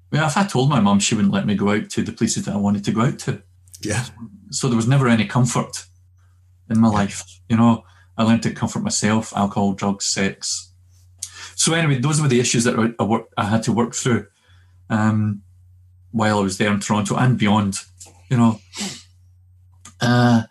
Well, 0.09 0.25
if 0.25 0.37
I 0.37 0.45
told 0.45 0.69
my 0.69 0.79
mum, 0.79 1.01
she 1.01 1.15
wouldn't 1.15 1.33
let 1.33 1.45
me 1.45 1.53
go 1.53 1.71
out 1.71 1.89
to 1.89 2.01
the 2.01 2.13
places 2.13 2.45
that 2.45 2.53
I 2.53 2.57
wanted 2.57 2.85
to 2.85 2.93
go 2.93 3.01
out 3.01 3.19
to 3.19 3.43
Yeah. 3.81 4.05
so 4.51 4.69
there 4.69 4.77
was 4.77 4.87
never 4.87 5.09
any 5.09 5.25
comfort 5.25 5.83
in 6.69 6.79
my 6.79 6.87
life. 6.87 7.25
You 7.49 7.57
know, 7.57 7.83
I 8.17 8.23
learned 8.23 8.43
to 8.43 8.51
comfort 8.53 8.83
myself: 8.83 9.35
alcohol, 9.35 9.73
drugs, 9.73 10.05
sex. 10.05 10.71
So 11.55 11.73
anyway, 11.73 11.99
those 11.99 12.21
were 12.21 12.29
the 12.29 12.39
issues 12.39 12.63
that 12.63 12.95
I, 12.97 13.03
work, 13.03 13.25
I 13.35 13.43
had 13.43 13.63
to 13.63 13.73
work 13.73 13.93
through. 13.95 14.27
Um, 14.89 15.41
while 16.11 16.39
I 16.39 16.43
was 16.43 16.57
there 16.57 16.71
in 16.71 16.79
Toronto 16.79 17.17
and 17.17 17.37
beyond, 17.37 17.79
you 18.29 18.37
know. 18.37 18.61
Uh, 19.99 20.43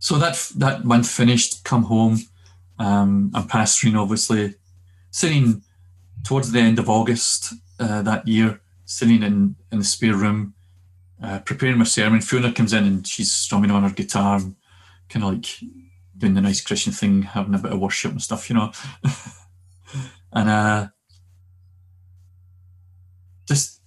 so 0.00 0.18
that 0.18 0.52
that 0.56 0.84
month 0.84 1.08
finished, 1.08 1.64
come 1.64 1.84
home. 1.84 2.18
Um, 2.78 3.30
I'm 3.34 3.48
pastoring, 3.48 3.98
obviously, 3.98 4.54
sitting 5.10 5.62
towards 6.24 6.52
the 6.52 6.60
end 6.60 6.78
of 6.78 6.88
August 6.88 7.54
uh, 7.78 8.02
that 8.02 8.26
year, 8.26 8.60
sitting 8.84 9.22
in, 9.22 9.56
in 9.70 9.78
the 9.78 9.84
spare 9.84 10.16
room, 10.16 10.54
uh, 11.22 11.38
preparing 11.40 11.78
my 11.78 11.84
sermon. 11.84 12.20
Fiona 12.20 12.52
comes 12.52 12.72
in 12.72 12.84
and 12.84 13.06
she's 13.06 13.32
strumming 13.32 13.70
on 13.70 13.82
her 13.82 13.90
guitar, 13.90 14.36
and 14.36 14.56
kind 15.08 15.24
of 15.24 15.32
like 15.34 15.46
doing 16.16 16.34
the 16.34 16.40
nice 16.40 16.60
Christian 16.60 16.92
thing, 16.92 17.22
having 17.22 17.54
a 17.54 17.58
bit 17.58 17.72
of 17.72 17.80
worship 17.80 18.12
and 18.12 18.22
stuff, 18.22 18.48
you 18.48 18.56
know. 18.56 18.72
and 20.32 20.48
uh, 20.48 20.88
just 23.46 23.80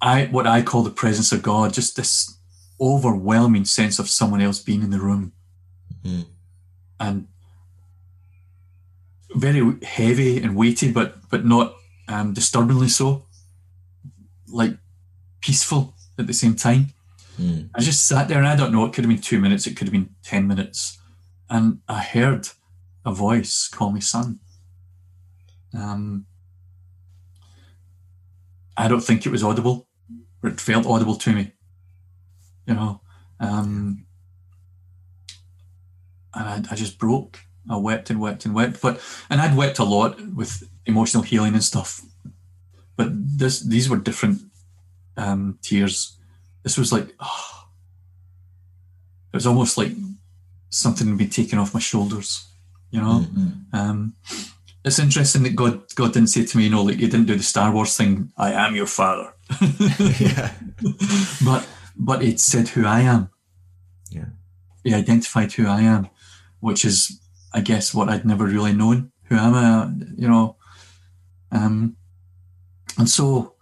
I 0.00 0.26
what 0.26 0.46
I 0.46 0.62
call 0.62 0.82
the 0.82 0.90
presence 0.90 1.32
of 1.32 1.42
God, 1.42 1.72
just 1.72 1.96
this 1.96 2.38
overwhelming 2.80 3.64
sense 3.64 3.98
of 3.98 4.08
someone 4.08 4.40
else 4.40 4.60
being 4.60 4.82
in 4.82 4.90
the 4.90 5.00
room, 5.00 5.32
Mm. 6.04 6.26
And 7.00 7.26
very 9.34 9.62
heavy 9.84 10.38
and 10.42 10.56
weighty, 10.56 10.90
but 10.92 11.28
but 11.30 11.44
not 11.44 11.74
um, 12.08 12.32
disturbingly 12.32 12.88
so. 12.88 13.26
Like 14.48 14.78
peaceful 15.40 15.94
at 16.18 16.26
the 16.26 16.32
same 16.32 16.56
time. 16.56 16.88
Mm. 17.40 17.70
I 17.74 17.80
just 17.80 18.06
sat 18.06 18.28
there 18.28 18.38
and 18.38 18.46
I 18.46 18.56
don't 18.56 18.72
know, 18.72 18.84
it 18.84 18.92
could 18.92 19.04
have 19.04 19.10
been 19.10 19.20
two 19.20 19.40
minutes, 19.40 19.66
it 19.66 19.76
could 19.76 19.86
have 19.86 19.92
been 19.92 20.14
10 20.24 20.46
minutes. 20.46 20.98
And 21.48 21.80
I 21.88 22.00
heard 22.00 22.48
a 23.04 23.12
voice 23.12 23.68
call 23.68 23.92
me 23.92 24.00
son. 24.00 24.40
Um, 25.72 26.26
I 28.76 28.88
don't 28.88 29.00
think 29.00 29.24
it 29.24 29.32
was 29.32 29.42
audible, 29.42 29.88
but 30.42 30.52
it 30.52 30.60
felt 30.60 30.86
audible 30.86 31.16
to 31.16 31.32
me. 31.32 31.52
You 32.66 32.74
know, 32.74 33.00
um, 33.40 34.06
and 36.34 36.66
I, 36.66 36.72
I 36.72 36.76
just 36.76 36.98
broke. 36.98 37.40
I 37.70 37.76
wept 37.76 38.10
and 38.10 38.20
wept 38.20 38.44
and 38.46 38.54
wept. 38.54 38.80
But 38.80 39.00
and 39.30 39.40
I'd 39.40 39.56
wept 39.56 39.78
a 39.78 39.84
lot 39.84 40.18
with 40.34 40.62
emotional 40.86 41.22
healing 41.22 41.54
and 41.54 41.62
stuff. 41.64 42.00
But 42.96 43.08
this 43.12 43.60
these 43.60 43.88
were 43.90 43.98
different 43.98 44.40
um, 45.16 45.58
tears. 45.62 46.16
This 46.62 46.76
was 46.78 46.92
like, 46.92 47.14
oh, 47.20 47.64
it 49.32 49.36
was 49.36 49.46
almost 49.46 49.76
like 49.78 49.92
something 50.70 51.08
had 51.08 51.18
been 51.18 51.30
taken 51.30 51.58
off 51.58 51.74
my 51.74 51.80
shoulders. 51.80 52.46
You 52.90 53.00
know, 53.02 53.26
Mm. 53.28 53.52
um, 53.74 54.14
it's 54.84 54.98
interesting 54.98 55.42
that 55.42 55.54
God 55.56 55.82
God 55.94 56.12
didn't 56.14 56.30
say 56.30 56.44
to 56.46 56.56
me, 56.56 56.64
you 56.64 56.70
know, 56.70 56.82
like 56.82 56.96
He 56.96 57.06
didn't 57.06 57.26
do 57.26 57.36
the 57.36 57.42
Star 57.42 57.70
Wars 57.70 57.96
thing. 57.96 58.32
I 58.38 58.52
am 58.52 58.74
your 58.74 58.86
father, 58.86 59.34
yeah. 60.18 60.52
but 61.44 61.68
but 61.96 62.22
it 62.22 62.40
said 62.40 62.68
who 62.68 62.86
I 62.86 63.00
am. 63.00 63.28
Yeah. 64.10 64.30
He 64.84 64.94
identified 64.94 65.52
who 65.52 65.66
I 65.66 65.82
am, 65.82 66.08
which 66.60 66.84
is, 66.84 67.20
I 67.52 67.60
guess, 67.60 67.94
what 67.94 68.08
I'd 68.08 68.24
never 68.24 68.44
really 68.44 68.72
known. 68.72 69.12
Who 69.24 69.36
am 69.36 69.54
I? 69.54 69.90
You 70.16 70.28
know, 70.28 70.56
um, 71.52 71.96
and 72.98 73.08
so 73.08 73.54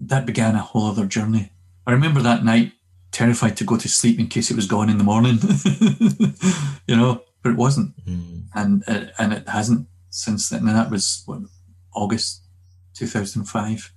that 0.00 0.26
began 0.26 0.54
a 0.54 0.58
whole 0.62 0.86
other 0.86 1.06
journey. 1.06 1.52
I 1.86 1.92
remember 1.92 2.20
that 2.22 2.44
night, 2.44 2.72
terrified 3.12 3.56
to 3.58 3.64
go 3.64 3.76
to 3.76 3.88
sleep 3.88 4.18
in 4.18 4.26
case 4.26 4.50
it 4.50 4.56
was 4.56 4.66
gone 4.66 4.90
in 4.90 4.98
the 4.98 5.04
morning. 5.04 5.38
you 6.86 6.96
know, 6.96 7.22
but 7.42 7.50
it 7.52 7.56
wasn't, 7.56 7.94
Mm. 8.04 8.44
and 8.54 8.84
uh, 8.88 9.06
and 9.18 9.32
it 9.32 9.48
hasn't 9.48 9.86
since 10.10 10.48
then. 10.48 10.66
And 10.66 10.76
that 10.76 10.90
was 10.90 11.22
what 11.26 11.40
August 11.94 12.42
two 12.94 13.06
thousand 13.06 13.44
five 13.44 13.92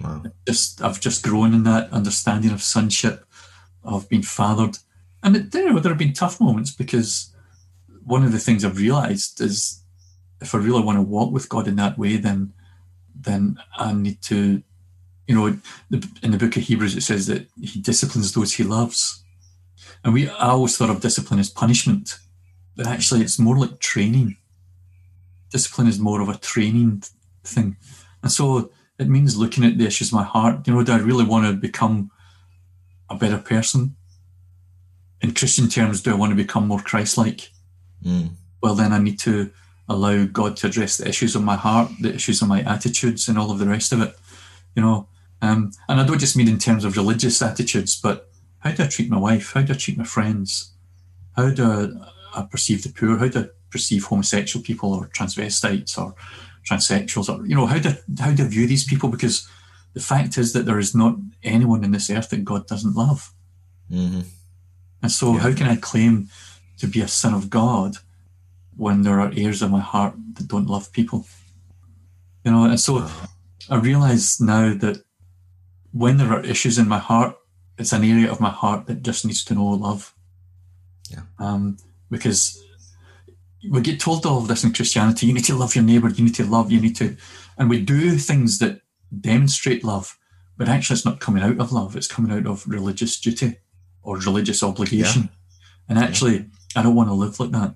Wow. 0.00 0.22
just 0.46 0.82
I've 0.82 1.00
just 1.00 1.22
grown 1.22 1.54
in 1.54 1.62
that 1.64 1.90
understanding 1.92 2.50
of 2.52 2.62
sonship, 2.62 3.24
of 3.84 4.08
being 4.08 4.22
fathered, 4.22 4.78
and 5.24 5.34
there 5.34 5.80
there 5.80 5.90
have 5.90 5.98
been 5.98 6.12
tough 6.12 6.40
moments 6.40 6.70
because 6.70 7.34
one 8.04 8.22
of 8.22 8.32
the 8.32 8.38
things 8.38 8.64
I've 8.64 8.78
realised 8.78 9.40
is 9.40 9.82
if 10.40 10.54
I 10.54 10.58
really 10.58 10.82
want 10.82 10.98
to 10.98 11.02
walk 11.02 11.32
with 11.32 11.48
God 11.48 11.66
in 11.66 11.76
that 11.76 11.98
way, 11.98 12.16
then 12.18 12.52
then 13.14 13.56
I 13.78 13.92
need 13.94 14.20
to, 14.22 14.62
you 15.26 15.34
know, 15.34 15.46
in 16.22 16.30
the 16.30 16.38
book 16.38 16.56
of 16.56 16.62
Hebrews 16.62 16.94
it 16.94 17.02
says 17.02 17.26
that 17.26 17.48
He 17.60 17.80
disciplines 17.80 18.32
those 18.32 18.52
He 18.52 18.64
loves, 18.64 19.24
and 20.04 20.12
we 20.12 20.28
I 20.28 20.50
always 20.50 20.76
thought 20.76 20.90
of 20.90 21.00
discipline 21.00 21.40
as 21.40 21.50
punishment, 21.50 22.18
but 22.76 22.86
actually 22.86 23.22
it's 23.22 23.38
more 23.38 23.56
like 23.58 23.80
training. 23.80 24.36
Discipline 25.50 25.86
is 25.86 25.98
more 25.98 26.20
of 26.20 26.28
a 26.28 26.36
training 26.36 27.02
thing, 27.44 27.78
and 28.22 28.30
so 28.30 28.70
it 28.98 29.08
means 29.08 29.38
looking 29.38 29.64
at 29.64 29.78
the 29.78 29.86
issues 29.86 30.08
of 30.08 30.14
my 30.14 30.24
heart. 30.24 30.66
You 30.66 30.74
know, 30.74 30.84
do 30.84 30.92
I 30.92 30.98
really 30.98 31.24
want 31.24 31.46
to 31.46 31.54
become 31.54 32.10
a 33.08 33.16
better 33.16 33.38
person? 33.38 33.96
In 35.24 35.32
Christian 35.32 35.70
terms, 35.70 36.02
do 36.02 36.10
I 36.10 36.16
want 36.16 36.32
to 36.32 36.36
become 36.36 36.68
more 36.68 36.80
Christ 36.80 37.16
like? 37.16 37.50
Mm. 38.04 38.32
Well, 38.62 38.74
then 38.74 38.92
I 38.92 38.98
need 38.98 39.18
to 39.20 39.50
allow 39.88 40.26
God 40.26 40.54
to 40.58 40.66
address 40.66 40.98
the 40.98 41.08
issues 41.08 41.34
of 41.34 41.42
my 41.42 41.56
heart, 41.56 41.90
the 41.98 42.14
issues 42.14 42.42
of 42.42 42.48
my 42.48 42.60
attitudes, 42.60 43.26
and 43.26 43.38
all 43.38 43.50
of 43.50 43.58
the 43.58 43.66
rest 43.66 43.90
of 43.94 44.02
it. 44.02 44.14
You 44.76 44.82
know, 44.82 45.08
um, 45.40 45.72
and 45.88 45.98
I 45.98 46.04
don't 46.04 46.18
just 46.18 46.36
mean 46.36 46.46
in 46.46 46.58
terms 46.58 46.84
of 46.84 46.98
religious 46.98 47.40
attitudes, 47.40 47.98
but 47.98 48.28
how 48.58 48.72
do 48.72 48.84
I 48.84 48.86
treat 48.86 49.08
my 49.08 49.16
wife? 49.16 49.54
How 49.54 49.62
do 49.62 49.72
I 49.72 49.76
treat 49.76 49.96
my 49.96 50.04
friends? 50.04 50.74
How 51.36 51.48
do 51.48 51.64
I, 51.64 52.40
I 52.40 52.42
perceive 52.42 52.82
the 52.82 52.90
poor? 52.90 53.16
How 53.16 53.28
do 53.28 53.40
I 53.40 53.46
perceive 53.70 54.04
homosexual 54.04 54.62
people 54.62 54.92
or 54.92 55.06
transvestites 55.06 55.96
or 55.96 56.14
transsexuals 56.68 57.30
or 57.32 57.46
you 57.46 57.54
know 57.54 57.66
how 57.66 57.78
do 57.78 57.90
how 58.20 58.30
do 58.32 58.44
I 58.44 58.48
view 58.48 58.66
these 58.66 58.84
people 58.84 59.08
because 59.08 59.48
the 59.94 60.00
fact 60.00 60.36
is 60.36 60.52
that 60.52 60.66
there 60.66 60.78
is 60.78 60.94
not 60.94 61.16
anyone 61.42 61.82
in 61.82 61.92
this 61.92 62.10
earth 62.10 62.28
that 62.30 62.44
God 62.44 62.66
doesn't 62.66 62.94
love 62.94 63.32
hmm 63.90 64.20
and 65.04 65.12
so 65.18 65.26
Yeah. 65.32 65.40
how 65.44 65.52
can 65.58 65.68
I 65.74 65.76
claim 65.90 66.12
to 66.80 66.86
be 66.94 67.00
a 67.02 67.08
son 67.20 67.34
of 67.34 67.44
God 67.60 67.90
when 68.82 69.02
there 69.02 69.20
are 69.22 69.30
areas 69.44 69.62
of 69.62 69.70
my 69.70 69.84
heart 69.92 70.14
that 70.36 70.48
don't 70.52 70.72
love 70.74 70.86
people 70.98 71.20
you 72.44 72.50
know 72.52 72.64
and 72.72 72.80
so 72.86 72.92
I 73.74 73.76
realize 73.90 74.26
now 74.54 74.66
that 74.84 74.96
when 76.02 76.16
there 76.18 76.32
are 76.34 76.50
issues 76.52 76.76
in 76.78 76.88
my 76.88 76.98
heart 77.10 77.32
it's 77.80 77.92
an 77.92 78.04
area 78.12 78.30
of 78.32 78.40
my 78.46 78.50
heart 78.62 78.80
that 78.86 79.06
just 79.08 79.24
needs 79.26 79.44
to 79.44 79.54
know 79.54 79.68
love 79.88 80.02
Yeah. 81.14 81.24
um, 81.46 81.62
because 82.14 82.40
we 83.72 83.80
get 83.80 84.00
told 84.00 84.26
all 84.26 84.38
of 84.42 84.48
this 84.48 84.64
in 84.64 84.72
Christianity. 84.72 85.26
You 85.26 85.32
need 85.34 85.46
to 85.50 85.54
love 85.62 85.74
your 85.74 85.84
neighbor. 85.90 86.10
You 86.10 86.24
need 86.24 86.34
to 86.40 86.44
love. 86.56 86.70
You 86.70 86.80
need 86.80 86.96
to, 86.96 87.06
and 87.56 87.70
we 87.70 87.78
do 87.80 88.18
things 88.18 88.58
that 88.58 88.74
demonstrate 89.30 89.82
love, 89.92 90.06
but 90.58 90.68
actually, 90.68 90.96
it's 90.96 91.04
not 91.10 91.18
coming 91.26 91.42
out 91.42 91.58
of 91.58 91.72
love. 91.72 91.96
It's 91.96 92.12
coming 92.14 92.30
out 92.36 92.46
of 92.46 92.66
religious 92.68 93.18
duty 93.18 93.56
or 94.04 94.18
religious 94.18 94.62
obligation. 94.62 95.28
And 95.88 95.98
actually, 95.98 96.46
I 96.76 96.82
don't 96.82 96.94
want 96.94 97.08
to 97.08 97.14
live 97.14 97.40
like 97.40 97.50
that. 97.50 97.74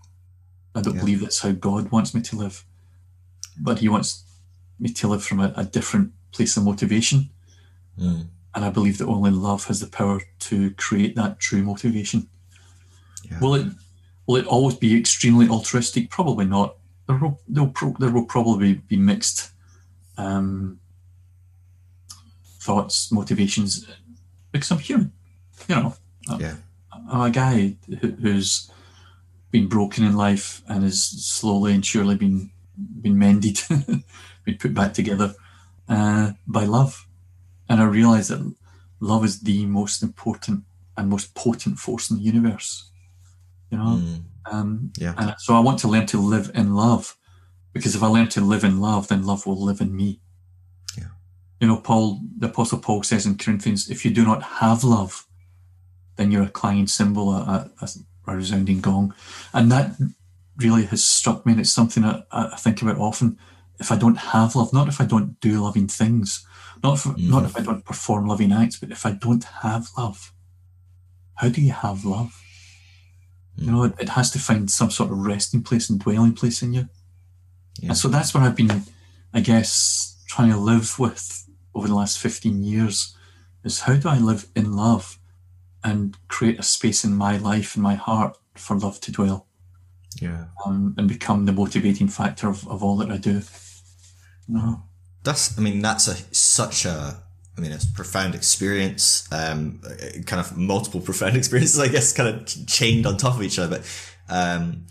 I 0.75 0.81
don't 0.81 0.95
Yeah. 0.95 1.01
believe 1.01 1.21
that's 1.21 1.41
how 1.41 1.53
God 1.53 1.91
wants 1.91 2.15
me 2.15 2.21
to 2.23 2.37
live. 2.37 2.65
But 3.59 3.81
He 3.81 3.89
wants 3.89 4.23
me 4.79 4.93
to 4.93 5.09
live 5.09 5.25
from 5.25 5.41
a, 5.41 5.53
a 5.57 5.65
different 5.65 6.13
place 6.33 6.57
of 6.57 6.65
motivation. 6.65 7.31
Mm. 7.99 8.29
And 8.55 8.65
I 8.65 8.71
believe 8.71 8.99
that 8.99 9.07
only 9.07 9.31
love 9.31 9.65
has 9.65 9.81
the 9.81 9.87
power 9.87 10.21
to 10.41 10.71
create 10.73 11.17
that 11.17 11.39
true 11.41 11.63
motivation. 11.63 12.29
Yeah. 13.25 13.41
Will 13.41 13.55
it 13.55 13.67
will 14.27 14.37
it 14.37 14.47
always 14.47 14.77
be 14.77 14.97
extremely 14.97 15.49
altruistic? 15.49 16.11
Probably 16.11 16.45
not. 16.45 16.77
There 17.07 17.17
will 17.17 17.69
pro- 17.69 17.97
there 17.99 18.11
will 18.11 18.27
probably 18.27 18.75
be 18.75 18.97
mixed 18.97 19.51
um, 20.17 20.79
thoughts, 22.61 23.11
motivations, 23.13 23.87
because 24.53 24.71
I'm 24.71 24.79
human. 24.79 25.13
You 25.69 25.75
know, 25.77 25.95
Yeah. 26.39 26.57
I'm 27.11 27.21
a 27.23 27.31
guy 27.31 27.77
who, 28.01 28.09
who's 28.13 28.71
been 29.51 29.69
broken 29.69 30.05
in 30.05 30.15
life 30.17 30.63
and 30.69 30.83
has 30.85 31.03
slowly 31.03 31.75
and 31.75 31.85
surely 31.85 32.17
been 32.17 32.51
been 33.01 33.19
mended, 33.19 33.61
been 34.45 34.59
put 34.59 34.73
back 34.75 34.93
together 34.95 35.35
uh, 35.89 36.33
by 36.47 36.65
love. 36.65 37.07
And 37.69 37.81
I 37.81 37.85
realise 37.85 38.29
that 38.29 38.55
love 39.01 39.25
is 39.25 39.41
the 39.41 39.67
most 39.67 40.03
important 40.03 40.65
and 40.97 41.09
most 41.09 41.35
potent 41.35 41.79
force 41.79 42.11
in 42.11 42.19
the 42.19 42.23
universe. 42.23 42.91
You 43.71 43.79
know, 43.79 43.85
Mm. 44.03 44.23
um, 44.53 44.93
Yeah. 44.97 45.15
and 45.19 45.35
so 45.39 45.55
I 45.55 45.61
want 45.61 45.79
to 45.81 45.89
learn 45.89 46.07
to 46.07 46.19
live 46.21 46.51
in 46.55 46.75
love, 46.75 47.17
because 47.73 47.95
if 47.95 48.03
I 48.03 48.07
learn 48.07 48.29
to 48.31 48.41
live 48.41 48.65
in 48.65 48.81
love, 48.81 49.09
then 49.09 49.25
love 49.27 49.45
will 49.47 49.63
live 49.63 49.81
in 49.81 49.95
me. 49.95 50.21
Yeah. 50.97 51.09
You 51.61 51.67
know, 51.69 51.77
Paul, 51.79 52.21
the 52.39 52.47
Apostle 52.49 52.79
Paul 52.79 53.03
says 53.03 53.27
in 53.27 53.37
Corinthians, 53.39 53.91
if 53.91 54.05
you 54.05 54.11
do 54.11 54.25
not 54.25 54.43
have 54.43 54.85
love, 54.85 55.27
then 56.19 56.31
you're 56.31 56.43
a 56.43 56.49
clanging 56.49 56.89
cymbal, 56.89 57.33
a, 57.33 57.71
a, 57.81 57.89
a 58.27 58.37
resounding 58.37 58.81
gong. 58.81 59.15
And 59.55 59.73
that 59.73 59.93
really 60.59 60.85
has 60.87 61.05
struck 61.05 61.47
me, 61.47 61.53
and 61.53 61.61
it's 61.61 61.73
something 61.73 62.05
I, 62.05 62.23
I 62.31 62.57
think 62.57 62.83
about 62.83 62.99
often. 62.99 63.39
If 63.79 63.93
I 63.93 63.97
don't 63.97 64.19
have 64.19 64.57
love, 64.57 64.73
not 64.73 64.89
if 64.89 65.01
I 65.01 65.05
don't 65.05 65.39
do 65.41 65.63
loving 65.63 65.87
things, 65.87 66.45
not 66.83 66.95
if, 66.99 67.05
mm-hmm. 67.05 67.31
not 67.31 67.45
if 67.45 67.57
I 67.57 67.61
don't 67.61 67.85
perform 67.85 68.27
loving 68.27 68.53
acts, 68.53 68.79
but 68.79 68.91
if 68.91 69.07
I 69.07 69.13
don't 69.13 69.45
have 69.63 69.89
love, 69.97 70.33
how 71.37 71.49
do 71.49 71.61
you 71.61 71.73
have 71.73 72.05
love? 72.05 72.43
You 73.57 73.67
mm. 73.67 73.73
know, 73.73 73.85
it, 73.85 73.95
it 74.01 74.09
has 74.11 74.33
to 74.33 74.41
find 74.41 74.69
some 74.69 74.91
sort 74.91 75.13
of 75.13 75.19
resting 75.19 75.63
place 75.63 75.89
and 75.89 76.01
dwelling 76.01 76.35
place 76.35 76.61
in 76.63 76.75
you. 76.75 76.89
Yeah. 77.81 77.91
And 77.91 77.97
so 77.97 78.09
that's 78.09 78.35
what 78.35 78.43
I've 78.43 78.57
been, 78.57 78.83
I 79.33 79.41
guess, 79.41 80.21
trying 80.27 80.51
to 80.51 80.59
live 80.59 80.99
with 80.99 81.49
over 81.75 81.87
the 81.87 81.95
last 81.95 82.19
15 82.19 82.65
years 82.65 83.17
is 83.63 83.81
how 83.81 83.95
do 83.95 84.09
I 84.09 84.19
live 84.19 84.49
in 84.57 84.73
love 84.73 85.19
and 85.85 86.17
create 86.29 86.59
a 86.59 86.63
space 86.63 87.05
in 87.05 87.15
my 87.15 87.37
life, 87.37 87.75
and 87.75 87.83
my 87.83 87.95
heart 87.95 88.37
for 88.55 88.77
love 88.77 89.01
to 89.03 89.13
dwell 89.13 89.47
Yeah. 90.21 90.47
um, 90.67 90.95
and 90.99 91.09
become 91.09 91.45
the 91.47 91.53
motivating 91.53 92.09
factor 92.09 92.49
of, 92.49 92.67
of 92.69 92.83
all 92.83 92.97
that 92.99 93.11
I 93.11 93.17
do. 93.19 93.43
No. 94.49 94.83
That's, 95.25 95.57
I 95.59 95.61
mean, 95.61 95.81
that's 95.83 96.09
a 96.09 96.15
such 96.35 96.85
a, 96.85 97.23
I 97.57 97.61
mean, 97.61 97.73
it's 97.73 97.85
a 97.85 97.93
profound 97.93 98.35
experience, 98.35 99.29
um, 99.33 99.81
kind 100.27 100.41
of 100.41 100.57
multiple 100.57 101.01
profound 101.09 101.37
experiences, 101.37 101.79
I 101.79 101.89
guess, 101.89 102.13
kind 102.13 102.29
of 102.29 102.67
chained 102.67 103.07
on 103.07 103.17
top 103.17 103.37
of 103.37 103.43
each 103.43 103.59
other. 103.59 103.79
But, 103.79 103.85
um, 104.29 104.87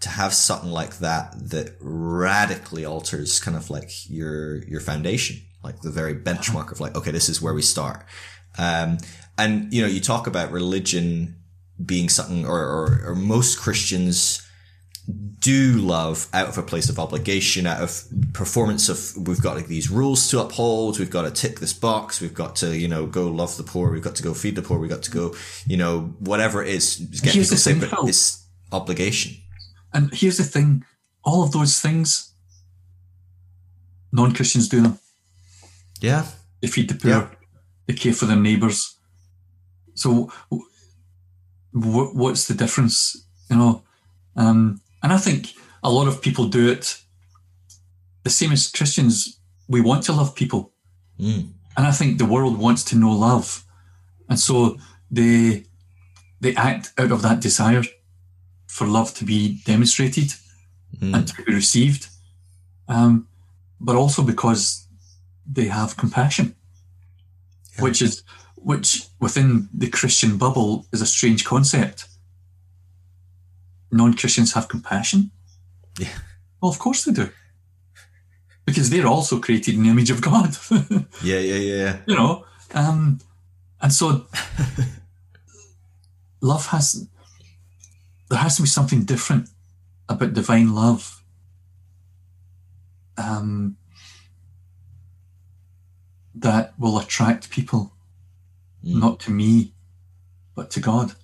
to 0.00 0.08
have 0.08 0.34
something 0.34 0.70
like 0.70 0.98
that 0.98 1.32
that 1.50 1.76
radically 1.80 2.84
alters 2.84 3.38
kind 3.38 3.56
of 3.56 3.70
like 3.70 4.10
your, 4.10 4.56
your 4.64 4.80
foundation, 4.80 5.40
like 5.62 5.80
the 5.82 5.90
very 5.90 6.14
benchmark 6.14 6.72
of 6.72 6.80
like, 6.80 6.96
okay, 6.96 7.12
this 7.12 7.28
is 7.28 7.40
where 7.40 7.54
we 7.54 7.62
start. 7.62 8.04
Um, 8.58 8.98
and, 9.38 9.72
you 9.72 9.82
know, 9.82 9.88
you 9.88 10.00
talk 10.00 10.26
about 10.26 10.52
religion 10.52 11.36
being 11.84 12.08
something 12.08 12.46
or, 12.46 12.58
or, 12.60 13.02
or 13.06 13.14
most 13.14 13.58
Christians, 13.58 14.46
do 15.40 15.72
love 15.78 16.28
out 16.32 16.48
of 16.48 16.56
a 16.56 16.62
place 16.62 16.88
of 16.88 16.98
obligation, 16.98 17.66
out 17.66 17.80
of 17.82 18.04
performance 18.32 18.88
of 18.88 19.26
we've 19.26 19.42
got 19.42 19.56
like 19.56 19.66
these 19.66 19.90
rules 19.90 20.28
to 20.30 20.40
uphold, 20.40 20.98
we've 20.98 21.10
got 21.10 21.22
to 21.22 21.30
tick 21.30 21.58
this 21.58 21.72
box, 21.72 22.20
we've 22.20 22.34
got 22.34 22.54
to, 22.56 22.76
you 22.76 22.86
know, 22.86 23.06
go 23.06 23.26
love 23.28 23.56
the 23.56 23.64
poor, 23.64 23.90
we've 23.90 24.02
got 24.02 24.14
to 24.14 24.22
go 24.22 24.32
feed 24.32 24.54
the 24.54 24.62
poor, 24.62 24.78
we've 24.78 24.90
got 24.90 25.02
to 25.02 25.10
go, 25.10 25.34
you 25.66 25.76
know, 25.76 26.14
whatever 26.20 26.62
it 26.62 26.68
is, 26.68 26.96
get 27.22 27.34
Here's 27.34 27.50
people 27.50 27.62
thing, 27.62 27.80
but 27.80 27.90
Phil. 27.90 28.08
it's 28.08 28.46
obligation. 28.70 29.36
And 29.92 30.14
here's 30.14 30.38
the 30.38 30.44
thing 30.44 30.84
all 31.24 31.42
of 31.42 31.52
those 31.52 31.80
things, 31.80 32.32
non 34.12 34.32
Christians 34.32 34.68
do 34.68 34.80
them. 34.80 34.98
Yeah. 36.00 36.26
They 36.60 36.68
feed 36.68 36.88
the 36.88 36.94
poor, 36.94 37.10
Yeah. 37.10 37.28
They 37.86 37.94
care 37.94 38.12
for 38.12 38.26
their 38.26 38.36
neighbours. 38.36 38.96
So, 39.94 40.32
w- 41.74 42.10
what's 42.14 42.46
the 42.46 42.54
difference? 42.54 43.26
You 43.50 43.56
know, 43.56 43.82
um, 44.36 44.80
and 45.02 45.12
I 45.12 45.18
think 45.18 45.52
a 45.82 45.90
lot 45.90 46.08
of 46.08 46.22
people 46.22 46.46
do 46.48 46.68
it 46.70 46.98
the 48.22 48.30
same 48.30 48.52
as 48.52 48.70
Christians. 48.70 49.38
We 49.68 49.80
want 49.80 50.04
to 50.04 50.12
love 50.12 50.34
people, 50.34 50.72
Mm. 51.18 51.52
and 51.76 51.86
I 51.86 51.92
think 51.92 52.18
the 52.18 52.24
world 52.34 52.56
wants 52.58 52.84
to 52.84 52.96
know 52.96 53.12
love, 53.12 53.64
and 54.28 54.38
so 54.38 54.78
they 55.10 55.64
they 56.40 56.54
act 56.56 56.92
out 56.98 57.12
of 57.12 57.22
that 57.22 57.40
desire 57.40 57.84
for 58.66 58.86
love 58.86 59.14
to 59.14 59.24
be 59.24 59.60
demonstrated 59.64 60.32
Mm. 61.00 61.14
and 61.14 61.28
to 61.28 61.42
be 61.44 61.52
received, 61.54 62.08
um, 62.88 63.28
but 63.80 63.96
also 63.96 64.22
because 64.22 64.86
they 65.46 65.66
have 65.68 65.96
compassion, 65.96 66.54
Yeah. 67.76 67.84
which 67.84 68.02
is 68.02 68.22
which 68.56 69.06
within 69.20 69.68
the 69.74 69.88
Christian 69.88 70.36
bubble 70.38 70.86
is 70.92 71.00
a 71.02 71.06
strange 71.06 71.44
concept. 71.44 72.06
Non-Christians 73.90 74.52
have 74.54 74.68
compassion. 74.68 75.30
Yeah. 75.98 76.08
Well, 76.60 76.70
of 76.70 76.78
course 76.78 77.04
they 77.04 77.12
do, 77.12 77.28
because 78.64 78.88
they're 78.90 79.06
also 79.06 79.38
created 79.40 79.74
in 79.74 79.82
the 79.82 79.90
image 79.90 80.10
of 80.10 80.20
God. 80.20 80.56
Yeah, 81.22 81.38
yeah, 81.38 81.56
yeah, 81.56 81.74
yeah. 81.76 81.96
you 82.06 82.14
know, 82.14 82.44
um, 82.74 83.18
and 83.80 83.92
so 83.92 84.26
love 86.40 86.66
has 86.66 87.08
there 88.28 88.38
has 88.38 88.56
to 88.56 88.62
be 88.62 88.68
something 88.68 89.04
different 89.04 89.48
about 90.08 90.32
divine 90.34 90.74
love. 90.74 91.22
Um, 93.18 93.76
that 96.34 96.74
will 96.78 96.98
attract 96.98 97.50
people, 97.50 97.92
Mm. 98.84 98.98
not 99.00 99.20
to 99.20 99.30
me, 99.30 99.72
but 100.54 100.70
to 100.72 100.80
God, 100.80 101.14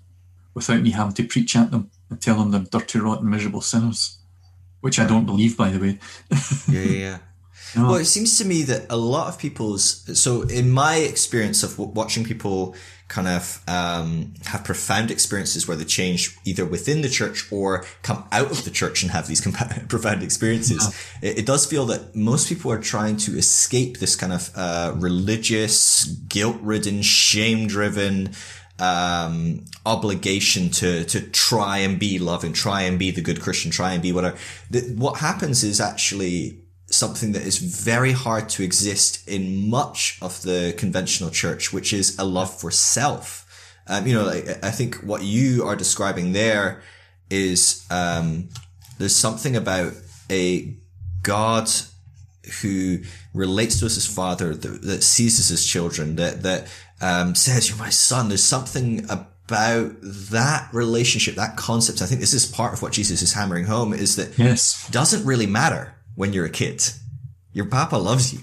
without 0.54 0.80
me 0.82 0.90
having 0.90 1.14
to 1.14 1.24
preach 1.26 1.56
at 1.56 1.70
them 1.70 1.90
and 2.08 2.20
tell 2.20 2.36
them 2.36 2.50
they're 2.50 2.80
dirty, 2.80 2.98
rotten, 3.00 3.28
miserable 3.28 3.60
sinners, 3.60 4.18
which 4.80 4.98
I 4.98 5.06
don't 5.06 5.26
believe, 5.26 5.56
by 5.56 5.70
the 5.70 5.78
way. 5.78 5.98
Yeah, 6.68 6.82
yeah, 6.82 7.18
Well, 7.76 7.96
it 7.96 8.06
seems 8.06 8.38
to 8.38 8.44
me 8.44 8.62
that 8.62 8.86
a 8.90 8.96
lot 8.96 9.28
of 9.28 9.38
people's 9.38 10.18
so 10.18 10.42
in 10.42 10.70
my 10.70 10.96
experience 10.96 11.62
of 11.62 11.72
w- 11.72 11.90
watching 11.90 12.24
people 12.24 12.74
kind 13.08 13.26
of 13.26 13.62
um, 13.66 14.34
have 14.44 14.64
profound 14.64 15.10
experiences 15.10 15.66
where 15.66 15.76
they 15.76 15.84
change 15.84 16.36
either 16.44 16.64
within 16.64 17.00
the 17.00 17.08
church 17.08 17.50
or 17.50 17.84
come 18.02 18.24
out 18.30 18.50
of 18.50 18.64
the 18.64 18.70
church 18.70 19.02
and 19.02 19.10
have 19.12 19.26
these 19.26 19.40
compa- 19.40 19.88
profound 19.88 20.22
experiences. 20.22 20.94
It, 21.22 21.38
it 21.38 21.46
does 21.46 21.64
feel 21.64 21.86
that 21.86 22.14
most 22.14 22.48
people 22.48 22.70
are 22.70 22.80
trying 22.80 23.16
to 23.18 23.38
escape 23.38 23.98
this 23.98 24.14
kind 24.14 24.32
of 24.32 24.50
uh, 24.54 24.92
religious, 24.96 26.04
guilt-ridden, 26.04 27.00
shame-driven 27.00 28.30
um, 28.78 29.64
obligation 29.86 30.70
to 30.70 31.04
to 31.04 31.20
try 31.20 31.78
and 31.78 31.98
be 31.98 32.18
loving, 32.18 32.52
try 32.52 32.82
and 32.82 32.98
be 32.98 33.10
the 33.10 33.22
good 33.22 33.40
Christian, 33.40 33.70
try 33.70 33.92
and 33.92 34.02
be 34.02 34.12
whatever. 34.12 34.36
The, 34.70 34.80
what 34.96 35.18
happens 35.18 35.64
is 35.64 35.80
actually 35.80 36.60
something 36.90 37.32
that 37.32 37.42
is 37.42 37.58
very 37.58 38.12
hard 38.12 38.48
to 38.48 38.62
exist 38.62 39.26
in 39.28 39.68
much 39.68 40.18
of 40.22 40.42
the 40.42 40.74
conventional 40.78 41.30
church, 41.30 41.72
which 41.72 41.92
is 41.92 42.18
a 42.18 42.24
love 42.24 42.52
for 42.52 42.70
self. 42.70 43.44
Um, 43.86 44.06
you 44.06 44.14
know, 44.14 44.24
like, 44.24 44.64
I 44.64 44.70
think 44.70 44.96
what 44.96 45.22
you 45.22 45.64
are 45.64 45.76
describing 45.76 46.32
there 46.32 46.82
is 47.30 47.86
um, 47.90 48.48
there's 48.98 49.16
something 49.16 49.56
about 49.56 49.92
a 50.30 50.74
God 51.22 51.70
who 52.62 53.00
relates 53.34 53.80
to 53.80 53.86
us 53.86 53.96
as 53.96 54.06
father, 54.06 54.54
that, 54.54 54.82
that 54.82 55.02
sees 55.02 55.38
us 55.38 55.50
as 55.50 55.64
children, 55.64 56.16
that 56.16 56.42
that 56.42 56.68
um, 57.00 57.34
says, 57.34 57.68
"You're 57.68 57.78
my 57.78 57.90
son." 57.90 58.28
There's 58.28 58.44
something 58.44 59.04
about 59.10 59.96
that 60.02 60.68
relationship, 60.72 61.34
that 61.36 61.56
concept. 61.56 62.02
I 62.02 62.06
think 62.06 62.20
this 62.20 62.34
is 62.34 62.46
part 62.46 62.72
of 62.72 62.82
what 62.82 62.92
Jesus 62.92 63.20
is 63.20 63.34
hammering 63.34 63.66
home: 63.66 63.92
is 63.92 64.16
that 64.16 64.38
yes, 64.38 64.88
doesn't 64.90 65.26
really 65.26 65.46
matter 65.46 65.94
when 66.18 66.32
you're 66.32 66.44
a 66.44 66.50
kid. 66.50 66.82
Your 67.52 67.66
papa 67.66 67.94
loves 67.96 68.32
you. 68.34 68.40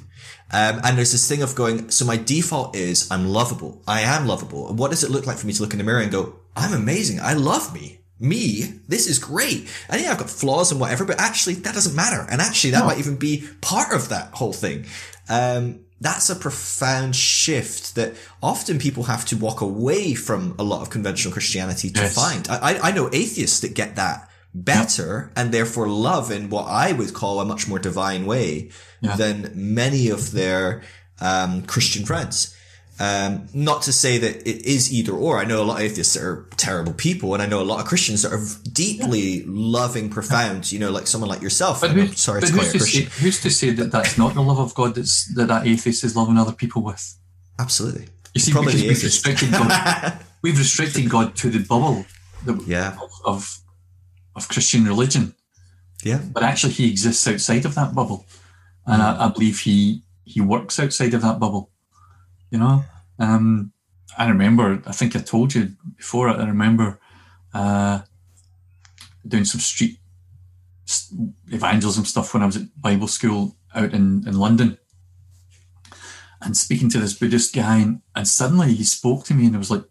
Um, 0.51 0.79
and 0.85 0.97
there's 0.97 1.11
this 1.11 1.27
thing 1.27 1.41
of 1.41 1.55
going, 1.55 1.89
so 1.89 2.05
my 2.05 2.15
default 2.15 2.73
is 2.75 3.11
I'm 3.11 3.27
lovable. 3.27 3.81
I 3.85 4.01
am 4.01 4.27
lovable. 4.27 4.69
And 4.69 4.79
what 4.79 4.91
does 4.91 5.03
it 5.03 5.11
look 5.11 5.27
like 5.27 5.37
for 5.37 5.45
me 5.45 5.51
to 5.53 5.61
look 5.61 5.73
in 5.73 5.79
the 5.79 5.83
mirror 5.83 5.99
and 5.99 6.11
go, 6.11 6.35
I'm 6.55 6.73
amazing. 6.73 7.19
I 7.19 7.33
love 7.33 7.73
me. 7.73 7.99
Me, 8.17 8.61
this 8.87 9.07
is 9.07 9.19
great. 9.19 9.67
And 9.89 10.01
yeah, 10.01 10.11
I've 10.11 10.19
got 10.19 10.29
flaws 10.29 10.71
and 10.71 10.79
whatever, 10.79 11.03
but 11.03 11.19
actually 11.19 11.55
that 11.55 11.73
doesn't 11.73 11.95
matter. 11.95 12.25
And 12.31 12.41
actually 12.41 12.71
that 12.71 12.79
No. 12.79 12.85
might 12.85 12.99
even 12.99 13.17
be 13.17 13.43
part 13.59 13.91
of 13.93 14.07
that 14.07 14.29
whole 14.35 14.53
thing. 14.53 14.85
Um, 15.27 15.81
that's 15.99 16.29
a 16.29 16.35
profound 16.35 17.13
shift 17.15 17.95
that 17.95 18.13
often 18.41 18.79
people 18.79 19.03
have 19.03 19.25
to 19.25 19.35
walk 19.35 19.59
away 19.59 20.13
from 20.13 20.55
a 20.57 20.63
lot 20.63 20.81
of 20.81 20.89
conventional 20.89 21.33
Christianity 21.33 21.89
to 21.89 22.01
Yes. 22.01 22.15
find. 22.15 22.47
I- 22.49 22.79
I 22.81 22.91
know 22.91 23.09
atheists 23.11 23.59
that 23.61 23.73
get 23.73 23.97
that 23.97 24.29
better 24.55 25.31
and 25.35 25.51
therefore 25.51 25.87
love 25.87 26.31
in 26.31 26.49
what 26.49 26.65
I 26.67 26.93
would 26.93 27.13
call 27.13 27.39
a 27.41 27.45
much 27.45 27.67
more 27.67 27.77
divine 27.79 28.25
way 28.25 28.69
Yeah. 29.01 29.15
than 29.17 29.51
many 29.53 30.09
of 30.09 30.31
their 30.31 30.81
um, 31.19 31.63
Christian 31.63 32.05
friends. 32.05 32.55
Um, 32.97 33.49
not 33.53 33.81
to 33.83 33.91
say 33.91 34.17
that 34.19 34.47
it 34.47 34.65
is 34.65 34.93
either 34.93 35.11
or. 35.11 35.37
I 35.37 35.43
know 35.43 35.61
a 35.61 35.65
lot 35.65 35.79
of 35.79 35.83
atheists 35.83 36.13
that 36.13 36.23
are 36.23 36.45
terrible 36.55 36.93
people, 36.93 37.33
and 37.33 37.43
I 37.43 37.45
know 37.45 37.61
a 37.61 37.67
lot 37.71 37.81
of 37.81 37.85
Christians 37.87 38.21
that 38.21 38.31
are 38.31 38.41
deeply 38.71 39.43
loving, 39.45 40.09
profound. 40.09 40.71
You 40.71 40.79
know, 40.79 40.91
like 40.91 41.05
someone 41.05 41.29
like 41.29 41.41
yourself. 41.41 41.81
But, 41.81 41.91
and 41.91 42.17
sorry 42.17 42.39
but 42.39 42.47
to 42.47 42.53
who's, 42.53 42.69
a 42.69 42.79
to 42.79 42.79
say, 42.85 43.01
who's 43.21 43.41
to 43.41 43.49
say 43.49 43.71
that 43.71 43.91
that's 43.91 44.17
not 44.17 44.33
the 44.33 44.41
love 44.41 44.59
of 44.59 44.73
God 44.75 44.95
that's, 44.95 45.25
that 45.35 45.49
that 45.49 45.67
atheist 45.67 46.05
is 46.05 46.15
loving 46.15 46.37
other 46.37 46.53
people 46.53 46.81
with? 46.83 47.17
Absolutely. 47.59 48.07
You 48.33 48.39
see, 48.39 48.53
Probably 48.53 48.71
because 48.71 48.87
we've 48.87 49.03
restricted 49.03 49.51
God, 49.51 50.19
we've 50.41 50.57
restricted 50.57 51.09
God 51.09 51.35
to 51.35 51.49
the 51.49 51.59
bubble 51.59 52.05
the, 52.45 52.63
Yeah. 52.65 52.97
of 53.01 53.11
of 53.25 53.59
Christian 54.43 54.85
religion, 54.85 55.35
Yeah. 56.03 56.21
but 56.33 56.43
actually 56.43 56.73
he 56.73 56.89
exists 56.89 57.27
outside 57.27 57.65
of 57.65 57.75
that 57.75 57.93
bubble, 57.95 58.25
and 58.85 59.01
I, 59.01 59.25
I 59.25 59.29
believe 59.29 59.59
he 59.59 60.03
he 60.23 60.41
works 60.41 60.79
outside 60.79 61.13
of 61.13 61.21
that 61.21 61.39
bubble. 61.39 61.71
You 62.51 62.59
know, 62.59 62.83
um, 63.19 63.71
I 64.17 64.27
remember. 64.29 64.81
I 64.85 64.91
think 64.91 65.15
I 65.15 65.19
told 65.19 65.53
you 65.55 65.73
before. 65.97 66.29
I 66.29 66.45
remember 66.45 66.99
uh, 67.53 68.01
doing 69.27 69.45
some 69.45 69.61
street 69.61 69.99
evangelism 71.51 72.05
stuff 72.05 72.33
when 72.33 72.43
I 72.43 72.45
was 72.45 72.57
at 72.57 72.81
Bible 72.81 73.07
school 73.07 73.55
out 73.73 73.93
in, 73.93 74.23
in 74.27 74.37
London 74.37 74.77
and 76.41 76.55
speaking 76.55 76.89
to 76.89 76.99
this 76.99 77.13
Buddhist 77.13 77.55
guy. 77.55 77.77
And, 77.77 78.01
and 78.15 78.27
suddenly 78.27 78.73
he 78.73 78.83
spoke 78.83 79.23
to 79.25 79.33
me 79.33 79.47
and 79.47 79.55
it 79.55 79.59
was 79.59 79.71
like, 79.71 79.85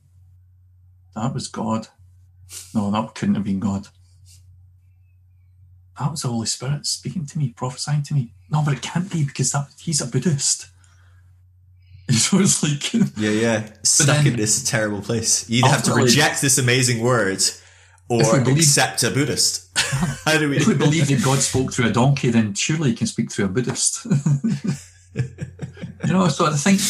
that 1.14 1.34
was 1.34 1.48
God. 1.48 1.88
No, 2.74 2.90
that 2.90 3.14
couldn't 3.14 3.34
have 3.34 3.44
been 3.44 3.60
God. 3.60 3.88
That 5.98 6.10
was 6.10 6.22
the 6.22 6.28
Holy 6.28 6.46
Spirit 6.46 6.86
speaking 6.86 7.24
to 7.26 7.38
me, 7.38 7.50
prophesying 7.56 8.02
to 8.04 8.14
me. 8.14 8.32
No, 8.50 8.62
but 8.64 8.74
it 8.74 8.82
can't 8.82 9.10
be 9.10 9.24
because 9.24 9.52
that 9.52 9.68
he's 9.78 10.00
a 10.00 10.06
Buddhist. 10.06 10.68
So 12.10 12.38
it's 12.38 12.62
like, 12.62 12.92
Yeah, 13.16 13.30
yeah. 13.30 13.68
Stuck 13.82 14.18
then- 14.18 14.26
in 14.26 14.36
this 14.36 14.62
terrible 14.62 15.00
place. 15.00 15.48
You 15.48 15.60
either 15.60 15.68
have 15.68 15.82
to 15.84 15.94
reject 15.94 16.42
this 16.42 16.58
amazing 16.58 17.02
word 17.02 17.42
or 18.10 18.20
believe- 18.40 18.58
accept 18.58 19.02
a 19.04 19.10
Buddhist. 19.10 19.70
How 20.26 20.36
do 20.38 20.50
we? 20.50 20.58
if 20.58 20.66
we 20.66 20.74
believe 20.74 21.08
that 21.08 21.24
God 21.24 21.38
spoke 21.38 21.72
through 21.72 21.86
a 21.86 21.92
donkey, 21.92 22.28
then 22.28 22.52
surely 22.52 22.90
he 22.90 22.96
can 22.96 23.06
speak 23.06 23.32
through 23.32 23.46
a 23.46 23.48
Buddhist. 23.48 24.04
you 25.14 26.12
know, 26.12 26.28
so 26.28 26.44
I 26.44 26.50
think 26.56 26.80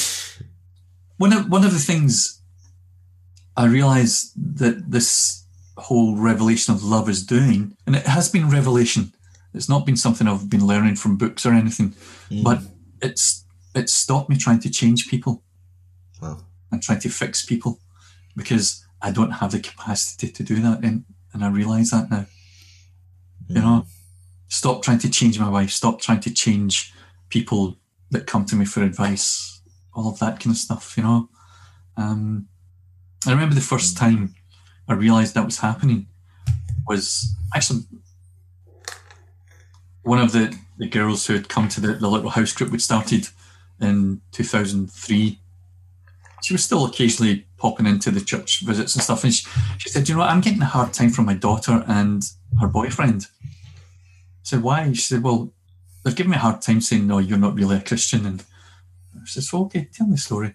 one 1.19 1.33
of 1.33 1.49
one 1.49 1.65
of 1.65 1.73
the 1.73 1.79
things 1.79 2.41
I 3.57 3.67
realise 3.67 4.33
that 4.37 4.91
this 4.91 5.44
whole 5.77 6.17
revelation 6.17 6.75
of 6.75 6.85
love 6.85 7.09
is 7.09 7.25
doing, 7.25 7.77
and 7.87 7.97
it 7.97 8.07
has 8.07 8.29
been 8.29 8.51
revelation. 8.51 9.13
It's 9.53 9.69
not 9.69 9.87
been 9.87 9.97
something 9.97 10.27
I've 10.27 10.51
been 10.51 10.67
learning 10.67 10.97
from 10.97 11.17
books 11.17 11.47
or 11.47 11.53
anything, 11.53 11.95
mm. 12.31 12.43
but 12.43 12.61
it's 13.03 13.45
it's 13.75 13.93
stopped 13.93 14.31
me 14.31 14.37
trying 14.37 14.61
to 14.61 14.71
change 14.71 15.09
people 15.09 15.43
Wow. 16.23 16.39
and 16.71 16.83
trying 16.83 17.01
to 17.01 17.09
fix 17.09 17.45
people 17.45 17.81
because 18.37 18.85
I 19.03 19.11
don't 19.11 19.33
have 19.33 19.51
the 19.51 19.61
capacity 19.61 20.31
to 20.31 20.43
do 20.43 20.57
that, 20.63 20.85
and 20.85 21.05
and 21.33 21.45
I 21.45 21.49
realise 21.49 21.91
that 21.91 22.11
now. 22.11 22.27
You 23.49 23.61
know, 23.61 23.85
mm. 23.85 23.87
stop 24.49 24.83
trying 24.83 25.01
to 25.01 25.11
change 25.11 25.39
my 25.39 25.51
wife. 25.51 25.71
Stop 25.71 26.01
trying 26.01 26.21
to 26.21 26.33
change 26.33 26.95
people 27.29 27.77
that 28.11 28.27
come 28.27 28.47
to 28.47 28.57
me 28.57 28.65
for 28.65 28.83
advice. 28.83 29.61
All 29.93 30.09
of 30.09 30.19
that 30.21 30.41
kind 30.41 30.55
of 30.55 30.57
stuff. 30.57 30.95
You 30.97 31.03
know. 31.03 31.29
Um, 31.97 32.49
I 33.27 33.31
remember 33.31 33.55
the 33.55 33.61
first 33.61 33.95
mm. 33.95 33.99
time 33.99 34.35
I 34.89 34.95
realised 34.95 35.35
that 35.35 35.45
was 35.45 35.59
happening 35.59 36.07
was 36.87 37.35
actually 37.55 37.81
one 40.03 40.19
of 40.21 40.33
the, 40.33 40.57
the 40.79 40.89
girls 40.89 41.27
who 41.27 41.33
had 41.33 41.49
come 41.49 41.69
to 41.69 41.81
the, 41.81 41.95
the 41.95 42.09
little 42.09 42.31
house 42.31 42.53
group 42.53 42.71
which 42.71 42.83
started 42.83 43.29
in 43.81 44.21
2003 44.33 45.39
she 46.43 46.53
was 46.53 46.63
still 46.63 46.85
occasionally 46.85 47.47
popping 47.57 47.87
into 47.87 48.11
the 48.11 48.21
church 48.21 48.61
visits 48.61 48.95
and 48.95 49.03
stuff 49.03 49.25
and 49.25 49.35
she, 49.35 49.47
she 49.79 49.89
said 49.89 50.09
you 50.09 50.15
know 50.15 50.21
what, 50.21 50.31
i'm 50.31 50.41
getting 50.41 50.63
a 50.63 50.67
hard 50.67 50.93
time 50.93 51.11
from 51.11 51.25
my 51.25 51.35
daughter 51.35 51.85
and 51.89 52.23
her 52.61 52.69
boyfriend. 52.69 53.27
I 53.43 53.49
said 54.43 54.63
why? 54.63 54.93
She 54.93 55.03
said 55.03 55.23
well 55.23 55.53
they're 56.03 56.13
giving 56.13 56.31
me 56.31 56.37
a 56.37 56.41
hard 56.41 56.61
time 56.61 56.81
saying 56.81 57.07
no 57.07 57.19
you're 57.19 57.39
not 57.39 57.55
really 57.55 57.77
a 57.77 57.81
christian. 57.81 58.27
And 58.27 58.45
i 59.17 59.25
said 59.25 59.45
well, 59.53 59.65
okay 59.65 59.89
tell 59.93 60.07
me 60.07 60.13
the 60.13 60.19
story. 60.19 60.55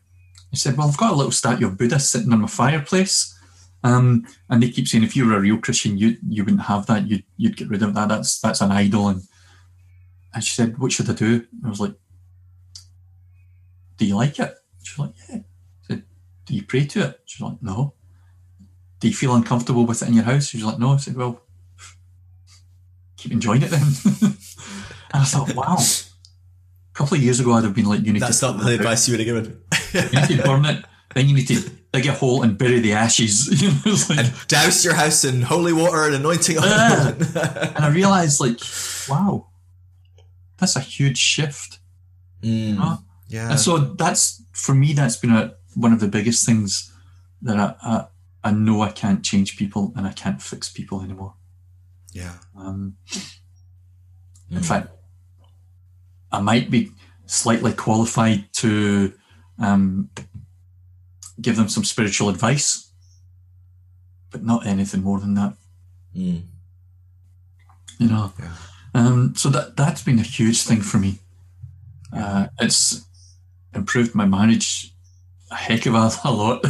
He 0.52 0.58
said 0.58 0.78
well 0.78 0.88
i've 0.88 0.98
got 0.98 1.14
a 1.14 1.16
little 1.16 1.32
statue 1.32 1.66
of 1.68 1.78
buddha 1.78 2.00
sitting 2.00 2.32
on 2.32 2.42
my 2.42 2.48
fireplace 2.48 3.36
um, 3.84 4.26
and 4.50 4.62
they 4.62 4.70
keep 4.70 4.88
saying 4.88 5.04
if 5.04 5.16
you 5.16 5.26
were 5.26 5.38
a 5.38 5.40
real 5.40 5.58
christian 5.58 5.98
you 5.98 6.18
you 6.28 6.44
wouldn't 6.44 6.64
have 6.64 6.86
that 6.88 7.08
you'd, 7.08 7.24
you'd 7.38 7.56
get 7.58 7.70
rid 7.70 7.82
of 7.82 7.94
that 7.94 8.10
that's 8.10 8.40
that's 8.40 8.62
an 8.62 8.72
idol 8.72 9.08
and 9.08 9.22
and 10.34 10.44
she 10.44 10.54
said, 10.54 10.78
What 10.78 10.92
should 10.92 11.10
I 11.10 11.14
do? 11.14 11.46
I 11.66 11.70
was 11.70 11.80
like, 11.80 11.94
Do 13.98 14.06
you 14.06 14.16
like 14.16 14.40
it? 14.40 14.54
She's 14.84 15.00
like, 15.00 15.12
Yeah. 15.28 15.38
I 15.38 15.44
said, 15.88 16.04
Do 16.46 16.56
you 16.56 16.64
pray 16.64 16.86
to 16.86 17.08
it? 17.08 17.22
She's 17.26 17.42
like, 17.42 17.62
No. 17.62 17.94
Do 19.00 19.08
you 19.08 19.14
feel 19.14 19.34
uncomfortable 19.34 19.86
with 19.86 20.02
it 20.02 20.08
in 20.08 20.14
your 20.14 20.24
house? 20.24 20.48
She's 20.48 20.64
like, 20.64 20.80
No. 20.80 20.92
I 20.92 20.98
said, 20.98 21.16
Well, 21.16 21.42
keep 23.18 23.32
enjoying 23.32 23.64
it 23.64 23.72
then. 23.72 23.82
and 24.22 24.36
I 25.14 25.24
thought, 25.24 25.54
Wow. 25.56 25.78
A 25.78 26.94
couple 26.94 27.18
of 27.18 27.24
years 27.24 27.40
ago, 27.40 27.54
I'd 27.54 27.64
have 27.64 27.74
been 27.74 27.86
like, 27.86 28.06
You 28.06 28.14
need, 28.14 28.22
That's 28.22 28.40
to, 28.42 28.52
not 28.52 28.64
the 28.64 28.76
advice 28.76 29.08
you 29.08 29.18
would 29.18 29.26
have 29.26 29.36
given. 29.36 29.64
you 29.94 30.20
need 30.20 30.38
to 30.38 30.44
burn 30.44 30.66
it. 30.66 30.86
Then 31.16 31.28
you 31.28 31.36
need 31.36 31.48
to 31.48 31.72
dig 31.92 32.06
a 32.06 32.14
hole 32.14 32.44
and 32.44 32.58
bury 32.58 32.80
the 32.80 32.94
ashes. 32.94 33.48
You 33.62 33.70
know, 33.70 33.98
like, 34.10 34.20
and 34.20 34.48
douse 34.48 34.84
your 34.86 34.94
house 34.94 35.24
in 35.24 35.42
holy 35.42 35.74
water 35.74 36.06
and 36.06 36.16
anointing 36.16 36.58
oil. 36.58 36.64
Yeah. 36.66 37.14
and 37.76 37.86
I 37.86 37.90
realised, 37.90 38.40
like, 38.40 38.60
wow, 39.10 39.48
that's 40.58 40.76
a 40.76 40.80
huge 40.82 41.18
shift. 41.18 41.80
Mm, 42.42 43.04
yeah. 43.28 43.52
And 43.52 43.60
so 43.60 43.78
that's 43.78 44.44
for 44.54 44.74
me. 44.74 44.94
That's 44.94 45.18
been 45.18 45.32
a, 45.32 45.56
one 45.76 45.94
of 45.94 46.00
the 46.00 46.08
biggest 46.08 46.46
things 46.46 46.92
that 47.42 47.58
I, 47.58 47.76
I 47.84 48.06
I 48.44 48.52
know 48.52 48.82
I 48.82 48.92
can't 48.92 49.24
change 49.24 49.58
people 49.58 49.92
and 49.96 50.08
I 50.08 50.14
can't 50.14 50.42
fix 50.42 50.70
people 50.70 51.02
anymore. 51.02 51.34
yeah. 52.14 52.36
Um, 52.56 52.96
Mm. 54.52 54.58
In 54.58 54.64
fact, 54.64 54.90
I 56.32 56.40
might 56.42 56.72
be 56.72 56.92
slightly 57.26 57.74
qualified 57.74 58.52
to 58.54 59.14
um, 59.60 60.10
give 61.42 61.56
them 61.56 61.70
some 61.70 61.84
spiritual 61.84 62.30
advice, 62.30 62.92
but 64.32 64.44
not 64.44 64.66
anything 64.66 65.04
more 65.04 65.20
than 65.20 65.34
that. 65.36 65.54
Mm. 66.16 66.44
You 67.98 68.08
know. 68.08 68.34
Yeah. 68.40 68.54
Um, 68.94 69.34
so 69.36 69.50
that 69.50 69.78
that's 69.78 70.04
been 70.04 70.20
a 70.20 70.24
huge 70.24 70.64
thing 70.64 70.82
for 70.82 70.98
me. 70.98 71.20
Uh, 72.12 72.48
it's 72.60 73.06
improved 73.74 74.16
my 74.16 74.26
marriage 74.26 74.94
a 75.52 75.56
heck 75.56 75.86
of 75.86 75.96
a, 75.96 76.12
a 76.24 76.32
lot. 76.32 76.66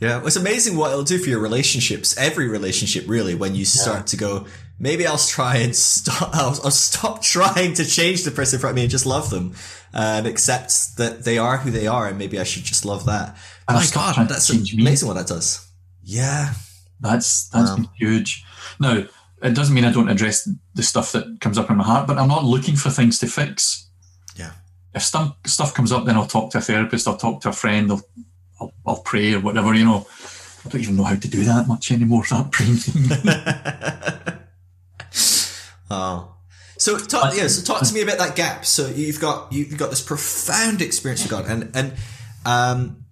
Yeah, 0.00 0.22
it's 0.24 0.36
amazing 0.36 0.78
what 0.78 0.92
it'll 0.92 1.04
do 1.04 1.18
for 1.18 1.28
your 1.28 1.40
relationships. 1.40 2.16
Every 2.16 2.48
relationship, 2.48 3.04
really, 3.06 3.34
when 3.34 3.54
you 3.54 3.66
start 3.66 4.06
to 4.08 4.16
go, 4.16 4.46
maybe 4.80 5.06
I'll 5.06 5.18
try 5.18 5.58
and 5.58 5.76
stop. 5.76 6.30
I'll, 6.34 6.58
I'll 6.64 6.70
stop 6.72 7.22
trying 7.22 7.74
to 7.74 7.84
change 7.84 8.24
the 8.24 8.32
person 8.32 8.56
in 8.56 8.60
front 8.60 8.72
of 8.72 8.76
me 8.76 8.82
and 8.82 8.90
just 8.90 9.06
love 9.06 9.30
them 9.30 9.54
and 9.92 10.26
accept 10.26 10.96
that 10.96 11.24
they 11.24 11.38
are 11.38 11.58
who 11.58 11.70
they 11.70 11.86
are, 11.86 12.08
and 12.08 12.18
maybe 12.18 12.40
I 12.40 12.44
should 12.44 12.64
just 12.64 12.84
love 12.84 13.04
that. 13.06 13.36
And 13.68 13.76
My 13.76 13.86
God, 13.94 14.28
that's 14.28 14.52
me. 14.52 14.82
amazing 14.82 15.06
what 15.06 15.14
that 15.14 15.26
does. 15.28 15.66
Yeah, 16.02 16.54
That's 17.00 17.48
that's 17.50 17.70
been 17.76 17.88
huge. 17.96 18.44
Now, 18.80 19.04
it 19.42 19.54
doesn't 19.54 19.74
mean 19.74 19.84
I 19.84 19.92
don't 19.92 20.08
address 20.08 20.48
the 20.74 20.82
stuff 20.82 21.12
that 21.12 21.40
comes 21.40 21.56
up 21.58 21.70
in 21.70 21.76
my 21.76 21.84
heart, 21.84 22.06
but 22.08 22.18
I'm 22.18 22.28
not 22.28 22.44
looking 22.44 22.76
for 22.76 22.90
things 22.90 23.18
to 23.20 23.26
fix. 23.26 23.88
yeah, 24.36 24.52
If 24.94 25.02
stuff 25.02 25.36
stuff 25.46 25.72
comes 25.74 25.92
up, 25.92 26.04
then 26.04 26.16
I'll 26.16 26.26
talk 26.26 26.50
to 26.52 26.58
a 26.58 26.60
therapist, 26.60 27.06
I'll 27.08 27.16
talk 27.16 27.40
to 27.42 27.48
a 27.50 27.52
friend, 27.52 27.90
I'll 27.92 28.02
I'll, 28.60 28.72
I'll 28.86 29.02
pray 29.02 29.34
or 29.34 29.40
whatever. 29.40 29.72
You 29.74 29.84
know, 29.84 30.06
I 30.64 30.68
don't 30.68 30.80
even 30.82 30.96
know 30.96 31.04
how 31.04 31.16
to 31.16 31.28
do 31.28 31.44
that 31.44 31.66
much 31.68 31.90
anymore. 31.92 32.24
That 32.30 32.50
praying. 32.52 34.40
Oh. 35.90 36.36
So 36.78 36.96
talk, 36.98 37.34
yeah, 37.36 37.48
so 37.48 37.62
talk 37.62 37.86
to 37.86 37.92
me 37.92 38.00
about 38.00 38.18
that 38.18 38.36
gap. 38.36 38.64
So 38.64 38.88
you've 38.88 39.20
got 39.20 39.52
you've 39.52 39.76
got 39.76 39.90
this 39.90 40.00
profound 40.00 40.80
experience 40.80 41.22
with 41.22 41.30
God, 41.30 41.44
and 41.46 41.70
and 41.74 41.94
um, 42.46 43.04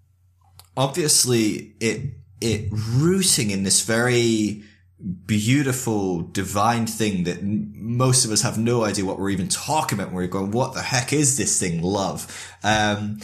obviously 0.77 1.75
it 1.81 2.15
it 2.41 2.69
rooting 2.71 3.51
in 3.51 3.65
this 3.65 3.83
very 3.83 4.63
beautiful 5.27 6.23
divine 6.23 6.87
thing 6.87 7.25
that 7.25 7.39
m- 7.39 7.73
most 7.75 8.25
of 8.25 8.31
us 8.31 8.43
have 8.43 8.59
no 8.59 8.85
idea 8.85 9.05
what 9.05 9.19
we're 9.19 9.31
even 9.31 9.49
talking 9.49 9.99
about. 9.99 10.09
When 10.09 10.17
we're 10.17 10.29
going, 10.29 10.51
what 10.51 10.73
the 10.73 10.83
heck 10.83 11.13
is 11.13 11.37
this 11.37 11.61
thing, 11.61 11.83
love? 11.83 12.27
Um, 12.65 13.21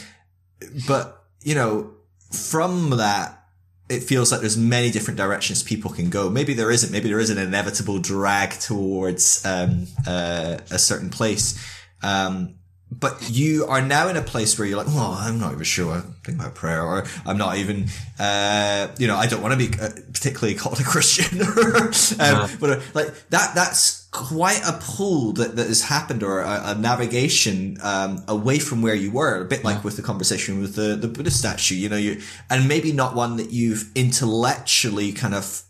but 0.86 1.24
you 1.42 1.54
know, 1.54 1.94
from 2.30 2.90
that 2.90 3.43
it 3.88 4.02
feels 4.02 4.32
like 4.32 4.40
there's 4.40 4.56
many 4.56 4.90
different 4.90 5.18
directions 5.18 5.62
people 5.62 5.90
can 5.90 6.08
go. 6.08 6.30
Maybe 6.30 6.54
there 6.54 6.70
isn't. 6.70 6.90
Maybe 6.90 7.08
there 7.08 7.20
is 7.20 7.30
an 7.30 7.38
inevitable 7.38 7.98
drag 7.98 8.50
towards 8.52 9.44
um, 9.44 9.86
uh, 10.06 10.58
a 10.70 10.78
certain 10.78 11.10
place. 11.10 11.62
Um, 12.02 12.54
but 12.90 13.28
you 13.30 13.66
are 13.66 13.82
now 13.82 14.08
in 14.08 14.16
a 14.16 14.22
place 14.22 14.58
where 14.58 14.68
you're 14.68 14.76
like, 14.76 14.86
well, 14.86 15.12
I'm 15.12 15.38
not 15.38 15.52
even 15.52 15.64
sure. 15.64 15.92
I 15.92 16.00
think 16.22 16.38
about 16.38 16.54
prayer, 16.54 16.82
or 16.82 17.04
I'm 17.26 17.36
not 17.36 17.56
even, 17.56 17.86
uh, 18.18 18.88
you 18.98 19.06
know, 19.06 19.16
I 19.16 19.26
don't 19.26 19.42
want 19.42 19.58
to 19.58 19.68
be 19.68 19.78
uh, 19.78 19.90
particularly 20.12 20.54
called 20.54 20.80
a 20.80 20.84
Christian, 20.84 21.42
um, 21.42 22.50
but 22.60 22.70
uh, 22.70 22.80
like 22.94 23.28
that. 23.30 23.54
That's 23.54 24.06
quite 24.10 24.62
a 24.64 24.78
pull 24.80 25.32
that, 25.32 25.56
that 25.56 25.66
has 25.66 25.82
happened, 25.82 26.22
or 26.22 26.40
a, 26.40 26.62
a 26.66 26.74
navigation 26.74 27.78
um, 27.82 28.24
away 28.28 28.58
from 28.58 28.82
where 28.82 28.94
you 28.94 29.10
were. 29.10 29.42
A 29.42 29.44
bit 29.44 29.64
like 29.64 29.82
with 29.82 29.96
the 29.96 30.02
conversation 30.02 30.60
with 30.60 30.74
the 30.74 30.94
the 30.94 31.08
Buddha 31.08 31.30
statue, 31.30 31.74
you 31.74 31.88
know, 31.88 31.96
you 31.96 32.20
and 32.48 32.68
maybe 32.68 32.92
not 32.92 33.14
one 33.14 33.36
that 33.36 33.50
you've 33.50 33.90
intellectually 33.94 35.12
kind 35.12 35.34
of 35.34 35.62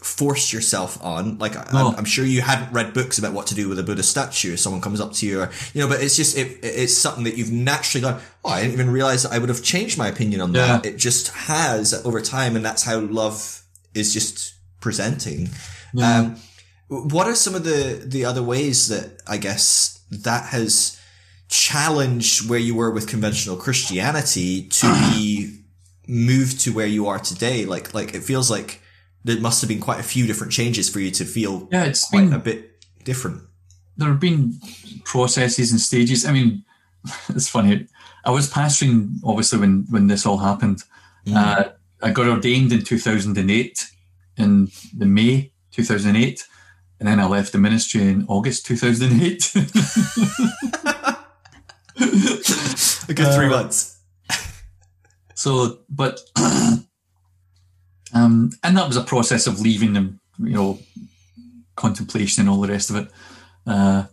forced 0.00 0.52
yourself 0.52 1.02
on. 1.02 1.38
Like 1.38 1.54
No. 1.72 1.88
I'm, 1.88 1.96
I'm 1.96 2.04
sure 2.04 2.24
you 2.24 2.40
hadn't 2.40 2.72
read 2.72 2.94
books 2.94 3.18
about 3.18 3.32
what 3.32 3.46
to 3.48 3.54
do 3.54 3.68
with 3.68 3.78
a 3.78 3.82
Buddha 3.82 4.02
statue. 4.02 4.54
If 4.54 4.60
someone 4.60 4.80
comes 4.80 5.00
up 5.00 5.12
to 5.14 5.26
you, 5.26 5.42
or 5.42 5.50
you 5.74 5.80
know, 5.80 5.88
but 5.88 6.02
it's 6.02 6.16
just 6.16 6.36
it, 6.36 6.58
it's 6.62 6.96
something 6.96 7.24
that 7.24 7.36
you've 7.36 7.52
naturally 7.52 8.02
gone. 8.02 8.20
Oh, 8.44 8.50
I 8.50 8.62
didn't 8.62 8.74
even 8.74 8.90
realize 8.90 9.24
that 9.24 9.32
I 9.32 9.38
would 9.38 9.48
have 9.48 9.62
changed 9.62 9.98
my 9.98 10.08
opinion 10.08 10.40
on 10.40 10.52
that. 10.52 10.84
Yeah. 10.84 10.90
It 10.92 10.96
just 10.96 11.28
has 11.28 11.94
over 12.06 12.20
time, 12.20 12.56
and 12.56 12.64
that's 12.64 12.84
how 12.84 12.98
love 13.00 13.62
is 13.94 14.12
just 14.14 14.54
presenting. 14.80 15.48
Um, 16.00 16.36
what 16.88 17.26
are 17.26 17.34
some 17.34 17.54
of 17.54 17.64
the 17.64 18.02
the 18.04 18.24
other 18.24 18.42
ways 18.42 18.88
that 18.88 19.20
I 19.26 19.36
guess 19.36 20.00
that 20.10 20.46
has 20.46 20.98
challenged 21.48 22.48
where 22.48 22.58
you 22.58 22.74
were 22.74 22.90
with 22.90 23.06
conventional 23.08 23.56
Christianity 23.56 24.68
to 24.68 24.86
be 25.12 25.60
moved 26.06 26.60
to 26.60 26.72
where 26.72 26.86
you 26.86 27.06
are 27.08 27.18
today? 27.18 27.64
Like 27.64 27.94
like 27.94 28.14
it 28.14 28.22
feels 28.22 28.50
like 28.50 28.80
there 29.28 29.40
must 29.40 29.60
have 29.60 29.68
been 29.68 29.80
quite 29.80 30.00
a 30.00 30.04
few 30.04 30.26
different 30.26 30.52
changes 30.52 30.88
for 30.88 31.00
you 31.00 31.10
to 31.10 31.24
feel 31.24 31.68
yeah, 31.70 31.84
it's 31.84 32.08
quite 32.08 32.24
been 32.24 32.32
a 32.32 32.38
bit 32.38 32.84
different. 33.04 33.42
there 33.96 34.08
have 34.08 34.20
been 34.20 34.58
processes 35.04 35.70
and 35.70 35.80
stages. 35.80 36.24
I 36.24 36.32
mean, 36.32 36.64
it's 37.28 37.48
funny. 37.48 37.86
I 38.24 38.30
was 38.30 38.50
pastoring 38.50 39.16
obviously 39.24 39.60
when 39.60 39.86
when 39.90 40.06
this 40.06 40.26
all 40.26 40.38
happened. 40.38 40.82
Uh, 41.30 41.64
I 42.00 42.10
got 42.10 42.26
ordained 42.26 42.72
in 42.72 42.82
2008 42.82 43.90
in 44.38 44.70
the 44.96 45.04
May 45.04 45.52
2008, 45.72 46.46
and 46.98 47.08
then 47.08 47.20
I 47.20 47.26
left 47.26 47.52
the 47.52 47.58
ministry 47.58 48.00
in 48.00 48.24
August 48.28 48.64
2008. 48.64 49.52
A 53.10 53.14
good 53.14 53.34
three 53.34 53.48
months. 53.48 53.98
so, 55.34 55.80
but 55.90 56.20
um, 58.14 58.50
and 58.62 58.76
that 58.76 58.86
was 58.86 58.96
a 58.96 59.02
process 59.02 59.46
of 59.46 59.60
leaving 59.60 59.92
them, 59.92 60.20
you 60.38 60.54
know, 60.54 60.78
contemplation 61.76 62.42
and 62.42 62.50
all 62.50 62.60
the 62.60 62.68
rest 62.68 62.90
of 62.90 62.96
it. 62.96 63.08
Uh, 63.66 64.04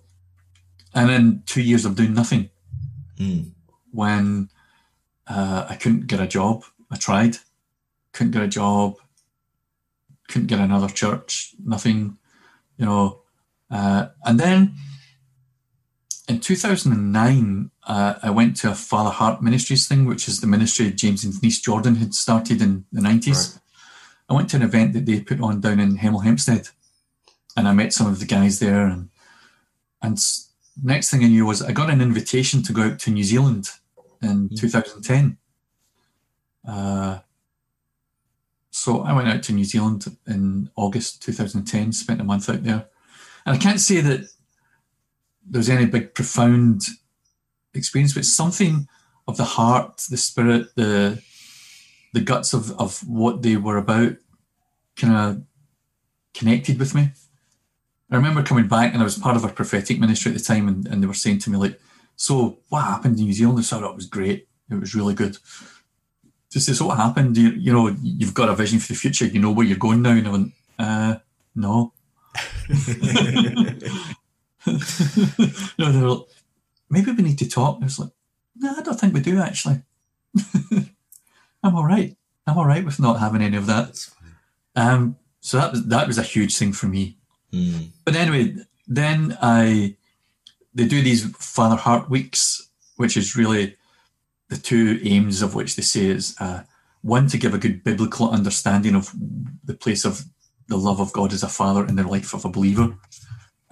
and 0.94 1.10
then 1.10 1.44
two 1.46 1.62
years 1.62 1.86
of 1.86 1.96
doing 1.96 2.14
nothing. 2.14 2.50
Mm. 3.18 3.52
when 3.92 4.50
uh, 5.28 5.68
I 5.70 5.76
couldn't 5.76 6.08
get 6.08 6.20
a 6.20 6.28
job. 6.28 6.66
I 6.92 6.98
tried, 6.98 7.38
couldn't 8.12 8.32
get 8.32 8.44
a 8.44 8.48
job, 8.48 8.98
couldn't 10.28 10.48
get 10.48 10.60
another 10.60 10.90
church, 10.90 11.56
nothing, 11.64 12.18
you 12.78 12.86
know. 12.86 13.22
Uh, 13.72 14.08
and 14.26 14.40
then 14.40 14.76
in 16.28 16.40
2009, 16.40 17.72
uh, 17.88 18.16
I 18.22 18.30
went 18.30 18.58
to 18.58 18.70
a 18.70 18.74
Fatherheart 18.74 19.42
Ministries 19.42 19.88
thing, 19.88 20.06
which 20.06 20.28
is 20.28 20.42
the 20.42 20.48
ministry 20.48 20.92
James 20.92 21.24
and 21.24 21.34
Denise 21.34 21.62
Jordan 21.62 21.96
had 21.96 22.14
started 22.14 22.62
in 22.62 22.86
the 22.92 23.02
90s. 23.02 23.54
Right. 23.54 23.62
I 24.30 24.34
went 24.34 24.50
to 24.50 24.58
an 24.58 24.64
event 24.64 24.94
that 24.94 25.06
they 25.06 25.20
put 25.22 25.42
on 25.42 25.62
down 25.62 25.80
in 25.80 25.98
Hemel 25.98 26.24
Hempstead, 26.24 26.70
and 27.56 27.68
I 27.68 27.74
met 27.74 27.94
some 27.94 28.08
of 28.08 28.20
the 28.20 28.26
guys 28.26 28.60
there. 28.60 28.86
And 28.88 29.10
and 30.02 30.20
next 30.82 31.10
thing 31.10 31.24
I 31.24 31.28
knew 31.28 31.46
was 31.46 31.62
I 31.62 31.72
got 31.72 31.90
an 31.90 32.02
invitation 32.02 32.64
to 32.64 32.74
go 32.74 32.84
out 32.84 33.00
to 33.00 33.12
New 33.12 33.24
Zealand 33.24 33.70
in 34.22 34.50
2010. 34.50 35.38
Uh, 36.68 37.20
so 38.72 39.02
I 39.02 39.14
went 39.14 39.28
out 39.28 39.44
to 39.44 39.54
New 39.54 39.64
Zealand 39.64 40.06
in 40.28 40.70
August 40.76 41.22
2010, 41.24 41.94
spent 41.94 42.22
a 42.22 42.24
month 42.24 42.50
out 42.50 42.64
there. 42.64 42.88
And 43.46 43.56
I 43.56 43.58
can't 43.58 43.80
say 43.80 44.02
that 44.02 44.28
there 45.48 45.60
was 45.60 45.70
any 45.70 45.86
big 45.86 46.14
profound 46.14 46.82
experience, 47.74 48.14
but 48.14 48.26
something 48.26 48.88
of 49.28 49.38
the 49.38 49.44
heart, 49.44 50.04
the 50.10 50.18
spirit, 50.18 50.76
the 50.76 51.22
the 52.16 52.22
guts 52.22 52.54
of, 52.54 52.72
of 52.80 53.06
what 53.08 53.42
they 53.42 53.58
were 53.58 53.78
about 53.78 54.14
kind 54.96 55.14
of 55.14 55.44
connected 56.34 56.80
with 56.80 56.96
me. 56.96 57.12
I 58.10 58.16
remember 58.16 58.42
coming 58.42 58.70
back 58.70 58.94
and 58.94 59.02
I 59.02 59.04
was 59.04 59.18
part 59.18 59.36
of 59.36 59.44
a 59.44 59.50
prophetic 59.50 60.00
ministry 60.00 60.32
at 60.32 60.38
the 60.38 60.44
time 60.44 60.70
and, 60.70 60.88
and 60.88 61.04
they 61.04 61.08
were 61.08 61.14
saying 61.14 61.40
to 61.40 61.50
me 61.50 61.58
like, 61.58 61.78
so 62.16 62.60
what 62.70 62.86
happened 62.86 63.20
in 63.20 63.26
New 63.26 63.34
Zealand? 63.34 63.60
I 63.60 63.64
said, 63.64 63.84
"Oh, 63.84 63.90
it 63.90 63.96
was 63.98 64.06
great. 64.06 64.48
It 64.72 64.76
was 64.76 64.96
really 64.96 65.14
good. 65.14 65.38
Just 66.50 66.74
so 66.74 66.86
what 66.88 66.96
happened? 66.96 67.36
You, 67.36 67.50
you 67.50 67.74
know, 67.74 67.94
you've 68.02 68.34
got 68.34 68.48
a 68.48 68.56
vision 68.56 68.80
for 68.80 68.88
the 68.88 68.98
future. 68.98 69.26
You 69.26 69.42
know 69.42 69.52
where 69.52 69.66
you're 69.66 69.78
going 69.78 70.02
now. 70.02 70.12
And 70.12 70.28
I 70.28 70.32
went, 70.32 70.54
uh, 70.80 71.16
no. 71.54 71.92
no, 75.78 75.92
they 75.92 76.02
were 76.02 76.10
like, 76.10 76.28
maybe 76.90 77.12
we 77.12 77.24
need 77.24 77.40
to 77.40 77.50
talk. 77.50 77.80
I 77.82 77.84
was 77.84 78.00
like, 78.00 78.12
no, 78.56 78.74
I 78.78 78.82
don't 78.82 78.98
think 78.98 79.14
we 79.14 79.20
do 79.20 79.42
actually. 79.42 79.82
I'm 81.66 81.76
all 81.76 81.86
right. 81.86 82.16
I'm 82.46 82.58
all 82.58 82.68
right 82.68 82.86
with 82.86 83.00
not 83.00 83.20
having 83.20 83.42
any 83.42 83.58
of 83.58 83.66
that. 83.66 84.08
Um, 84.76 85.18
so 85.40 85.58
that 85.58 85.72
was 85.72 85.86
that 85.88 86.08
was 86.08 86.18
a 86.20 86.24
huge 86.24 86.56
thing 86.58 86.74
for 86.74 86.86
me. 86.88 87.18
Mm. 87.52 87.90
But 88.06 88.16
anyway, 88.16 88.56
then 88.88 89.38
I 89.42 89.96
they 90.76 90.88
do 90.88 91.02
these 91.02 91.26
Fatherheart 91.32 92.08
weeks, 92.08 92.70
which 92.98 93.18
is 93.18 93.36
really 93.36 93.76
the 94.50 94.58
two 94.58 95.00
aims 95.04 95.42
of 95.42 95.56
which 95.56 95.76
they 95.76 95.82
say 95.82 96.06
is 96.06 96.36
uh, 96.40 96.62
one 97.02 97.28
to 97.30 97.38
give 97.38 97.56
a 97.56 97.58
good 97.58 97.84
biblical 97.84 98.30
understanding 98.30 98.94
of 98.94 99.12
the 99.64 99.74
place 99.74 100.06
of 100.06 100.26
the 100.68 100.78
love 100.78 101.00
of 101.00 101.14
God 101.14 101.34
as 101.34 101.42
a 101.42 101.50
father 101.50 101.86
in 101.86 101.96
the 101.96 102.08
life 102.08 102.34
of 102.34 102.46
a 102.46 102.50
believer, 102.50 102.96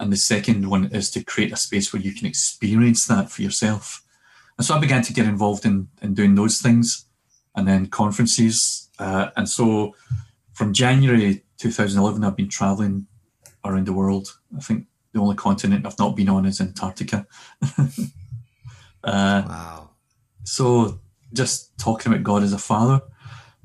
and 0.00 0.12
the 0.12 0.16
second 0.16 0.68
one 0.68 0.86
is 0.86 1.10
to 1.12 1.22
create 1.22 1.52
a 1.52 1.56
space 1.56 1.92
where 1.92 2.02
you 2.02 2.12
can 2.12 2.26
experience 2.26 3.06
that 3.06 3.30
for 3.30 3.42
yourself. 3.42 4.02
And 4.58 4.66
so 4.66 4.74
I 4.74 4.80
began 4.80 5.02
to 5.02 5.12
get 5.12 5.26
involved 5.26 5.64
in 5.64 5.88
in 6.02 6.14
doing 6.14 6.34
those 6.34 6.58
things, 6.58 7.06
and 7.54 7.66
then 7.68 7.86
conferences, 7.86 8.90
uh, 8.98 9.30
and 9.36 9.48
so 9.48 9.94
from 10.52 10.72
January 10.72 11.42
2011, 11.58 12.24
I've 12.24 12.36
been 12.36 12.48
traveling 12.48 13.06
around 13.64 13.86
the 13.86 13.92
world. 13.92 14.38
I 14.56 14.60
think 14.60 14.86
the 15.12 15.20
only 15.20 15.36
continent 15.36 15.86
I've 15.86 15.98
not 15.98 16.16
been 16.16 16.28
on 16.28 16.46
is 16.46 16.60
Antarctica. 16.60 17.26
uh, 19.04 19.42
Wow. 19.46 19.90
so 20.44 21.00
just 21.32 21.76
talking 21.78 22.12
about 22.12 22.24
God 22.24 22.42
as 22.42 22.52
a 22.52 22.58
father, 22.58 23.00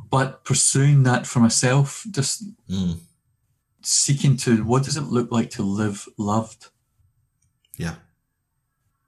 but 0.09 0.43
pursuing 0.43 1.03
that 1.03 1.27
for 1.27 1.39
myself, 1.39 2.05
just 2.11 2.43
Mm. 2.69 2.99
seeking 3.81 4.37
to 4.37 4.63
what 4.63 4.83
does 4.83 4.97
it 4.97 5.01
look 5.03 5.31
like 5.31 5.49
to 5.51 5.63
live 5.63 6.07
loved? 6.17 6.67
Yeah. 7.77 7.95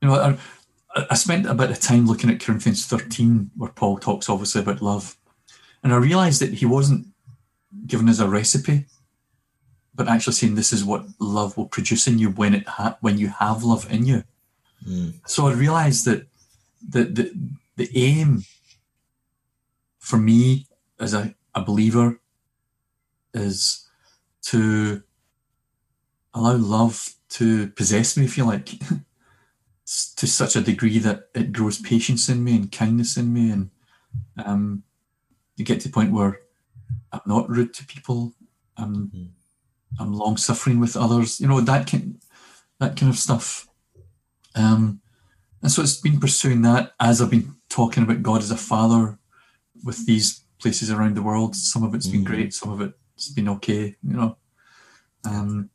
You 0.02 0.08
know, 0.10 0.38
I, 0.96 1.16
spent 1.16 1.46
a 1.46 1.54
bit 1.54 1.72
of 1.72 1.80
time 1.80 2.06
looking 2.06 2.30
at 2.30 2.40
Corinthians 2.40 2.86
13, 2.86 3.52
where 3.56 3.72
Paul 3.72 3.98
talks 3.98 4.30
obviously 4.30 4.62
about 4.62 4.82
love. 4.82 5.18
And 5.84 5.94
I 5.94 5.98
realized 5.98 6.42
that 6.42 6.54
he 6.56 6.66
wasn't 6.66 7.08
giving 7.88 8.10
us 8.10 8.20
a 8.20 8.28
recipe, 8.28 8.86
but 9.96 10.08
actually 10.08 10.34
saying 10.34 10.56
this 10.56 10.74
is 10.74 10.84
what 10.84 11.06
love 11.20 11.58
will 11.58 11.68
produce 11.68 12.08
in 12.08 12.20
you 12.20 12.30
when 12.30 12.54
it 12.54 12.68
ha- 12.68 12.98
when 13.02 13.18
you 13.18 13.30
have 13.30 13.64
love 13.64 13.92
in 13.92 14.06
you. 14.06 14.24
Mm. 14.88 15.14
So 15.26 15.48
I 15.48 15.54
realized 15.54 16.06
that 16.06 16.28
the, 16.88 17.04
the, 17.06 17.34
the 17.78 17.90
aim 17.96 18.44
for 20.00 20.18
me 20.18 20.68
as 21.00 21.14
a, 21.14 21.36
a 21.56 21.64
believer 21.64 22.20
is 23.34 23.88
to 24.44 25.04
allow 26.34 26.56
love 26.56 27.14
to 27.30 27.68
possess 27.68 28.18
me, 28.18 28.26
if 28.26 28.38
you 28.38 28.46
like, 28.46 28.70
to 30.16 30.28
such 30.28 30.56
a 30.56 30.62
degree 30.62 31.00
that 31.00 31.30
it 31.36 31.52
grows 31.52 31.80
patience 31.80 32.30
in 32.30 32.44
me 32.44 32.56
and 32.56 32.72
kindness 32.72 33.18
in 33.18 33.34
me, 33.34 33.52
and 33.52 33.70
um, 34.46 34.84
you 35.58 35.66
get 35.66 35.82
to 35.82 35.88
the 35.88 35.94
point 35.94 36.14
where 36.14 36.40
I'm 37.12 37.22
not 37.26 37.50
rude 37.50 37.74
to 37.76 37.86
people. 37.86 38.34
I'm 38.78 39.12
Mm. 39.12 39.30
I'm 40.00 40.14
long 40.14 40.38
suffering 40.38 40.80
with 40.80 40.96
others. 40.96 41.42
You 41.42 41.48
know 41.48 41.60
that 41.62 41.86
kind 41.88 42.22
that 42.80 42.96
kind 42.96 43.12
of 43.12 43.18
stuff. 43.20 43.68
Um, 44.56 45.02
and 45.62 45.72
so 45.72 45.82
it's 45.82 46.00
been 46.00 46.20
pursuing 46.20 46.62
that 46.64 46.94
as 47.00 47.22
I've 47.22 47.30
been 47.30 47.56
talking 47.70 48.04
about 48.04 48.24
God 48.24 48.42
as 48.42 48.52
a 48.52 48.58
father 48.58 49.20
with 49.84 50.06
these 50.06 50.42
places 50.60 50.90
around 50.90 51.16
the 51.16 51.22
world. 51.22 51.56
Some 51.56 51.84
of 51.84 51.94
it's 51.94 52.08
been 52.08 52.24
Mhm. 52.24 52.32
great, 52.32 52.54
some 52.54 52.72
of 52.72 52.82
it's 52.82 53.30
been 53.30 53.50
okay, 53.50 53.98
you 54.02 54.14
know. 54.16 54.38
Um, 55.26 55.70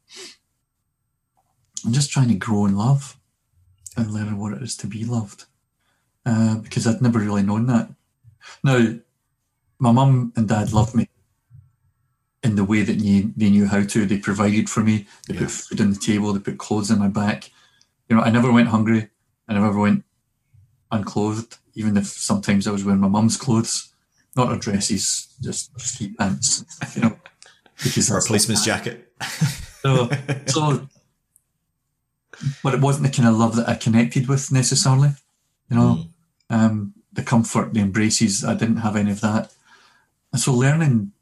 I'm 1.84 1.93
just 1.93 2.10
trying 2.10 2.28
to 2.28 2.34
grow 2.34 2.66
in 2.66 2.76
love 2.76 3.18
and 3.97 4.10
learning 4.12 4.39
what 4.39 4.52
it 4.52 4.62
is 4.62 4.77
to 4.78 4.86
be 4.86 5.05
loved 5.05 5.44
uh, 6.24 6.56
because 6.56 6.86
I'd 6.86 7.01
never 7.02 7.18
really 7.18 7.43
known 7.43 7.66
that. 7.66 7.89
Now, 8.62 8.94
my 9.78 9.93
mum 9.93 10.32
and 10.36 10.48
dad 10.48 10.73
loved 10.73 10.94
me 10.94 11.09
in 12.43 12.55
the 12.56 12.64
way 12.64 12.82
that 12.82 12.98
knew, 13.01 13.32
they 13.36 13.51
knew 13.51 13.66
how 13.66 13.82
to. 13.85 14.06
They 14.06 14.18
provided 14.18 14.68
for 14.70 14.82
me. 14.82 15.06
They 15.28 15.35
Yeah. 15.35 15.40
put 15.40 15.51
food 15.51 15.81
on 15.81 15.93
the 15.93 15.98
table. 15.98 16.32
They 16.32 16.40
put 16.40 16.59
clothes 16.59 16.90
on 16.90 16.98
my 16.98 17.09
back. 17.09 17.51
You 18.09 18.16
know, 18.16 18.23
I 18.23 18.31
never 18.31 18.52
went 18.52 18.68
hungry. 18.68 19.09
I 19.48 19.55
never 19.55 19.78
went 19.78 20.05
unclothed, 20.90 21.59
even 21.74 21.97
if 21.97 22.06
sometimes 22.06 22.66
I 22.66 22.70
was 22.70 22.85
wearing 22.85 23.01
my 23.01 23.09
mum's 23.09 23.36
clothes, 23.36 23.93
not 24.36 24.48
her 24.48 24.56
dresses, 24.56 25.28
just 25.43 25.78
ski 25.81 26.14
pants. 26.18 26.64
You 26.97 27.02
know, 27.02 27.18
because 27.82 28.10
Or 28.10 28.18
a 28.18 28.23
policeman's 28.23 28.64
jacket. 28.64 29.12
so, 29.82 30.09
so, 30.47 30.89
but 32.62 32.74
it 32.74 32.80
wasn't 32.80 33.06
the 33.06 33.12
kind 33.12 33.28
of 33.28 33.36
love 33.36 33.56
that 33.56 33.68
I 33.68 33.74
connected 33.74 34.28
with 34.28 34.52
necessarily. 34.52 35.10
You 35.70 35.76
know, 35.76 36.08
Mm. 36.50 36.56
um, 36.56 36.94
the 37.12 37.22
comfort, 37.22 37.72
the 37.74 37.80
embraces. 37.80 38.44
I 38.44 38.54
didn't 38.54 38.78
have 38.78 38.96
any 38.96 39.10
of 39.10 39.20
that, 39.20 39.52
and 40.32 40.40
so 40.40 40.52
learning, 40.54 41.12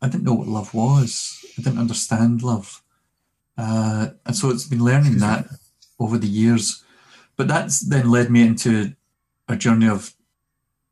I 0.00 0.08
didn't 0.08 0.24
know 0.24 0.34
what 0.34 0.48
love 0.48 0.72
was. 0.74 1.44
I 1.58 1.62
didn't 1.62 1.78
understand 1.80 2.42
love, 2.42 2.82
uh, 3.56 4.08
and 4.24 4.36
so 4.36 4.48
it's 4.50 4.66
been 4.66 4.84
learning 4.84 5.18
that 5.18 5.46
over 5.98 6.16
the 6.18 6.28
years. 6.28 6.82
But 7.36 7.48
that's 7.48 7.80
then 7.80 8.10
led 8.10 8.30
me 8.30 8.42
into 8.42 8.94
a 9.48 9.56
journey 9.56 9.88
of, 9.88 10.14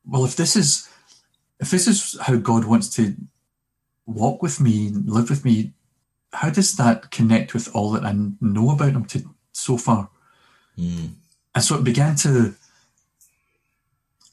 well, 0.05 0.25
if 0.25 0.37
this 0.37 0.55
is, 0.57 0.89
if 1.61 1.71
this 1.71 1.87
is 1.87 2.19
how 2.21 2.37
God 2.37 2.65
wants 2.65 2.89
to 2.97 3.15
walk 4.07 4.43
with 4.43 4.61
me, 4.61 4.91
live 4.91 5.31
with 5.31 5.45
me, 5.45 5.73
how 6.33 6.51
does 6.51 6.77
that 6.77 7.11
connect 7.11 7.55
with 7.55 7.69
all 7.75 7.91
that 7.93 8.05
I 8.05 8.15
know 8.41 8.71
about 8.71 8.93
Him 8.93 9.05
to 9.07 9.35
so 9.57 9.77
far? 9.79 10.09
Mm. 10.79 11.15
And 11.55 11.65
so 11.65 11.77
it 11.77 11.85
began 11.85 12.15
to, 12.17 12.55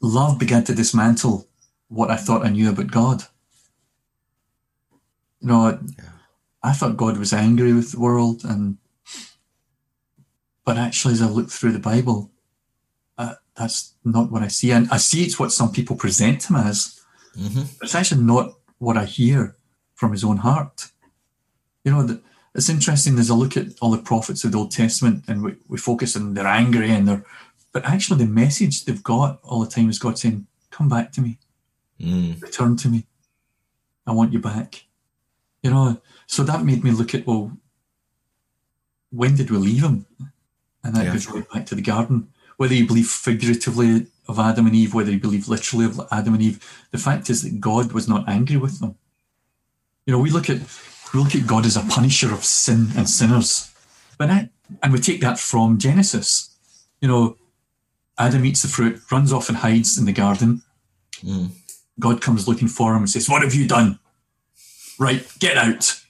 love 0.02 0.38
began 0.38 0.64
to 0.66 0.76
dismantle 0.76 1.48
what 1.88 2.12
I 2.12 2.18
thought 2.18 2.46
I 2.46 2.50
knew 2.50 2.70
about 2.70 2.92
God. 2.92 3.24
You 5.42 5.48
know, 5.48 5.68
I- 5.68 5.80
Yeah. 5.98 6.10
I 6.66 6.74
thought 6.74 6.96
God 6.98 7.18
was 7.18 7.34
angry 7.34 7.74
with 7.74 7.92
the 7.92 8.00
world, 8.00 8.46
and 8.46 8.78
but 10.66 10.78
actually, 10.78 11.14
as 11.14 11.22
I 11.22 11.28
look 11.28 11.50
through 11.52 11.74
the 11.74 11.80
Bible, 11.94 12.32
uh, 13.18 13.36
that's 13.56 13.96
not 14.06 14.32
what 14.32 14.44
I 14.44 14.48
see. 14.48 14.72
And 14.72 14.88
I 14.90 14.96
see 14.98 15.24
it's 15.26 15.38
what 15.38 15.52
some 15.52 15.72
people 15.74 15.98
present 15.98 16.50
Him 16.50 16.56
as, 16.56 17.02
hmm 17.36 17.64
but 17.78 17.84
it's 17.88 17.96
actually 17.96 18.24
not 18.24 18.54
what 18.78 18.96
I 18.96 19.04
hear 19.06 19.58
from 19.94 20.14
His 20.14 20.24
own 20.24 20.38
heart. 20.38 20.92
You 21.84 21.92
know, 21.92 22.04
the, 22.04 22.22
it's 22.56 22.70
interesting 22.70 23.18
as 23.20 23.32
I 23.32 23.36
look 23.36 23.58
at 23.58 23.68
all 23.82 23.92
the 23.92 23.98
prophets 23.98 24.44
of 24.44 24.52
the 24.52 24.58
Old 24.58 24.72
Testament, 24.72 25.26
and 25.28 25.44
we, 25.44 25.56
we 25.68 25.78
focus 25.78 26.16
on 26.16 26.34
they're 26.34 26.48
angry 26.48 26.92
and 26.92 27.08
they're, 27.08 27.26
but 27.72 27.84
actually 27.86 28.20
the 28.24 28.32
message 28.32 28.86
they've 28.86 29.04
got 29.04 29.40
all 29.44 29.62
the 29.64 29.70
time 29.70 29.90
is 29.90 30.00
God 30.00 30.18
saying, 30.20 30.46
"Come 30.70 30.90
back 30.90 31.12
to 31.14 31.22
me." 31.22 31.40
Mm. 32.02 32.42
return 32.42 32.76
to 32.78 32.90
me. 32.90 33.06
I 34.06 34.12
want 34.12 34.34
you 34.34 34.40
back. 34.40 34.84
You 35.62 35.70
know, 35.72 36.02
so 36.28 36.44
that 36.44 36.66
made 36.66 36.84
me 36.84 36.92
look 36.92 37.16
at, 37.16 37.26
well, 37.26 37.56
when 39.12 39.36
did 39.36 39.50
we 39.50 39.58
leave 39.58 39.84
him? 39.84 40.06
And 40.84 40.96
that 40.96 41.06
Yeah. 41.06 41.14
goes 41.14 41.28
right 41.28 41.50
back 41.50 41.66
to 41.68 41.76
the 41.76 41.82
garden. 41.82 42.28
whether 42.58 42.76
you 42.76 42.86
believe 42.86 43.08
figuratively 43.08 44.06
of 44.28 44.38
Adam 44.38 44.68
and 44.68 44.76
Eve, 44.76 44.94
whether 44.94 45.12
you 45.12 45.20
believe 45.20 45.48
literally 45.48 45.86
of 45.86 46.00
Adam 46.12 46.36
and 46.36 46.44
Eve, 46.44 46.60
the 46.92 47.00
fact 47.00 47.30
is 47.30 47.42
that 47.42 47.60
God 47.60 47.94
was 47.94 48.08
not 48.08 48.28
angry 48.30 48.58
with 48.58 48.80
them. 48.80 48.96
You 50.06 50.14
know, 50.14 50.20
we 50.20 50.30
look 50.30 50.50
at 50.52 50.60
we 51.14 51.20
look 51.20 51.36
at 51.36 51.48
God 51.48 51.66
as 51.66 51.78
a 51.78 51.82
punisher 51.82 52.34
of 52.34 52.44
sin 52.44 52.88
and 52.98 53.08
sinners, 53.08 53.72
but 54.18 54.30
I, 54.30 54.50
and 54.82 54.92
we 54.92 55.00
take 55.00 55.22
that 55.22 55.40
from 55.40 55.78
Genesis. 55.78 56.56
You 57.02 57.08
know, 57.08 57.38
Adam 58.18 58.46
eats 58.46 58.62
the 58.62 58.68
fruit, 58.68 59.00
runs 59.12 59.32
off 59.32 59.50
and 59.50 59.58
hides 59.58 59.98
in 59.98 60.06
the 60.06 60.14
garden. 60.14 60.64
Mm. 61.22 61.52
God 62.00 62.22
comes 62.22 62.48
looking 62.48 62.68
for 62.68 62.94
him 62.94 63.04
and 63.04 63.10
says, 63.10 63.30
"What 63.30 63.44
have 63.44 63.54
you 63.54 63.68
done? 63.68 64.00
Right, 65.00 65.28
get 65.40 65.58
out." 65.58 66.02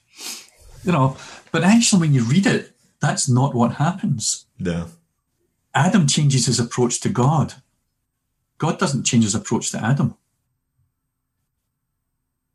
You 0.84 0.92
know, 0.92 1.16
but 1.52 1.64
actually, 1.64 2.00
when 2.00 2.14
you 2.14 2.24
read 2.24 2.46
it, 2.46 2.74
that's 3.00 3.28
not 3.28 3.54
what 3.54 3.74
happens. 3.74 4.46
No. 4.58 4.88
Adam 5.74 6.06
changes 6.06 6.46
his 6.46 6.60
approach 6.60 7.00
to 7.00 7.08
God. 7.08 7.54
God 8.58 8.78
doesn't 8.78 9.04
change 9.04 9.24
his 9.24 9.34
approach 9.34 9.70
to 9.72 9.84
Adam. 9.84 10.16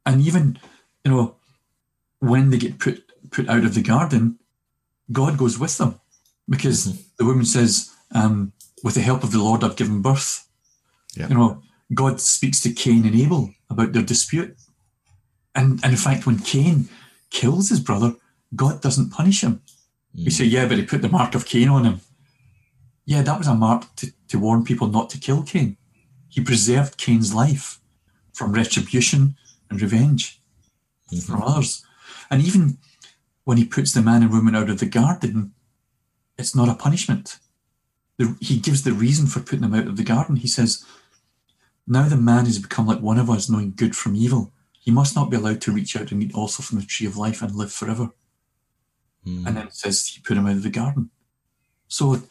And 0.06 0.22
even, 0.22 0.58
you 1.04 1.12
know, 1.12 1.36
when 2.20 2.50
they 2.50 2.58
get 2.58 2.80
put 2.80 3.04
put 3.32 3.50
out 3.50 3.64
of 3.64 3.74
the 3.74 3.82
garden, 3.82 4.40
God 5.12 5.38
goes 5.38 5.60
with 5.60 5.78
them 5.78 6.00
because 6.48 6.88
mm-hmm. 6.88 7.02
the 7.18 7.26
woman 7.26 7.46
says, 7.46 7.92
um, 8.14 8.54
"With 8.84 8.96
the 8.96 9.02
help 9.02 9.24
of 9.24 9.32
the 9.32 9.40
Lord, 9.40 9.64
I've 9.64 9.76
given 9.76 10.02
birth." 10.02 10.48
Yeah. 11.16 11.28
You 11.28 11.36
know, 11.36 11.62
God 11.94 12.22
speaks 12.22 12.62
to 12.62 12.72
Cain 12.72 13.06
and 13.06 13.16
Abel 13.16 13.54
about 13.70 13.94
their 13.94 14.04
dispute, 14.04 14.56
and 15.56 15.80
and 15.84 15.94
in 15.94 15.98
fact, 15.98 16.26
when 16.26 16.40
Cain 16.40 16.90
kills 17.30 17.70
his 17.70 17.80
brother, 17.80 18.16
God 18.56 18.82
doesn't 18.82 19.12
punish 19.12 19.42
him. 19.42 19.62
Mm. 20.16 20.26
We 20.26 20.32
say, 20.32 20.46
"Yeah, 20.46 20.68
but 20.68 20.78
he 20.78 20.84
put 20.86 21.02
the 21.02 21.10
mark 21.10 21.36
of 21.36 21.46
Cain 21.46 21.70
on 21.70 21.86
him." 21.86 22.02
Yeah, 23.06 23.24
that 23.24 23.40
was 23.40 23.48
a 23.48 23.56
mark 23.56 23.86
to, 23.96 24.12
to 24.28 24.38
warn 24.38 24.64
people 24.64 24.88
not 24.88 25.10
to 25.10 25.18
kill 25.18 25.42
Cain. 25.42 25.78
He 26.28 26.42
preserved 26.42 26.98
Cain's 26.98 27.34
life 27.34 27.80
from 28.34 28.54
retribution 28.54 29.36
and 29.70 29.82
revenge 29.82 30.42
mm-hmm. 31.12 31.20
from 31.20 31.42
others. 31.42 31.84
And 32.30 32.42
even 32.42 32.78
when 33.44 33.58
he 33.58 33.66
puts 33.66 33.94
the 33.94 34.02
man 34.02 34.22
and 34.22 34.32
woman 34.32 34.56
out 34.56 34.70
of 34.70 34.80
the 34.80 34.86
garden, 34.86 35.54
it's 36.38 36.56
not 36.56 36.70
a 36.70 36.76
punishment. 36.76 37.40
The, 38.18 38.36
he 38.40 38.60
gives 38.60 38.84
the 38.84 38.94
reason 38.94 39.28
for 39.28 39.40
putting 39.40 39.62
them 39.62 39.74
out 39.74 39.88
of 39.88 39.98
the 39.98 40.04
garden. 40.04 40.36
He 40.36 40.48
says, 40.48 40.86
Now 41.88 42.08
the 42.08 42.18
man 42.18 42.46
has 42.46 42.60
become 42.60 42.88
like 42.88 43.00
one 43.00 43.18
of 43.18 43.30
us, 43.30 43.50
knowing 43.50 43.74
good 43.76 43.96
from 43.96 44.16
evil. 44.16 44.52
He 44.80 44.92
must 44.92 45.16
not 45.16 45.30
be 45.30 45.38
allowed 45.38 45.62
to 45.62 45.72
reach 45.72 45.96
out 45.98 46.12
and 46.12 46.24
eat 46.24 46.34
also 46.34 46.64
from 46.64 46.80
the 46.80 46.86
tree 46.86 47.08
of 47.08 47.18
life 47.18 47.42
and 47.42 47.56
live 47.56 47.72
forever. 47.72 48.12
Mm. 49.26 49.48
And 49.48 49.58
then 49.58 49.68
it 49.68 49.74
says 49.74 50.08
he 50.08 50.22
put 50.22 50.38
him 50.38 50.46
out 50.46 50.56
of 50.56 50.64
the 50.64 50.70
garden. 50.70 51.10
So 51.88 52.22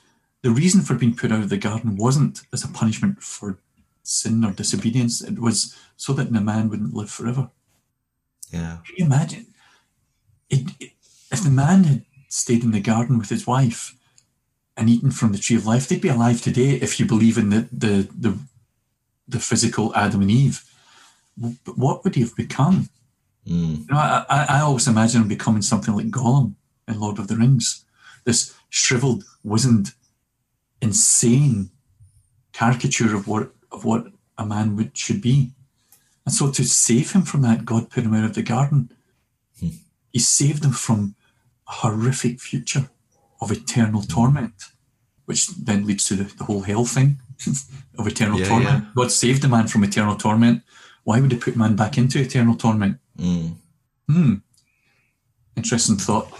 the 0.42 0.50
reason 0.50 0.82
for 0.82 0.94
being 0.94 1.16
put 1.16 1.32
out 1.32 1.42
of 1.42 1.48
the 1.48 1.58
garden 1.58 1.96
wasn't 1.96 2.42
as 2.52 2.64
a 2.64 2.68
punishment 2.68 3.22
for 3.22 3.58
sin 4.02 4.44
or 4.44 4.52
disobedience. 4.52 5.20
It 5.20 5.38
was 5.38 5.76
so 5.96 6.12
that 6.14 6.32
the 6.32 6.40
man 6.40 6.68
wouldn't 6.68 6.94
live 6.94 7.10
forever. 7.10 7.50
Yeah. 8.50 8.78
Can 8.86 8.94
you 8.96 9.04
imagine? 9.04 9.47
It, 10.50 10.70
it, 10.80 10.90
if 11.30 11.42
the 11.42 11.50
man 11.50 11.84
had 11.84 12.04
stayed 12.28 12.64
in 12.64 12.70
the 12.70 12.80
garden 12.80 13.18
with 13.18 13.28
his 13.28 13.46
wife 13.46 13.94
and 14.76 14.88
eaten 14.88 15.10
from 15.10 15.32
the 15.32 15.38
tree 15.38 15.56
of 15.56 15.66
life, 15.66 15.88
they'd 15.88 16.00
be 16.00 16.08
alive 16.08 16.40
today 16.40 16.70
if 16.70 16.98
you 16.98 17.06
believe 17.06 17.38
in 17.38 17.50
the 17.50 17.68
the 17.72 18.08
the, 18.16 18.38
the 19.26 19.40
physical 19.40 19.94
Adam 19.94 20.22
and 20.22 20.30
Eve. 20.30 20.64
But 21.36 21.78
what 21.78 22.04
would 22.04 22.14
he 22.14 22.22
have 22.22 22.34
become? 22.34 22.88
Mm. 23.46 23.78
You 23.80 23.86
know, 23.90 23.98
I, 23.98 24.46
I 24.48 24.60
always 24.60 24.88
imagine 24.88 25.22
him 25.22 25.28
becoming 25.28 25.62
something 25.62 25.94
like 25.94 26.10
Gollum 26.10 26.54
in 26.86 27.00
Lord 27.00 27.18
of 27.18 27.28
the 27.28 27.36
Rings, 27.36 27.84
this 28.24 28.54
shriveled, 28.68 29.24
wizened, 29.42 29.92
insane 30.80 31.70
caricature 32.52 33.14
of 33.14 33.28
what 33.28 33.52
of 33.70 33.84
what 33.84 34.06
a 34.36 34.44
man 34.44 34.76
would 34.76 34.96
should 34.96 35.20
be. 35.20 35.52
And 36.24 36.34
so 36.34 36.50
to 36.50 36.64
save 36.64 37.12
him 37.12 37.22
from 37.22 37.42
that, 37.42 37.64
God 37.64 37.90
put 37.90 38.04
him 38.04 38.14
out 38.14 38.24
of 38.24 38.34
the 38.34 38.42
garden. 38.42 38.90
Hmm. 39.60 39.68
He 40.12 40.18
saved 40.18 40.62
them 40.62 40.72
from 40.72 41.14
a 41.68 41.72
horrific 41.72 42.40
future 42.40 42.90
of 43.40 43.52
eternal 43.52 44.02
torment, 44.02 44.54
which 45.26 45.48
then 45.48 45.86
leads 45.86 46.06
to 46.06 46.16
the, 46.16 46.24
the 46.36 46.44
whole 46.44 46.62
hell 46.62 46.84
thing 46.84 47.20
of 47.98 48.06
eternal 48.06 48.38
yeah, 48.40 48.48
torment. 48.48 48.84
Yeah. 48.84 48.90
God 48.94 49.12
saved 49.12 49.42
the 49.42 49.48
man 49.48 49.66
from 49.68 49.84
eternal 49.84 50.16
torment. 50.16 50.62
Why 51.04 51.20
would 51.20 51.32
he 51.32 51.38
put 51.38 51.56
man 51.56 51.76
back 51.76 51.96
into 51.96 52.20
eternal 52.20 52.54
torment? 52.54 52.98
Mm. 53.18 53.54
Hmm. 54.08 54.34
Interesting 55.56 55.96
thought. 55.96 56.30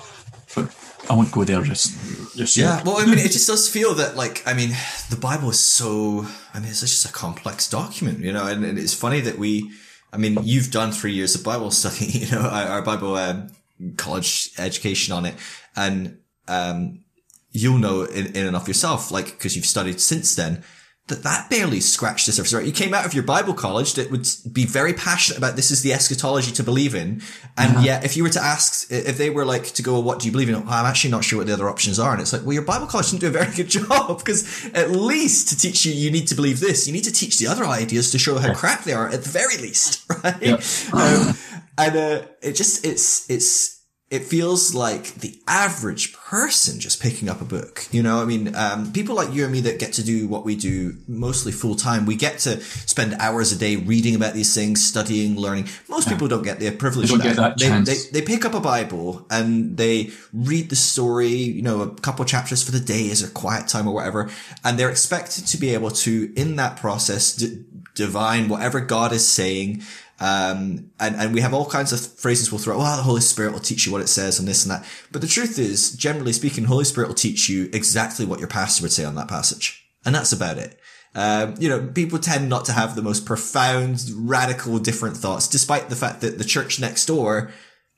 But 0.55 0.75
I 1.11 1.15
won't 1.15 1.33
go 1.33 1.45
there 1.45 1.63
just, 1.63 1.93
just 2.37 2.57
yeah. 2.57 2.77
Yet. 2.77 2.85
Well, 2.85 2.99
I 2.99 3.07
mean, 3.07 3.19
it 3.19 3.31
just 3.31 3.47
does 3.47 3.69
feel 3.69 3.95
that, 3.95 4.17
like, 4.17 4.43
I 4.47 4.55
mean, 4.55 4.71
the 5.11 5.17
Bible 5.17 5.51
is 5.51 5.61
so. 5.61 6.27
I 6.53 6.61
mean, 6.61 6.69
it's 6.69 6.81
just 6.81 7.05
a 7.05 7.13
complex 7.13 7.69
document, 7.69 8.21
you 8.21 8.33
know. 8.33 8.47
And, 8.47 8.65
and 8.65 8.79
it's 8.79 8.95
funny 8.95 9.21
that 9.21 9.39
we. 9.39 9.71
I 10.13 10.17
mean, 10.17 10.39
you've 10.43 10.71
done 10.71 10.93
three 10.93 11.13
years 11.13 11.35
of 11.35 11.45
Bible 11.45 11.71
study, 11.81 12.07
you 12.07 12.31
know, 12.31 12.41
our 12.41 12.83
Bible 12.83 13.17
um, 13.17 13.51
college 13.97 14.51
education 14.59 15.13
on 15.15 15.27
it, 15.27 15.35
and 15.77 16.19
um, 16.47 17.05
you'll 17.53 17.79
know 17.79 18.05
in, 18.05 18.27
in 18.35 18.47
and 18.47 18.57
of 18.57 18.69
yourself, 18.69 19.11
like, 19.11 19.27
because 19.27 19.57
you've 19.57 19.67
studied 19.67 20.01
since 20.01 20.35
then 20.35 20.65
that 21.09 21.23
that 21.23 21.51
barely 21.51 21.81
scratched 21.81 22.27
the 22.27 22.33
surface. 22.33 22.55
Right? 22.55 22.65
You 22.65 22.73
came 22.73 22.95
out 22.95 23.05
of 23.05 23.15
your 23.15 23.25
Bible 23.25 23.55
college 23.55 23.95
that 23.95 24.11
would 24.11 24.27
be 24.53 24.65
very 24.65 24.93
passionate 24.93 25.39
about 25.39 25.57
this 25.57 25.71
is 25.71 25.83
the 25.83 25.93
eschatology 25.93 26.53
to 26.53 26.63
believe 26.63 26.95
in, 26.95 27.23
and 27.57 27.75
yeah. 27.75 27.81
yet 27.83 28.05
if 28.05 28.17
you 28.17 28.23
were 28.23 28.31
to 28.31 28.43
ask 28.43 28.91
if 28.91 29.19
they 29.19 29.31
were 29.31 29.45
like 29.45 29.65
to 29.65 29.83
go, 29.83 29.95
well, 29.95 30.03
what 30.03 30.21
do 30.21 30.27
you 30.27 30.33
believe 30.33 30.49
in? 30.49 30.55
Well, 30.55 30.73
I'm 30.73 30.87
actually 30.87 31.11
not 31.11 31.25
sure 31.25 31.39
what 31.39 31.47
the 31.47 31.53
other 31.53 31.69
options 31.69 31.99
are, 31.99 32.13
and 32.13 32.21
it's 32.21 32.33
like, 32.33 32.43
well, 32.43 32.53
your 32.53 32.63
Bible 32.63 32.87
college 32.87 33.11
didn't 33.11 33.21
do 33.21 33.29
a 33.29 33.31
very 33.31 33.55
good 33.55 33.69
job 33.81 34.19
because 34.19 34.71
at 34.75 34.91
least 34.91 35.49
to 35.49 35.57
teach 35.57 35.85
you, 35.85 35.93
you 35.93 36.11
need 36.11 36.29
to 36.29 36.35
believe 36.35 36.61
this. 36.61 36.87
You 36.87 36.93
need 36.93 37.05
to 37.05 37.13
teach 37.13 37.39
the 37.39 37.47
other 37.47 37.65
ideas 37.65 38.11
to 38.13 38.19
show 38.19 38.39
how 38.39 38.55
crap 38.55 38.85
they 38.85 38.93
are 38.93 39.09
at 39.09 39.23
the 39.23 39.31
very 39.31 39.57
least, 39.57 40.05
right? 40.25 40.43
Yeah. 40.43 40.61
Um, 40.93 41.35
and 41.79 41.97
uh, 41.97 42.23
it 42.43 42.53
just 42.53 42.85
it's 42.85 43.29
it's 43.31 43.78
it 44.11 44.25
feels 44.25 44.75
like 44.75 45.17
the 45.17 45.39
average 45.47 46.15
person 46.15 46.81
just 46.81 47.03
picking 47.03 47.29
up 47.29 47.43
a 47.43 47.45
book. 47.45 47.87
You 47.91 48.03
know, 48.03 48.23
I 48.23 48.25
mean, 48.25 48.55
um, 48.57 48.91
people 48.93 49.15
like 49.15 49.35
you 49.35 49.45
and 49.45 49.53
me 49.53 49.61
that 49.63 49.79
get 49.79 49.93
to 49.95 50.03
do 50.03 50.27
what 50.27 50.47
we 50.47 50.57
do 50.57 50.97
mostly 51.07 51.53
full 51.53 51.75
time, 51.75 52.07
we 52.07 52.17
get 52.17 52.39
to 52.41 52.59
spend 52.63 53.13
hours 53.21 53.53
a 53.53 53.59
day 53.59 53.77
reading 53.77 54.15
about 54.15 54.33
these 54.33 54.55
things, 54.55 54.83
studying, 54.83 55.37
learning. 55.37 55.69
Most 55.91 56.07
yeah. 56.07 56.15
people 56.15 56.27
don't 56.27 56.43
get 56.43 56.59
the 56.59 56.71
privilege 56.71 57.13
of 57.13 57.23
that. 57.23 57.37
that 57.37 57.59
they, 57.59 57.69
they, 57.69 57.99
they, 58.13 58.23
pick 58.23 58.47
up 58.47 58.55
a 58.55 58.61
Bible 58.61 59.27
and 59.31 59.77
they 59.77 60.11
read 60.33 60.71
the 60.71 60.77
story, 60.77 61.29
you 61.29 61.63
know, 61.63 61.83
a 61.83 61.95
couple 61.97 62.23
of 62.23 62.29
chapters 62.29 62.63
for 62.63 62.73
the 62.73 62.81
day 62.81 63.11
as 63.11 63.23
a 63.23 63.31
quiet 63.31 63.69
time 63.69 63.87
or 63.87 63.93
whatever. 63.93 64.31
And 64.65 64.79
they're 64.79 64.91
expected 64.91 65.47
to 65.49 65.59
be 65.59 65.75
able 65.75 65.91
to, 65.91 66.33
in 66.35 66.57
that 66.57 66.79
process, 66.79 67.37
d- 67.37 67.63
divine 67.95 68.49
whatever 68.49 68.81
God 68.81 69.13
is 69.13 69.29
saying 69.29 69.83
um, 70.21 70.91
and, 70.99 71.15
and 71.17 71.35
we 71.35 71.41
have 71.41 71.55
all 71.55 71.67
kinds 71.67 71.93
of 71.93 72.01
phrases 72.01 72.51
we'll 72.51 72.59
throw, 72.59 72.79
well, 72.79 72.97
the 72.97 73.03
Holy 73.03 73.21
Spirit 73.21 73.53
will 73.53 73.61
teach 73.61 73.87
you 73.87 73.93
what 73.93 74.01
it 74.01 74.09
says 74.09 74.39
and 74.39 74.49
this 74.49 74.65
and 74.65 74.73
that. 74.73 74.85
But 75.13 75.21
the 75.21 75.29
truth 75.29 75.59
is, 75.59 75.93
generally 75.93 76.33
speaking, 76.33 76.65
Holy 76.65 76.85
Spirit 76.85 77.09
will 77.09 77.15
teach 77.15 77.49
you 77.49 77.71
exactly 77.73 78.27
what 78.27 78.41
your 78.41 78.49
pastor 78.49 78.83
would 78.83 78.93
say 78.93 79.05
on 79.05 79.15
that 79.15 79.29
passage. 79.29 79.85
And 80.05 80.15
that's 80.15 80.33
about 80.33 80.59
it. 80.59 80.79
Um, 81.15 81.55
you 81.59 81.69
know, 81.69 81.87
people 81.87 82.19
tend 82.19 82.49
not 82.49 82.65
to 82.67 82.73
have 82.73 82.95
the 82.95 83.03
most 83.03 83.27
profound, 83.27 84.05
radical, 84.15 84.79
different 84.79 85.17
thoughts, 85.17 85.49
despite 85.49 85.89
the 85.89 85.97
fact 85.97 86.21
that 86.21 86.39
the 86.39 86.45
church 86.45 86.81
next 86.81 87.07
door, 87.07 87.51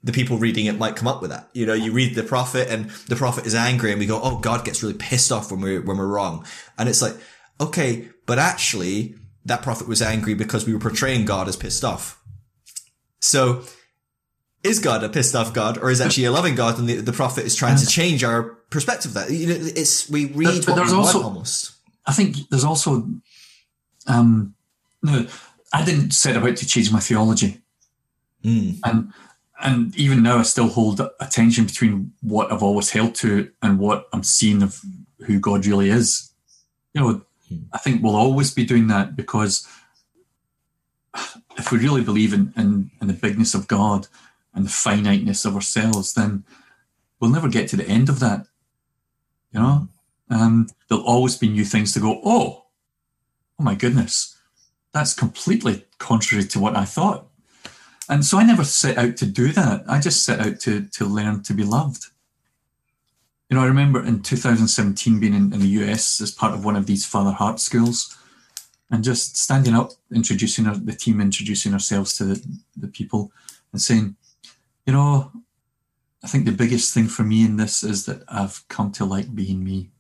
the 0.03 0.13
people 0.13 0.39
reading 0.39 0.67
it 0.67 0.79
might 0.79 0.97
come 0.97 1.09
up 1.09 1.21
with 1.23 1.31
that. 1.31 1.49
You 1.53 1.67
know, 1.67 1.75
you 1.75 1.93
read 1.93 2.15
the 2.15 2.23
prophet 2.23 2.69
and 2.71 2.91
the 3.09 3.17
prophet 3.17 3.47
is 3.47 3.55
angry 3.55 3.91
and 3.91 3.99
we 3.99 4.07
go, 4.07 4.21
oh, 4.23 4.39
God 4.39 4.65
gets 4.65 4.83
really 4.83 4.95
pissed 4.95 5.33
off 5.33 5.51
when 5.51 5.61
we're, 5.61 5.83
when 5.83 5.97
we're 5.97 6.07
wrong. 6.07 6.47
And 6.79 6.89
it's 6.89 7.03
like, 7.03 7.17
okay, 7.61 8.09
but 8.27 8.39
actually, 8.39 9.17
that 9.45 9.63
prophet 9.63 9.89
was 9.89 10.03
angry 10.03 10.35
because 10.35 10.67
we 10.67 10.73
were 10.73 10.81
portraying 10.81 11.25
God 11.25 11.49
as 11.49 11.57
pissed 11.57 11.85
off. 11.85 12.23
So, 13.21 13.63
is 14.63 14.79
God 14.79 15.03
a 15.03 15.09
pissed 15.09 15.35
off 15.35 15.55
God, 15.55 15.79
or 15.79 15.91
is 15.91 16.01
actually 16.01 16.25
a 16.25 16.33
loving 16.33 16.55
God, 16.55 16.79
and 16.79 16.89
the, 16.89 16.97
the 16.97 17.13
prophet 17.13 17.45
is 17.45 17.57
trying 17.57 17.79
to 17.79 17.87
change 17.87 18.23
our 18.23 18.43
perspective 18.43 19.11
of 19.11 19.15
that? 19.15 19.31
You 19.31 19.47
know, 19.47 19.57
it's 19.59 20.09
we 20.11 20.27
read 20.27 20.67
but, 20.67 20.75
but 20.75 20.77
what 20.77 20.87
we 20.87 20.93
also, 20.93 21.23
almost. 21.23 21.73
I 22.07 22.13
think 22.13 22.37
there's 22.51 22.65
also, 22.65 23.09
um, 24.07 24.55
no, 25.03 25.27
I 25.73 25.85
didn't 25.85 26.13
set 26.13 26.37
about 26.37 26.57
to 26.57 26.67
change 26.67 26.93
my 26.93 27.01
theology, 27.01 27.61
mm. 28.45 28.79
and 28.85 29.13
and 29.63 29.97
even 29.97 30.23
now 30.23 30.39
I 30.39 30.43
still 30.43 30.69
hold 30.69 31.01
a 31.01 31.27
tension 31.31 31.67
between 31.67 32.13
what 32.21 32.51
I've 32.51 32.63
always 32.63 32.91
held 32.91 33.15
to 33.17 33.51
and 33.63 33.79
what 33.79 34.09
I'm 34.13 34.23
seeing 34.23 34.63
of 34.63 34.81
who 35.27 35.39
God 35.39 35.67
really 35.67 35.91
is. 35.91 36.33
You 36.95 37.01
know, 37.01 37.23
I 37.73 37.79
think 37.79 38.03
we'll 38.03 38.17
always 38.17 38.53
be 38.53 38.65
doing 38.65 38.89
that 38.89 39.17
because 39.17 39.67
if 41.57 41.73
we 41.73 41.79
really 41.79 42.03
believe 42.03 42.33
in, 42.33 42.53
in, 42.57 42.91
in 43.01 43.07
the 43.07 43.13
bigness 43.13 43.55
of 43.55 43.69
God 43.69 44.09
and 44.55 44.65
the 44.65 44.71
finiteness 44.71 45.45
of 45.45 45.55
ourselves, 45.55 46.15
then 46.15 46.45
we'll 47.19 47.31
never 47.31 47.49
get 47.49 47.69
to 47.69 47.77
the 47.77 47.89
end 47.89 48.09
of 48.09 48.21
that. 48.21 48.47
You 49.53 49.61
know, 49.61 49.89
um, 50.31 50.69
there'll 50.89 51.05
always 51.05 51.37
be 51.37 51.49
new 51.49 51.65
things 51.65 51.93
to 51.95 52.01
go. 52.01 52.21
Oh, 52.25 52.67
oh 53.59 53.63
my 53.63 53.75
goodness, 53.75 54.37
that's 54.93 55.15
completely 55.15 55.85
contrary 55.99 56.45
to 56.45 56.61
what 56.61 56.77
I 56.77 56.85
thought. 56.85 57.27
And 58.09 58.25
so 58.25 58.39
I 58.39 58.45
never 58.45 58.65
set 58.65 58.99
out 58.99 59.17
to 59.19 59.27
do 59.27 59.53
that. 59.53 59.85
I 59.89 60.01
just 60.01 60.25
set 60.25 60.41
out 60.41 60.59
to 60.61 60.83
to 60.83 61.05
learn 61.05 61.43
to 61.45 61.55
be 61.55 61.63
loved. 61.63 62.07
You 63.51 63.57
know, 63.57 63.65
I 63.65 63.67
remember 63.67 64.05
in 64.05 64.23
2017 64.23 65.19
being 65.19 65.35
in, 65.35 65.53
in 65.53 65.59
the 65.59 65.67
US 65.81 66.21
as 66.21 66.31
part 66.31 66.55
of 66.55 66.65
one 66.65 66.77
of 66.77 66.87
these 66.87 67.05
Fatherheart 67.05 67.59
schools 67.59 68.17
and 68.93 69.03
just 69.03 69.37
standing 69.37 69.75
up, 69.75 69.91
introducing 70.15 70.69
our, 70.69 70.77
the 70.77 70.93
team, 70.93 71.21
introducing 71.21 71.73
ourselves 71.73 72.17
to 72.19 72.25
the, 72.25 72.59
the 72.77 72.87
people 72.87 73.33
and 73.73 73.83
saying, 73.83 74.15
you 74.87 74.93
know, 74.93 75.33
I 76.23 76.29
think 76.29 76.45
the 76.45 76.53
biggest 76.53 76.95
thing 76.95 77.09
for 77.09 77.25
me 77.25 77.45
in 77.45 77.57
this 77.57 77.83
is 77.83 78.07
that 78.07 78.23
I've 78.29 78.67
come 78.69 78.93
to 78.93 79.05
like 79.05 79.35
being 79.35 79.65
me. 79.65 79.91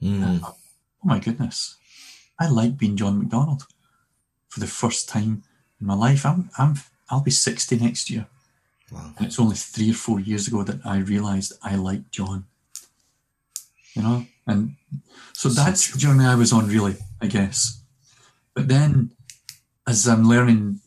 Mm. 0.00 0.40
Oh 0.44 0.54
my 1.02 1.18
goodness. 1.18 1.76
I 2.38 2.48
like 2.48 2.76
being 2.76 2.96
John 2.96 3.18
MacDonald 3.18 3.64
for 4.48 4.60
the 4.60 4.66
first 4.68 5.08
time 5.08 5.42
in 5.80 5.86
my 5.88 5.94
life. 5.94 6.24
I'm, 6.24 6.50
I'm, 6.56 6.74
I'll 7.10 7.20
be 7.20 7.32
60 7.32 7.78
next 7.78 8.10
year. 8.10 8.26
Wow. 8.92 9.12
And 9.16 9.26
it's 9.26 9.40
only 9.40 9.56
three 9.56 9.90
or 9.90 9.94
four 9.94 10.20
years 10.20 10.46
ago 10.46 10.62
that 10.62 10.86
I 10.86 10.98
realized 10.98 11.54
I 11.62 11.74
like 11.74 12.12
John. 12.12 12.44
You 13.96 14.02
know? 14.02 14.26
And 14.46 14.76
so 15.32 15.48
that's 15.48 15.90
the 15.90 15.98
journey 15.98 16.24
I 16.24 16.34
was 16.34 16.52
on, 16.52 16.68
really, 16.68 16.96
I 17.20 17.26
guess. 17.26 17.82
But 18.54 18.68
then, 18.68 19.10
as 19.88 20.06
I'm 20.06 20.28
learning 20.28 20.80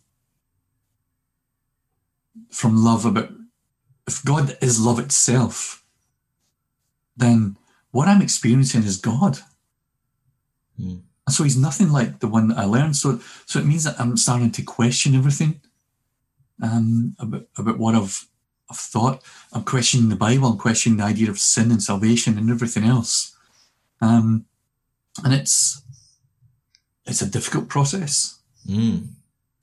from 2.50 2.84
love 2.84 3.06
about 3.06 3.30
if 4.08 4.24
God 4.26 4.58
is 4.62 4.80
love 4.82 5.00
itself, 5.00 5.84
then 7.16 7.58
what 7.92 8.08
I'm 8.08 8.22
experiencing 8.22 8.84
is 8.84 8.98
God. 8.98 9.40
Mm. 10.80 11.04
And 11.28 11.34
so 11.36 11.44
he's 11.44 11.58
nothing 11.58 11.92
like 11.92 12.20
the 12.20 12.28
one 12.28 12.48
that 12.48 12.58
I 12.58 12.66
learned. 12.66 12.96
So 12.96 13.20
so 13.46 13.60
it 13.60 13.66
means 13.66 13.84
that 13.84 14.00
I'm 14.00 14.18
starting 14.18 14.52
to 14.52 14.64
question 14.64 15.16
everything 15.16 15.62
um, 16.62 17.16
about, 17.20 17.46
about 17.58 17.78
what 17.78 17.96
I've, 17.96 18.26
I've 18.70 18.78
thought. 18.78 19.24
I'm 19.52 19.64
questioning 19.64 20.10
the 20.10 20.16
Bible, 20.16 20.50
I'm 20.50 20.58
questioning 20.58 20.98
the 20.98 21.06
idea 21.06 21.30
of 21.30 21.40
sin 21.40 21.72
and 21.72 21.82
salvation 21.82 22.38
and 22.38 22.50
everything 22.50 22.84
else. 22.84 23.36
Um, 24.02 24.46
and 25.24 25.34
it's 25.34 25.82
it's 27.06 27.22
a 27.22 27.30
difficult 27.30 27.68
process. 27.68 28.40
Mm. 28.68 29.08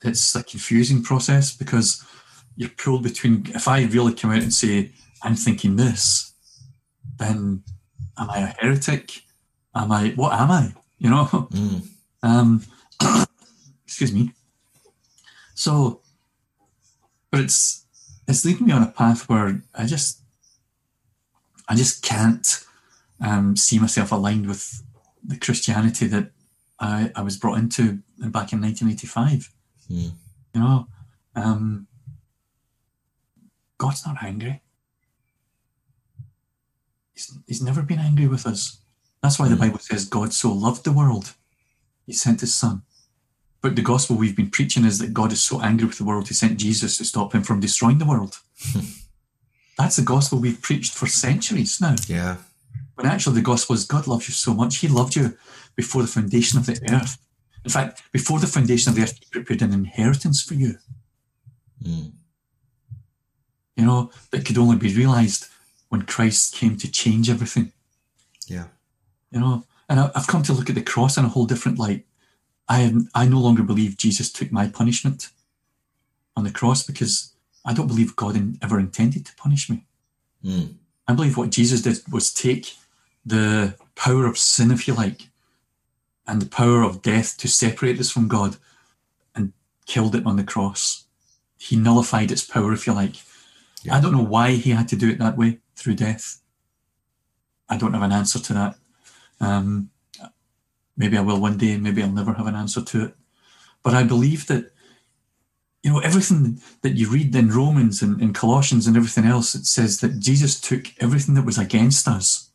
It's 0.02 0.34
a 0.34 0.42
confusing 0.42 1.02
process 1.02 1.56
because 1.56 2.04
you're 2.56 2.70
pulled 2.70 3.04
between. 3.04 3.46
If 3.54 3.68
I 3.68 3.84
really 3.84 4.14
come 4.14 4.32
out 4.32 4.42
and 4.42 4.52
say 4.52 4.92
I'm 5.22 5.36
thinking 5.36 5.76
this, 5.76 6.32
then 7.18 7.62
am 8.18 8.30
I 8.30 8.38
a 8.38 8.54
heretic? 8.58 9.22
Am 9.74 9.92
I 9.92 10.10
what 10.16 10.32
am 10.32 10.50
I? 10.50 10.74
You 10.98 11.10
know. 11.10 11.24
Mm. 11.24 11.88
Um, 12.22 12.62
excuse 13.84 14.12
me. 14.12 14.32
So, 15.54 16.02
but 17.30 17.40
it's 17.40 17.85
it's 18.28 18.44
leading 18.44 18.66
me 18.66 18.72
on 18.72 18.82
a 18.82 18.86
path 18.90 19.28
where 19.28 19.62
I 19.74 19.86
just 19.86 20.20
I 21.68 21.74
just 21.74 22.02
can't 22.02 22.64
um, 23.20 23.56
see 23.56 23.78
myself 23.78 24.12
aligned 24.12 24.46
with 24.46 24.82
the 25.24 25.36
Christianity 25.36 26.06
that 26.08 26.30
I, 26.78 27.10
I 27.14 27.22
was 27.22 27.36
brought 27.36 27.58
into 27.58 27.98
back 28.18 28.52
in 28.52 28.60
1985. 28.60 29.50
Mm. 29.90 30.12
You 30.54 30.60
know, 30.60 30.86
um, 31.34 31.86
God's 33.78 34.06
not 34.06 34.22
angry. 34.22 34.62
He's, 37.14 37.36
he's 37.46 37.62
never 37.62 37.82
been 37.82 37.98
angry 37.98 38.26
with 38.28 38.46
us. 38.46 38.78
That's 39.22 39.38
why 39.38 39.48
the 39.48 39.56
Mm. 39.56 39.60
Bible 39.60 39.78
says 39.80 40.04
God 40.04 40.32
so 40.32 40.52
loved 40.52 40.84
the 40.84 40.92
world, 40.92 41.34
he 42.06 42.12
sent 42.12 42.40
his 42.42 42.54
son. 42.54 42.82
But 43.62 43.74
the 43.74 43.82
gospel 43.82 44.16
we've 44.16 44.36
been 44.36 44.50
preaching 44.50 44.84
is 44.84 44.98
that 44.98 45.14
God 45.14 45.32
is 45.32 45.42
so 45.42 45.60
angry 45.60 45.86
with 45.88 45.98
the 45.98 46.04
world, 46.04 46.28
he 46.28 46.34
sent 46.34 46.58
Jesus 46.58 46.98
to 46.98 47.04
stop 47.04 47.34
him 47.34 47.42
from 47.42 47.60
destroying 47.60 47.98
the 47.98 48.04
world. 48.06 48.38
That's 49.78 49.96
the 49.96 50.02
gospel 50.02 50.38
we've 50.38 50.62
preached 50.62 50.94
for 50.94 51.06
centuries 51.06 51.80
now. 51.80 51.96
Yeah. 52.06 52.36
When 52.94 53.06
actually 53.06 53.36
the 53.36 53.42
gospel 53.42 53.74
is 53.74 53.84
God 53.84 54.06
loves 54.06 54.28
you 54.28 54.34
so 54.34 54.54
much, 54.54 54.78
he 54.78 54.88
loved 54.88 55.16
you 55.16 55.36
before 55.74 56.02
the 56.02 56.08
foundation 56.08 56.58
of 56.58 56.66
the 56.66 56.78
earth. 56.90 57.18
In 57.64 57.70
fact, 57.70 58.02
before 58.12 58.38
the 58.40 58.46
foundation 58.46 58.90
of 58.90 58.96
the 58.96 59.02
earth, 59.02 59.18
he 59.18 59.26
prepared 59.30 59.62
an 59.62 59.72
inheritance 59.72 60.42
for 60.42 60.54
you, 60.54 60.78
Mm. 61.84 62.12
you 63.76 63.84
know, 63.84 64.10
that 64.30 64.46
could 64.46 64.56
only 64.58 64.76
be 64.76 64.94
realized 64.94 65.46
when 65.90 66.02
Christ 66.02 66.54
came 66.54 66.76
to 66.78 66.90
change 66.90 67.28
everything. 67.30 67.72
Yeah. 68.48 68.66
you 69.32 69.40
know 69.40 69.64
and 69.88 69.98
I- 69.98 70.10
i've 70.14 70.28
come 70.28 70.44
to 70.44 70.52
look 70.52 70.68
at 70.70 70.76
the 70.76 70.82
cross 70.82 71.16
in 71.18 71.24
a 71.24 71.28
whole 71.28 71.46
different 71.46 71.78
light 71.80 72.05
i 72.68 72.80
am, 72.80 73.08
i 73.14 73.26
no 73.26 73.38
longer 73.38 73.62
believe 73.62 73.96
jesus 73.96 74.30
took 74.32 74.50
my 74.52 74.66
punishment 74.68 75.30
on 76.36 76.44
the 76.44 76.50
cross 76.50 76.82
because 76.82 77.32
i 77.64 77.72
don't 77.72 77.88
believe 77.88 78.16
god 78.16 78.36
in, 78.36 78.58
ever 78.62 78.78
intended 78.78 79.24
to 79.26 79.34
punish 79.36 79.68
me. 79.70 79.84
Mm. 80.44 80.74
i 81.08 81.12
believe 81.12 81.36
what 81.36 81.50
jesus 81.50 81.82
did 81.82 81.98
was 82.10 82.32
take 82.32 82.74
the 83.24 83.74
power 83.96 84.26
of 84.26 84.38
sin 84.38 84.70
if 84.70 84.86
you 84.86 84.94
like 84.94 85.28
and 86.26 86.42
the 86.42 86.46
power 86.46 86.82
of 86.82 87.02
death 87.02 87.36
to 87.38 87.48
separate 87.48 87.98
us 87.98 88.10
from 88.10 88.28
god 88.28 88.56
and 89.34 89.52
killed 89.86 90.14
it 90.14 90.26
on 90.26 90.36
the 90.36 90.44
cross. 90.44 91.04
He 91.58 91.76
nullified 91.76 92.30
its 92.30 92.44
power 92.44 92.72
if 92.72 92.86
you 92.86 92.92
like. 92.92 93.16
Yeah. 93.82 93.96
i 93.96 94.00
don't 94.00 94.12
know 94.12 94.24
why 94.24 94.52
he 94.52 94.70
had 94.70 94.88
to 94.88 94.96
do 94.96 95.08
it 95.10 95.18
that 95.18 95.36
way 95.36 95.58
through 95.76 95.94
death. 95.94 96.40
I 97.68 97.76
don't 97.76 97.92
have 97.92 98.02
an 98.02 98.12
answer 98.12 98.38
to 98.38 98.52
that. 98.54 98.76
Um, 99.40 99.90
maybe 100.96 101.16
I 101.16 101.22
will 101.22 101.40
one 101.40 101.58
day, 101.58 101.72
and 101.72 101.82
maybe 101.82 102.02
I'll 102.02 102.10
never 102.10 102.34
have 102.34 102.46
an 102.46 102.54
answer 102.54 102.82
to 102.82 103.04
it. 103.06 103.14
But 103.82 103.94
I 103.94 104.02
believe 104.02 104.46
that, 104.46 104.72
you 105.82 105.92
know, 105.92 106.00
everything 106.00 106.60
that 106.82 106.96
you 106.96 107.08
read 107.08 107.34
in 107.34 107.50
Romans 107.50 108.02
and 108.02 108.20
in 108.20 108.32
Colossians 108.32 108.86
and 108.86 108.96
everything 108.96 109.24
else, 109.24 109.54
it 109.54 109.66
says 109.66 110.00
that 110.00 110.18
Jesus 110.18 110.60
took 110.60 110.86
everything 111.00 111.34
that 111.34 111.44
was 111.44 111.58
against 111.58 112.08
us, 112.08 112.50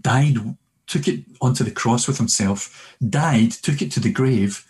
died, 0.00 0.36
took 0.86 1.06
it 1.06 1.24
onto 1.40 1.62
the 1.62 1.70
cross 1.70 2.08
with 2.08 2.18
himself, 2.18 2.96
died, 3.08 3.52
took 3.52 3.80
it 3.80 3.92
to 3.92 4.00
the 4.00 4.12
grave, 4.12 4.66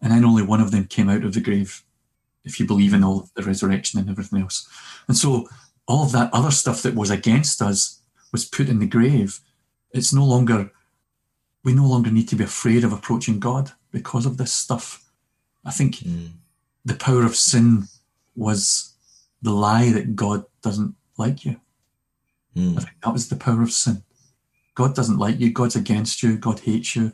and 0.00 0.12
then 0.12 0.24
only 0.24 0.42
one 0.42 0.60
of 0.60 0.72
them 0.72 0.86
came 0.86 1.08
out 1.08 1.24
of 1.24 1.34
the 1.34 1.40
grave, 1.40 1.84
if 2.44 2.58
you 2.58 2.66
believe 2.66 2.92
in 2.92 3.04
all 3.04 3.28
the 3.36 3.42
resurrection 3.42 4.00
and 4.00 4.10
everything 4.10 4.40
else. 4.40 4.68
And 5.06 5.16
so 5.16 5.48
all 5.86 6.04
of 6.04 6.12
that 6.12 6.32
other 6.32 6.50
stuff 6.50 6.82
that 6.82 6.94
was 6.94 7.10
against 7.10 7.62
us 7.62 8.00
was 8.32 8.44
put 8.44 8.68
in 8.68 8.80
the 8.80 8.86
grave 8.86 9.40
it's 9.92 10.12
no 10.12 10.24
longer 10.24 10.70
we 11.64 11.72
no 11.72 11.86
longer 11.86 12.10
need 12.10 12.28
to 12.28 12.36
be 12.36 12.44
afraid 12.44 12.84
of 12.84 12.92
approaching 12.92 13.38
God 13.38 13.72
because 13.90 14.26
of 14.26 14.36
this 14.36 14.52
stuff. 14.52 15.04
I 15.64 15.70
think 15.70 15.96
Mm. 15.96 16.30
the 16.84 16.94
power 16.94 17.24
of 17.24 17.36
sin 17.36 17.88
was 18.34 18.94
the 19.40 19.52
lie 19.52 19.90
that 19.92 20.16
God 20.16 20.44
doesn't 20.62 20.94
like 21.16 21.44
you. 21.44 21.60
I 22.56 22.58
Mm. 22.58 22.74
think 22.76 23.00
that 23.02 23.12
was 23.12 23.28
the 23.28 23.36
power 23.36 23.62
of 23.62 23.72
sin. 23.72 24.02
God 24.74 24.94
doesn't 24.94 25.18
like 25.18 25.38
you, 25.38 25.50
God's 25.50 25.76
against 25.76 26.22
you, 26.22 26.36
God 26.36 26.60
hates 26.60 26.96
you. 26.96 27.12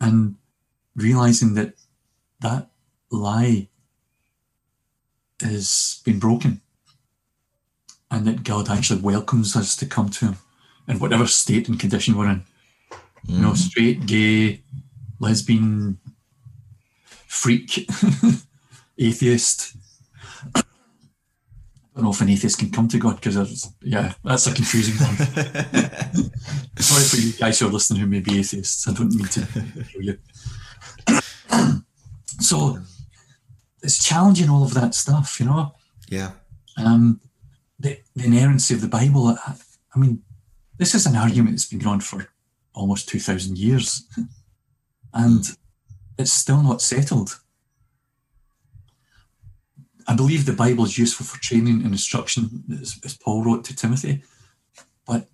And 0.00 0.36
realizing 0.94 1.54
that 1.54 1.74
that 2.40 2.70
lie 3.10 3.68
has 5.40 6.00
been 6.04 6.18
broken 6.18 6.60
and 8.10 8.26
that 8.26 8.44
God 8.44 8.68
actually 8.68 9.00
welcomes 9.00 9.56
us 9.56 9.76
to 9.76 9.86
come 9.86 10.08
to 10.10 10.26
Him 10.26 10.36
in 10.88 10.98
whatever 10.98 11.26
state 11.26 11.68
and 11.68 11.78
condition 11.78 12.16
we're 12.16 12.30
in. 12.30 12.44
You 13.24 13.40
know, 13.40 13.54
straight, 13.54 14.06
gay, 14.06 14.62
lesbian, 15.18 15.98
freak, 17.26 17.88
atheist. 18.98 19.76
I 20.54 20.62
don't 21.94 22.04
know 22.04 22.10
if 22.10 22.20
an 22.20 22.28
atheist 22.28 22.58
can 22.58 22.70
come 22.70 22.88
to 22.88 22.98
God 22.98 23.16
because, 23.16 23.72
yeah, 23.82 24.14
that's 24.24 24.46
a 24.46 24.54
confusing 24.54 24.94
one. 25.04 25.16
Sorry 26.78 27.04
for 27.04 27.16
you 27.16 27.32
guys 27.34 27.58
who 27.58 27.68
are 27.68 27.70
listening 27.70 28.00
who 28.00 28.06
may 28.06 28.20
be 28.20 28.38
atheists. 28.38 28.88
I 28.88 28.92
don't 28.92 29.14
mean 29.14 29.26
to 29.26 29.46
kill 29.90 30.02
you. 30.02 30.18
so 32.40 32.78
it's 33.82 34.02
challenging 34.02 34.48
all 34.48 34.62
of 34.62 34.74
that 34.74 34.94
stuff, 34.94 35.38
you 35.40 35.46
know. 35.46 35.74
Yeah. 36.08 36.32
Um, 36.76 37.20
the, 37.78 37.98
the 38.14 38.24
inerrancy 38.24 38.74
of 38.74 38.80
the 38.80 38.88
Bible. 38.88 39.28
I, 39.28 39.54
I 39.94 39.98
mean, 39.98 40.22
this 40.78 40.94
is 40.94 41.06
an 41.06 41.16
argument 41.16 41.56
that's 41.56 41.68
been 41.68 41.80
going 41.80 41.94
on 41.94 42.00
for 42.00 42.28
almost 42.74 43.08
2,000 43.08 43.58
years. 43.58 44.04
And 45.12 45.44
it's 46.18 46.32
still 46.32 46.62
not 46.62 46.82
settled. 46.82 47.40
I 50.06 50.14
believe 50.14 50.44
the 50.44 50.52
Bible 50.52 50.84
is 50.84 50.98
useful 50.98 51.26
for 51.26 51.40
training 51.40 51.82
and 51.82 51.92
instruction, 51.92 52.64
as, 52.80 52.98
as 53.04 53.16
Paul 53.16 53.44
wrote 53.44 53.64
to 53.66 53.76
Timothy. 53.76 54.22
But 55.06 55.28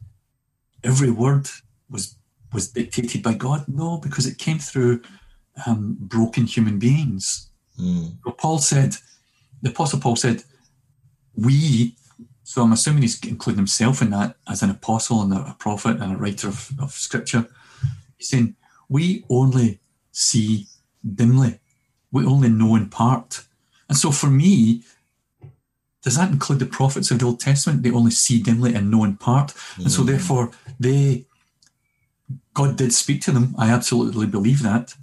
every 0.85 1.11
word 1.11 1.49
was 1.89 2.17
was 2.53 2.69
dictated 2.69 3.23
by 3.23 3.35
God? 3.35 3.65
No, 3.69 3.99
because 3.99 4.27
it 4.27 4.39
came 4.39 4.59
through 4.59 5.03
um, 5.67 5.97
broken 6.01 6.47
human 6.47 6.79
beings. 6.79 7.51
Mm. 7.79 8.17
Well, 8.25 8.35
Paul 8.35 8.59
said, 8.59 8.97
the 9.63 9.71
Apostle 9.71 10.01
Paul 10.01 10.17
said, 10.17 10.43
we, 11.35 11.97
so 12.47 12.63
I'm 12.63 12.71
assuming 12.71 13.03
he's 13.03 13.21
including 13.25 13.59
himself 13.59 14.01
in 14.01 14.11
that 14.11 14.37
as 14.49 14.63
an 14.63 14.71
apostle 14.71 15.21
and 15.21 15.33
a, 15.33 15.57
prophet 15.59 16.01
and 16.01 16.15
a 16.15 16.17
writer 16.17 16.47
of, 16.47 16.71
of 16.81 16.93
scripture. 16.93 17.49
He's 18.17 18.29
saying, 18.29 18.55
we 18.89 19.25
only 19.29 19.81
see 20.13 20.69
dimly, 21.05 21.59
we 22.13 22.25
only 22.25 22.49
know 22.49 22.77
in 22.77 22.89
part. 22.89 23.45
And 23.89 23.99
so 23.99 24.13
for 24.13 24.29
me, 24.29 24.85
does 26.03 26.17
that 26.19 26.31
include 26.31 26.61
the 26.61 26.67
prophets 26.67 27.11
of 27.11 27.19
the 27.19 27.27
Old 27.27 27.41
Testament? 27.41 27.83
They 27.83 27.91
only 27.91 28.13
see 28.13 28.41
dimly 28.41 28.77
and 28.77 28.93
know 28.93 29.03
in 29.03 29.17
part. 29.17 29.53
And 29.79 29.91
so 29.91 30.05
therefore 30.05 30.53
they 30.79 31.25
God 32.55 32.77
did 32.77 32.95
speak 32.95 33.23
to 33.23 33.33
them. 33.33 33.57
I 33.59 33.71
absolutely 33.71 34.29
believe 34.29 34.63
that. 34.63 34.95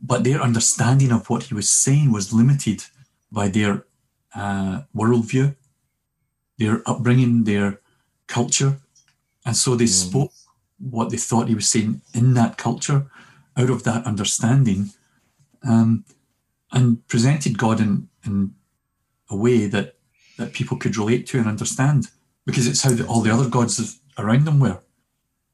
But 0.00 0.22
their 0.22 0.40
understanding 0.40 1.10
of 1.10 1.28
what 1.28 1.44
he 1.44 1.54
was 1.54 1.68
saying 1.68 2.12
was 2.12 2.32
limited 2.32 2.84
by 3.32 3.48
their 3.48 3.84
uh, 4.32 4.82
worldview, 4.94 5.56
their 6.58 6.82
upbringing, 6.86 7.44
their 7.44 7.80
culture. 8.26 8.78
And 9.44 9.56
so 9.56 9.74
they 9.74 9.86
spoke 9.86 10.32
what 10.78 11.10
they 11.10 11.16
thought 11.16 11.48
he 11.48 11.54
was 11.54 11.68
saying 11.68 12.02
in 12.14 12.34
that 12.34 12.56
culture, 12.58 13.06
out 13.56 13.70
of 13.70 13.84
that 13.84 14.04
understanding, 14.06 14.90
um, 15.66 16.04
and 16.72 17.06
presented 17.08 17.58
God 17.58 17.80
in, 17.80 18.08
in 18.24 18.54
a 19.30 19.36
way 19.36 19.66
that, 19.66 19.96
that 20.36 20.52
people 20.52 20.76
could 20.76 20.96
relate 20.96 21.26
to 21.28 21.38
and 21.38 21.48
understand, 21.48 22.08
because 22.44 22.66
it's 22.66 22.82
how 22.82 22.90
the, 22.90 23.06
all 23.06 23.22
the 23.22 23.32
other 23.32 23.48
gods 23.48 24.00
around 24.18 24.44
them 24.44 24.60
were 24.60 24.80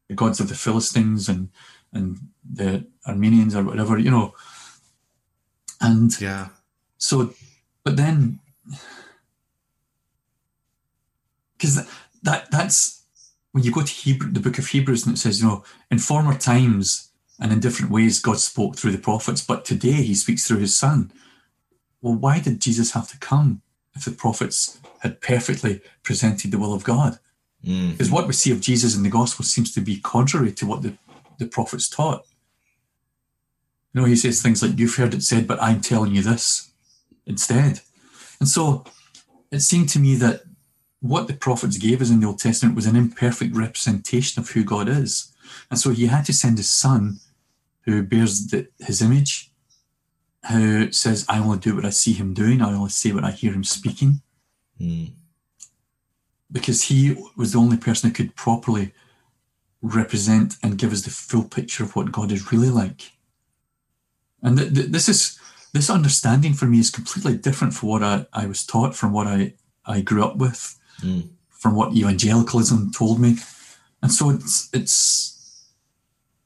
the 0.09 0.15
gods 0.15 0.41
of 0.41 0.49
the 0.49 0.55
Philistines 0.55 1.29
and 1.29 1.49
and 1.95 2.19
the 2.51 2.87
Armenians 3.07 3.55
or 3.55 3.63
whatever, 3.63 3.99
you 3.99 4.11
know. 4.11 4.35
And 5.81 6.19
Yeah. 6.21 6.49
so, 6.97 7.35
but 7.85 7.97
then, 7.97 8.41
because 11.63 11.77
that, 11.77 11.89
that 12.25 12.51
that's 12.51 13.05
when 13.53 13.63
you 13.63 13.71
go 13.71 13.83
to 13.83 13.93
Hebrew, 13.93 14.33
the 14.33 14.41
book 14.41 14.59
of 14.59 14.67
Hebrews, 14.67 15.07
and 15.07 15.15
it 15.15 15.19
says, 15.19 15.41
you 15.41 15.47
know, 15.47 15.65
in 15.91 15.99
former 15.99 16.37
times 16.37 17.11
and 17.39 17.53
in 17.53 17.61
different 17.61 17.93
ways, 17.93 18.19
God 18.19 18.39
spoke 18.39 18.77
through 18.77 18.91
the 18.91 18.99
prophets, 18.99 19.45
but 19.45 19.65
today 19.65 20.03
He 20.03 20.15
speaks 20.15 20.47
through 20.47 20.59
His 20.59 20.77
Son. 20.77 21.13
Well, 22.01 22.15
why 22.15 22.41
did 22.41 22.61
Jesus 22.61 22.93
have 22.93 23.09
to 23.13 23.19
come 23.19 23.63
if 23.95 24.05
the 24.05 24.11
prophets 24.11 24.81
had 25.01 25.21
perfectly 25.21 25.81
presented 26.03 26.51
the 26.51 26.59
will 26.59 26.75
of 26.75 26.83
God? 26.83 27.21
Mm. 27.65 27.93
Because 27.93 28.11
what 28.11 28.27
we 28.27 28.33
see 28.33 28.51
of 28.51 28.61
Jesus 28.61 28.97
in 28.97 29.05
the 29.05 29.09
gospel 29.09 29.45
seems 29.45 29.73
to 29.75 29.81
be 29.81 30.01
contrary 30.01 30.51
to 30.53 30.67
what 30.67 30.83
the, 30.83 30.95
the 31.39 31.47
prophets 31.47 31.89
taught. 31.89 32.25
You 33.95 34.01
know, 34.01 34.07
he 34.07 34.17
says 34.17 34.43
things 34.43 34.63
like, 34.63 34.79
You've 34.79 34.97
heard 34.97 35.15
it 35.15 35.23
said, 35.23 35.47
but 35.47 35.63
I'm 35.63 35.81
telling 35.81 36.13
you 36.13 36.23
this 36.23 36.73
instead. 37.25 37.81
And 38.41 38.49
so 38.49 38.85
it 39.53 39.61
seemed 39.61 39.91
to 39.91 40.01
me 40.01 40.17
that 40.17 40.43
what 41.03 41.27
the 41.27 41.35
prophets 41.35 41.77
gave 41.77 42.01
us 42.01 42.11
in 42.11 42.21
the 42.21 42.27
Old 42.27 42.39
Testament 42.39 42.77
was 42.77 42.87
an 42.87 42.97
imperfect 42.97 43.55
representation 43.55 44.41
of 44.41 44.51
who 44.51 44.65
God 44.65 44.89
is. 44.89 45.35
And 45.69 45.79
so 45.79 45.91
he 45.91 46.07
had 46.07 46.25
to 46.27 46.33
send 46.33 46.57
his 46.57 46.71
son 46.71 47.19
who 47.83 48.03
bears 48.03 48.47
the, 48.47 48.69
his 48.79 49.03
image, 49.03 49.53
who 50.49 50.91
says, 50.93 51.27
I 51.29 51.41
only 51.41 51.59
do 51.59 51.75
what 51.75 51.85
I 51.85 51.91
see 51.91 52.13
him 52.13 52.33
doing, 52.33 52.63
I 52.63 52.73
only 52.73 52.91
say 52.91 53.13
what 53.13 53.25
I 53.25 53.33
hear 53.33 53.53
him 53.53 53.65
speaking 53.65 54.23
Mm. 54.81 55.13
because 56.51 56.83
he 56.85 57.15
was 57.37 57.53
the 57.53 57.59
only 57.59 57.77
person 57.77 58.09
who 58.09 58.15
could 58.15 58.35
properly 58.35 58.93
represent 59.81 60.57
and 60.63 60.79
give 60.79 60.93
us 60.93 61.03
the 61.03 61.11
full 61.11 61.45
picture 61.45 61.85
of 61.85 61.95
what 61.95 62.11
God 62.11 62.33
is 62.33 62.51
really 62.53 62.71
like. 62.71 63.13
And 64.43 64.59
th- 64.59 64.75
th- 64.75 64.89
this 64.89 65.09
is 65.09 65.39
this 65.73 65.91
understanding 65.91 66.55
for 66.55 66.67
me 66.67 66.79
is 66.81 66.91
completely 66.91 67.37
different 67.37 67.75
from 67.75 67.91
what 67.91 68.03
I, 68.03 68.27
I 68.33 68.47
was 68.47 68.65
taught, 68.65 68.97
from 68.97 69.13
what 69.13 69.27
I, 69.27 69.55
I 69.87 70.01
grew 70.01 70.25
up 70.25 70.37
with, 70.37 70.79
Mm. 71.03 71.31
from 71.51 71.75
what 71.75 71.95
evangelicalism 71.95 72.93
told 72.93 73.21
me. 73.21 73.37
And 74.03 74.13
so 74.13 74.31
it's 74.31 74.69
it's 74.73 75.67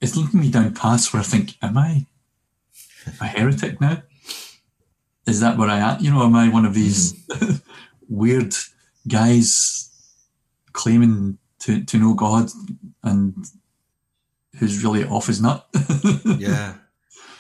it's 0.01 0.17
leading 0.17 0.41
me 0.41 0.51
down 0.51 0.75
paths 0.75 1.13
where 1.13 1.21
I 1.21 1.25
think, 1.25 1.57
am 1.63 1.79
I 1.79 2.07
a 3.21 3.27
heretic 3.27 3.81
now? 3.81 4.03
Is 5.27 5.41
that 5.41 5.57
where 5.57 5.69
I 5.69 5.79
am? 5.79 6.01
You 6.01 6.11
know, 6.11 6.23
am 6.23 6.37
I 6.37 6.49
one 6.49 6.65
of 6.65 6.75
these 6.75 7.15
weird 8.09 8.55
guys 9.09 9.91
claiming 10.73 11.39
to, 11.61 11.85
to 11.85 11.99
know 11.99 12.15
God 12.15 12.51
and 13.03 13.35
who's 14.59 14.85
really 14.85 15.05
off 15.05 15.27
his 15.27 15.41
nut? 15.41 15.67
yeah 16.39 16.75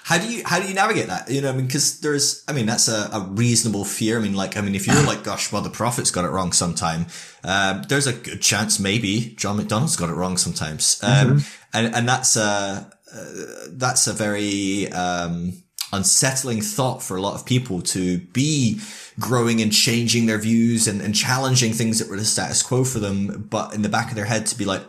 how 0.07 0.19
do 0.19 0.33
you 0.33 0.41
how 0.47 0.61
do 0.61 0.69
you 0.69 0.74
navigate 0.74 1.09
that? 1.09 1.28
You 1.28 1.41
know 1.41 1.51
i 1.51 1.53
mean 1.53 1.66
because 1.66 1.99
there's 1.99 2.45
i 2.47 2.53
mean 2.53 2.66
that's 2.66 2.87
a, 2.87 3.11
a 3.12 3.27
reasonable 3.28 3.85
fear. 3.85 4.20
I 4.20 4.23
mean 4.23 4.35
like 4.35 4.57
i 4.57 4.61
mean 4.61 4.77
if 4.77 4.87
you're 4.87 5.03
like 5.03 5.24
gosh 5.24 5.51
well 5.51 5.62
the 5.62 5.69
prophets 5.69 6.12
got 6.12 6.24
it 6.24 6.28
wrong 6.28 6.53
sometime 6.53 7.07
um, 7.43 7.83
there's 7.89 8.07
a 8.07 8.12
good 8.12 8.41
chance 8.41 8.78
maybe 8.78 9.35
John 9.37 9.57
MacDonald's 9.57 9.97
got 9.97 10.09
it 10.09 10.15
wrong 10.15 10.37
sometimes. 10.37 11.01
Um, 11.03 11.43
and 11.74 11.93
and 11.93 12.09
that's 12.09 12.37
a 12.37 12.89
uh, 13.12 13.24
that's 13.70 14.07
a 14.07 14.12
very 14.12 14.93
um, 14.93 15.55
unsettling 15.93 16.61
thought 16.61 17.03
for 17.03 17.16
a 17.16 17.20
lot 17.20 17.35
of 17.35 17.45
people 17.45 17.83
to 17.83 18.19
be 18.19 18.81
growing 19.19 19.61
and 19.61 19.73
changing 19.73 20.27
their 20.27 20.39
views 20.39 20.87
and, 20.87 21.01
and 21.01 21.16
challenging 21.16 21.73
things 21.73 21.99
that 21.99 22.09
were 22.09 22.16
the 22.16 22.24
status 22.24 22.62
quo 22.62 22.85
for 22.85 23.01
them 23.01 23.49
but 23.51 23.74
in 23.74 23.83
the 23.83 23.89
back 23.89 24.11
of 24.11 24.15
their 24.15 24.27
head 24.27 24.47
to 24.47 24.57
be 24.57 24.65
like 24.65 24.83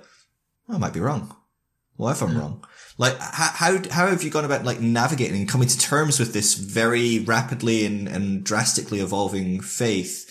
oh, 0.70 0.76
i 0.76 0.78
might 0.78 0.94
be 0.94 1.00
wrong. 1.00 1.36
What 1.96 2.12
if 2.12 2.22
i'm 2.22 2.38
wrong 2.38 2.64
like 2.98 3.18
how, 3.20 3.52
how 3.54 3.90
how 3.92 4.08
have 4.08 4.24
you 4.24 4.30
gone 4.30 4.46
about 4.46 4.64
like 4.64 4.80
navigating 4.80 5.42
and 5.42 5.50
coming 5.50 5.68
to 5.68 5.78
terms 5.78 6.20
with 6.20 6.34
this 6.34 6.56
very 6.56 7.20
rapidly 7.20 7.86
and, 7.86 8.08
and 8.08 8.44
drastically 8.44 9.00
evolving 9.00 9.62
faith 9.62 10.24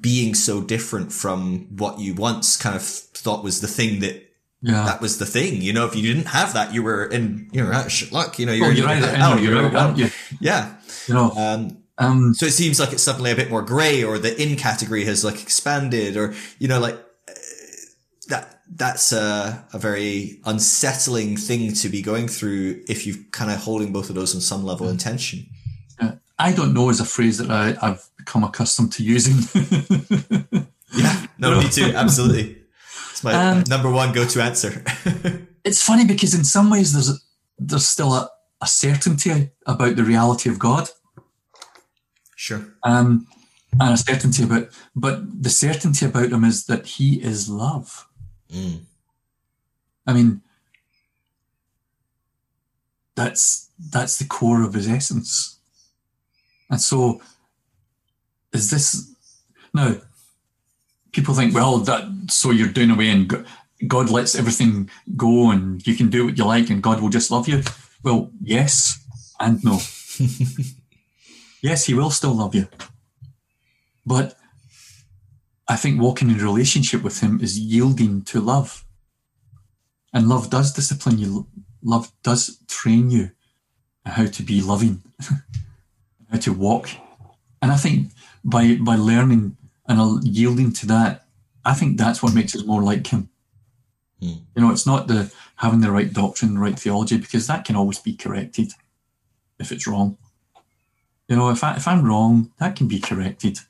being 0.00 0.34
so 0.34 0.60
different 0.60 1.12
from 1.12 1.66
what 1.76 1.98
you 1.98 2.14
once 2.14 2.56
kind 2.56 2.76
of 2.76 2.82
thought 2.82 3.42
was 3.42 3.60
the 3.60 3.66
thing 3.66 4.00
that 4.00 4.28
yeah. 4.60 4.84
that 4.84 5.00
was 5.00 5.18
the 5.18 5.26
thing 5.26 5.60
you 5.60 5.72
know 5.72 5.86
if 5.86 5.96
you 5.96 6.02
didn't 6.02 6.28
have 6.28 6.52
that 6.54 6.72
you 6.72 6.82
were 6.82 7.04
in 7.06 7.48
you 7.52 7.62
know 7.62 7.72
out 7.72 7.90
shit 7.90 8.12
luck 8.12 8.38
you 8.38 8.46
know 8.46 8.52
you 8.52 8.64
Oh, 8.64 8.70
you're 8.70 8.84
in 8.84 8.98
either 8.98 9.16
hell, 9.16 9.38
you're 9.38 9.76
out, 9.76 9.98
you? 9.98 10.08
yeah 10.40 10.76
You 11.06 11.14
know, 11.14 11.30
um 11.32 11.78
um, 11.98 12.32
so 12.34 12.46
it 12.46 12.52
seems 12.52 12.80
like 12.80 12.92
it's 12.92 13.02
suddenly 13.02 13.30
a 13.30 13.36
bit 13.36 13.50
more 13.50 13.62
gray 13.62 14.02
or 14.02 14.18
the 14.18 14.40
in 14.40 14.56
category 14.56 15.04
has 15.04 15.24
like 15.24 15.42
expanded 15.42 16.16
or 16.16 16.34
you 16.58 16.66
know 16.66 16.80
like 16.80 16.98
that's 18.74 19.12
a, 19.12 19.64
a 19.72 19.78
very 19.78 20.40
unsettling 20.44 21.36
thing 21.36 21.72
to 21.74 21.88
be 21.88 22.02
going 22.02 22.28
through 22.28 22.82
if 22.88 23.06
you're 23.06 23.16
kind 23.30 23.50
of 23.50 23.58
holding 23.58 23.92
both 23.92 24.08
of 24.08 24.14
those 24.14 24.34
on 24.34 24.40
some 24.40 24.64
level 24.64 24.88
in 24.88 24.96
tension 24.96 25.46
uh, 26.00 26.12
I 26.38 26.52
don't 26.52 26.74
know 26.74 26.88
is 26.88 27.00
a 27.00 27.04
phrase 27.04 27.38
that 27.38 27.50
I, 27.50 27.76
I've 27.80 28.08
become 28.16 28.44
accustomed 28.44 28.92
to 28.92 29.02
using. 29.02 29.36
yeah 30.96 31.26
no 31.38 31.58
me 31.58 31.68
too 31.68 31.92
absolutely 31.94 32.58
it's 33.10 33.24
my 33.24 33.32
Um, 33.32 33.64
number 33.68 33.90
one 33.90 34.12
go-to 34.12 34.42
answer 34.42 34.84
it's 35.64 35.82
funny 35.82 36.04
because 36.04 36.34
in 36.34 36.44
some 36.44 36.70
ways 36.70 36.92
there's 36.92 37.24
there's 37.58 37.86
still 37.86 38.12
a, 38.12 38.30
a 38.60 38.66
certainty 38.66 39.50
about 39.66 39.96
the 39.96 40.04
reality 40.04 40.50
of 40.50 40.58
God. 40.58 40.88
sure 42.36 42.74
um, 42.82 43.26
and 43.80 43.94
a 43.94 43.96
certainty 43.96 44.42
about, 44.42 44.68
but 44.94 45.42
the 45.42 45.50
certainty 45.50 46.06
about 46.06 46.30
him 46.30 46.44
is 46.44 46.66
that 46.66 46.86
he 46.86 47.22
is 47.22 47.48
love. 47.48 48.06
Mm. 48.52 48.80
I 50.06 50.12
mean, 50.12 50.42
that's 53.14 53.70
that's 53.90 54.18
the 54.18 54.24
core 54.24 54.62
of 54.62 54.74
his 54.74 54.88
essence. 54.88 55.58
And 56.70 56.80
so, 56.80 57.20
is 58.52 58.70
this 58.70 59.14
now? 59.74 59.96
People 61.12 61.34
think, 61.34 61.54
well, 61.54 61.78
that 61.78 62.08
so 62.30 62.50
you're 62.50 62.68
doing 62.68 62.90
away, 62.90 63.10
and 63.10 63.46
God 63.86 64.10
lets 64.10 64.34
everything 64.34 64.88
go, 65.16 65.50
and 65.50 65.86
you 65.86 65.94
can 65.94 66.08
do 66.08 66.26
what 66.26 66.38
you 66.38 66.44
like, 66.44 66.70
and 66.70 66.82
God 66.82 67.00
will 67.00 67.10
just 67.10 67.30
love 67.30 67.48
you. 67.48 67.62
Well, 68.02 68.30
yes 68.42 68.98
and 69.38 69.62
no. 69.62 69.80
yes, 71.62 71.84
He 71.84 71.94
will 71.94 72.10
still 72.10 72.34
love 72.34 72.54
you, 72.54 72.68
but 74.06 74.36
I 75.72 75.76
think 75.76 75.98
walking 75.98 76.28
in 76.28 76.36
relationship 76.36 77.02
with 77.02 77.20
Him 77.20 77.40
is 77.40 77.58
yielding 77.58 78.24
to 78.24 78.42
love. 78.42 78.84
And 80.12 80.28
love 80.28 80.50
does 80.50 80.70
discipline 80.70 81.16
you. 81.16 81.46
Love 81.82 82.12
does 82.22 82.58
train 82.68 83.10
you 83.10 83.30
how 84.04 84.26
to 84.26 84.42
be 84.42 84.60
loving, 84.60 85.02
how 86.30 86.38
to 86.40 86.52
walk. 86.52 86.90
And 87.62 87.72
I 87.72 87.78
think 87.78 88.10
by 88.44 88.76
by 88.76 88.96
learning 88.96 89.56
and 89.88 90.22
yielding 90.22 90.74
to 90.74 90.86
that, 90.88 91.24
I 91.64 91.72
think 91.72 91.96
that's 91.96 92.22
what 92.22 92.34
makes 92.34 92.54
us 92.54 92.66
more 92.66 92.82
like 92.82 93.06
Him. 93.06 93.30
Hmm. 94.20 94.44
You 94.54 94.60
know, 94.62 94.72
it's 94.72 94.86
not 94.86 95.06
the 95.06 95.32
having 95.56 95.80
the 95.80 95.90
right 95.90 96.12
doctrine, 96.12 96.52
the 96.52 96.60
right 96.60 96.78
theology, 96.78 97.16
because 97.16 97.46
that 97.46 97.64
can 97.64 97.76
always 97.76 97.98
be 97.98 98.14
corrected 98.14 98.72
if 99.58 99.72
it's 99.72 99.86
wrong. 99.86 100.18
You 101.28 101.36
know, 101.36 101.48
if 101.48 101.64
I 101.64 101.76
if 101.76 101.88
I'm 101.88 102.04
wrong, 102.04 102.52
that 102.58 102.76
can 102.76 102.88
be 102.88 103.00
corrected, 103.00 103.60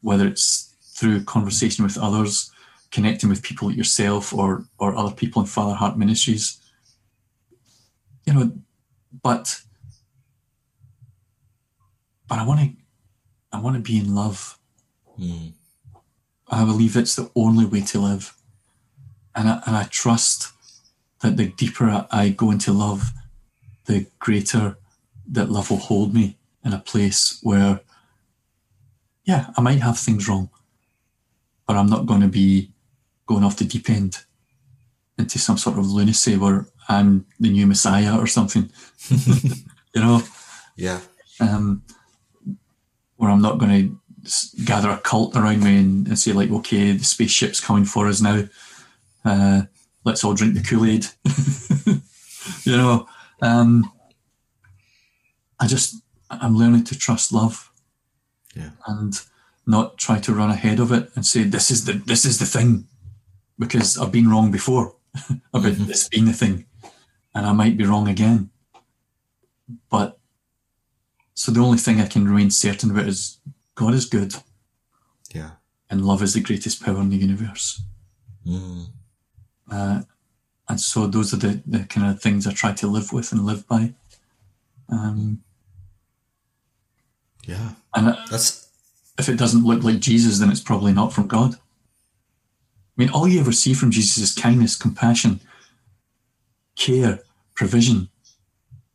whether 0.00 0.28
it's 0.28 0.73
through 0.94 1.24
conversation 1.24 1.84
with 1.84 1.98
others, 1.98 2.50
connecting 2.90 3.28
with 3.28 3.42
people 3.42 3.68
like 3.68 3.76
yourself 3.76 4.32
or 4.32 4.64
or 4.78 4.94
other 4.94 5.14
people 5.14 5.42
in 5.42 5.48
Fatherheart 5.48 5.96
Ministries. 5.96 6.60
You 8.26 8.34
know, 8.34 8.52
but 9.22 9.60
but 12.28 12.38
I 12.38 12.46
want 12.46 12.60
to 12.60 12.70
I 13.52 13.60
want 13.60 13.76
to 13.76 13.82
be 13.82 13.98
in 13.98 14.14
love. 14.14 14.58
Mm. 15.20 15.52
I 16.48 16.64
believe 16.64 16.96
it's 16.96 17.16
the 17.16 17.30
only 17.34 17.64
way 17.64 17.80
to 17.80 18.00
live, 18.00 18.34
and 19.34 19.48
I, 19.48 19.62
and 19.66 19.76
I 19.76 19.84
trust 19.84 20.52
that 21.20 21.36
the 21.36 21.46
deeper 21.46 21.88
I, 21.88 22.06
I 22.10 22.28
go 22.28 22.50
into 22.50 22.72
love, 22.72 23.12
the 23.86 24.06
greater 24.18 24.76
that 25.26 25.50
love 25.50 25.70
will 25.70 25.78
hold 25.78 26.14
me 26.14 26.36
in 26.64 26.72
a 26.72 26.78
place 26.78 27.40
where 27.42 27.80
yeah, 29.24 29.50
I 29.56 29.60
might 29.62 29.80
have 29.80 29.98
things 29.98 30.28
wrong, 30.28 30.50
but 31.66 31.76
I'm 31.76 31.88
not 31.88 32.06
going 32.06 32.20
to 32.20 32.28
be 32.28 32.70
going 33.26 33.44
off 33.44 33.56
the 33.56 33.64
deep 33.64 33.88
end 33.90 34.18
into 35.18 35.38
some 35.38 35.56
sort 35.58 35.78
of 35.78 35.86
lunacy 35.86 36.36
where 36.36 36.66
I'm 36.88 37.26
the 37.40 37.50
new 37.50 37.66
messiah 37.66 38.18
or 38.18 38.26
something. 38.26 38.70
you 39.10 40.00
know, 40.02 40.22
Yeah. 40.76 41.00
um, 41.40 41.82
where 43.16 43.30
I'm 43.30 43.42
not 43.42 43.58
going 43.58 43.70
to 44.24 44.64
gather 44.64 44.90
a 44.90 44.98
cult 44.98 45.36
around 45.36 45.62
me 45.62 45.78
and, 45.78 46.06
and 46.08 46.18
say 46.18 46.32
like, 46.32 46.50
okay, 46.50 46.92
the 46.92 47.04
spaceship's 47.04 47.60
coming 47.60 47.84
for 47.84 48.08
us 48.08 48.20
now. 48.20 48.44
Uh, 49.24 49.62
let's 50.04 50.24
all 50.24 50.34
drink 50.34 50.54
the 50.54 50.62
Kool 50.62 50.84
Aid. 50.86 51.06
you 52.64 52.76
know, 52.76 53.06
um, 53.40 53.90
I 55.60 55.66
just 55.66 56.02
I'm 56.30 56.56
learning 56.56 56.84
to 56.84 56.98
trust 56.98 57.32
love. 57.32 57.70
Yeah. 58.56 58.70
And 58.86 59.14
not 59.66 59.96
try 59.98 60.18
to 60.20 60.34
run 60.34 60.50
ahead 60.50 60.78
of 60.80 60.92
it 60.92 61.10
and 61.14 61.24
say 61.24 61.42
this 61.44 61.70
is 61.70 61.84
the 61.84 61.94
this 61.94 62.24
is 62.24 62.38
the 62.38 62.46
thing, 62.46 62.86
because 63.58 63.96
I've 63.98 64.12
been 64.12 64.28
wrong 64.28 64.50
before 64.50 64.96
about 65.54 65.74
this 65.76 66.08
being 66.08 66.26
the 66.26 66.32
thing, 66.32 66.66
and 67.34 67.46
I 67.46 67.52
might 67.52 67.76
be 67.76 67.84
wrong 67.86 68.08
again. 68.08 68.50
But 69.90 70.18
so 71.34 71.50
the 71.52 71.60
only 71.60 71.78
thing 71.78 72.00
I 72.00 72.06
can 72.06 72.26
remain 72.28 72.50
certain 72.50 72.90
about 72.90 73.08
is 73.08 73.38
God 73.74 73.94
is 73.94 74.04
good 74.06 74.34
Yeah. 75.34 75.52
and 75.90 76.04
love 76.04 76.22
is 76.22 76.34
the 76.34 76.40
greatest 76.40 76.82
power 76.82 77.00
in 77.00 77.08
the 77.10 77.16
universe. 77.16 77.82
Mm. 78.46 78.86
Uh, 79.70 80.02
and 80.68 80.80
so 80.80 81.06
those 81.06 81.32
are 81.34 81.38
the, 81.38 81.62
the 81.66 81.84
kind 81.84 82.06
of 82.06 82.20
things 82.22 82.46
I 82.46 82.52
try 82.52 82.72
to 82.74 82.86
live 82.86 83.12
with 83.12 83.32
and 83.32 83.44
live 83.46 83.66
by. 83.66 83.94
Um, 84.90 85.42
Yeah. 87.46 87.72
and 87.94 88.08
uh, 88.08 88.16
That's 88.30 88.63
if 89.18 89.28
it 89.28 89.38
doesn't 89.38 89.64
look 89.64 89.82
like 89.82 90.00
Jesus, 90.00 90.38
then 90.38 90.50
it's 90.50 90.60
probably 90.60 90.92
not 90.92 91.12
from 91.12 91.26
God. 91.26 91.54
I 91.54 92.96
mean, 92.96 93.10
all 93.10 93.28
you 93.28 93.40
ever 93.40 93.52
see 93.52 93.74
from 93.74 93.90
Jesus 93.90 94.18
is 94.18 94.34
kindness, 94.34 94.76
compassion, 94.76 95.40
care, 96.76 97.20
provision. 97.54 98.08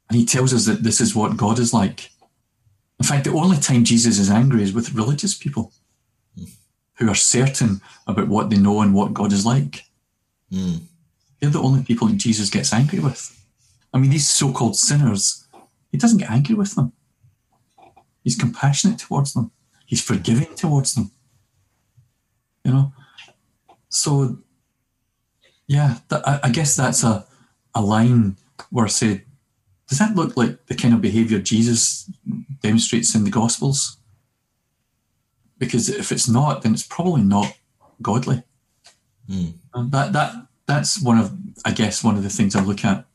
And 0.10 0.18
he 0.18 0.26
tells 0.26 0.54
us 0.54 0.66
that 0.66 0.84
this 0.84 1.00
is 1.02 1.16
what 1.16 1.38
God 1.38 1.60
is 1.60 1.74
like. 1.74 2.10
In 3.00 3.06
fact, 3.06 3.26
the 3.26 3.32
only 3.32 3.58
time 3.58 3.84
Jesus 3.84 4.20
is 4.20 4.30
angry 4.30 4.64
is 4.64 4.74
with 4.74 4.94
religious 4.94 5.34
people 5.34 5.72
who 6.98 7.10
are 7.10 7.16
certain 7.16 7.82
about 8.08 8.28
what 8.28 8.50
they 8.50 8.58
know 8.58 8.82
and 8.82 8.94
what 8.94 9.14
God 9.14 9.32
is 9.32 9.46
like. 9.46 9.86
mm. 10.52 10.82
They're 11.40 11.50
the 11.50 11.62
only 11.62 11.84
people 11.84 12.08
that 12.08 12.18
Jesus 12.18 12.50
gets 12.50 12.74
angry 12.74 13.00
with. 13.00 13.36
I 13.94 13.98
mean, 13.98 14.10
these 14.10 14.30
so 14.30 14.52
called 14.52 14.76
sinners, 14.76 15.48
he 15.92 15.98
doesn't 15.98 16.18
get 16.18 16.30
angry 16.30 16.56
with 16.56 16.76
them. 16.76 16.92
He's 18.24 18.36
compassionate 18.36 19.00
towards 19.00 19.34
them, 19.34 19.52
he's 19.90 20.04
forgiving 20.04 20.54
towards 20.56 20.94
them. 20.94 21.10
You 22.64 22.72
know? 22.74 22.94
So, 23.90 24.38
yeah, 25.66 25.98
that, 26.10 26.28
I, 26.28 26.40
I 26.44 26.50
guess 26.50 26.76
that's 26.76 27.04
a, 27.04 27.26
a 27.74 27.82
line 27.82 28.38
where 28.70 28.86
I 28.86 28.90
say, 28.90 29.24
does 29.88 29.98
that 29.98 30.16
look 30.16 30.38
like 30.38 30.68
the 30.68 30.76
kind 30.76 30.94
of 30.94 31.02
behavior 31.02 31.40
Jesus 31.40 32.10
demonstrates 32.62 33.16
in 33.16 33.24
the 33.24 33.32
Gospels? 33.32 33.98
Because 35.58 35.90
if 35.90 36.12
it's 36.12 36.30
not, 36.30 36.62
then 36.62 36.74
it's 36.74 36.86
probably 36.86 37.24
not 37.24 37.58
godly. 38.00 38.44
Mm. 39.28 39.54
That 39.92 40.14
that 40.14 40.34
that's 40.68 41.02
one 41.02 41.18
of 41.18 41.36
I 41.66 41.72
guess 41.72 42.04
one 42.04 42.16
of 42.18 42.24
the 42.24 42.30
things 42.30 42.56
I 42.56 42.62
look 42.64 42.86
at. 42.86 43.06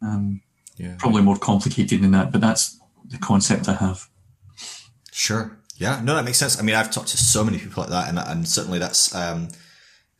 Um, 0.00 0.40
Yeah. 0.76 0.96
probably 0.98 1.22
more 1.22 1.38
complicated 1.38 2.00
than 2.02 2.12
that, 2.12 2.32
but 2.32 2.40
that's 2.40 2.80
the 3.08 3.18
concept 3.18 3.68
I 3.68 3.74
have. 3.74 4.08
Sure. 5.12 5.58
Yeah. 5.82 6.00
No, 6.02 6.14
that 6.14 6.24
makes 6.24 6.38
sense. 6.38 6.58
I 6.58 6.62
mean, 6.62 6.74
I've 6.74 6.90
talked 6.90 7.08
to 7.08 7.16
so 7.16 7.44
many 7.44 7.58
people 7.58 7.82
like 7.82 7.90
that, 7.90 8.08
and 8.08 8.18
and 8.18 8.48
certainly 8.48 8.78
that's 8.78 9.14
um, 9.14 9.48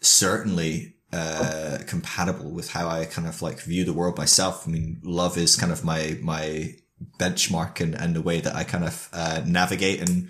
certainly 0.01 0.95
uh, 1.13 1.79
compatible 1.87 2.51
with 2.51 2.71
how 2.71 2.89
I 2.89 3.05
kind 3.05 3.29
of 3.29 3.43
like 3.43 3.61
view 3.61 3.85
the 3.85 3.93
world 3.93 4.19
myself. 4.19 4.67
I 4.67 4.71
mean, 4.71 5.01
love 5.03 5.39
is 5.39 5.57
kind 5.57 5.73
of 5.73 5.85
my 5.85 6.19
my 6.21 6.75
benchmark 7.19 7.81
and, 7.81 7.95
and 7.95 8.15
the 8.15 8.23
way 8.23 8.41
that 8.41 8.55
I 8.55 8.65
kind 8.65 8.85
of 8.85 9.09
uh, 9.13 9.43
navigate 9.45 10.01
and 10.01 10.29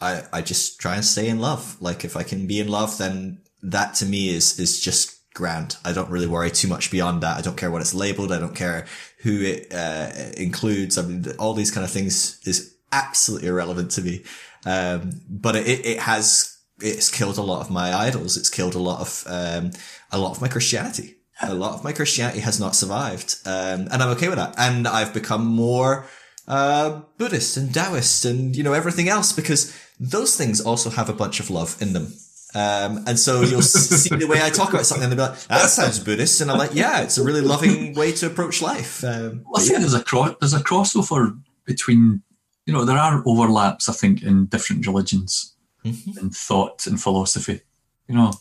I, 0.00 0.22
I 0.32 0.42
just 0.42 0.80
try 0.80 0.94
and 0.94 1.04
stay 1.04 1.28
in 1.28 1.38
love. 1.38 1.76
Like 1.80 2.04
if 2.04 2.16
I 2.16 2.22
can 2.22 2.46
be 2.46 2.60
in 2.60 2.68
love, 2.68 2.98
then 2.98 3.42
that 3.62 3.94
to 3.96 4.06
me 4.06 4.28
is, 4.30 4.58
is 4.58 4.80
just 4.80 5.18
grand. 5.34 5.76
I 5.84 5.92
don't 5.92 6.10
really 6.10 6.26
worry 6.26 6.50
too 6.50 6.68
much 6.68 6.90
beyond 6.90 7.22
that. 7.22 7.36
I 7.36 7.40
don't 7.40 7.56
care 7.56 7.70
what 7.70 7.80
it's 7.80 7.94
labeled. 7.94 8.32
I 8.32 8.38
don't 8.38 8.54
care 8.54 8.86
who 9.22 9.42
it, 9.42 9.72
uh, 9.72 10.10
includes. 10.36 10.98
I 10.98 11.02
mean, 11.02 11.24
all 11.38 11.54
these 11.54 11.70
kind 11.70 11.84
of 11.84 11.90
things 11.90 12.40
is 12.44 12.74
absolutely 12.92 13.48
irrelevant 13.48 13.90
to 13.92 14.02
me. 14.02 14.24
Um, 14.68 15.22
but 15.28 15.56
it, 15.56 15.86
it 15.86 15.98
has, 16.00 16.58
it's 16.80 17.10
killed 17.10 17.38
a 17.38 17.42
lot 17.42 17.60
of 17.60 17.70
my 17.70 17.94
idols. 17.94 18.36
It's 18.36 18.50
killed 18.50 18.74
a 18.74 18.78
lot 18.78 19.00
of, 19.00 19.24
um, 19.26 19.70
a 20.12 20.18
lot 20.18 20.32
of 20.32 20.42
my 20.42 20.48
Christianity. 20.48 21.16
A 21.40 21.54
lot 21.54 21.74
of 21.74 21.84
my 21.84 21.92
Christianity 21.92 22.40
has 22.40 22.60
not 22.60 22.74
survived. 22.74 23.36
Um, 23.46 23.88
and 23.90 24.02
I'm 24.02 24.10
okay 24.10 24.28
with 24.28 24.38
that. 24.38 24.54
And 24.58 24.86
I've 24.86 25.14
become 25.14 25.46
more, 25.46 26.06
uh, 26.46 27.02
Buddhist 27.16 27.56
and 27.56 27.72
Taoist 27.72 28.24
and, 28.24 28.54
you 28.56 28.62
know, 28.62 28.72
everything 28.72 29.08
else 29.08 29.32
because 29.32 29.74
those 29.98 30.36
things 30.36 30.60
also 30.60 30.90
have 30.90 31.08
a 31.08 31.14
bunch 31.14 31.40
of 31.40 31.50
love 31.50 31.80
in 31.80 31.92
them. 31.92 32.12
Um, 32.54 33.04
and 33.06 33.18
so 33.18 33.42
you'll 33.42 33.62
see 33.62 34.16
the 34.16 34.26
way 34.26 34.42
I 34.42 34.50
talk 34.50 34.70
about 34.70 34.86
something 34.86 35.10
and 35.10 35.18
they'll 35.18 35.28
be 35.28 35.32
like, 35.32 35.40
that 35.48 35.68
sounds 35.68 35.98
Buddhist. 36.00 36.40
And 36.40 36.50
I'm 36.50 36.58
like, 36.58 36.74
yeah, 36.74 37.02
it's 37.02 37.18
a 37.18 37.24
really 37.24 37.42
loving 37.42 37.94
way 37.94 38.12
to 38.12 38.26
approach 38.26 38.60
life. 38.60 39.04
Um, 39.04 39.44
I 39.54 39.60
think 39.60 39.78
there's 39.78 39.94
a 39.94 40.02
cro- 40.02 40.36
there's 40.40 40.54
a 40.54 40.60
crossover 40.60 41.40
between 41.64 42.22
you 42.68 42.74
know 42.74 42.84
there 42.84 42.98
are 42.98 43.22
overlaps 43.26 43.88
I 43.88 43.94
think 43.94 44.22
in 44.22 44.46
different 44.46 44.86
religions 44.86 45.54
Mhm. 45.84 46.16
and 46.20 46.36
thought 46.36 46.86
and 46.88 47.00
philosophy. 47.00 47.60
You 48.08 48.14
know, 48.16 48.32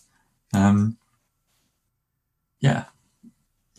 um, 0.53 0.97
yeah, 2.59 2.85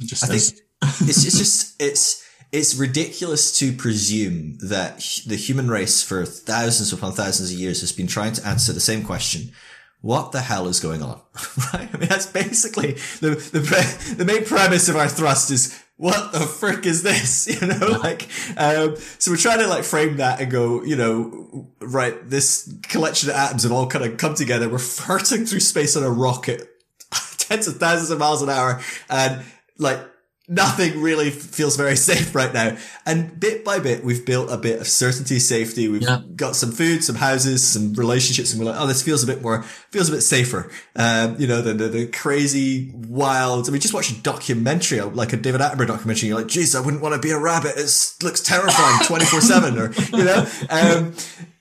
just 0.00 0.30
I 0.30 0.34
is. 0.34 0.50
think 0.50 0.62
it's, 1.10 1.24
it's 1.26 1.38
just 1.44 1.82
it's 1.82 2.24
it's 2.52 2.74
ridiculous 2.76 3.52
to 3.58 3.72
presume 3.72 4.56
that 4.62 4.98
the 5.26 5.36
human 5.36 5.68
race 5.68 6.02
for 6.02 6.24
thousands 6.24 6.92
upon 6.92 7.12
thousands 7.12 7.52
of 7.52 7.58
years 7.58 7.80
has 7.80 7.92
been 7.92 8.06
trying 8.06 8.32
to 8.34 8.46
answer 8.46 8.72
the 8.72 8.80
same 8.80 9.02
question 9.04 9.52
what 10.00 10.30
the 10.32 10.40
hell 10.40 10.68
is 10.68 10.78
going 10.80 11.02
on 11.02 11.20
right 11.74 11.90
i 11.92 11.96
mean 11.98 12.08
that's 12.08 12.26
basically 12.26 12.92
the 13.20 13.30
the, 13.52 13.60
pre- 13.60 14.14
the 14.14 14.24
main 14.24 14.44
premise 14.44 14.88
of 14.88 14.96
our 14.96 15.08
thrust 15.08 15.50
is 15.50 15.78
what 15.98 16.32
the 16.32 16.40
frick 16.40 16.86
is 16.86 17.02
this? 17.02 17.46
You 17.60 17.66
know 17.66 17.98
like 18.02 18.28
um 18.56 18.96
so 19.18 19.30
we're 19.30 19.36
trying 19.36 19.58
to 19.58 19.66
like 19.66 19.84
frame 19.84 20.18
that 20.18 20.40
and 20.40 20.50
go 20.50 20.82
you 20.84 20.96
know 20.96 21.68
right 21.80 22.14
this 22.28 22.72
collection 22.84 23.30
of 23.30 23.36
atoms 23.36 23.64
have 23.64 23.72
all 23.72 23.86
kind 23.86 24.04
of 24.04 24.16
come 24.16 24.34
together. 24.34 24.68
We're 24.68 24.78
hurtling 24.78 25.44
through 25.44 25.60
space 25.60 25.96
on 25.96 26.02
a 26.02 26.10
rocket 26.10 26.68
tens 27.38 27.66
of 27.66 27.76
thousands 27.76 28.10
of 28.10 28.18
miles 28.18 28.42
an 28.42 28.48
hour 28.48 28.80
and 29.10 29.44
like 29.76 30.00
nothing 30.48 31.00
really 31.02 31.30
feels 31.30 31.76
very 31.76 31.94
safe 32.10 32.34
right 32.34 32.52
now. 32.54 32.76
And 33.06 33.38
bit 33.38 33.64
by 33.64 33.78
bit, 33.78 34.02
we've 34.02 34.24
built 34.24 34.50
a 34.50 34.56
bit 34.56 34.80
of 34.80 34.88
certainty, 34.88 35.38
safety. 35.38 35.88
We've 35.88 36.02
Yeah. 36.02 36.22
got 36.36 36.56
some 36.56 36.72
food, 36.72 37.04
some 37.04 37.16
houses, 37.16 37.66
some 37.66 37.92
relationships, 37.94 38.52
and 38.52 38.60
we're 38.60 38.70
like, 38.72 38.80
oh, 38.80 38.86
this 38.86 39.02
feels 39.02 39.22
a 39.22 39.26
bit 39.26 39.42
more, 39.42 39.62
feels 39.90 40.08
a 40.08 40.12
bit 40.12 40.22
safer. 40.22 40.70
Um, 40.96 41.36
you 41.38 41.46
know, 41.46 41.60
than 41.62 41.76
the, 41.76 41.88
the 41.88 42.06
crazy, 42.06 42.90
wild. 42.94 43.68
I 43.68 43.72
mean, 43.72 43.80
just 43.80 43.94
watch 43.94 44.10
a 44.10 44.14
documentary, 44.22 45.00
like 45.02 45.32
a 45.32 45.36
David 45.36 45.60
Attenborough 45.60 45.86
documentary. 45.86 46.28
You're 46.28 46.38
like, 46.38 46.48
geez, 46.48 46.74
I 46.74 46.80
wouldn't 46.80 47.02
want 47.02 47.14
to 47.14 47.20
be 47.20 47.30
a 47.32 47.38
rabbit. 47.38 47.74
It 47.76 47.90
looks 48.22 48.40
terrifying 48.40 48.98
24 49.04 49.40
seven 49.42 49.78
or, 49.78 49.92
you 49.92 50.24
know, 50.24 50.46
um, 50.70 51.14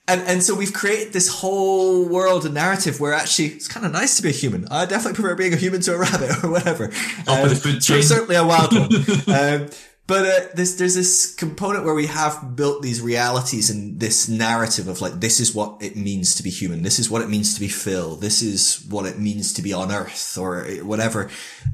and, 0.08 0.22
and 0.22 0.44
so 0.44 0.56
we've 0.56 0.74
created 0.74 1.14
this 1.14 1.28
whole 1.28 2.08
world 2.08 2.46
and 2.46 2.54
narrative 2.54 3.00
where 3.00 3.14
actually 3.14 3.48
it's 3.48 3.68
kind 3.68 3.86
of 3.86 3.92
nice 3.92 4.16
to 4.18 4.24
be 4.24 4.30
a 4.30 4.34
human. 4.34 4.68
I 4.70 4.86
definitely 4.86 5.16
prefer 5.16 5.36
being 5.36 5.54
a 5.54 5.58
human 5.58 5.82
to 5.82 5.96
a 5.96 5.98
rabbit 5.98 6.44
or 6.44 6.52
whatever. 6.52 6.88
The 6.88 7.60
food 7.62 7.84
so 7.84 8.00
certainly 8.02 8.36
a 8.36 8.46
wild 8.46 8.72
one. 8.74 8.90
um, 9.28 9.70
but 10.08 10.26
uh, 10.26 10.48
there's 10.56 10.78
there's 10.78 10.96
this 10.96 11.36
component 11.36 11.84
where 11.84 11.94
we 11.94 12.08
have 12.08 12.56
built 12.56 12.82
these 12.82 13.02
realities 13.02 13.70
and 13.70 14.00
this 14.00 14.30
narrative 14.30 14.88
of 14.88 15.02
like 15.02 15.20
this 15.20 15.42
is 15.42 15.54
what 15.54 15.84
it 15.84 15.98
means 15.98 16.36
to 16.36 16.44
be 16.44 16.50
human. 16.50 16.82
This 16.82 16.98
is 16.98 17.10
what 17.10 17.22
it 17.22 17.30
means 17.30 17.54
to 17.56 17.60
be 17.60 17.68
Phil. 17.68 18.16
This 18.16 18.42
is 18.42 18.86
what 18.90 19.06
it 19.06 19.20
means 19.20 19.52
to 19.54 19.62
be 19.62 19.74
on 19.74 19.92
Earth 19.92 20.38
or 20.38 20.64
whatever. 20.84 21.30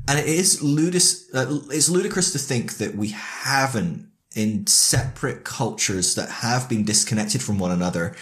And 0.07 0.17
it 0.17 0.25
is 0.25 0.63
ludicrous. 0.63 1.31
Uh, 1.31 1.59
it's 1.69 1.89
ludicrous 1.89 2.31
to 2.31 2.39
think 2.39 2.77
that 2.77 2.95
we 2.95 3.09
haven't 3.09 4.09
in 4.33 4.65
separate 4.67 5.43
cultures 5.43 6.15
that 6.15 6.29
have 6.29 6.67
been 6.67 6.83
disconnected 6.83 7.41
from 7.41 7.59
one 7.59 7.71
another 7.71 8.15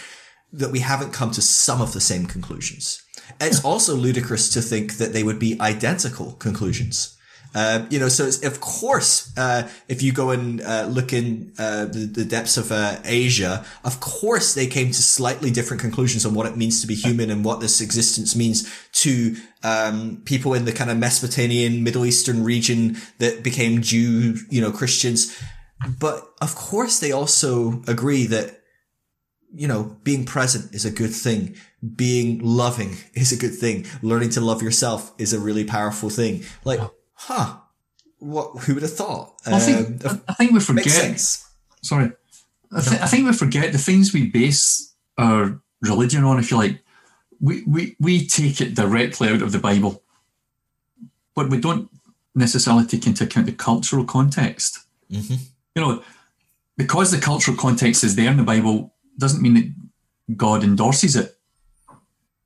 that 0.52 0.70
we 0.70 0.80
haven't 0.80 1.12
come 1.12 1.30
to 1.30 1.40
some 1.40 1.80
of 1.80 1.92
the 1.92 2.00
same 2.00 2.26
conclusions. 2.26 3.02
It's 3.40 3.64
also 3.64 3.94
ludicrous 3.94 4.50
to 4.50 4.60
think 4.60 4.98
that 4.98 5.12
they 5.12 5.22
would 5.22 5.38
be 5.38 5.58
identical 5.60 6.32
conclusions. 6.32 7.16
Uh, 7.54 7.86
you 7.90 7.98
know, 7.98 8.08
so 8.08 8.24
it's, 8.24 8.42
of 8.44 8.60
course, 8.60 9.30
uh, 9.36 9.68
if 9.86 10.02
you 10.02 10.10
go 10.12 10.30
and 10.30 10.62
uh, 10.62 10.86
look 10.88 11.12
in 11.12 11.52
uh, 11.58 11.84
the, 11.84 12.10
the 12.10 12.24
depths 12.24 12.56
of 12.56 12.72
uh, 12.72 12.96
Asia, 13.04 13.64
of 13.84 14.00
course 14.00 14.54
they 14.54 14.66
came 14.66 14.86
to 14.86 15.02
slightly 15.02 15.50
different 15.50 15.80
conclusions 15.80 16.24
on 16.24 16.32
what 16.32 16.46
it 16.46 16.56
means 16.56 16.80
to 16.80 16.86
be 16.86 16.94
human 16.94 17.30
and 17.30 17.44
what 17.44 17.60
this 17.60 17.82
existence 17.82 18.34
means 18.34 18.70
to 18.92 19.36
um, 19.62 20.22
people 20.24 20.54
in 20.54 20.64
the 20.64 20.72
kind 20.72 20.90
of 20.90 20.96
Mesopotamian, 20.96 21.82
Middle 21.82 22.06
Eastern 22.06 22.42
region 22.42 22.96
that 23.18 23.42
became 23.42 23.82
Jew, 23.82 24.36
you 24.48 24.60
know, 24.60 24.72
Christians. 24.72 25.38
But 25.98 26.26
of 26.40 26.54
course, 26.54 27.00
they 27.00 27.12
also 27.12 27.82
agree 27.86 28.26
that 28.26 28.58
you 29.54 29.68
know, 29.68 29.96
being 30.02 30.24
present 30.24 30.74
is 30.74 30.86
a 30.86 30.90
good 30.90 31.12
thing. 31.14 31.54
Being 31.96 32.38
loving 32.38 32.96
is 33.14 33.32
a 33.32 33.36
good 33.36 33.54
thing. 33.54 33.84
Learning 34.00 34.30
to 34.30 34.40
love 34.40 34.62
yourself 34.62 35.12
is 35.18 35.32
a 35.34 35.38
really 35.38 35.64
powerful 35.64 36.08
thing. 36.10 36.44
Like, 36.64 36.80
huh? 37.14 37.56
What? 38.18 38.62
Who 38.64 38.74
would 38.74 38.82
have 38.82 38.94
thought? 38.96 39.34
Well, 39.46 39.56
I 39.56 39.58
think 39.58 40.06
Um, 40.06 40.22
I 40.28 40.32
think 40.34 40.52
we 40.52 40.60
forget. 40.60 41.18
Sorry, 41.82 42.12
I, 42.70 42.80
th- 42.80 43.00
I 43.02 43.06
think 43.06 43.26
we 43.26 43.32
forget 43.34 43.72
the 43.72 43.78
things 43.78 44.12
we 44.14 44.30
base 44.30 44.94
our 45.18 45.60
religion 45.82 46.24
on. 46.24 46.38
If 46.38 46.50
you 46.50 46.56
like, 46.56 46.80
we 47.40 47.62
we 47.66 47.96
we 47.98 48.26
take 48.26 48.60
it 48.60 48.74
directly 48.76 49.28
out 49.28 49.42
of 49.42 49.50
the 49.52 49.58
Bible, 49.58 50.02
but 51.34 51.50
we 51.50 51.58
don't 51.60 51.90
necessarily 52.34 52.86
take 52.86 53.06
into 53.06 53.24
account 53.24 53.46
the 53.46 53.52
cultural 53.52 54.04
context. 54.04 54.78
Mhm. 55.10 55.38
You 55.74 55.82
know, 55.82 56.02
because 56.76 57.10
the 57.10 57.18
cultural 57.18 57.56
context 57.56 58.04
is 58.04 58.16
there 58.16 58.30
in 58.30 58.36
the 58.36 58.42
Bible 58.42 58.94
doesn't 59.18 59.42
mean 59.42 59.54
that 59.54 60.36
God 60.36 60.64
endorses 60.64 61.16
it. 61.16 61.36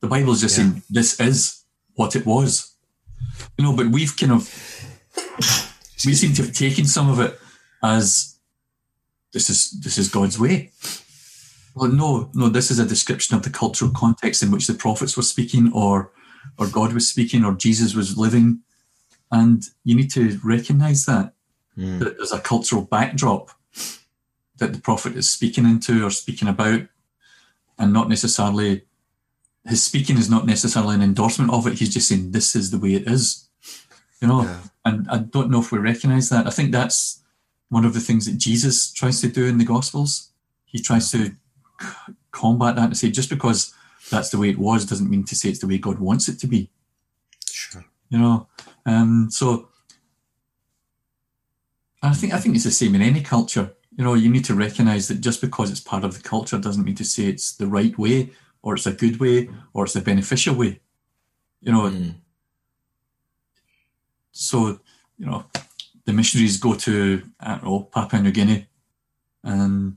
The 0.01 0.09
Bible 0.09 0.33
is 0.33 0.41
just 0.41 0.57
Yeah. 0.59 0.65
saying 0.65 0.83
this 0.91 1.19
is 1.21 1.65
what 1.95 2.15
it 2.17 2.27
was. 2.27 2.73
You 3.59 3.65
know, 3.65 3.73
but 3.75 3.89
we've 3.89 4.17
kind 4.17 4.33
of 4.33 4.43
we 6.05 6.15
seem 6.15 6.35
to 6.35 6.43
have 6.43 6.53
taken 6.53 6.87
some 6.87 7.09
of 7.11 7.19
it 7.21 7.39
as 7.83 8.37
this 9.33 9.51
is 9.51 9.71
this 9.81 9.99
is 9.99 10.09
God's 10.09 10.39
way. 10.39 10.73
Well, 11.75 11.91
no, 11.91 12.31
no, 12.35 12.49
this 12.49 12.71
is 12.71 12.79
a 12.79 12.87
description 12.87 13.37
of 13.37 13.43
the 13.43 13.51
cultural 13.51 13.91
context 13.91 14.43
in 14.43 14.51
which 14.51 14.67
the 14.67 14.75
prophets 14.75 15.17
were 15.17 15.23
speaking, 15.23 15.73
or 15.73 16.13
or 16.59 16.69
God 16.69 16.93
was 16.93 17.09
speaking, 17.09 17.45
or 17.45 17.55
Jesus 17.55 17.95
was 17.95 18.17
living, 18.17 18.61
and 19.31 19.63
you 19.85 19.95
need 19.95 20.11
to 20.13 20.39
recognise 20.45 21.05
that 21.07 21.35
Mm. 21.79 21.99
that 21.99 22.17
there's 22.17 22.33
a 22.33 22.41
cultural 22.41 22.83
backdrop 22.83 23.51
that 24.57 24.73
the 24.73 24.81
prophet 24.81 25.15
is 25.15 25.29
speaking 25.29 25.67
into 25.67 26.05
or 26.07 26.11
speaking 26.11 26.49
about, 26.49 26.81
and 27.79 27.93
not 27.93 28.09
necessarily 28.09 28.83
his 29.69 29.83
speaking 29.83 30.17
is 30.17 30.31
not 30.31 30.47
necessarily 30.47 30.95
an 30.95 31.03
endorsement 31.03 31.51
of 31.53 31.67
it. 31.67 31.75
He's 31.75 31.93
just 31.93 32.09
saying 32.09 32.31
this 32.31 32.57
is 32.57 32.71
the 32.71 32.79
way 32.79 32.95
it 32.95 33.07
is, 33.07 33.49
you 34.23 34.29
know. 34.29 34.43
Yeah. 34.45 34.61
And 34.85 35.07
I 35.11 35.19
don't 35.19 35.51
know 35.51 35.61
if 35.61 35.73
we 35.73 35.79
recognise 35.79 36.29
that. 36.31 36.47
I 36.47 36.51
think 36.51 36.71
that's 36.73 37.23
one 37.69 37.85
of 37.85 37.93
the 37.93 38.01
things 38.01 38.25
that 38.27 38.39
Jesus 38.39 38.93
tries 38.93 39.21
to 39.21 39.29
do 39.29 39.45
in 39.45 39.59
the 39.59 39.65
Gospels. 39.65 40.31
He 40.65 40.79
tries 40.81 41.11
to 41.11 41.31
c- 41.83 42.15
combat 42.31 42.77
that 42.77 42.85
and 42.85 42.97
say 42.97 43.11
just 43.11 43.29
because 43.29 43.75
that's 44.09 44.31
the 44.31 44.39
way 44.39 44.49
it 44.49 44.59
was 44.59 44.85
doesn't 44.87 45.11
mean 45.11 45.25
to 45.25 45.35
say 45.35 45.49
it's 45.51 45.59
the 45.59 45.67
way 45.67 45.79
God 45.79 45.99
wants 45.99 46.29
it 46.29 46.39
to 46.39 46.47
be 46.47 46.71
Sure. 47.51 47.85
you 48.09 48.19
know. 48.19 48.47
Um, 48.87 49.29
so 49.31 49.69
I 52.07 52.15
think 52.15 52.33
I 52.35 52.39
think 52.39 52.55
it's 52.55 52.65
the 52.65 52.71
same 52.71 52.95
in 52.95 53.03
any 53.03 53.23
culture. 53.23 53.73
You 53.97 54.05
know, 54.05 54.15
you 54.15 54.29
need 54.31 54.45
to 54.47 54.55
recognise 54.55 55.09
that 55.09 55.21
just 55.21 55.41
because 55.41 55.71
it's 55.71 55.81
part 55.81 56.05
of 56.05 56.15
the 56.15 56.23
culture 56.23 56.59
doesn't 56.59 56.85
mean 56.85 56.95
to 56.97 57.05
say 57.05 57.25
it's 57.25 57.53
the 57.57 57.67
right 57.67 57.97
way, 57.99 58.31
or 58.63 58.75
it's 58.75 58.87
a 58.87 58.93
good 58.93 59.19
way, 59.21 59.49
or 59.73 59.85
it's 59.85 59.97
a 59.97 60.01
beneficial 60.03 60.55
way. 60.55 60.81
You 61.61 61.73
know, 61.73 61.83
Mm. 61.91 62.15
so 64.33 64.81
you 65.19 65.27
know, 65.27 65.47
the 66.05 66.13
missionaries 66.13 66.59
go 66.59 66.75
to 66.75 67.23
I 67.41 67.53
don't 67.53 67.65
know 67.65 67.81
Papua 67.85 68.23
New 68.23 68.33
Guinea, 68.33 68.67
and 69.43 69.97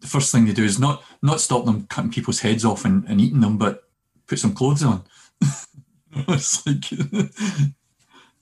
the 0.00 0.06
first 0.06 0.30
thing 0.32 0.44
they 0.46 0.52
do 0.52 0.64
is 0.64 0.78
not 0.78 1.02
not 1.22 1.40
stop 1.40 1.64
them 1.64 1.86
cutting 1.88 2.12
people's 2.12 2.40
heads 2.40 2.64
off 2.64 2.84
and, 2.84 3.04
and 3.08 3.20
eating 3.20 3.40
them, 3.40 3.58
but 3.58 3.88
put 4.26 4.38
some 4.38 4.54
clothes 4.54 4.84
on. 4.84 5.02
it's 6.28 6.66
like 6.66 6.84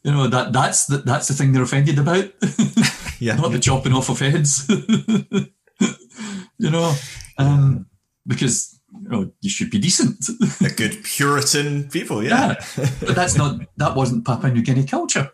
you 0.05 0.11
know 0.13 0.27
that 0.29 0.53
that's 0.53 0.87
the, 0.87 0.99
that's 0.99 1.29
the 1.29 1.35
thing 1.35 1.53
they're 1.53 1.63
offended 1.63 1.99
about, 1.99 2.25
Yeah. 3.21 3.37
not 3.37 3.53
the 3.53 3.59
chopping 3.61 3.93
off 3.95 4.09
of 4.09 4.19
heads. 4.19 4.67
you 6.59 6.71
know, 6.71 6.95
um, 7.39 7.87
because 8.27 8.79
you 9.01 9.09
know 9.09 9.33
you 9.41 9.51
should 9.51 9.71
be 9.71 9.79
decent. 9.79 10.25
A 10.61 10.71
good 10.71 11.03
Puritan 11.05 11.89
people. 11.89 12.23
Yeah. 12.23 12.55
but 13.01 13.15
that's 13.15 13.37
not 13.37 13.61
that 13.77 13.95
wasn't 13.97 14.25
Papua 14.27 14.53
New 14.53 14.63
Guinea 14.63 14.87
culture. 14.87 15.31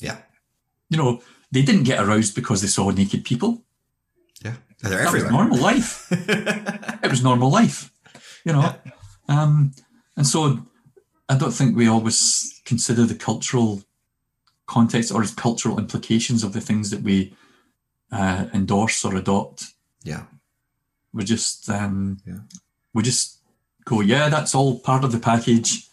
Yeah. 0.00 0.18
You 0.90 0.98
know, 0.98 1.22
they 1.50 1.62
didn't 1.62 1.84
get 1.84 2.00
aroused 2.02 2.34
because 2.34 2.60
they 2.60 2.68
saw 2.68 2.90
naked 2.90 3.24
people. 3.24 3.62
Yeah. 4.44 4.54
They're 4.80 4.90
That 4.98 5.12
was 5.12 5.22
everywhere. 5.22 5.30
normal 5.32 5.58
life. 5.58 6.08
it 6.10 7.10
was 7.10 7.22
normal 7.22 7.50
life. 7.50 7.90
You 8.44 8.52
know, 8.54 8.74
um, 9.28 9.72
and 10.16 10.26
so 10.26 10.66
I 11.32 11.38
don't 11.38 11.52
think 11.52 11.76
we 11.76 11.88
always 11.88 12.60
consider 12.64 13.04
the 13.06 13.14
cultural 13.14 13.82
context 14.66 15.12
or 15.12 15.24
cultural 15.36 15.78
implications 15.78 16.44
of 16.44 16.52
the 16.52 16.60
things 16.60 16.90
that 16.90 17.02
we 17.02 17.34
uh, 18.10 18.46
endorse 18.52 19.04
or 19.04 19.16
adopt. 19.16 19.64
yeah. 20.04 20.24
We 21.14 21.24
just 21.24 21.68
um, 21.68 22.18
Yeah. 22.26 22.40
we 22.94 23.02
just 23.02 23.38
go, 23.84 24.00
yeah, 24.00 24.28
that's 24.30 24.54
all 24.54 24.78
part 24.78 25.04
of 25.04 25.12
the 25.12 25.18
package, 25.18 25.86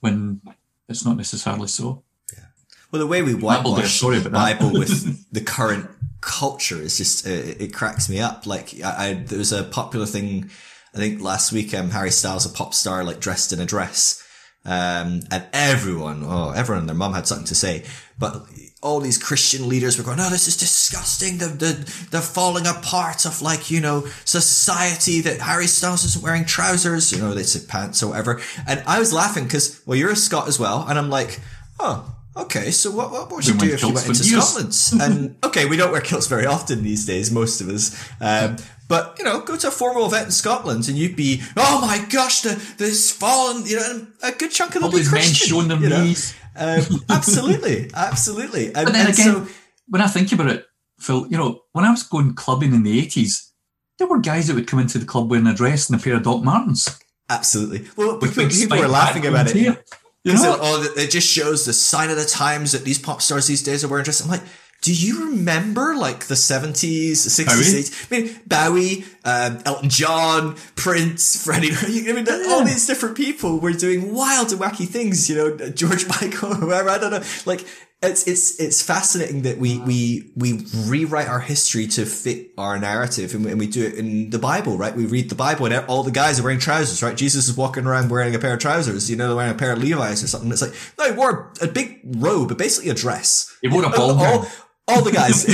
when 0.00 0.40
it's 0.88 1.04
not 1.04 1.16
necessarily 1.16 1.68
so. 1.68 2.02
Yeah. 2.32 2.44
Well, 2.90 3.00
the 3.00 3.06
way 3.06 3.22
we 3.22 3.34
whitewash 3.34 4.00
the. 4.00 4.30
Bible 4.30 4.72
with 4.72 5.32
the 5.32 5.40
current 5.40 5.86
culture 6.20 6.80
is 6.80 6.96
just 6.98 7.26
uh, 7.26 7.30
it 7.64 7.72
cracks 7.74 8.08
me 8.08 8.20
up. 8.20 8.46
Like 8.46 8.74
I, 8.84 9.08
I 9.08 9.14
there 9.14 9.38
was 9.38 9.52
a 9.52 9.64
popular 9.64 10.06
thing 10.06 10.50
I 10.94 10.98
think 10.98 11.20
last 11.20 11.52
week. 11.52 11.74
Um, 11.74 11.90
Harry 11.90 12.10
Styles, 12.12 12.46
a 12.46 12.50
pop 12.50 12.74
star, 12.74 13.02
like 13.04 13.20
dressed 13.20 13.52
in 13.52 13.60
a 13.60 13.66
dress, 13.66 14.22
um, 14.64 15.22
and 15.30 15.46
everyone, 15.52 16.22
oh, 16.24 16.50
everyone 16.50 16.80
and 16.80 16.88
their 16.88 16.96
mum 16.96 17.14
had 17.14 17.26
something 17.26 17.46
to 17.46 17.54
say, 17.54 17.84
but. 18.18 18.46
All 18.80 19.00
these 19.00 19.18
Christian 19.18 19.68
leaders 19.68 19.98
were 19.98 20.04
going, 20.04 20.20
"Oh, 20.20 20.30
this 20.30 20.46
is 20.46 20.56
disgusting. 20.56 21.38
The 21.38 21.46
the 21.46 21.72
the 22.12 22.20
falling 22.20 22.64
apart 22.64 23.26
of 23.26 23.42
like 23.42 23.72
you 23.72 23.80
know 23.80 24.06
society. 24.24 25.20
That 25.20 25.40
Harry 25.40 25.66
Styles 25.66 26.04
isn't 26.04 26.22
wearing 26.22 26.44
trousers. 26.44 27.10
You 27.10 27.18
know, 27.18 27.34
they 27.34 27.42
said 27.42 27.66
pants 27.66 28.04
or 28.04 28.10
whatever." 28.10 28.40
And 28.68 28.80
I 28.86 29.00
was 29.00 29.12
laughing 29.12 29.42
because, 29.42 29.82
well, 29.84 29.98
you're 29.98 30.12
a 30.12 30.16
Scot 30.16 30.46
as 30.46 30.60
well, 30.60 30.86
and 30.88 30.96
I'm 30.96 31.10
like, 31.10 31.40
"Oh, 31.80 32.14
okay. 32.36 32.70
So 32.70 32.92
what 32.92 33.10
what, 33.10 33.32
would 33.32 33.48
you 33.48 33.54
do 33.54 33.66
if 33.66 33.82
you 33.82 33.92
went 33.92 34.06
into. 34.06 34.22
Scotland?" 34.22 35.02
and 35.02 35.44
okay, 35.44 35.66
we 35.66 35.76
don't 35.76 35.90
wear 35.90 36.00
kilts 36.00 36.28
very 36.28 36.46
often 36.46 36.84
these 36.84 37.04
days, 37.04 37.32
most 37.32 37.60
of 37.60 37.68
us. 37.70 37.90
Um, 38.20 38.58
but 38.88 39.14
you 39.18 39.24
know, 39.24 39.40
go 39.40 39.56
to 39.56 39.68
a 39.68 39.70
formal 39.70 40.06
event 40.06 40.26
in 40.26 40.30
Scotland, 40.32 40.88
and 40.88 40.96
you'd 40.98 41.16
be, 41.16 41.42
"Oh 41.56 41.80
my 41.80 42.04
gosh, 42.10 42.40
the 42.40 42.54
this 42.78 43.10
fallen." 43.12 43.64
You 43.66 43.76
know, 43.76 43.90
and 43.90 44.12
a 44.22 44.32
good 44.32 44.50
chunk 44.50 44.74
of 44.74 44.82
them 44.82 44.90
be 44.90 45.04
Christian. 45.04 45.48
showing 45.48 45.68
their 45.68 45.78
you 45.78 45.88
know? 45.88 46.02
knees. 46.02 46.34
Um, 46.56 46.82
absolutely, 47.08 47.90
absolutely. 47.94 48.66
And, 48.66 48.86
But 48.86 48.92
then 48.92 49.06
again, 49.06 49.46
so, 49.46 49.46
when 49.88 50.02
I 50.02 50.06
think 50.08 50.32
about 50.32 50.48
it, 50.48 50.66
Phil, 50.98 51.26
you 51.30 51.36
know, 51.38 51.60
when 51.72 51.84
I 51.84 51.90
was 51.90 52.02
going 52.02 52.34
clubbing 52.34 52.72
in 52.74 52.82
the 52.82 52.98
eighties, 52.98 53.52
there 53.98 54.06
were 54.08 54.18
guys 54.18 54.48
that 54.48 54.54
would 54.54 54.66
come 54.66 54.80
into 54.80 54.98
the 54.98 55.06
club 55.06 55.30
wearing 55.30 55.46
a 55.46 55.54
dress 55.54 55.88
and 55.90 56.00
a 56.00 56.02
pair 56.02 56.14
of 56.16 56.22
Doc 56.24 56.42
Martens. 56.42 56.98
absolutely. 57.30 57.86
Well, 57.96 58.18
With 58.18 58.34
people, 58.34 58.50
people 58.50 58.78
were 58.78 58.88
laughing 58.88 59.26
about 59.26 59.48
it. 59.50 59.56
here. 59.56 59.84
You 60.24 60.34
know, 60.34 60.54
it, 60.54 60.58
oh, 60.60 60.94
it 60.96 61.10
just 61.10 61.28
shows 61.28 61.64
the 61.64 61.72
sign 61.72 62.10
of 62.10 62.16
the 62.16 62.24
times 62.24 62.72
that 62.72 62.84
these 62.84 62.98
pop 62.98 63.22
stars 63.22 63.46
these 63.46 63.62
days 63.62 63.84
are 63.84 63.88
wearing 63.88 64.04
dresses. 64.04 64.26
I'm 64.26 64.32
like, 64.32 64.42
do 64.88 64.94
you 64.94 65.32
remember 65.32 65.94
like 65.96 66.28
the 66.28 66.34
70s, 66.34 67.10
60s, 67.10 67.46
Bowie? 67.46 67.82
80s? 67.82 68.06
I 68.10 68.20
mean, 68.22 68.40
Bowie, 68.46 69.04
um, 69.22 69.58
Elton 69.66 69.90
John, 69.90 70.56
Prince, 70.76 71.44
Freddie. 71.44 71.72
I 72.08 72.14
mean, 72.14 72.26
all 72.48 72.64
these 72.64 72.86
different 72.86 73.14
people 73.14 73.58
were 73.58 73.74
doing 73.74 74.14
wild 74.14 74.50
and 74.50 74.58
wacky 74.58 74.88
things. 74.88 75.28
You 75.28 75.36
know, 75.36 75.68
George 75.74 76.08
Michael, 76.08 76.54
whoever. 76.54 76.88
I 76.88 76.96
don't 76.96 77.10
know. 77.10 77.22
Like, 77.44 77.66
it's 78.00 78.26
it's 78.26 78.58
it's 78.58 78.80
fascinating 78.80 79.42
that 79.42 79.58
we 79.58 79.76
we 79.80 80.30
we 80.36 80.64
rewrite 80.86 81.28
our 81.28 81.40
history 81.40 81.86
to 81.88 82.06
fit 82.06 82.52
our 82.56 82.78
narrative, 82.78 83.34
and 83.34 83.44
we, 83.44 83.50
and 83.50 83.60
we 83.60 83.66
do 83.66 83.84
it 83.84 83.92
in 83.94 84.30
the 84.30 84.38
Bible, 84.38 84.78
right? 84.78 84.96
We 84.96 85.04
read 85.04 85.28
the 85.28 85.34
Bible, 85.34 85.66
and 85.66 85.84
all 85.86 86.02
the 86.02 86.10
guys 86.10 86.40
are 86.40 86.44
wearing 86.44 86.60
trousers, 86.60 87.02
right? 87.02 87.14
Jesus 87.14 87.46
is 87.46 87.58
walking 87.58 87.84
around 87.84 88.08
wearing 88.08 88.34
a 88.34 88.38
pair 88.38 88.54
of 88.54 88.60
trousers, 88.60 89.10
you 89.10 89.16
know, 89.16 89.26
they're 89.26 89.36
wearing 89.36 89.54
a 89.54 89.58
pair 89.58 89.72
of 89.72 89.82
Levi's 89.82 90.24
or 90.24 90.28
something. 90.28 90.50
It's 90.50 90.62
like 90.62 90.74
no, 90.96 91.12
he 91.12 91.18
wore 91.18 91.52
a 91.60 91.66
big 91.66 92.00
robe, 92.04 92.48
but 92.48 92.56
basically 92.56 92.88
a 92.88 92.94
dress. 92.94 93.54
He 93.60 93.68
wore 93.68 93.82
a 93.82 93.88
all, 93.88 94.14
ball 94.14 94.16
gown. 94.16 94.46
All 94.88 95.02
the 95.02 95.12
guys. 95.12 95.44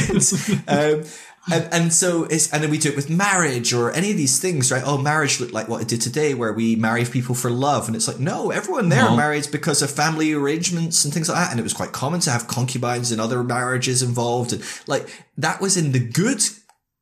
um, 0.68 1.04
and, 1.52 1.68
and 1.74 1.92
so 1.92 2.24
it's, 2.24 2.50
and 2.52 2.62
then 2.62 2.70
we 2.70 2.78
do 2.78 2.88
it 2.88 2.96
with 2.96 3.10
marriage 3.10 3.74
or 3.74 3.92
any 3.92 4.10
of 4.10 4.16
these 4.16 4.38
things, 4.38 4.72
right? 4.72 4.82
Oh, 4.84 4.96
marriage 4.96 5.40
looked 5.40 5.52
like 5.52 5.68
what 5.68 5.82
it 5.82 5.88
did 5.88 6.00
today 6.00 6.32
where 6.32 6.54
we 6.54 6.74
marry 6.74 7.04
people 7.04 7.34
for 7.34 7.50
love. 7.50 7.86
And 7.86 7.94
it's 7.94 8.08
like, 8.08 8.18
no, 8.18 8.50
everyone 8.50 8.88
there 8.88 9.02
No. 9.02 9.16
married 9.16 9.48
because 9.52 9.82
of 9.82 9.90
family 9.90 10.32
arrangements 10.32 11.04
and 11.04 11.12
things 11.12 11.28
like 11.28 11.36
that. 11.36 11.50
And 11.50 11.60
it 11.60 11.62
was 11.62 11.74
quite 11.74 11.92
common 11.92 12.20
to 12.20 12.30
have 12.30 12.46
concubines 12.46 13.12
and 13.12 13.20
other 13.20 13.44
marriages 13.44 14.02
involved. 14.02 14.54
And 14.54 14.62
like 14.86 15.06
that 15.36 15.60
was 15.60 15.76
in 15.76 15.92
the 15.92 15.98
good 16.00 16.40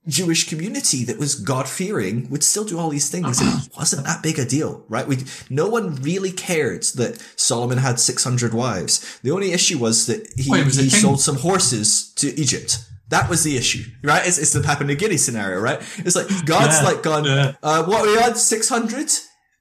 Jewish 0.09 0.49
community 0.49 1.05
that 1.05 1.19
was 1.19 1.37
God 1.37 1.69
fearing 1.69 2.29
would 2.31 2.43
still 2.43 2.65
do 2.65 2.79
all 2.79 2.89
these 2.89 3.09
things. 3.11 3.41
It 3.41 3.69
wasn't 3.77 4.05
that 4.07 4.23
big 4.23 4.39
a 4.39 4.45
deal, 4.45 4.85
right? 4.89 5.07
We, 5.07 5.19
no 5.49 5.69
one 5.69 5.95
really 5.97 6.33
cared 6.33 6.83
that 6.97 7.23
Solomon 7.37 7.79
had 7.79 8.01
600 8.01 8.53
wives. 8.53 9.21
The 9.23 9.31
only 9.31 9.53
issue 9.53 9.79
was 9.79 10.07
that 10.07 10.27
he, 10.37 10.43
he 10.45 10.51
was 10.65 10.77
he 10.77 10.89
sold 10.91 11.21
some 11.21 11.37
horses 11.37 12.13
to 12.15 12.29
Egypt. 12.41 12.79
That 13.11 13.29
was 13.31 13.45
the 13.45 13.57
issue, 13.57 13.85
right? 14.03 14.27
It's, 14.27 14.39
it's 14.39 14.53
the 14.53 14.63
Papua 14.63 14.87
New 14.87 14.97
Guinea 14.97 15.19
scenario, 15.19 15.61
right? 15.61 15.81
It's 15.99 16.17
like 16.17 16.27
God's 16.47 16.79
Yeah, 16.81 16.85
like 16.89 17.03
gone, 17.03 17.25
yeah. 17.25 17.53
uh, 17.63 17.85
what 17.85 18.01
are 18.01 18.07
we 18.07 18.19
on? 18.19 18.35
600? 18.35 19.11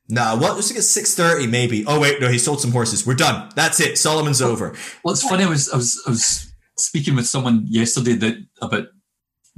Nah, 0.09 0.35
what? 0.37 0.55
Let's 0.55 0.71
get 0.71 0.81
630 0.81 1.51
maybe. 1.51 1.85
Oh 1.85 1.99
wait, 1.99 2.19
no, 2.19 2.29
he 2.29 2.37
sold 2.39 2.61
some 2.61 2.71
horses. 2.71 3.05
We're 3.05 3.13
done. 3.13 3.49
That's 3.55 3.79
it. 3.79 3.97
Solomon's 3.97 4.41
over. 4.41 4.75
Well, 5.03 5.13
it's 5.13 5.23
funny. 5.23 5.43
I 5.43 5.47
was 5.47 5.69
I 5.69 5.77
was 5.77 6.01
I 6.05 6.09
was 6.09 6.51
speaking 6.77 7.15
with 7.15 7.27
someone 7.27 7.65
yesterday 7.67 8.13
that 8.15 8.35
about 8.61 8.87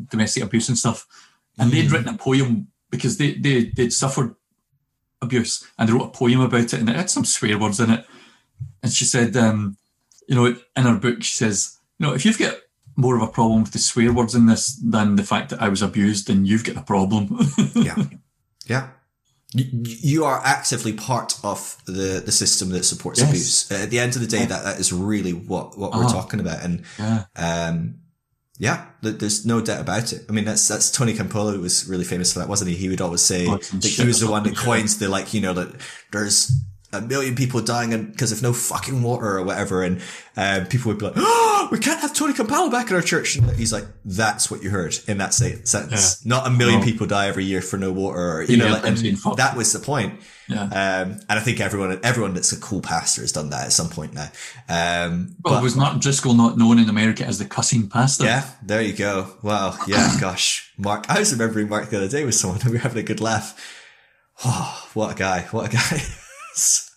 domestic 0.09 0.43
abuse 0.43 0.69
and 0.69 0.77
stuff, 0.77 1.05
and 1.57 1.71
they'd 1.71 1.91
written 1.91 2.13
a 2.13 2.17
poem 2.17 2.67
because 2.89 3.17
they 3.17 3.33
they 3.33 3.65
they'd 3.65 3.93
suffered 3.93 4.35
abuse, 5.21 5.65
and 5.77 5.87
they 5.87 5.93
wrote 5.93 6.07
a 6.07 6.17
poem 6.17 6.39
about 6.41 6.73
it, 6.73 6.73
and 6.73 6.89
it 6.89 6.95
had 6.95 7.09
some 7.09 7.25
swear 7.25 7.57
words 7.57 7.79
in 7.79 7.89
it. 7.91 8.05
And 8.81 8.91
she 8.91 9.05
said, 9.05 9.35
um, 9.37 9.77
you 10.27 10.35
know, 10.35 10.45
in 10.45 10.83
her 10.83 10.95
book, 10.95 11.23
she 11.23 11.35
says, 11.35 11.77
you 11.99 12.05
know, 12.05 12.13
if 12.13 12.25
you've 12.25 12.39
got 12.39 12.55
more 12.95 13.15
of 13.15 13.21
a 13.21 13.27
problem 13.27 13.63
with 13.63 13.71
the 13.73 13.79
swear 13.79 14.11
words 14.13 14.35
in 14.35 14.45
this 14.45 14.75
than 14.75 15.15
the 15.15 15.23
fact 15.23 15.49
that 15.49 15.61
I 15.61 15.69
was 15.69 15.81
abused, 15.81 16.27
then 16.27 16.45
you've 16.45 16.63
got 16.65 16.75
a 16.77 16.81
problem. 16.83 17.39
yeah, 17.75 17.95
yeah. 18.67 18.89
You, 19.55 19.65
you 19.73 20.25
are 20.25 20.41
actively 20.43 20.93
part 20.93 21.33
of 21.43 21.77
the, 21.85 22.21
the 22.25 22.31
system 22.31 22.69
that 22.69 22.83
supports 22.85 23.19
Yes. 23.19 23.29
abuse. 23.29 23.71
At 23.71 23.89
the 23.91 23.99
end 23.99 24.15
of 24.15 24.21
the 24.21 24.27
day, 24.27 24.45
that, 24.45 24.63
that 24.63 24.79
is 24.79 24.91
really 24.91 25.31
what, 25.33 25.77
what 25.77 25.91
we're 25.93 26.05
Ah. 26.05 26.11
talking 26.11 26.39
about. 26.39 26.63
And, 26.63 26.83
yeah, 26.97 27.25
um, 27.35 27.95
yeah, 28.63 28.85
there's 29.01 29.45
no 29.45 29.59
doubt 29.59 29.81
about 29.81 30.13
it. 30.13 30.23
I 30.29 30.31
mean, 30.31 30.45
that's, 30.45 30.65
that's 30.69 30.89
Tony 30.89 31.13
Campolo 31.13 31.53
who 31.53 31.59
was 31.59 31.85
really 31.85 32.05
famous 32.05 32.31
for 32.31 32.39
that, 32.39 32.47
wasn't 32.47 32.71
he? 32.71 32.77
He 32.77 32.87
would 32.87 33.01
always 33.01 33.19
say 33.19 33.45
that 33.45 33.93
he 33.97 34.05
was 34.05 34.21
the 34.21 34.31
one 34.31 34.43
that 34.43 34.55
coins 34.55 34.99
the, 34.99 35.09
like, 35.09 35.33
you 35.33 35.41
know, 35.41 35.51
that 35.51 35.81
there's 36.13 36.49
a 36.93 37.01
million 37.01 37.35
people 37.35 37.61
dying 37.61 38.05
because 38.11 38.31
of 38.31 38.41
no 38.41 38.53
fucking 38.53 39.01
water 39.03 39.37
or 39.37 39.43
whatever. 39.43 39.83
And, 39.83 40.01
um, 40.37 40.65
people 40.67 40.89
would 40.89 40.99
be 40.99 41.05
like, 41.05 41.13
oh, 41.17 41.67
we 41.71 41.79
can't 41.79 41.99
have 41.99 42.13
Tony 42.13 42.33
Campolo 42.33 42.71
back 42.71 42.89
in 42.89 42.95
our 42.95 43.01
church. 43.01 43.35
And 43.35 43.49
he's 43.51 43.73
like, 43.73 43.85
that's 44.05 44.49
what 44.49 44.63
you 44.63 44.69
heard 44.69 44.97
in 45.07 45.17
that 45.17 45.33
se- 45.33 45.61
sentence. 45.65 46.25
Not 46.25 46.47
a 46.47 46.49
million 46.49 46.79
No. 46.79 46.85
people 46.85 47.05
die 47.07 47.27
every 47.27 47.45
year 47.45 47.61
for 47.61 47.77
no 47.77 47.91
water 47.91 48.37
or, 48.37 48.43
you 48.43 48.57
know, 48.57 48.65
Yeah, 48.67 48.73
like, 48.73 48.85
and 48.85 48.97
that 49.37 49.53
was 49.57 49.73
the 49.73 49.79
point. 49.79 50.19
yeah. 50.47 50.63
Um, 50.63 51.19
and 51.29 51.39
I 51.39 51.39
think 51.39 51.59
everyone, 51.59 51.99
everyone 52.03 52.33
that's 52.33 52.51
a 52.51 52.59
cool 52.59 52.81
pastor 52.81 53.21
has 53.21 53.31
done 53.31 53.49
that 53.51 53.65
at 53.65 53.71
some 53.73 53.89
point 53.89 54.13
now. 54.13 54.29
Um, 54.69 55.35
Well, 55.43 55.55
but- 55.55 55.63
was 55.63 55.75
Mark 55.75 55.99
Driscoll 56.01 56.33
not 56.33 56.57
known 56.57 56.79
in 56.79 56.89
America 56.89 57.25
as 57.25 57.37
the 57.39 57.45
cussing 57.45 57.87
pastor? 57.89 58.25
yeah, 58.25 58.45
there 58.63 58.81
you 58.81 58.93
go. 58.93 59.27
Wow. 59.43 59.77
Yeah, 59.87 60.17
gosh. 60.21 60.71
Mark, 60.77 61.05
I 61.09 61.19
was 61.19 61.31
remembering 61.31 61.69
Mark 61.69 61.89
the 61.89 61.97
other 61.97 62.07
day 62.09 62.25
with 62.25 62.35
someone 62.35 62.59
and 62.61 62.69
we 62.69 62.77
were 62.77 62.79
having 62.79 62.99
a 62.99 63.03
good 63.05 63.21
laugh. 63.21 63.55
Oh, 64.45 64.87
what 64.95 65.11
a 65.11 65.15
guy. 65.15 65.41
What 65.51 65.67
a 65.71 65.77
guy. 65.77 66.01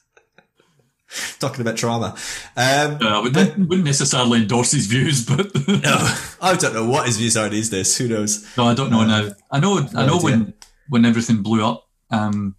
Talking 1.38 1.62
about 1.62 1.76
trauma. 1.76 2.14
Um, 2.56 2.98
Uh, 3.00 3.06
I 3.08 3.18
wouldn't, 3.22 3.68
wouldn't 3.68 3.86
necessarily 3.86 4.40
endorse 4.42 4.72
his 4.72 4.86
views, 4.86 5.24
but 5.24 5.54
no, 5.68 5.96
I 6.42 6.56
don't 6.56 6.74
know 6.74 6.84
what 6.86 7.06
his 7.06 7.16
views 7.16 7.36
are 7.36 7.48
these 7.48 7.70
days. 7.70 7.96
Who 7.96 8.08
knows? 8.08 8.44
no, 8.56 8.64
I 8.64 8.74
don't 8.74 8.90
know 8.90 9.04
now. 9.06 9.30
I 9.50 9.58
know, 9.60 9.78
I 9.94 10.04
know 10.06 10.16
idea. 10.18 10.24
when 10.24 10.54
when 10.88 11.04
everything 11.06 11.42
blew 11.42 11.64
up, 11.64 11.88
um, 12.10 12.54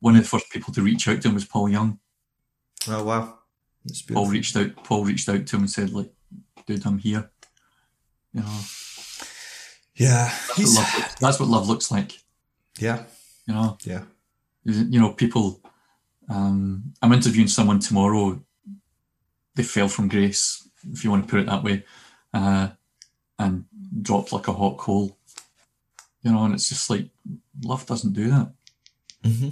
one 0.00 0.14
of 0.16 0.22
the 0.22 0.28
first 0.28 0.50
people 0.50 0.72
to 0.74 0.82
reach 0.82 1.08
out 1.08 1.20
to 1.22 1.28
him 1.28 1.34
was 1.34 1.44
Paul 1.44 1.68
Young. 1.68 1.98
Oh, 2.88 3.02
wow. 3.02 3.38
That's 3.84 4.02
Paul 4.02 4.26
reached 4.28 4.56
out. 4.56 4.76
Paul 4.84 5.04
reached 5.04 5.28
out 5.28 5.46
to 5.46 5.56
him 5.56 5.62
and 5.62 5.70
said, 5.70 5.90
"Like, 5.90 6.12
dude, 6.66 6.86
I'm 6.86 6.98
here." 6.98 7.30
You 8.32 8.42
know, 8.42 8.60
Yeah. 9.96 10.32
that's 10.46 10.58
what, 10.58 10.74
love, 10.76 11.16
that's 11.20 11.40
what 11.40 11.48
love 11.48 11.68
looks 11.68 11.90
like. 11.90 12.20
yeah. 12.78 13.04
You 13.46 13.54
know, 13.54 13.78
Yeah. 13.82 14.02
you 14.64 15.00
know, 15.00 15.10
people. 15.12 15.60
Um, 16.28 16.94
I'm 17.02 17.12
interviewing 17.12 17.48
someone 17.48 17.78
tomorrow. 17.80 18.42
They 19.54 19.62
fell 19.62 19.88
from 19.88 20.08
grace, 20.08 20.68
if 20.92 21.02
you 21.04 21.10
want 21.10 21.24
to 21.26 21.30
put 21.30 21.40
it 21.40 21.46
that 21.46 21.64
way, 21.64 21.84
uh, 22.34 22.68
and 23.38 23.64
dropped 24.02 24.32
like 24.32 24.48
a 24.48 24.52
hot 24.52 24.76
coal. 24.78 25.16
You 26.22 26.32
know, 26.32 26.44
and 26.44 26.54
it's 26.54 26.68
just 26.68 26.90
like 26.90 27.08
love 27.64 27.86
doesn't 27.86 28.12
do 28.12 28.28
that. 28.30 28.52
hmm 29.24 29.48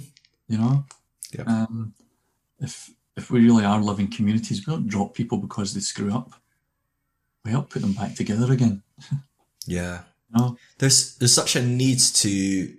You 0.47 0.57
know, 0.57 0.85
Yep. 1.37 1.47
um, 1.47 1.93
if 2.59 2.91
if 3.15 3.31
we 3.31 3.39
really 3.41 3.65
are 3.65 3.81
loving 3.81 4.07
communities, 4.09 4.65
we 4.65 4.71
don't 4.73 4.87
drop 4.87 5.13
people 5.15 5.37
because 5.39 5.73
they 5.73 5.79
screw 5.81 6.13
up. 6.13 6.33
We 7.43 7.51
help 7.51 7.69
put 7.69 7.81
them 7.81 7.93
back 7.93 8.15
together 8.15 8.51
again. 8.53 8.83
Yeah. 9.69 10.03
You 10.33 10.39
know, 10.39 10.57
there's 10.77 11.15
there's 11.17 11.33
such 11.33 11.55
a 11.57 11.61
need 11.61 11.99
to 11.99 12.73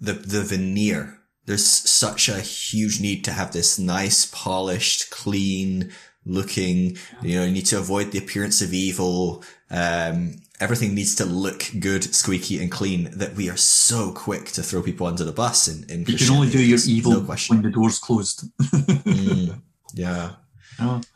the 0.00 0.12
the 0.12 0.42
veneer. 0.42 1.17
There's 1.48 1.66
such 1.66 2.28
a 2.28 2.40
huge 2.40 3.00
need 3.00 3.24
to 3.24 3.32
have 3.32 3.52
this 3.52 3.78
nice, 3.78 4.26
polished, 4.26 5.10
clean 5.10 5.90
looking. 6.26 6.98
You 7.22 7.36
know, 7.40 7.44
you 7.46 7.52
need 7.52 7.66
to 7.66 7.78
avoid 7.78 8.12
the 8.12 8.18
appearance 8.18 8.60
of 8.60 8.74
evil. 8.74 9.42
Um, 9.70 10.34
everything 10.60 10.94
needs 10.94 11.14
to 11.16 11.24
look 11.24 11.64
good, 11.80 12.04
squeaky, 12.14 12.60
and 12.62 12.70
clean. 12.70 13.10
That 13.16 13.34
we 13.34 13.48
are 13.48 13.56
so 13.56 14.12
quick 14.12 14.46
to 14.52 14.62
throw 14.62 14.82
people 14.82 15.06
under 15.06 15.24
the 15.24 15.32
bus. 15.32 15.68
In, 15.68 15.84
in 15.88 16.00
you 16.06 16.18
can 16.18 16.30
only 16.30 16.50
do 16.50 16.62
your 16.62 16.78
evil 16.86 17.12
No 17.12 17.20
question. 17.22 17.56
when 17.56 17.62
the 17.64 17.70
door's 17.70 17.98
closed. 17.98 18.44
Mm, 18.60 19.60
yeah, 19.94 20.32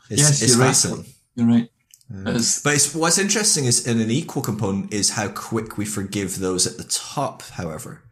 it's, 0.09 0.21
Yes, 0.21 0.41
it's 0.41 0.51
you're 0.51 0.59
right. 0.61 0.67
fascinating. 0.67 1.13
You're 1.35 1.47
right. 1.47 1.69
It's- 2.27 2.61
But 2.61 2.73
it's, 2.75 2.93
what's 2.93 3.17
interesting 3.17 3.65
is 3.65 3.87
in 3.87 3.99
an 4.01 4.11
equal 4.11 4.41
component 4.43 4.93
is 4.93 5.11
how 5.11 5.29
quick 5.29 5.77
we 5.77 5.85
forgive 5.85 6.39
those 6.39 6.67
at 6.67 6.77
the 6.77 6.83
top, 6.83 7.41
however. 7.43 8.02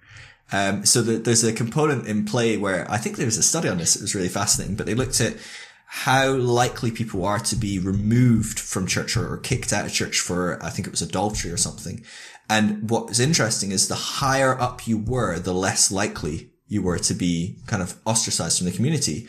Um, 0.52 0.86
so 0.86 1.02
the, 1.02 1.18
there's 1.18 1.44
a 1.44 1.54
component 1.54 2.08
in 2.08 2.26
play 2.26 2.58
where 2.58 2.90
I 2.90 2.98
think 2.98 3.16
there 3.16 3.26
was 3.26 3.38
a 3.38 3.44
study 3.44 3.70
on 3.70 3.78
this. 3.78 3.96
It 3.96 4.02
was 4.02 4.16
really 4.16 4.30
fascinating, 4.30 4.76
but 4.76 4.86
they 4.86 4.96
looked 4.96 5.22
at 5.22 5.38
how 5.86 6.32
likely 6.32 6.92
people 6.92 7.26
are 7.26 7.40
to 7.40 7.56
be 7.56 7.80
removed 7.80 8.60
from 8.60 8.88
church 8.88 9.18
or, 9.18 9.34
or 9.34 9.38
kicked 9.38 9.74
out 9.74 9.86
of 9.86 9.92
church 9.92 10.20
for, 10.20 10.62
I 10.64 10.70
think 10.70 10.88
it 10.88 10.92
was 10.92 11.02
adultery 11.02 11.52
or 11.52 11.58
something. 11.58 12.04
And 12.50 12.90
what 12.90 13.08
was 13.08 13.20
interesting 13.20 13.72
is 13.72 13.88
the 13.88 13.96
higher 13.96 14.60
up 14.60 14.88
you 14.88 14.98
were, 14.98 15.40
the 15.40 15.54
less 15.54 15.92
likely 15.92 16.51
you 16.74 16.82
were 16.82 16.98
to 16.98 17.14
be 17.14 17.58
kind 17.68 17.84
of 17.84 17.90
ostracized 18.06 18.58
from 18.58 18.66
the 18.66 18.72
community. 18.72 19.28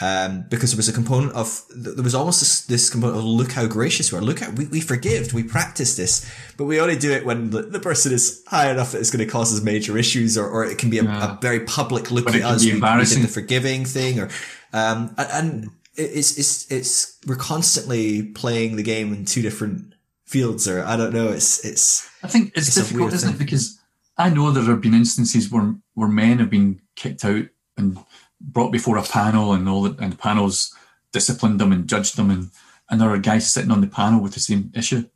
Um, 0.00 0.44
because 0.48 0.70
there 0.70 0.76
was 0.76 0.88
a 0.88 0.92
component 0.92 1.32
of, 1.32 1.48
there 1.74 2.04
was 2.04 2.14
almost 2.14 2.38
this, 2.40 2.64
this 2.66 2.88
component 2.88 3.18
of 3.18 3.24
look 3.24 3.50
how 3.50 3.66
gracious 3.66 4.12
we 4.12 4.18
are. 4.18 4.22
Look 4.22 4.38
how 4.38 4.50
we, 4.52 4.66
we 4.66 4.80
forgive, 4.80 5.34
we 5.34 5.42
practice 5.42 5.96
this, 5.96 6.24
but 6.56 6.66
we 6.66 6.80
only 6.80 6.96
do 6.96 7.10
it 7.10 7.26
when 7.26 7.50
the, 7.50 7.62
the 7.62 7.80
person 7.80 8.12
is 8.12 8.44
high 8.46 8.70
enough 8.70 8.92
that 8.92 9.00
it's 9.00 9.10
going 9.10 9.26
to 9.26 9.30
cause 9.30 9.52
us 9.52 9.60
major 9.64 9.98
issues 9.98 10.38
or, 10.38 10.48
or 10.48 10.64
it 10.64 10.78
can 10.78 10.88
be 10.88 10.98
a, 11.00 11.02
Yeah. 11.04 11.36
a 11.36 11.40
very 11.40 11.60
public 11.78 12.12
look 12.12 12.26
But 12.26 12.36
at 12.36 12.42
us. 12.42 12.64
we 12.64 12.70
did 12.70 12.80
the 12.80 13.28
forgiving 13.28 13.84
thing 13.84 14.20
or, 14.20 14.28
um, 14.72 15.14
and, 15.18 15.28
and 15.32 15.70
it's, 15.96 16.38
it's, 16.38 16.70
it's, 16.70 17.18
we're 17.26 17.34
constantly 17.36 18.22
playing 18.22 18.76
the 18.76 18.84
game 18.84 19.12
in 19.12 19.24
two 19.24 19.42
different 19.42 19.94
fields 20.26 20.68
or 20.68 20.84
I 20.84 20.96
don't 20.96 21.12
know. 21.12 21.28
It's, 21.28 21.64
it's, 21.64 22.08
I 22.22 22.28
think 22.28 22.52
it's, 22.54 22.68
It's 22.68 22.76
difficult, 22.76 23.12
isn't 23.14 23.32
thing. 23.32 23.36
it? 23.36 23.44
Because 23.44 23.80
I 24.16 24.30
know 24.30 24.50
there 24.50 24.64
have 24.64 24.80
been 24.80 24.94
instances 24.94 25.50
where 25.50 25.74
where 25.94 26.08
men 26.08 26.38
have 26.38 26.50
been 26.50 26.80
kicked 26.96 27.24
out 27.24 27.46
and 27.76 27.98
brought 28.40 28.70
before 28.70 28.96
a 28.96 29.02
panel, 29.02 29.52
and 29.52 29.68
all 29.68 29.82
that, 29.82 29.98
and 29.98 30.12
the 30.12 30.16
panels 30.16 30.74
disciplined 31.12 31.60
them 31.60 31.72
and 31.72 31.88
judged 31.88 32.16
them, 32.16 32.30
and 32.30 32.50
and 32.90 33.00
there 33.00 33.10
are 33.10 33.18
guys 33.18 33.50
sitting 33.50 33.70
on 33.70 33.80
the 33.80 33.86
panel 33.86 34.20
with 34.20 34.34
the 34.34 34.40
same 34.40 34.70
issue 34.74 35.08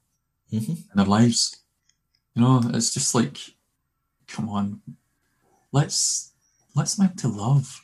Mhm. 0.52 0.68
in 0.68 0.96
their 0.96 1.04
lives. 1.04 1.56
You 2.34 2.42
know, 2.42 2.62
it's 2.72 2.92
just 2.92 3.14
like, 3.14 3.38
come 4.26 4.48
on, 4.48 4.80
let's 5.72 6.32
let's 6.74 6.98
learn 6.98 7.14
to 7.16 7.28
love. 7.28 7.80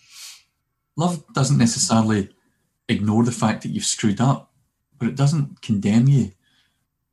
Love 0.96 1.24
doesn't 1.32 1.58
necessarily 1.58 2.30
ignore 2.88 3.24
the 3.24 3.32
fact 3.32 3.62
that 3.62 3.70
you've 3.70 3.84
screwed 3.84 4.20
up, 4.20 4.52
but 4.98 5.08
it 5.08 5.16
doesn't 5.16 5.60
condemn 5.62 6.08
you. 6.08 6.32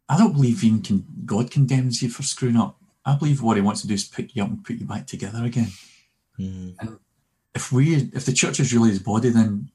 I 0.08 0.18
don't 0.18 0.34
believe 0.34 0.64
even 0.64 1.06
God 1.26 1.52
condemns 1.52 2.02
you 2.02 2.10
for 2.10 2.24
screwing 2.24 2.58
up. 2.58 2.81
I 3.06 3.16
believe 3.16 3.42
what 3.42 3.58
He 3.58 3.62
wants 3.62 3.82
to 3.82 3.88
do 3.88 3.94
is 3.94 4.04
pick 4.06 4.36
you 4.36 4.44
up 4.44 4.50
and 4.50 4.64
put 4.64 4.78
you 4.78 4.86
back 4.86 5.08
together 5.08 5.44
again. 5.44 5.72
mm, 6.40 6.76
And 6.80 7.00
if 7.56 7.72
we, 7.72 7.96
if 8.14 8.26
the 8.26 8.34
church 8.34 8.60
is 8.60 8.74
really 8.74 8.90
His 8.90 9.00
body, 9.00 9.30
then 9.30 9.70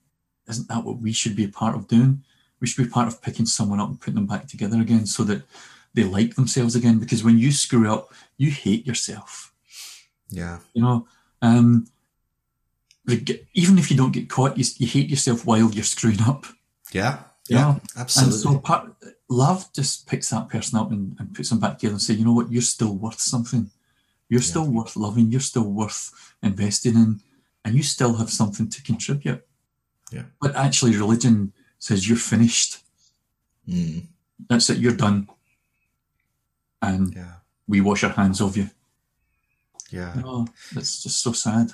isn't 0.48 0.68
that 0.68 0.84
what 0.84 0.98
we 0.98 1.12
should 1.12 1.34
be 1.36 1.44
a 1.44 1.48
part 1.48 1.74
of 1.74 1.88
doing? 1.88 2.22
We 2.60 2.66
should 2.66 2.84
be 2.84 2.90
part 2.90 3.08
of 3.08 3.20
picking 3.20 3.46
someone 3.46 3.80
up 3.80 3.88
and 3.88 4.00
putting 4.00 4.14
them 4.14 4.26
back 4.26 4.46
together 4.46 4.80
again, 4.80 5.06
so 5.06 5.24
that 5.24 5.42
they 5.92 6.04
like 6.04 6.36
themselves 6.36 6.74
again. 6.76 6.98
Because 6.98 7.24
when 7.24 7.36
you 7.38 7.50
screw 7.52 7.92
up, 7.92 8.12
you 8.38 8.50
hate 8.50 8.86
yourself. 8.86 9.52
yeah. 10.30 10.58
You 10.72 10.82
know, 10.82 11.06
um, 11.42 11.86
even 13.54 13.78
if 13.78 13.90
you 13.90 13.96
don't 13.96 14.12
get 14.12 14.28
caught, 14.28 14.56
you, 14.58 14.64
you 14.78 14.86
hate 14.86 15.08
yourself 15.10 15.44
while 15.46 15.70
you're 15.70 15.84
screwing 15.84 16.20
up. 16.22 16.46
Yeah. 16.92 17.18
You 17.48 17.56
Yeah. 17.56 17.62
know? 17.62 17.80
Absolutely. 17.96 18.34
And 18.34 18.42
so 18.42 18.58
part, 18.58 18.92
love 19.28 19.72
just 19.72 20.06
picks 20.06 20.30
that 20.30 20.48
person 20.48 20.78
up 20.78 20.90
and, 20.90 21.16
and 21.18 21.34
puts 21.34 21.50
them 21.50 21.60
back 21.60 21.78
together 21.78 21.94
and 21.94 22.02
say, 22.02 22.14
you 22.14 22.24
know 22.24 22.32
what, 22.32 22.50
you're 22.50 22.62
still 22.62 22.94
worth 22.94 23.20
something. 23.20 23.70
You're 24.28 24.40
still 24.42 24.66
worth 24.66 24.96
loving. 24.96 25.30
You're 25.30 25.40
still 25.40 25.70
worth 25.70 26.34
investing 26.42 26.94
in, 26.94 27.20
and 27.64 27.74
you 27.74 27.82
still 27.82 28.16
have 28.16 28.30
something 28.30 28.68
to 28.68 28.82
contribute. 28.82 29.46
Yeah. 30.10 30.24
But 30.40 30.56
actually, 30.56 30.96
religion 30.96 31.52
says 31.78 32.08
you're 32.08 32.18
finished. 32.18 32.78
Mm, 33.68 34.06
That's 34.48 34.70
it. 34.70 34.78
You're 34.78 34.96
done. 34.96 35.28
And 36.82 37.14
yeah. 37.14 37.34
we 37.68 37.80
wash 37.80 38.04
our 38.04 38.10
hands 38.10 38.40
of 38.40 38.56
you. 38.56 38.70
Yeah. 39.90 40.14
Oh, 40.24 40.48
that's 40.72 41.02
just 41.02 41.22
so 41.22 41.32
sad. 41.32 41.70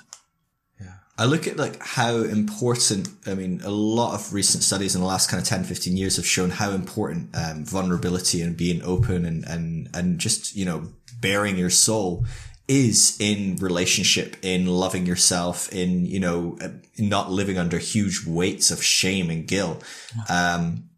I 1.17 1.25
look 1.25 1.45
at 1.45 1.57
like 1.57 1.81
how 1.81 2.15
important, 2.17 3.07
I 3.27 3.35
mean, 3.35 3.61
a 3.63 3.69
lot 3.69 4.15
of 4.15 4.33
recent 4.33 4.63
studies 4.63 4.95
in 4.95 5.01
the 5.01 5.07
last 5.07 5.29
kind 5.29 5.41
of 5.41 5.47
10, 5.47 5.63
15 5.63 5.95
years 5.95 6.15
have 6.15 6.25
shown 6.25 6.49
how 6.49 6.71
important 6.71 7.29
um, 7.35 7.65
vulnerability 7.65 8.41
and 8.41 8.57
being 8.57 8.81
open 8.81 9.23
and, 9.25 9.43
and, 9.45 9.89
and 9.93 10.17
just, 10.17 10.55
you 10.55 10.65
know, 10.65 10.89
bearing 11.21 11.55
your 11.55 11.69
soul 11.69 12.25
is 12.67 13.15
in 13.19 13.57
relationship, 13.57 14.37
in 14.41 14.65
loving 14.65 15.05
yourself, 15.05 15.71
in, 15.71 16.05
you 16.05 16.19
know, 16.19 16.57
uh, 16.61 16.69
not 16.97 17.29
living 17.29 17.59
under 17.59 17.77
huge 17.77 18.25
weights 18.25 18.71
of 18.71 18.81
shame 18.81 19.29
and 19.29 19.47
guilt. 19.47 19.83
Um, 20.29 20.89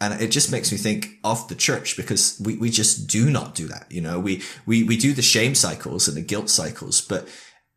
and 0.00 0.20
it 0.22 0.30
just 0.30 0.52
makes 0.52 0.70
me 0.70 0.78
think 0.78 1.18
of 1.24 1.48
the 1.48 1.54
church 1.56 1.96
because 1.96 2.40
we, 2.44 2.56
we 2.58 2.70
just 2.70 3.08
do 3.08 3.28
not 3.28 3.54
do 3.56 3.66
that. 3.68 3.86
You 3.90 4.02
know, 4.02 4.20
we, 4.20 4.42
we, 4.66 4.84
we 4.84 4.96
do 4.96 5.14
the 5.14 5.22
shame 5.22 5.56
cycles 5.56 6.06
and 6.06 6.16
the 6.16 6.22
guilt 6.22 6.48
cycles, 6.48 7.00
but 7.00 7.26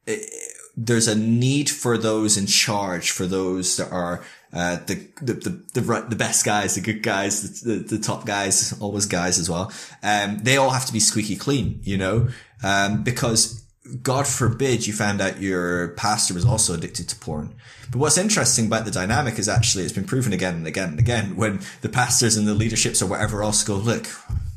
it, 0.05 0.29
there's 0.77 1.07
a 1.07 1.15
need 1.15 1.69
for 1.69 1.97
those 1.97 2.37
in 2.37 2.45
charge, 2.45 3.09
for 3.09 3.25
those 3.25 3.77
that 3.77 3.91
are, 3.91 4.23
uh, 4.53 4.77
the, 4.85 5.07
the, 5.21 5.33
the, 5.33 5.81
the, 5.81 6.05
the 6.09 6.15
best 6.15 6.45
guys, 6.45 6.75
the 6.75 6.81
good 6.81 7.01
guys, 7.01 7.61
the, 7.61 7.73
the, 7.73 7.97
the 7.97 7.99
top 7.99 8.25
guys, 8.25 8.79
always 8.79 9.07
guys 9.07 9.39
as 9.39 9.49
well. 9.49 9.71
Um, 10.03 10.37
they 10.43 10.55
all 10.55 10.69
have 10.69 10.85
to 10.85 10.93
be 10.93 10.99
squeaky 10.99 11.35
clean, 11.35 11.79
you 11.83 11.97
know, 11.97 12.29
um, 12.63 13.03
because 13.03 13.63
God 14.03 14.27
forbid 14.27 14.85
you 14.85 14.93
found 14.93 15.19
out 15.19 15.41
your 15.41 15.89
pastor 15.89 16.33
was 16.33 16.45
also 16.45 16.75
addicted 16.75 17.09
to 17.09 17.15
porn. 17.15 17.55
But 17.89 17.99
what's 17.99 18.17
interesting 18.17 18.67
about 18.67 18.85
the 18.85 18.91
dynamic 18.91 19.39
is 19.39 19.49
actually 19.49 19.83
it's 19.83 19.93
been 19.93 20.05
proven 20.05 20.33
again 20.33 20.55
and 20.55 20.67
again 20.67 20.89
and 20.89 20.99
again 20.99 21.35
when 21.35 21.61
the 21.81 21.89
pastors 21.89 22.37
and 22.37 22.47
the 22.47 22.53
leaderships 22.53 23.01
or 23.01 23.07
whatever 23.07 23.41
else 23.41 23.63
go, 23.63 23.75
look, 23.75 24.07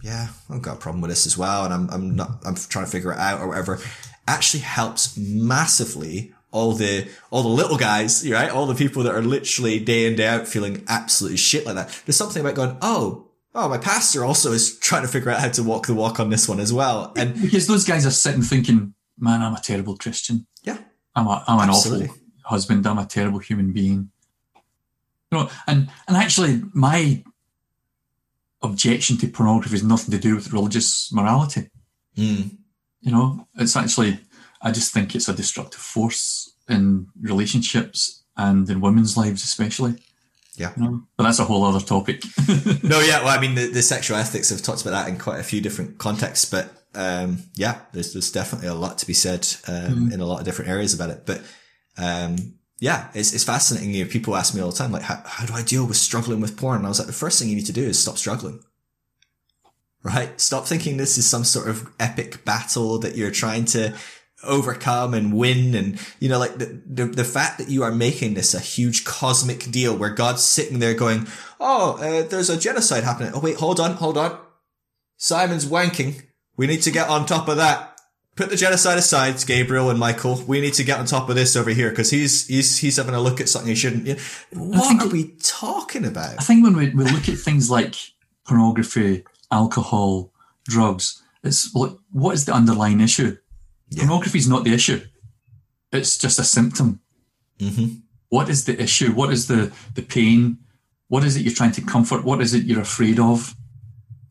yeah, 0.03 0.29
I've 0.49 0.63
got 0.63 0.77
a 0.77 0.81
problem 0.81 1.01
with 1.01 1.11
this 1.11 1.27
as 1.27 1.37
well, 1.39 1.65
and 1.65 1.75
I'm 1.75 1.91
I'm 1.91 2.17
not 2.17 2.43
I'm 2.45 2.55
trying 2.55 2.87
to 2.87 2.91
figure 2.91 3.13
it 3.13 3.19
out 3.19 3.41
or 3.41 3.49
whatever. 3.49 3.79
Actually 4.27 4.61
helps 4.61 5.17
massively 5.17 6.33
all 6.53 6.73
the 6.73 7.09
all 7.31 7.43
the 7.43 7.49
little 7.49 7.77
guys, 7.77 8.29
right? 8.29 8.51
All 8.51 8.67
the 8.67 8.75
people 8.75 9.03
that 9.05 9.15
are 9.15 9.23
literally 9.23 9.79
day 9.79 10.07
in 10.07 10.17
day 10.17 10.27
out 10.27 10.49
feeling 10.49 10.85
absolutely 10.89 11.37
shit 11.37 11.67
like 11.67 11.77
that. 11.77 12.03
There's 12.05 12.17
something 12.17 12.41
about 12.41 12.55
going, 12.55 12.77
oh, 12.83 13.29
oh, 13.55 13.69
my 13.69 13.79
pastor 13.79 14.25
also 14.25 14.53
is 14.53 14.79
trying 14.79 15.03
to 15.03 15.09
figure 15.09 15.31
out 15.31 15.41
how 15.41 15.49
to 15.49 15.63
walk 15.63 15.87
the 15.87 15.95
walk 15.95 16.21
on 16.21 16.31
this 16.31 16.49
one 16.49 16.61
as 16.61 16.73
well, 16.73 17.13
and 17.17 17.41
because 17.41 17.67
those 17.67 17.85
guys 17.85 18.07
are 18.07 18.11
sitting 18.11 18.43
thinking, 18.43 18.95
man, 19.19 19.43
I'm 19.43 19.55
a 19.55 19.61
terrible 19.61 19.97
Christian. 19.97 20.47
Yeah, 20.63 20.79
I'm 21.15 21.27
a, 21.27 21.45
I'm 21.47 21.61
an 21.61 21.71
awful 21.71 22.07
husband. 22.45 22.87
I'm 22.87 22.99
a 22.99 23.07
terrible 23.07 23.39
human 23.39 23.73
being. 23.73 24.11
You 25.31 25.39
know, 25.39 25.51
and 25.67 25.89
and 26.09 26.17
actually, 26.17 26.63
my 26.75 27.23
objection 28.63 29.17
to 29.19 29.29
pornography 29.29 29.75
has 29.75 29.85
nothing 29.85 30.11
to 30.11 30.19
do 30.19 30.35
with 30.35 30.53
religious 30.53 31.13
morality. 31.13 31.71
Mm. 32.17 32.59
You 33.01 33.13
know, 33.13 33.47
it's 33.57 33.77
actually, 33.77 34.21
I 34.63 34.73
just 34.73 34.93
think 34.93 35.15
it's 35.15 35.29
a 35.29 35.35
destructive 35.35 35.81
force 35.81 36.55
in 36.69 37.09
relationships 37.21 38.25
and 38.37 38.69
in 38.69 38.81
women's 38.81 39.17
lives, 39.17 39.43
especially. 39.43 39.95
Yeah. 40.57 40.73
You 40.77 40.83
know? 40.83 41.03
But 41.17 41.25
that's 41.25 41.39
a 41.39 41.45
whole 41.45 41.65
other 41.65 41.85
topic. 41.85 42.23
no, 42.83 43.01
yeah. 43.01 43.25
Well, 43.25 43.37
I 43.37 43.41
mean, 43.41 43.55
the, 43.55 43.69
the 43.69 43.83
sexual 43.83 44.17
ethics 44.17 44.51
have 44.51 44.63
talked 44.63 44.83
about 44.83 44.91
that 44.93 45.09
in 45.09 45.19
quite 45.19 45.41
a 45.41 45.45
few 45.45 45.61
different 45.61 45.99
contexts, 45.99 46.45
but 46.45 46.73
um, 46.95 47.45
yeah, 47.55 47.81
there's 47.93 48.13
there's 48.13 48.33
definitely 48.33 48.69
a 48.69 48.75
lot 48.75 48.99
to 48.99 49.07
be 49.07 49.13
said 49.15 49.47
um, 49.69 50.11
in 50.13 50.21
a 50.21 50.27
lot 50.27 50.41
of 50.41 50.45
different 50.45 50.71
areas 50.71 50.93
about 50.93 51.11
it. 51.11 51.25
But 51.25 51.43
um, 51.97 52.55
yeah, 52.79 53.09
it's 53.15 53.33
it's 53.33 53.45
fascinating. 53.45 53.95
You 53.95 54.05
know, 54.05 54.11
people 54.11 54.37
ask 54.37 54.55
me 54.55 54.61
all 54.61 54.71
the 54.71 54.77
time, 54.77 54.93
like, 54.93 55.03
how, 55.03 55.23
how 55.25 55.47
do 55.47 55.53
I 55.53 55.63
deal 55.63 55.87
with 55.87 55.97
struggling 55.97 56.41
with 56.41 56.57
porn? 56.57 56.79
And 56.79 56.87
I 56.87 56.89
was 56.89 56.99
like, 56.99 57.07
the 57.07 57.13
first 57.13 57.39
thing 57.39 57.49
you 57.49 57.57
need 57.57 57.67
to 57.67 57.73
do 57.73 57.85
is 57.85 57.99
stop 57.99 58.19
struggling. 58.19 58.61
Right? 60.03 60.41
Stop 60.41 60.67
thinking 60.67 60.97
this 60.97 61.19
is 61.19 61.27
some 61.27 61.45
sort 61.45 61.69
of 61.69 61.91
epic 62.01 62.45
battle 62.45 62.99
that 63.01 63.17
you're 63.17 63.31
trying 63.31 63.67
to 63.67 63.95
overcome 64.43 65.13
and 65.13 65.35
win. 65.35 65.75
And, 65.75 66.01
you 66.19 66.29
know, 66.29 66.39
like 66.39 66.57
the, 66.57 66.83
the, 66.87 67.05
the 67.05 67.25
fact 67.25 67.59
that 67.59 67.69
you 67.69 67.83
are 67.83 67.93
making 67.93 68.35
this 68.35 68.55
a 68.55 68.61
huge 68.61 69.05
cosmic 69.05 69.71
deal 69.71 69.95
where 69.95 70.09
God's 70.11 70.43
sitting 70.43 70.79
there 70.79 70.95
going, 70.95 71.27
Oh, 71.59 71.99
uh, 71.99 72.27
there's 72.27 72.49
a 72.49 72.59
genocide 72.59 73.05
happening. 73.05 73.33
Oh, 73.35 73.41
wait, 73.41 73.57
hold 73.57 73.79
on, 73.79 73.93
hold 73.93 74.17
on. 74.17 74.39
Simon's 75.19 75.67
wanking. 75.67 76.23
We 76.57 76.67
need 76.67 76.83
to 76.83 76.91
get 76.91 77.09
on 77.09 77.27
top 77.27 77.49
of 77.49 77.57
that. 77.59 77.99
Put 78.37 78.49
the 78.49 78.57
genocide 78.57 78.97
aside, 78.97 79.35
Gabriel 79.47 79.91
and 79.91 79.99
Michael. 79.99 80.43
We 80.47 80.63
need 80.63 80.73
to 80.75 80.85
get 80.85 80.99
on 80.99 81.05
top 81.05 81.29
of 81.29 81.35
this 81.35 81.57
over 81.57 81.71
here 81.71 81.91
because 81.91 82.11
he's 82.11 82.47
he's 82.47 82.79
he's 82.79 82.97
having 82.97 83.15
a 83.15 83.21
look 83.21 83.39
at 83.41 83.51
something 83.51 83.69
he 83.69 83.75
shouldn't. 83.75 84.07
You 84.07 84.17
what 84.55 84.89
think- 84.89 85.03
are 85.03 85.09
we 85.09 85.35
talking 85.43 86.07
about? 86.07 86.39
I 86.39 86.43
think 86.43 86.65
when 86.65 86.75
we, 86.75 86.89
we 86.91 87.05
look 87.05 87.29
at 87.29 87.37
things 87.37 87.71
like 87.71 87.95
pornography, 88.47 89.25
alcohol, 89.51 90.33
drugs, 90.69 91.23
it's 91.43 91.75
like, 91.75 91.93
what 92.11 92.35
is 92.35 92.45
the 92.45 92.53
underlying 92.55 93.01
issue? 93.01 93.37
Yeah. 93.91 94.01
Pornography 94.05 94.39
is 94.39 94.49
not 94.49 94.65
the 94.65 94.75
issue. 94.75 95.01
It's 95.93 96.19
just 96.19 96.39
a 96.39 96.45
symptom. 96.45 97.01
Mm-hmm. 97.59 97.97
What 98.29 98.49
is 98.49 98.65
the 98.65 98.81
issue? 98.81 99.13
What 99.13 99.33
is 99.33 99.49
the, 99.49 99.73
the 99.95 100.03
pain? 100.03 100.59
What 101.09 101.25
is 101.25 101.37
it 101.37 101.43
you're 101.43 101.55
trying 101.55 101.73
to 101.73 101.83
comfort? 101.83 102.25
What 102.25 102.41
is 102.41 102.55
it 102.55 102.65
you're 102.65 102.81
afraid 102.81 103.19
of 103.19 103.55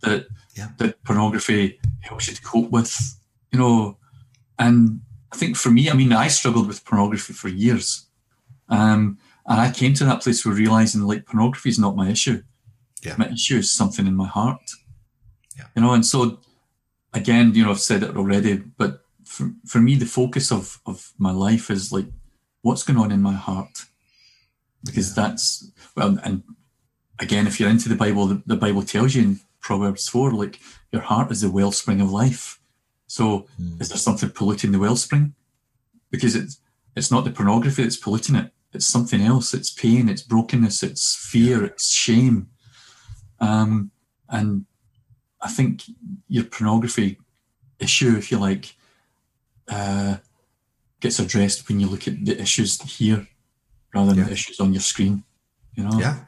that 0.01 0.27
Yeah. 0.55 0.69
that 0.77 1.03
pornography 1.03 1.79
helps 2.01 2.27
you 2.27 2.35
to 2.35 2.41
cope 2.41 2.69
with? 2.71 2.95
You 3.51 3.59
know, 3.59 3.97
and 4.57 5.01
I 5.33 5.35
think 5.35 5.57
for 5.57 5.71
me, 5.71 5.89
I 5.89 5.93
mean, 5.93 6.13
I 6.13 6.27
struggled 6.29 6.67
with 6.67 6.85
pornography 6.85 7.33
for 7.33 7.49
years. 7.49 8.07
Um, 8.69 9.17
and 9.45 9.59
I 9.59 9.71
came 9.71 9.93
to 9.95 10.05
that 10.05 10.21
place 10.21 10.45
where 10.45 10.55
realizing 10.55 11.01
like 11.01 11.25
pornography 11.25 11.69
is 11.69 11.79
not 11.79 11.95
my 11.95 12.09
issue. 12.09 12.43
Yeah. 13.03 13.15
My 13.17 13.29
issue 13.29 13.57
is 13.57 13.71
something 13.71 14.07
in 14.07 14.15
my 14.15 14.27
heart. 14.27 14.61
Yeah. 15.59 15.65
You 15.75 15.81
know, 15.81 15.93
and 15.93 16.05
so 16.05 16.39
again, 17.13 17.53
you 17.53 17.63
know, 17.63 17.71
I've 17.71 17.79
said 17.79 18.03
it 18.03 18.15
already, 18.15 18.57
but 18.57 19.03
for, 19.25 19.51
for 19.65 19.79
me, 19.79 19.95
the 19.95 20.05
focus 20.05 20.51
of, 20.51 20.79
of 20.85 21.11
my 21.17 21.31
life 21.31 21.69
is 21.69 21.91
like, 21.91 22.05
what's 22.61 22.83
going 22.83 22.99
on 22.99 23.11
in 23.11 23.21
my 23.21 23.33
heart? 23.33 23.85
Because 24.83 25.13
that's, 25.13 25.71
well, 25.95 26.17
and 26.23 26.43
again, 27.19 27.45
if 27.45 27.59
you're 27.59 27.69
into 27.69 27.89
the 27.89 27.95
Bible, 27.95 28.27
the, 28.27 28.41
the 28.45 28.55
Bible 28.55 28.83
tells 28.83 29.15
you 29.15 29.23
in 29.23 29.39
Proverbs 29.59 30.07
4, 30.07 30.31
like, 30.31 30.59
your 30.91 31.01
heart 31.01 31.31
is 31.31 31.41
the 31.41 31.51
wellspring 31.51 32.01
of 32.01 32.11
life. 32.11 32.59
So 33.07 33.47
is 33.79 33.89
there 33.89 33.97
something 33.97 34.29
polluting 34.29 34.71
the 34.71 34.79
wellspring? 34.79 35.33
Because 36.09 36.35
it's, 36.35 36.61
it's 36.95 37.11
not 37.11 37.23
the 37.25 37.31
pornography 37.31 37.83
that's 37.83 37.97
polluting 37.97 38.35
it. 38.35 38.51
It's 38.71 38.85
something 38.85 39.21
else. 39.21 39.53
It's 39.53 39.69
pain, 39.69 40.09
it's 40.09 40.21
brokenness, 40.21 40.83
it's 40.83 41.15
fear, 41.15 41.63
it's 41.63 41.91
shame. 41.91 42.49
Um, 43.39 43.91
and 44.29 44.65
I 45.41 45.49
think 45.49 45.83
your 46.27 46.43
pornography 46.43 47.17
issue, 47.79 48.15
if 48.17 48.31
you 48.31 48.37
like, 48.39 48.75
uh, 49.67 50.17
gets 50.99 51.19
addressed 51.19 51.67
when 51.69 51.79
you 51.79 51.87
look 51.87 52.07
at 52.07 52.25
the 52.25 52.39
issues 52.41 52.81
here 52.81 53.27
rather 53.93 54.09
than 54.09 54.19
Yeah. 54.19 54.25
the 54.25 54.31
issues 54.31 54.59
on 54.59 54.73
your 54.73 54.81
screen. 54.81 55.23
You 55.75 55.83
know? 55.85 55.99
Yeah. 55.99 56.19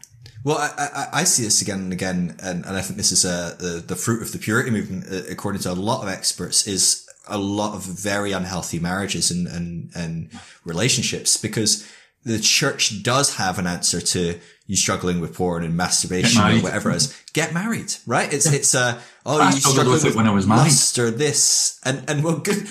Well, 0.44 0.58
I, 0.58 0.70
I, 0.78 1.08
I 1.22 1.24
see 1.26 1.44
this 1.44 1.62
again 1.62 1.82
and 1.82 1.94
again, 1.94 2.36
and, 2.42 2.66
and 2.66 2.78
I 2.78 2.82
think 2.82 2.98
this 2.98 3.12
is 3.12 3.26
uh, 3.26 3.56
the, 3.60 3.84
the 3.86 3.96
fruit 3.96 4.22
of 4.24 4.32
the 4.32 4.40
purity 4.40 4.72
movement, 4.72 5.06
uh, 5.12 5.30
according 5.30 5.62
to 5.64 5.72
a 5.72 5.74
lot 5.74 6.02
of 6.02 6.10
experts, 6.10 6.66
is 6.68 7.08
a 7.28 7.38
lot 7.38 7.76
of 7.76 7.84
very 7.84 8.32
unhealthy 8.32 8.80
marriages 8.80 9.30
and, 9.30 9.48
and, 9.48 9.92
and 9.96 10.30
relationships 10.66 11.38
because 11.38 11.88
the 12.24 12.40
church 12.40 13.04
does 13.04 13.36
have 13.36 13.60
an 13.60 13.68
answer 13.68 14.02
to 14.02 14.40
you 14.72 14.78
struggling 14.78 15.20
with 15.20 15.36
porn 15.36 15.66
and 15.66 15.76
masturbation 15.76 16.42
or 16.42 16.62
whatever 16.62 16.92
is. 16.92 17.14
Get 17.34 17.54
married, 17.54 17.94
right? 18.08 18.32
It's, 18.34 18.46
it's, 18.46 18.74
uh, 18.74 19.02
oh, 19.26 19.42
I 19.42 19.50
you 19.50 19.60
struggled 19.60 19.90
with 19.90 20.06
it 20.06 20.16
when 20.16 20.28
I 20.28 20.32
was 20.32 20.48
married. 20.48 20.62
lust 20.62 20.98
or 20.98 21.12
this. 21.12 21.78
And, 21.84 22.10
and 22.10 22.24
well, 22.24 22.38
good. 22.38 22.70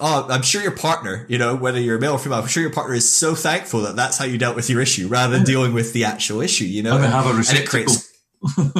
Oh, 0.00 0.26
I'm 0.28 0.42
sure 0.42 0.60
your 0.60 0.72
partner, 0.72 1.24
you 1.28 1.38
know, 1.38 1.54
whether 1.54 1.78
you're 1.80 2.00
male 2.00 2.14
or 2.14 2.18
female, 2.18 2.40
I'm 2.40 2.48
sure 2.48 2.60
your 2.60 2.72
partner 2.72 2.96
is 2.96 3.08
so 3.08 3.36
thankful 3.36 3.82
that 3.82 3.94
that's 3.94 4.18
how 4.18 4.24
you 4.24 4.36
dealt 4.36 4.56
with 4.56 4.68
your 4.68 4.80
issue 4.80 5.06
rather 5.06 5.32
than 5.32 5.44
dealing 5.44 5.74
with 5.74 5.92
the 5.92 6.06
actual 6.06 6.40
issue, 6.40 6.64
you 6.64 6.82
know? 6.82 6.98
They 6.98 7.06
have 7.06 7.26
a 7.26 7.28
And 7.28 7.50
it 7.50 7.68
creates, 7.68 8.12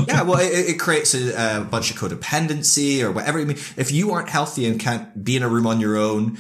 yeah, 0.08 0.22
well, 0.22 0.38
it, 0.40 0.70
it 0.70 0.80
creates 0.80 1.14
a, 1.14 1.60
a 1.60 1.64
bunch 1.64 1.92
of 1.92 1.96
codependency 1.96 3.04
or 3.04 3.12
whatever. 3.12 3.38
I 3.38 3.44
mean, 3.44 3.58
if 3.76 3.92
you 3.92 4.10
aren't 4.10 4.30
healthy 4.30 4.66
and 4.66 4.80
can't 4.80 5.22
be 5.22 5.36
in 5.36 5.44
a 5.44 5.48
room 5.48 5.68
on 5.68 5.78
your 5.78 5.96
own 5.96 6.38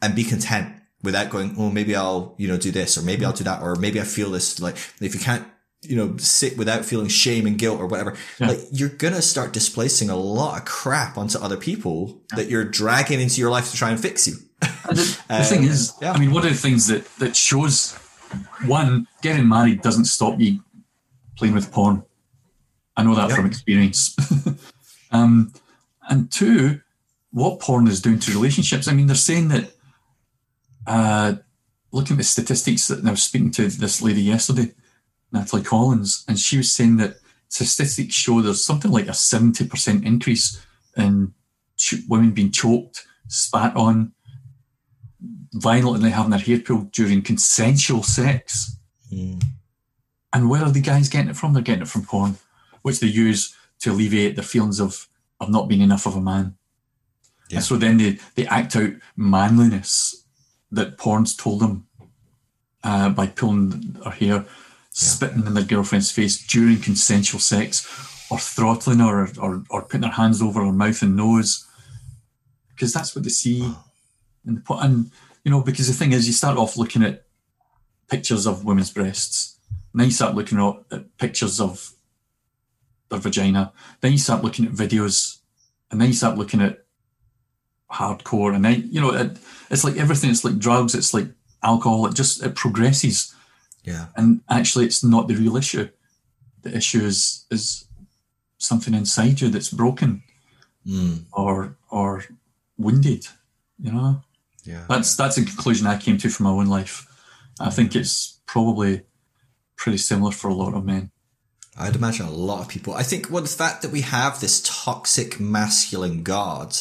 and 0.00 0.14
be 0.14 0.24
content 0.24 0.74
without 1.04 1.30
going, 1.30 1.54
oh, 1.58 1.70
maybe 1.70 1.94
I'll, 1.94 2.34
you 2.38 2.48
know, 2.48 2.56
do 2.56 2.70
this 2.72 2.98
or 2.98 3.02
maybe 3.02 3.24
I'll 3.24 3.32
do 3.32 3.44
that 3.44 3.62
or 3.62 3.76
maybe 3.76 4.00
I 4.00 4.04
feel 4.04 4.30
this, 4.30 4.58
like, 4.60 4.76
if 5.00 5.14
you 5.14 5.20
can't, 5.20 5.46
you 5.82 5.96
know, 5.96 6.16
sit 6.16 6.56
without 6.56 6.84
feeling 6.84 7.08
shame 7.08 7.46
and 7.46 7.58
guilt 7.58 7.78
or 7.78 7.86
whatever, 7.86 8.16
Yeah. 8.40 8.48
like, 8.48 8.60
you're 8.72 8.88
gonna 8.88 9.22
start 9.22 9.52
displacing 9.52 10.08
a 10.10 10.16
lot 10.16 10.58
of 10.58 10.64
crap 10.64 11.16
onto 11.18 11.38
other 11.38 11.56
people 11.58 12.22
that 12.34 12.48
you're 12.48 12.64
dragging 12.64 13.20
into 13.20 13.40
your 13.40 13.50
life 13.50 13.70
to 13.70 13.76
try 13.76 13.90
and 13.90 14.00
fix 14.00 14.26
you. 14.26 14.36
And 14.88 14.96
the, 14.96 15.18
the 15.28 15.44
thing 15.44 15.64
is, 15.64 15.92
yeah. 16.00 16.12
I 16.12 16.18
mean, 16.18 16.32
one 16.32 16.44
of 16.44 16.50
the 16.52 16.58
things 16.58 16.86
that 16.88 17.04
that 17.18 17.36
shows 17.36 17.92
one 18.66 19.06
getting 19.22 19.46
married 19.48 19.82
doesn't 19.82 20.06
stop 20.06 20.40
you 20.40 20.60
playing 21.36 21.54
with 21.54 21.70
porn. 21.70 22.02
I 22.96 23.02
know 23.02 23.14
that 23.14 23.28
Yeah. 23.28 23.36
from 23.36 23.46
experience. 23.46 24.16
um, 25.10 25.52
and 26.08 26.30
two, 26.30 26.80
what 27.30 27.60
porn 27.60 27.88
is 27.88 28.00
doing 28.00 28.18
to 28.20 28.30
relationships. 28.32 28.88
I 28.88 28.92
mean, 28.94 29.06
they're 29.06 29.16
saying 29.16 29.48
that. 29.48 29.70
Uh, 30.86 31.34
looking 31.92 32.14
at 32.14 32.18
the 32.18 32.24
statistics, 32.24 32.88
that 32.88 33.04
I 33.04 33.10
was 33.10 33.22
speaking 33.22 33.50
to 33.52 33.68
this 33.68 34.02
lady 34.02 34.22
yesterday, 34.22 34.72
Natalie 35.32 35.62
Collins, 35.62 36.24
and 36.28 36.38
she 36.38 36.56
was 36.56 36.74
saying 36.74 36.96
that 36.98 37.16
statistics 37.48 38.14
show 38.14 38.40
there's 38.40 38.64
something 38.64 38.90
like 38.90 39.08
a 39.08 39.14
seventy 39.14 39.66
percent 39.66 40.04
increase 40.04 40.64
in 40.96 41.34
ch- 41.76 42.02
women 42.08 42.32
being 42.32 42.50
choked, 42.50 43.06
spat 43.28 43.74
on, 43.76 44.12
violently 45.52 46.10
having 46.10 46.30
their 46.30 46.40
hair 46.40 46.60
pulled 46.60 46.92
during 46.92 47.22
consensual 47.22 48.02
sex. 48.02 48.76
And 50.32 50.50
where 50.50 50.62
are 50.62 50.72
the 50.72 50.80
guys 50.80 51.08
getting 51.08 51.30
it 51.30 51.36
from? 51.36 51.52
They're 51.52 51.62
getting 51.62 51.82
it 51.82 51.88
from 51.88 52.04
porn, 52.04 52.36
which 52.82 52.98
they 52.98 53.06
use 53.06 53.54
to 53.80 53.92
alleviate 53.92 54.34
their 54.34 54.44
feelings 54.44 54.80
of, 54.80 55.08
of 55.38 55.48
not 55.48 55.68
being 55.68 55.80
enough 55.80 56.06
of 56.06 56.16
a 56.16 56.20
man. 56.20 56.56
Yeah. 57.50 57.58
And 57.58 57.64
so 57.64 57.76
then 57.76 57.98
they, 57.98 58.18
they 58.34 58.46
act 58.46 58.74
out 58.74 58.90
manliness 59.16 60.23
that 60.74 60.98
porn's 60.98 61.34
told 61.34 61.60
them 61.60 61.86
uh, 62.82 63.08
by 63.10 63.26
pulling 63.26 63.96
their 64.02 64.12
hair. 64.12 64.46
spitting 64.96 65.44
in 65.44 65.54
their 65.54 65.64
girlfriend's 65.64 66.12
face 66.12 66.46
during 66.46 66.78
consensual 66.80 67.40
sex, 67.40 67.84
or 68.30 68.38
throttling 68.38 69.00
her, 69.00 69.24
or, 69.24 69.28
or, 69.40 69.64
or 69.68 69.82
putting 69.82 70.02
their 70.02 70.10
hands 70.12 70.40
over 70.40 70.64
her 70.64 70.72
mouth 70.72 71.02
and 71.02 71.16
nose, 71.16 71.66
because 72.68 72.92
that's 72.92 73.14
what 73.14 73.24
they 73.24 73.30
see. 73.30 73.74
And, 74.46 74.62
and 74.70 75.10
you 75.44 75.50
know, 75.50 75.62
because 75.62 75.88
the 75.88 75.94
thing 75.94 76.12
is, 76.12 76.28
you 76.28 76.32
start 76.32 76.56
off 76.56 76.76
looking 76.76 77.02
at 77.02 77.24
pictures 78.08 78.46
of 78.46 78.64
women's 78.64 78.92
breasts, 78.92 79.58
and 79.92 80.00
then 80.00 80.06
you 80.06 80.14
start 80.14 80.36
looking 80.36 80.60
at 80.60 81.18
pictures 81.18 81.60
of 81.60 81.90
their 83.08 83.18
vagina, 83.18 83.72
then 84.00 84.12
you 84.12 84.18
start 84.18 84.44
looking 84.44 84.64
at 84.64 84.72
videos, 84.72 85.38
and 85.90 86.00
then 86.00 86.06
you 86.06 86.14
start 86.14 86.38
looking 86.38 86.60
at 86.60 86.83
hardcore, 87.94 88.54
and 88.54 88.64
then 88.64 88.88
you 88.90 89.00
know, 89.00 89.12
it, 89.12 89.38
it's 89.70 89.84
like 89.84 89.96
everything. 89.96 90.30
It's 90.30 90.44
like 90.44 90.58
drugs. 90.58 90.94
It's 90.94 91.14
like 91.14 91.28
alcohol. 91.62 92.06
It 92.06 92.14
just 92.14 92.42
it 92.42 92.54
progresses. 92.54 93.34
Yeah. 93.84 94.06
And 94.16 94.40
actually, 94.48 94.86
it's 94.86 95.04
not 95.04 95.28
the 95.28 95.34
real 95.36 95.56
issue. 95.56 95.88
The 96.62 96.76
issue 96.76 97.04
is 97.04 97.46
is 97.50 97.86
something 98.58 98.94
inside 98.94 99.40
you 99.40 99.48
that's 99.48 99.70
broken, 99.70 100.22
mm. 100.86 101.24
or 101.32 101.76
or 101.90 102.24
wounded. 102.78 103.26
You 103.78 103.92
know. 103.92 104.22
Yeah. 104.64 104.84
That's 104.88 105.14
that's 105.16 105.38
a 105.38 105.44
conclusion 105.44 105.86
I 105.86 105.98
came 105.98 106.18
to 106.18 106.30
from 106.30 106.44
my 106.44 106.50
own 106.50 106.66
life. 106.66 107.06
I 107.60 107.70
think 107.70 107.94
it's 107.94 108.40
probably 108.46 109.02
pretty 109.76 109.98
similar 109.98 110.32
for 110.32 110.48
a 110.48 110.54
lot 110.54 110.74
of 110.74 110.84
men. 110.84 111.10
I'd 111.76 111.96
imagine 111.96 112.26
a 112.26 112.30
lot 112.30 112.60
of 112.62 112.68
people. 112.68 112.94
I 112.94 113.02
think 113.02 113.30
well, 113.30 113.42
the 113.42 113.48
fact 113.48 113.82
that 113.82 113.90
we 113.90 114.02
have 114.02 114.40
this 114.40 114.62
toxic 114.64 115.40
masculine 115.40 116.22
god, 116.22 116.76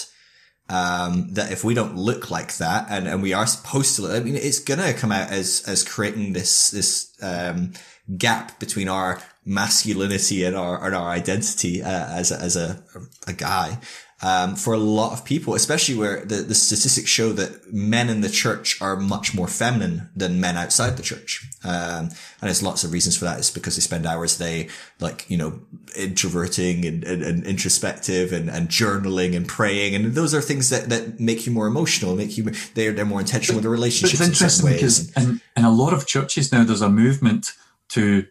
um, 0.69 1.33
that 1.33 1.51
if 1.51 1.63
we 1.63 1.73
don't 1.73 1.95
look 1.95 2.31
like 2.31 2.57
that, 2.57 2.87
and, 2.89 3.07
and 3.07 3.21
we 3.21 3.33
are 3.33 3.45
supposed 3.45 3.95
to 3.97 4.03
look, 4.03 4.11
I 4.13 4.19
mean, 4.19 4.35
it's 4.35 4.59
gonna 4.59 4.93
come 4.93 5.11
out 5.11 5.29
as 5.29 5.63
as 5.67 5.83
creating 5.83 6.33
this 6.33 6.71
this 6.71 7.13
um, 7.21 7.73
gap 8.17 8.59
between 8.59 8.89
our 8.89 9.21
masculinity 9.45 10.43
and 10.43 10.55
our 10.55 10.83
and 10.85 10.95
our 10.95 11.09
identity 11.09 11.81
uh, 11.81 12.07
as 12.17 12.31
a, 12.31 12.39
as 12.39 12.55
a 12.55 12.83
a 13.27 13.33
guy 13.33 13.77
um, 14.23 14.55
for 14.55 14.73
a 14.73 14.77
lot 14.77 15.11
of 15.11 15.25
people, 15.25 15.53
especially 15.53 15.95
where 15.95 16.23
the, 16.23 16.37
the 16.37 16.55
statistics 16.55 17.09
show 17.09 17.33
that 17.33 17.73
men 17.73 18.09
in 18.09 18.21
the 18.21 18.29
church 18.29 18.81
are 18.81 18.95
much 18.95 19.35
more 19.35 19.49
feminine 19.49 20.09
than 20.15 20.39
men 20.39 20.55
outside 20.55 20.95
the 20.95 21.03
church. 21.03 21.45
Um, 21.65 22.05
and 22.05 22.11
there's 22.39 22.63
lots 22.63 22.85
of 22.85 22.93
reasons 22.93 23.17
for 23.17 23.25
that. 23.25 23.37
It's 23.37 23.51
because 23.51 23.75
they 23.75 23.81
spend 23.81 24.05
hours 24.05 24.37
a 24.37 24.43
day, 24.43 24.69
like, 25.01 25.29
you 25.29 25.35
know, 25.35 25.59
introverting 25.97 26.85
and, 26.85 27.03
and, 27.03 27.21
and 27.21 27.45
introspective 27.45 28.31
and, 28.31 28.49
and 28.49 28.69
journaling 28.69 29.35
and 29.35 29.45
praying. 29.45 29.93
And 29.93 30.15
those 30.15 30.33
are 30.33 30.41
things 30.41 30.69
that, 30.69 30.87
that 30.87 31.19
make 31.19 31.45
you 31.45 31.51
more 31.51 31.67
emotional, 31.67 32.15
make 32.15 32.37
you, 32.37 32.49
they're, 32.75 32.93
they're 32.93 33.03
more 33.03 33.19
intentional 33.19 33.57
with 33.57 33.63
their 33.63 33.71
relationships. 33.71 34.21
It's 34.21 34.29
interesting 34.29 34.67
in 34.67 34.73
because 34.73 35.11
in, 35.17 35.41
in 35.57 35.65
a 35.65 35.71
lot 35.71 35.93
of 35.93 36.07
churches 36.07 36.49
now, 36.49 36.63
there's 36.63 36.81
a 36.81 36.89
movement 36.89 37.51
to, 37.89 38.25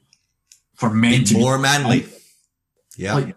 for 0.74 0.88
men 0.88 1.24
to 1.24 1.38
more 1.38 1.58
manly. 1.58 2.06
Yeah. 2.96 3.14
Like, 3.14 3.36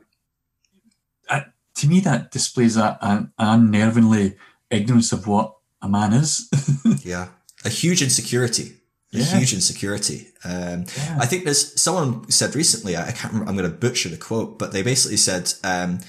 to 1.75 1.87
me, 1.87 1.99
that 2.01 2.31
displays 2.31 2.77
a, 2.77 2.97
an, 3.01 3.31
unnervingly 3.39 4.35
ignorance 4.69 5.11
of 5.11 5.27
what 5.27 5.55
a 5.81 5.89
man 5.89 6.13
is. 6.13 6.49
yeah, 7.03 7.29
a 7.63 7.69
huge 7.69 8.01
insecurity. 8.01 8.73
A 9.13 9.19
yeah. 9.19 9.37
huge 9.37 9.53
insecurity. 9.53 10.27
Um, 10.43 10.85
yeah. 10.97 11.17
I 11.19 11.25
think 11.25 11.45
there's 11.45 11.79
someone 11.79 12.29
said 12.29 12.55
recently. 12.55 12.97
I 12.97 13.11
can't. 13.11 13.33
Remember, 13.33 13.49
I'm 13.49 13.57
going 13.57 13.71
to 13.71 13.77
butcher 13.77 14.09
the 14.09 14.17
quote, 14.17 14.59
but 14.59 14.73
they 14.73 14.81
basically 14.81 15.17
said 15.17 15.53
um, 15.63 15.99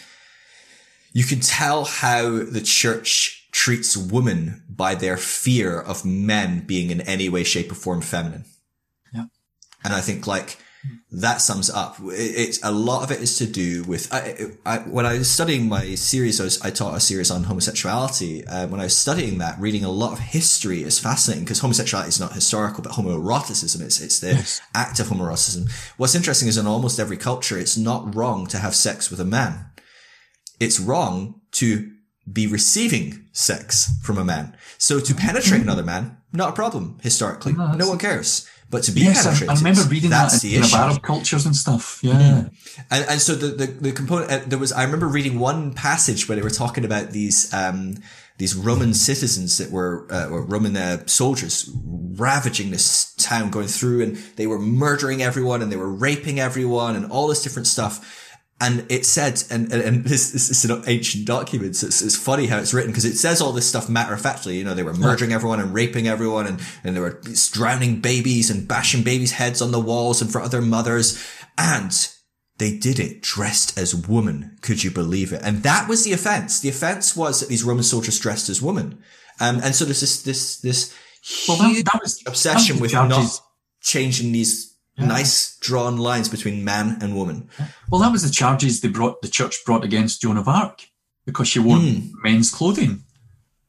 you 1.13 1.25
can 1.25 1.41
tell 1.41 1.85
how 1.85 2.31
the 2.45 2.61
church 2.61 3.49
treats 3.53 3.97
women 3.97 4.63
by 4.69 4.95
their 4.95 5.17
fear 5.17 5.81
of 5.81 6.05
men 6.05 6.61
being 6.67 6.91
in 6.91 7.01
any 7.03 7.29
way, 7.29 7.45
shape, 7.45 7.71
or 7.71 7.75
form 7.75 8.01
feminine. 8.01 8.45
Yeah, 9.15 9.27
and 9.85 9.95
I 9.95 10.01
think 10.01 10.27
like 10.27 10.59
that 11.13 11.41
sums 11.41 11.71
up. 11.71 11.97
It's 12.03 12.63
a 12.63 12.71
lot 12.71 13.03
of 13.03 13.11
it 13.11 13.21
is 13.21 13.39
to 13.39 13.47
do 13.47 13.85
with 13.85 14.13
I, 14.13 14.51
I, 14.67 14.79
when 14.81 15.07
I 15.07 15.19
was 15.19 15.31
studying 15.31 15.69
my 15.69 15.95
series. 15.95 16.41
I, 16.41 16.45
was, 16.45 16.61
I 16.61 16.71
taught 16.71 16.97
a 16.97 17.01
series 17.01 17.31
on 17.31 17.45
homosexuality. 17.45 18.47
Uh, 18.47 18.67
when 18.67 18.81
I 18.81 18.85
was 18.85 18.97
studying 18.97 19.39
that, 19.39 19.59
reading 19.59 19.85
a 19.85 19.91
lot 19.91 20.13
of 20.13 20.19
history 20.19 20.83
is 20.83 20.99
fascinating 20.99 21.45
because 21.45 21.61
homosexuality 21.61 22.09
is 22.09 22.21
not 22.21 22.33
historical, 22.33 22.83
but 22.83 22.93
homoeroticism. 22.93 23.81
It's 23.81 24.01
it's 24.01 24.19
the 24.19 24.33
yes. 24.33 24.61
act 24.75 25.01
of 25.01 25.07
homoeroticism. 25.07 25.71
What's 25.97 26.15
interesting 26.15 26.49
is 26.49 26.59
in 26.59 26.67
almost 26.67 27.01
every 27.01 27.17
culture, 27.17 27.59
it's 27.59 27.79
not 27.79 28.15
wrong 28.15 28.47
to 28.49 28.59
have 28.59 28.75
sex 28.75 29.11
with 29.11 29.21
a 29.21 29.25
man. 29.25 29.67
It's 30.61 30.81
wrong 30.81 31.41
to 31.53 31.93
be 32.31 32.47
receiving 32.47 33.27
sex 33.33 33.95
from 34.03 34.19
a 34.19 34.25
man. 34.25 34.57
So 34.79 35.01
to 35.01 35.15
penetrate 35.15 35.63
another 35.63 35.85
man, 35.85 36.17
not 36.33 36.51
a 36.51 36.53
problem 36.53 36.99
historically. 37.03 37.53
No, 37.53 37.73
no 37.73 37.89
one 37.89 37.99
cares. 37.99 38.49
But 38.69 38.83
to 38.85 38.93
be 38.93 39.03
yes, 39.03 39.25
penetrated, 39.25 39.49
I, 39.49 39.55
remember 39.55 39.83
reading 39.83 40.11
that 40.11 40.45
in, 40.45 40.65
in 40.65 40.75
Arab 40.75 41.01
cultures 41.01 41.47
and 41.47 41.55
stuff. 41.55 42.01
Yeah, 42.03 42.15
mm. 42.15 42.85
and 42.91 43.07
and 43.09 43.21
so 43.21 43.37
the 43.37 43.47
the, 43.47 43.67
the 43.67 43.93
component 43.93 44.31
uh, 44.31 44.41
there 44.45 44.59
was. 44.59 44.73
I 44.73 44.83
remember 44.83 45.07
reading 45.07 45.39
one 45.39 45.73
passage 45.73 46.29
where 46.29 46.35
they 46.35 46.43
were 46.43 46.51
talking 46.51 46.85
about 46.85 47.11
these. 47.11 47.53
Um, 47.55 47.97
these 48.39 48.55
Roman 48.55 48.93
citizens 48.93 49.57
that 49.57 49.71
were, 49.71 50.07
uh, 50.11 50.29
or 50.29 50.43
Roman 50.43 50.77
uh, 50.77 51.07
soldiers 51.07 51.71
ravaging 51.75 52.71
this 52.71 53.15
town, 53.15 53.51
going 53.51 53.67
through, 53.67 54.03
and 54.03 54.17
they 54.37 54.47
were 54.47 54.59
murdering 54.59 55.23
everyone, 55.23 55.63
and 55.63 55.73
they 55.73 55.77
were 55.77 55.91
raping 55.91 56.39
everyone, 56.39 56.97
and 56.97 57.11
all 57.11 57.29
this 57.29 57.43
different 57.43 57.67
stuff 57.67 58.26
and 58.59 58.87
it 58.91 59.05
said, 59.05 59.43
and, 59.51 59.71
and, 59.71 59.83
and 59.83 60.05
this, 60.05 60.33
this 60.33 60.51
is 60.51 60.65
an 60.71 60.83
ancient 60.87 61.27
documents. 61.27 61.83
It's, 61.83 62.01
it's 62.01 62.17
funny 62.17 62.47
how 62.47 62.59
it's 62.59 62.73
written 62.73 62.91
because 62.91 63.05
it 63.05 63.17
says 63.17 63.43
all 63.43 63.53
this 63.53 63.69
stuff 63.69 63.89
matter 63.89 64.15
of 64.15 64.21
factly. 64.23 64.57
You 64.57 64.65
know, 64.65 64.73
they 64.73 64.83
were 64.83 64.95
murdering 64.95 65.33
everyone 65.33 65.61
and 65.61 65.75
raping 65.75 66.09
everyone 66.09 66.47
and, 66.47 66.61
and 66.83 66.97
they 66.97 67.01
were 67.01 67.21
drowning 67.53 68.01
babies 68.01 68.49
and 68.49 68.67
bashing 68.67 69.03
babies' 69.03 69.33
heads 69.33 69.61
on 69.61 69.73
the 69.73 69.81
walls 69.81 70.23
and 70.23 70.33
for 70.33 70.41
other 70.41 70.63
mothers. 70.63 71.23
And 71.59 71.93
they 72.57 72.79
did 72.79 72.99
it 72.99 73.21
dressed 73.21 73.79
as 73.79 73.95
women. 73.95 74.57
Could 74.63 74.83
you 74.83 74.91
believe 74.91 75.35
it? 75.35 75.43
And 75.45 75.63
that 75.63 75.87
was 75.87 76.05
the 76.05 76.15
offense. 76.15 76.59
The 76.59 76.71
offense 76.71 77.15
was 77.15 77.41
that 77.41 77.51
these 77.51 77.63
Roman 77.65 77.85
soldiers 77.85 78.19
dressed 78.19 78.49
as 78.49 78.63
women. 78.63 79.03
Um, 79.39 79.61
and 79.63 79.75
so 79.75 79.85
there's 79.85 80.01
this, 80.01 80.23
this, 80.23 80.61
this 80.61 80.95
well, 81.47 81.59
that, 81.59 81.85
that 81.93 82.01
was, 82.01 82.23
obsession 82.27 82.81
with 82.81 82.95
not 82.95 83.39
changing 83.83 84.33
these 84.33 84.76
yeah. 84.97 85.07
nice 85.07 85.59
drawn 85.59 85.97
lines 85.97 86.29
between 86.29 86.65
man 86.65 86.99
and 87.01 87.17
woman. 87.17 87.49
Well, 87.91 88.01
that 88.01 88.13
was 88.13 88.23
the 88.23 88.31
charges 88.31 88.81
they 88.81 88.89
brought 88.89 89.23
the 89.23 89.29
church 89.29 89.65
brought 89.65 89.85
against 89.85 90.23
Joan 90.23 90.37
of 90.37 90.49
Arc 90.49 90.89
because 91.25 91.49
she 91.49 91.59
wore 91.59 91.79
mm. 91.79 92.11
men's 92.23 92.51
clothing, 92.51 93.05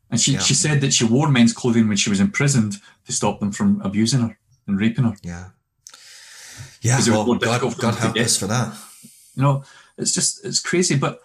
and 0.10 0.20
she 0.20 0.34
yeah. 0.34 0.40
she 0.40 0.54
said 0.54 0.82
that 0.82 0.94
she 0.94 1.06
wore 1.06 1.30
men's 1.30 1.54
clothing 1.54 1.88
when 1.88 1.98
she 1.98 2.10
was 2.10 2.20
imprisoned 2.20 2.76
to 3.06 3.12
stop 3.12 3.40
them 3.40 3.52
from 3.52 3.82
abusing 3.82 4.22
her 4.22 4.38
and 4.68 4.80
raping 4.80 5.06
her. 5.06 5.16
Yeah, 5.22 5.50
yeah. 6.82 7.00
Well, 7.08 7.36
God, 7.36 7.78
God 7.78 7.96
help 7.96 8.18
us 8.18 8.38
for 8.38 8.48
that. 8.48 8.76
You 9.36 9.44
know, 9.44 9.64
it's 9.98 10.14
just 10.14 10.46
it's 10.46 10.60
crazy, 10.60 10.98
but 10.98 11.22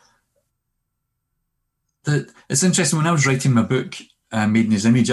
the 2.04 2.32
it's 2.48 2.62
interesting. 2.62 2.98
When 2.98 3.06
I 3.06 3.12
was 3.12 3.26
writing 3.26 3.52
my 3.52 3.62
book, 3.62 3.96
uh, 4.32 4.46
Made 4.46 4.66
in 4.66 4.72
His 4.72 4.86
Image, 4.86 5.10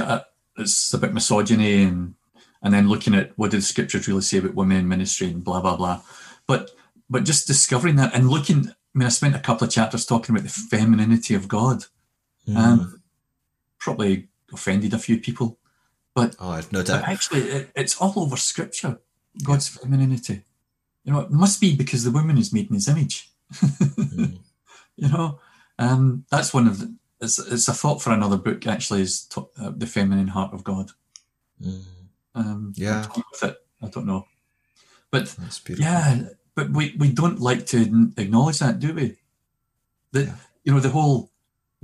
it's 0.57 0.93
about 0.93 1.13
misogyny 1.13 1.83
and 1.83 2.15
and 2.61 2.73
then 2.73 2.89
looking 2.89 3.15
at 3.15 3.31
what 3.37 3.51
did 3.51 3.57
the 3.59 3.65
scriptures 3.65 4.07
really 4.07 4.21
say 4.21 4.39
about 4.39 4.55
women 4.55 4.77
in 4.77 4.87
ministry 4.87 5.27
and 5.27 5.43
blah 5.43 5.61
blah 5.61 5.75
blah. 5.75 6.01
But 6.47 6.71
but 7.09 7.23
just 7.23 7.47
discovering 7.47 7.95
that 7.97 8.13
and 8.13 8.29
looking. 8.29 8.69
I 8.69 8.97
mean, 8.97 9.05
I 9.05 9.09
spent 9.09 9.35
a 9.35 9.39
couple 9.39 9.65
of 9.65 9.73
chapters 9.73 10.05
talking 10.05 10.35
about 10.35 10.43
the 10.43 10.49
femininity 10.49 11.35
of 11.35 11.47
God. 11.47 11.85
Mm. 12.47 12.57
Um, 12.57 13.01
probably 13.77 14.27
offended 14.51 14.93
a 14.93 14.99
few 14.99 15.19
people, 15.19 15.59
but 16.15 16.35
oh, 16.39 16.59
no 16.71 16.81
doubt. 16.81 17.07
actually, 17.07 17.41
it, 17.41 17.69
it's 17.75 17.95
all 18.01 18.13
over 18.17 18.35
Scripture. 18.35 18.99
God's 19.43 19.73
yeah. 19.73 19.83
femininity. 19.83 20.43
You 21.03 21.13
know, 21.13 21.19
it 21.19 21.31
must 21.31 21.61
be 21.61 21.75
because 21.75 22.03
the 22.03 22.11
woman 22.11 22.37
is 22.37 22.51
made 22.51 22.67
in 22.67 22.75
His 22.75 22.87
image. 22.87 23.29
mm. 23.53 24.39
You 24.99 25.07
know, 25.07 25.39
um, 25.77 26.25
that's 26.29 26.53
one 26.53 26.67
of 26.67 26.79
the. 26.79 26.93
It's, 27.21 27.39
it's 27.39 27.69
a 27.69 27.73
thought 27.73 28.01
for 28.01 28.11
another 28.11 28.35
book. 28.35 28.67
Actually, 28.67 29.01
is 29.01 29.23
to, 29.27 29.47
uh, 29.57 29.71
the 29.73 29.87
feminine 29.87 30.27
heart 30.27 30.53
of 30.53 30.65
God. 30.65 30.91
Mm. 31.63 31.83
Um, 32.39 32.73
yeah, 32.77 33.05
with 33.31 33.43
it. 33.43 33.57
I 33.81 33.87
don't 33.87 34.05
know, 34.05 34.25
but 35.11 35.35
yeah, 35.77 36.21
but 36.55 36.69
we, 36.69 36.95
we 36.97 37.11
don't 37.11 37.39
like 37.39 37.65
to 37.67 38.11
acknowledge 38.15 38.59
that, 38.59 38.79
do 38.79 38.93
we? 38.93 39.17
That 40.13 40.27
yeah. 40.27 40.35
you 40.63 40.73
know 40.73 40.79
the 40.79 40.89
whole 40.89 41.31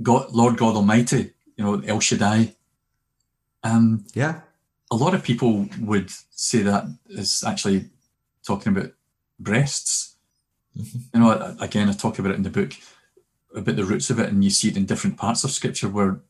God, 0.02 0.32
Lord 0.32 0.56
God 0.56 0.74
Almighty, 0.74 1.32
you 1.56 1.64
know 1.64 1.82
El 1.86 2.00
Shaddai. 2.00 2.54
Um, 3.62 4.06
yeah, 4.14 4.40
a 4.90 4.96
lot 4.96 5.14
of 5.14 5.22
people 5.22 5.68
would 5.78 6.10
say 6.30 6.62
that 6.62 6.86
is 7.10 7.44
actually 7.44 7.90
talking 8.46 8.74
about 8.74 8.92
breasts. 9.38 10.16
Mm-hmm. 10.74 10.98
You 11.12 11.20
know, 11.20 11.56
again, 11.60 11.90
I 11.90 11.92
talk 11.92 12.18
about 12.18 12.32
it 12.32 12.36
in 12.36 12.44
the 12.44 12.50
book 12.50 12.72
about 13.54 13.76
the 13.76 13.84
roots 13.84 14.08
of 14.08 14.18
it, 14.20 14.30
and 14.30 14.42
you 14.42 14.50
see 14.50 14.68
it 14.68 14.76
in 14.76 14.86
different 14.86 15.18
parts 15.18 15.44
of 15.44 15.50
Scripture 15.50 15.90
where 15.90 16.20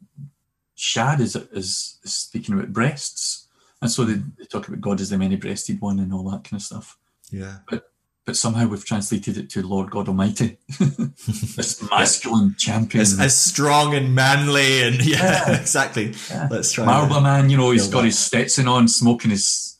Shad 0.75 1.21
is 1.21 1.37
is, 1.37 1.99
is 2.03 2.13
speaking 2.13 2.57
about 2.57 2.73
breasts 2.73 3.46
and 3.87 3.93
so 3.93 4.05
they, 4.05 4.15
they 4.37 4.45
talk 4.47 4.67
about 4.67 4.81
God 4.81 5.01
as 5.01 5.11
the 5.11 5.17
many-breasted 5.17 5.81
one 5.81 6.01
and 6.01 6.13
all 6.13 6.29
that 6.31 6.43
kind 6.43 6.55
of 6.55 6.63
stuff. 6.63 6.99
Yeah. 7.31 7.59
But 7.71 7.89
but 8.25 8.37
somehow 8.37 8.67
we've 8.67 8.85
translated 8.85 9.39
it 9.39 9.49
to 9.51 9.65
Lord 9.65 9.93
God 9.93 10.09
Almighty, 10.09 10.59
this 10.81 11.89
masculine 11.89 12.57
champion, 12.59 13.03
as, 13.03 13.21
as, 13.21 13.37
strong 13.37 13.95
and 13.95 14.13
manly, 14.13 14.83
and 14.83 15.07
yeah, 15.07 15.47
yeah. 15.49 15.57
exactly. 15.61 16.15
Yeah. 16.29 16.49
Let's 16.51 16.73
try. 16.73 16.85
Marlboro 16.85 17.21
man, 17.21 17.49
you 17.49 17.57
know, 17.57 17.71
he's 17.71 17.87
got 17.87 18.01
that. 18.01 18.07
his 18.07 18.19
Stetson 18.19 18.67
on, 18.67 18.89
smoking 18.89 19.31
his 19.31 19.79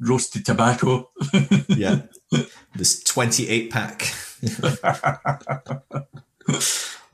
roasted 0.00 0.44
tobacco. 0.44 1.08
yeah, 1.68 2.00
this 2.74 3.04
twenty-eight 3.04 3.70
pack. 3.70 4.12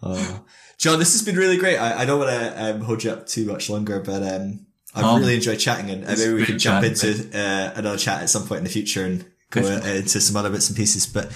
oh. 0.03 0.45
John, 0.79 0.99
this 0.99 1.13
has 1.13 1.23
been 1.23 1.37
really 1.37 1.59
great. 1.59 1.77
I, 1.77 2.01
I 2.01 2.05
don't 2.07 2.19
want 2.19 2.31
to 2.31 2.65
um, 2.65 2.81
hold 2.81 3.05
you 3.05 3.11
up 3.11 3.27
too 3.27 3.45
much 3.45 3.69
longer, 3.69 4.01
but 4.01 4.23
um, 4.23 4.67
I've 4.95 5.05
Um, 5.05 5.21
really 5.21 5.37
enjoyed 5.37 5.59
chatting, 5.59 5.91
and 5.91 6.07
maybe 6.07 6.35
we 6.35 6.45
can 6.45 6.59
jump 6.59 6.85
into 6.85 7.09
uh, 7.35 7.73
another 7.77 7.99
chat 7.99 8.23
at 8.23 8.31
some 8.31 8.47
point 8.47 8.59
in 8.59 8.65
the 8.65 8.71
future 8.71 9.05
and 9.05 9.25
go 9.51 9.61
uh, 9.61 9.81
into 9.87 10.21
some 10.21 10.37
other 10.37 10.51
bits 10.51 10.69
and 10.69 10.77
pieces. 10.77 11.07
But 11.07 11.27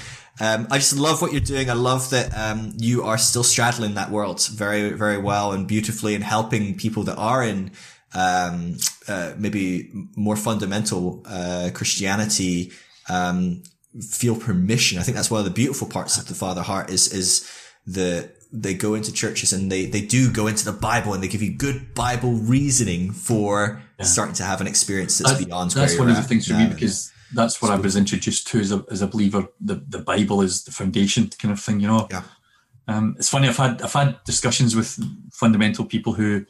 um, 0.40 0.66
I 0.70 0.76
just 0.78 0.96
love 0.96 1.22
what 1.22 1.32
you're 1.32 1.40
doing. 1.40 1.70
I 1.70 1.74
love 1.74 2.10
that 2.10 2.36
um, 2.36 2.74
you 2.76 3.02
are 3.04 3.18
still 3.18 3.44
straddling 3.44 3.94
that 3.94 4.10
world 4.10 4.46
very, 4.48 4.90
very 4.90 5.18
well 5.18 5.52
and 5.52 5.66
beautifully, 5.66 6.14
and 6.14 6.24
helping 6.24 6.76
people 6.76 7.02
that 7.04 7.16
are 7.16 7.42
in 7.42 7.70
um, 8.14 8.76
uh, 9.08 9.32
maybe 9.38 9.90
more 10.16 10.36
fundamental 10.36 11.22
uh, 11.26 11.70
Christianity 11.72 12.72
um, 13.08 13.62
feel 14.00 14.36
permission. 14.36 14.98
I 14.98 15.02
think 15.02 15.16
that's 15.16 15.30
one 15.30 15.40
of 15.40 15.46
the 15.46 15.50
beautiful 15.62 15.88
parts 15.88 16.18
of 16.18 16.26
the 16.26 16.34
Fatherheart 16.34 16.90
is 16.90 17.12
is 17.12 17.48
the 17.86 18.30
they 18.52 18.74
go 18.74 18.94
into 18.94 19.12
churches 19.12 19.52
and 19.52 19.70
they 19.70 19.86
they 19.86 20.00
do 20.00 20.30
go 20.32 20.46
into 20.46 20.64
the 20.64 20.72
Bible 20.72 21.12
and 21.14 21.22
they 21.22 21.28
give 21.28 21.42
you 21.42 21.52
good 21.52 21.94
Bible 21.94 22.32
reasoning 22.32 23.12
for 23.12 23.82
starting 24.02 24.34
to 24.34 24.44
have 24.44 24.60
an 24.60 24.66
experience 24.66 25.18
that's, 25.18 25.32
That's, 25.32 25.44
beyond 25.44 25.70
that's 25.72 25.98
one 25.98 26.10
of 26.10 26.16
the 26.16 26.22
things 26.22 26.46
for 26.46 26.54
me 26.54 26.66
because 26.68 27.12
that's 27.34 27.60
what 27.60 27.70
I 27.70 27.76
was 27.76 27.96
introduced 27.96 28.46
to 28.48 28.60
as 28.60 28.70
a, 28.72 28.84
as 28.90 29.02
a 29.02 29.06
believer. 29.06 29.48
The, 29.60 29.76
the 29.88 29.98
Bible 29.98 30.42
is 30.42 30.64
the 30.64 30.70
foundation 30.70 31.28
kind 31.28 31.50
of 31.52 31.60
thing, 31.60 31.80
you 31.80 31.88
know. 31.88 32.06
Yeah. 32.10 32.22
Um, 32.88 33.16
it's 33.18 33.28
funny. 33.28 33.48
I've 33.48 33.56
had 33.56 33.82
I've 33.82 33.92
had 33.92 34.22
discussions 34.24 34.76
with 34.76 34.96
fundamental 35.32 35.84
people 35.84 36.12
who 36.12 36.46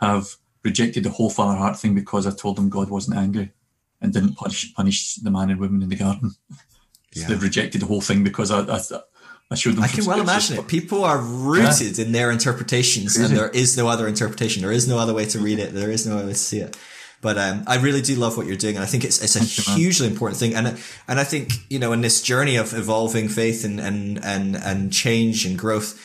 have 0.00 0.36
rejected 0.62 1.04
the 1.04 1.10
whole 1.10 1.30
Fatherheart 1.30 1.76
thing 1.78 1.94
because 1.94 2.26
I 2.26 2.30
told 2.30 2.56
them 2.56 2.68
God 2.68 2.90
wasn't 2.90 3.16
angry 3.16 3.50
and 4.00 4.12
didn't 4.12 4.34
punish 4.36 4.72
punish 4.74 5.16
the 5.16 5.30
man 5.30 5.50
and 5.50 5.58
woman 5.60 5.82
in 5.82 5.88
the 5.88 5.96
garden. 5.96 6.32
So 7.12 7.22
Yeah. 7.22 7.26
they've 7.26 7.42
rejected 7.42 7.80
the 7.82 7.86
whole 7.86 8.00
thing 8.00 8.22
because 8.22 8.52
I 8.52 8.60
I, 8.60 8.80
I 9.50 9.56
showed 9.56 9.74
them. 9.74 9.82
I 9.82 9.88
can 9.88 10.04
well 10.04 10.20
imagine 10.20 10.58
it. 10.58 10.68
People 10.68 11.04
are 11.04 11.18
rooted 11.18 11.98
in 11.98 12.12
their 12.12 12.30
interpretations, 12.30 13.16
and 13.16 13.36
there 13.36 13.48
is 13.48 13.76
no 13.76 13.88
other 13.88 14.06
interpretation. 14.06 14.62
There 14.62 14.70
is 14.70 14.86
no 14.86 14.98
other 14.98 15.12
way 15.12 15.26
to 15.26 15.40
read 15.40 15.58
it. 15.58 15.74
There 15.74 15.90
is 15.90 16.06
no 16.06 16.16
other 16.16 16.26
way 16.26 16.32
to 16.32 16.38
see 16.38 16.60
it. 16.60 16.76
But 17.20 17.36
um, 17.36 17.64
I 17.66 17.76
really 17.76 18.00
do 18.00 18.14
love 18.14 18.36
what 18.36 18.46
you're 18.46 18.56
doing, 18.56 18.76
and 18.76 18.84
I 18.84 18.86
think 18.86 19.04
it's 19.04 19.20
it's 19.22 19.36
a 19.36 19.40
Thank 19.40 19.76
you, 19.76 19.84
hugely 19.84 20.06
important 20.06 20.38
thing. 20.38 20.54
And 20.54 20.80
and 21.08 21.20
I 21.20 21.24
think 21.24 21.52
you 21.68 21.78
know 21.78 21.92
in 21.92 22.00
this 22.00 22.22
journey 22.22 22.56
of 22.56 22.72
evolving 22.72 23.28
faith 23.28 23.64
and 23.64 23.80
and 23.80 24.24
and 24.24 24.56
and 24.56 24.92
change 24.92 25.44
and 25.44 25.58
growth, 25.58 26.00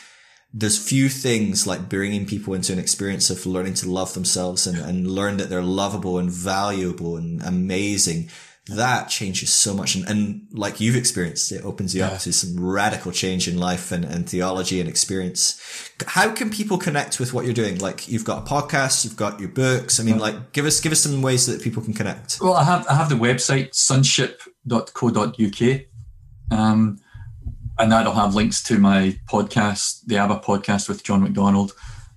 there's 0.52 0.76
few 0.76 1.08
things 1.08 1.66
like 1.66 1.88
bringing 1.88 2.26
people 2.26 2.52
into 2.52 2.72
an 2.72 2.78
experience 2.78 3.30
of 3.30 3.46
learning 3.46 3.74
to 3.74 3.90
love 3.90 4.12
themselves 4.12 4.66
and 4.66 4.78
and 4.78 5.10
learn 5.10 5.36
that 5.36 5.48
they're 5.48 5.62
lovable 5.62 6.18
and 6.18 6.30
valuable 6.30 7.16
and 7.16 7.42
amazing. 7.42 8.28
That 8.68 9.08
changes 9.08 9.52
so 9.52 9.74
much, 9.74 9.94
and, 9.94 10.04
and 10.08 10.48
like 10.50 10.80
you've 10.80 10.96
experienced, 10.96 11.52
it 11.52 11.64
opens 11.64 11.94
you 11.94 12.00
Yeah. 12.00 12.08
up 12.08 12.18
to 12.22 12.32
some 12.32 12.58
radical 12.58 13.12
change 13.12 13.46
in 13.46 13.58
life 13.58 13.92
and, 13.92 14.04
and 14.04 14.28
theology 14.28 14.80
and 14.80 14.88
experience. 14.88 15.60
How 16.04 16.32
can 16.32 16.50
people 16.50 16.76
connect 16.76 17.20
with 17.20 17.32
what 17.32 17.44
you're 17.44 17.54
doing? 17.54 17.78
Like 17.78 18.08
you've 18.08 18.24
got 18.24 18.44
a 18.44 18.50
podcast, 18.50 19.04
you've 19.04 19.14
got 19.16 19.38
your 19.38 19.50
books. 19.50 20.00
I 20.00 20.02
mean, 20.02 20.18
like 20.18 20.50
give 20.52 20.66
us 20.66 20.80
give 20.80 20.90
us 20.90 20.98
some 21.00 21.22
ways 21.22 21.46
that 21.46 21.62
people 21.62 21.80
can 21.80 21.94
connect. 21.94 22.38
Well, 22.40 22.54
I 22.54 22.64
have 22.64 22.84
I 22.88 22.94
have 22.94 23.08
the 23.08 23.14
website 23.14 23.72
sonship.co.uk. 23.72 25.80
um, 26.50 26.98
and 27.78 27.92
that'll 27.92 28.14
have 28.14 28.34
links 28.34 28.64
to 28.64 28.78
my 28.78 29.16
podcast, 29.28 30.00
the 30.06 30.16
ABBA 30.16 30.40
podcast 30.40 30.88
with 30.88 31.04
John 31.04 31.22
MacDonald, 31.22 31.72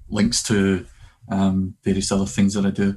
links 0.09 0.41
to 0.43 0.87
um, 1.29 1.75
various 1.83 2.11
other 2.11 2.25
things 2.25 2.55
that 2.55 2.65
I 2.65 2.71
do. 2.71 2.95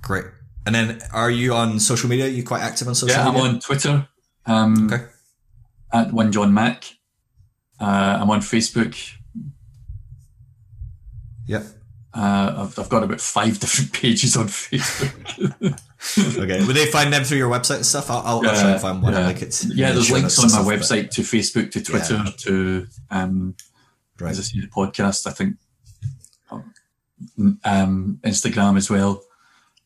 Great. 0.00 0.24
And 0.64 0.74
then, 0.74 1.00
are 1.12 1.30
you 1.30 1.54
on 1.54 1.80
social 1.80 2.08
media? 2.08 2.26
Are 2.26 2.28
you 2.28 2.44
quite 2.44 2.62
active 2.62 2.86
on 2.88 2.94
social 2.94 3.16
media? 3.16 3.32
yeah, 3.32 3.38
I'm 3.46 3.54
on 3.54 3.60
Twitter 3.60 4.08
um, 4.46 4.90
Okay. 4.92 5.04
at 5.92 6.12
one 6.12 6.30
John 6.32 6.54
Mac. 6.54 6.84
Uh, 7.80 8.18
I'm 8.20 8.30
on 8.30 8.40
Facebook. 8.40 8.96
Yep. 11.46 11.64
Uh, 12.14 12.54
I've, 12.68 12.78
I've 12.78 12.88
got 12.88 13.02
about 13.02 13.20
five 13.20 13.58
different 13.60 13.92
pages 13.92 14.36
on 14.36 14.46
Facebook. 14.48 15.78
Okay. 16.18 16.64
Would 16.66 16.74
they 16.74 16.86
find 16.86 17.12
them 17.12 17.22
through 17.22 17.38
your 17.38 17.48
website 17.48 17.76
and 17.76 17.86
stuff? 17.86 18.10
I'll, 18.10 18.18
I'll, 18.26 18.34
I'll 18.48 18.60
try 18.60 18.72
and 18.72 18.80
find 18.80 19.00
one. 19.00 19.12
yeah. 19.12 19.18
and 19.20 19.28
link 19.28 19.40
it. 19.42 19.64
yeah, 19.72 19.92
there's 19.92 20.10
links 20.10 20.36
on 20.42 20.50
my 20.50 20.68
website 20.74 21.10
to 21.10 21.22
Facebook, 21.22 21.70
to 21.70 21.80
Twitter, 21.80 22.24
to 22.38 22.88
um, 23.08 23.54
Right. 24.18 24.32
as 24.32 24.40
I 24.40 24.42
say, 24.42 24.58
the 24.60 24.66
podcast. 24.66 25.28
I 25.28 25.30
think 25.30 25.56
um, 27.64 28.18
Instagram 28.24 28.76
as 28.76 28.90
well. 28.90 29.22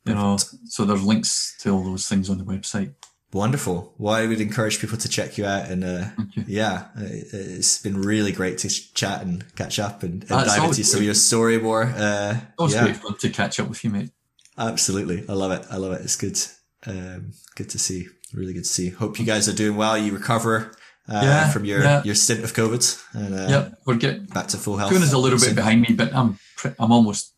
You 0.07 0.15
know, 0.15 0.37
so 0.67 0.85
there's 0.85 1.03
links 1.05 1.57
to 1.61 1.71
all 1.71 1.83
those 1.85 2.07
things 2.09 2.31
on 2.31 2.39
the 2.39 2.45
website. 2.45 2.95
Wonderful. 3.33 3.93
Well, 3.99 4.15
I 4.15 4.27
would 4.27 4.41
encourage 4.41 4.81
people 4.81 4.97
to 4.99 5.09
check 5.09 5.37
you 5.37 5.45
out. 5.45 5.69
And 5.69 5.83
uh, 5.85 6.05
you. 6.35 6.45
yeah, 6.47 6.87
it- 6.97 7.27
it's 7.33 7.83
been 7.83 8.01
really 8.01 8.33
great 8.33 8.59
to 8.59 8.69
chat 8.69 9.23
and 9.23 9.45
catch 9.57 9.79
up 9.79 10.03
and, 10.03 10.23
and 10.23 10.29
dive 10.29 10.65
into 10.65 10.85
some 10.85 11.01
of 11.01 11.05
your 11.05 11.15
story 11.15 11.59
more. 11.59 11.85
Uh, 11.85 12.41
Always 12.59 12.75
yeah, 12.75 12.85
great 12.85 12.97
fun 12.97 13.17
to 13.19 13.31
catch 13.31 13.59
up 13.61 13.69
with 13.69 13.83
you, 13.85 13.91
mate. 13.91 14.11
absolutely. 14.57 15.25
I 15.29 15.33
love 15.33 15.53
it. 15.53 15.67
I 15.71 15.77
love 15.77 15.93
it. 15.93 16.03
It's 16.03 16.17
good. 16.17 16.39
Um, 16.87 17.33
good 17.57 17.69
to 17.71 17.79
see. 17.79 18.07
Really 18.33 18.53
good 18.53 18.65
to 18.65 18.71
see. 18.71 18.91
Hope 18.91 19.19
you 19.19 19.27
guys 19.27 19.49
are 19.49 19.53
doing 19.55 19.77
well. 19.77 19.99
You 19.99 20.13
recover 20.13 20.73
uh, 21.09 21.21
Yeah, 21.23 21.51
from 21.51 21.65
your, 21.65 21.81
yeah. 21.83 22.03
your 22.05 22.15
stint 22.15 22.45
of 22.45 22.53
COVID 22.55 23.03
and 23.15 23.35
uh, 23.35 23.47
yep, 23.49 23.79
we're 23.87 23.97
getting. 23.97 24.27
back 24.27 24.47
to 24.49 24.57
full 24.57 24.77
health. 24.77 24.93
Kuhn 24.93 25.03
is 25.03 25.13
a 25.13 25.19
little 25.19 25.39
bit 25.39 25.55
behind 25.55 25.81
me, 25.83 25.95
but 25.95 26.15
I'm 26.15 26.39
I'm 26.79 26.93
almost 26.93 27.35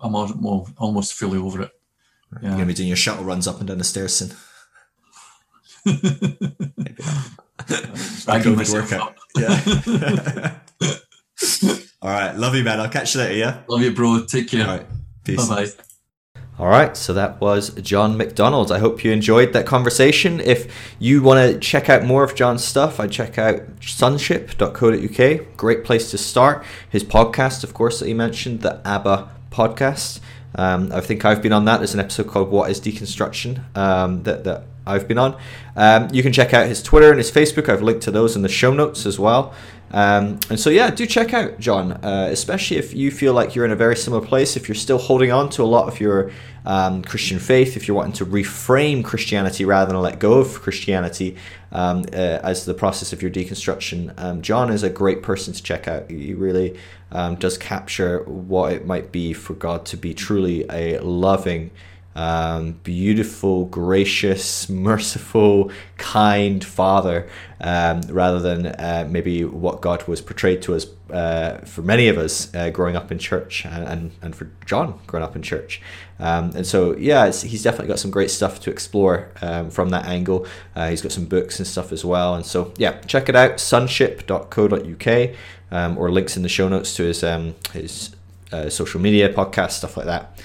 I'm 0.00 0.14
al- 0.14 0.68
almost 0.78 1.14
fully 1.14 1.38
over 1.38 1.62
it. 1.62 1.70
You're 2.32 2.50
going 2.50 2.60
to 2.60 2.66
be 2.66 2.74
doing 2.74 2.88
your 2.88 2.96
shuttle 2.96 3.24
runs 3.24 3.46
up 3.46 3.58
and 3.58 3.68
down 3.68 3.78
the 3.78 3.84
stairs 3.84 4.14
soon. 4.14 4.32
Maybe 5.84 6.96
not. 6.98 7.30
Dragging 8.24 8.54
COVID 8.54 8.72
workout. 8.72 9.14
Yeah. 9.36 10.58
All 12.02 12.10
right. 12.10 12.36
Love 12.36 12.54
you, 12.54 12.64
man. 12.64 12.80
I'll 12.80 12.88
catch 12.88 13.14
you 13.14 13.20
later. 13.20 13.34
Yeah. 13.34 13.62
Love 13.68 13.82
you, 13.82 13.92
bro. 13.92 14.24
Take 14.26 14.48
care. 14.50 14.66
All 14.66 14.76
right. 14.78 14.86
Peace. 15.24 15.48
Bye 15.48 15.66
bye. 15.66 15.70
All 16.58 16.68
right, 16.68 16.96
so 16.96 17.12
that 17.12 17.38
was 17.38 17.68
John 17.82 18.16
MacDonald. 18.16 18.72
I 18.72 18.78
hope 18.78 19.04
you 19.04 19.12
enjoyed 19.12 19.52
that 19.52 19.66
conversation. 19.66 20.40
If 20.40 20.96
you 20.98 21.22
want 21.22 21.52
to 21.52 21.60
check 21.60 21.90
out 21.90 22.02
more 22.02 22.24
of 22.24 22.34
John's 22.34 22.64
stuff, 22.64 22.98
I'd 22.98 23.12
check 23.12 23.36
out 23.36 23.60
sonship.co.uk. 23.82 25.56
Great 25.58 25.84
place 25.84 26.10
to 26.12 26.16
start. 26.16 26.64
His 26.88 27.04
podcast, 27.04 27.62
of 27.62 27.74
course, 27.74 27.98
that 27.98 28.06
he 28.08 28.14
mentioned, 28.14 28.62
the 28.62 28.80
ABBA 28.86 29.28
podcast. 29.50 30.20
Um, 30.56 30.90
I 30.92 31.00
think 31.00 31.24
I've 31.24 31.42
been 31.42 31.52
on 31.52 31.66
that. 31.66 31.78
There's 31.78 31.94
an 31.94 32.00
episode 32.00 32.26
called 32.26 32.50
"What 32.50 32.70
Is 32.70 32.80
Deconstruction" 32.80 33.76
um, 33.76 34.22
that 34.24 34.44
that 34.44 34.64
I've 34.86 35.06
been 35.06 35.18
on. 35.18 35.38
Um, 35.76 36.08
you 36.12 36.22
can 36.22 36.32
check 36.32 36.54
out 36.54 36.66
his 36.66 36.82
Twitter 36.82 37.10
and 37.10 37.18
his 37.18 37.30
Facebook. 37.30 37.68
I've 37.68 37.82
linked 37.82 38.02
to 38.04 38.10
those 38.10 38.36
in 38.36 38.42
the 38.42 38.48
show 38.48 38.72
notes 38.72 39.04
as 39.04 39.18
well. 39.18 39.54
Um, 39.92 40.40
and 40.50 40.58
so, 40.58 40.70
yeah, 40.70 40.90
do 40.90 41.06
check 41.06 41.32
out 41.32 41.60
John, 41.60 41.92
uh, 41.92 42.28
especially 42.30 42.76
if 42.76 42.92
you 42.94 43.10
feel 43.10 43.32
like 43.34 43.54
you're 43.54 43.64
in 43.64 43.70
a 43.70 43.76
very 43.76 43.96
similar 43.96 44.24
place. 44.24 44.56
If 44.56 44.68
you're 44.68 44.74
still 44.74 44.98
holding 44.98 45.30
on 45.30 45.48
to 45.50 45.62
a 45.62 45.64
lot 45.64 45.88
of 45.88 46.00
your 46.00 46.32
um, 46.64 47.02
Christian 47.02 47.38
faith, 47.38 47.76
if 47.76 47.86
you're 47.86 47.96
wanting 47.96 48.14
to 48.14 48.26
reframe 48.26 49.04
Christianity 49.04 49.64
rather 49.64 49.92
than 49.92 50.02
let 50.02 50.18
go 50.18 50.34
of 50.34 50.60
Christianity 50.60 51.36
um, 51.72 52.04
uh, 52.12 52.40
as 52.42 52.64
the 52.64 52.74
process 52.74 53.12
of 53.12 53.22
your 53.22 53.30
deconstruction, 53.30 54.14
um, 54.18 54.42
John 54.42 54.70
is 54.70 54.82
a 54.82 54.90
great 54.90 55.22
person 55.22 55.52
to 55.52 55.62
check 55.62 55.88
out. 55.88 56.10
He 56.10 56.34
really 56.34 56.78
um, 57.12 57.36
does 57.36 57.58
capture 57.58 58.22
what 58.24 58.72
it 58.72 58.86
might 58.86 59.12
be 59.12 59.32
for 59.32 59.54
God 59.54 59.84
to 59.86 59.96
be 59.96 60.14
truly 60.14 60.64
a 60.70 60.98
loving, 61.00 61.70
um, 62.16 62.72
beautiful, 62.82 63.66
gracious, 63.66 64.70
merciful, 64.70 65.70
kind 65.98 66.64
Father, 66.64 67.28
um, 67.60 68.00
rather 68.08 68.40
than 68.40 68.66
uh, 68.66 69.06
maybe 69.08 69.44
what 69.44 69.82
God 69.82 70.08
was 70.08 70.22
portrayed 70.22 70.62
to 70.62 70.74
us 70.74 70.86
uh, 71.10 71.58
for 71.58 71.82
many 71.82 72.08
of 72.08 72.16
us 72.16 72.52
uh, 72.54 72.70
growing 72.70 72.96
up 72.96 73.12
in 73.12 73.18
church, 73.18 73.66
and, 73.66 73.84
and, 73.84 74.10
and 74.22 74.34
for 74.34 74.50
John 74.64 74.98
growing 75.06 75.24
up 75.24 75.36
in 75.36 75.42
church. 75.42 75.82
Um, 76.18 76.52
and 76.56 76.66
so, 76.66 76.96
yeah, 76.96 77.30
he's 77.30 77.62
definitely 77.62 77.88
got 77.88 77.98
some 77.98 78.10
great 78.10 78.30
stuff 78.30 78.60
to 78.60 78.70
explore 78.70 79.30
um, 79.42 79.70
from 79.70 79.90
that 79.90 80.06
angle. 80.06 80.46
Uh, 80.74 80.88
he's 80.88 81.02
got 81.02 81.12
some 81.12 81.26
books 81.26 81.58
and 81.58 81.68
stuff 81.68 81.92
as 81.92 82.02
well. 82.02 82.34
And 82.34 82.46
so, 82.46 82.72
yeah, 82.78 82.98
check 83.02 83.28
it 83.28 83.36
out, 83.36 83.60
sonship.co.uk, 83.60 85.30
um, 85.70 85.98
or 85.98 86.10
links 86.10 86.36
in 86.36 86.42
the 86.42 86.48
show 86.48 86.68
notes 86.68 86.96
to 86.96 87.04
his 87.04 87.22
um, 87.22 87.54
his 87.74 88.16
uh, 88.52 88.70
social 88.70 89.00
media, 89.00 89.32
podcast, 89.32 89.72
stuff 89.72 89.98
like 89.98 90.06
that. 90.06 90.40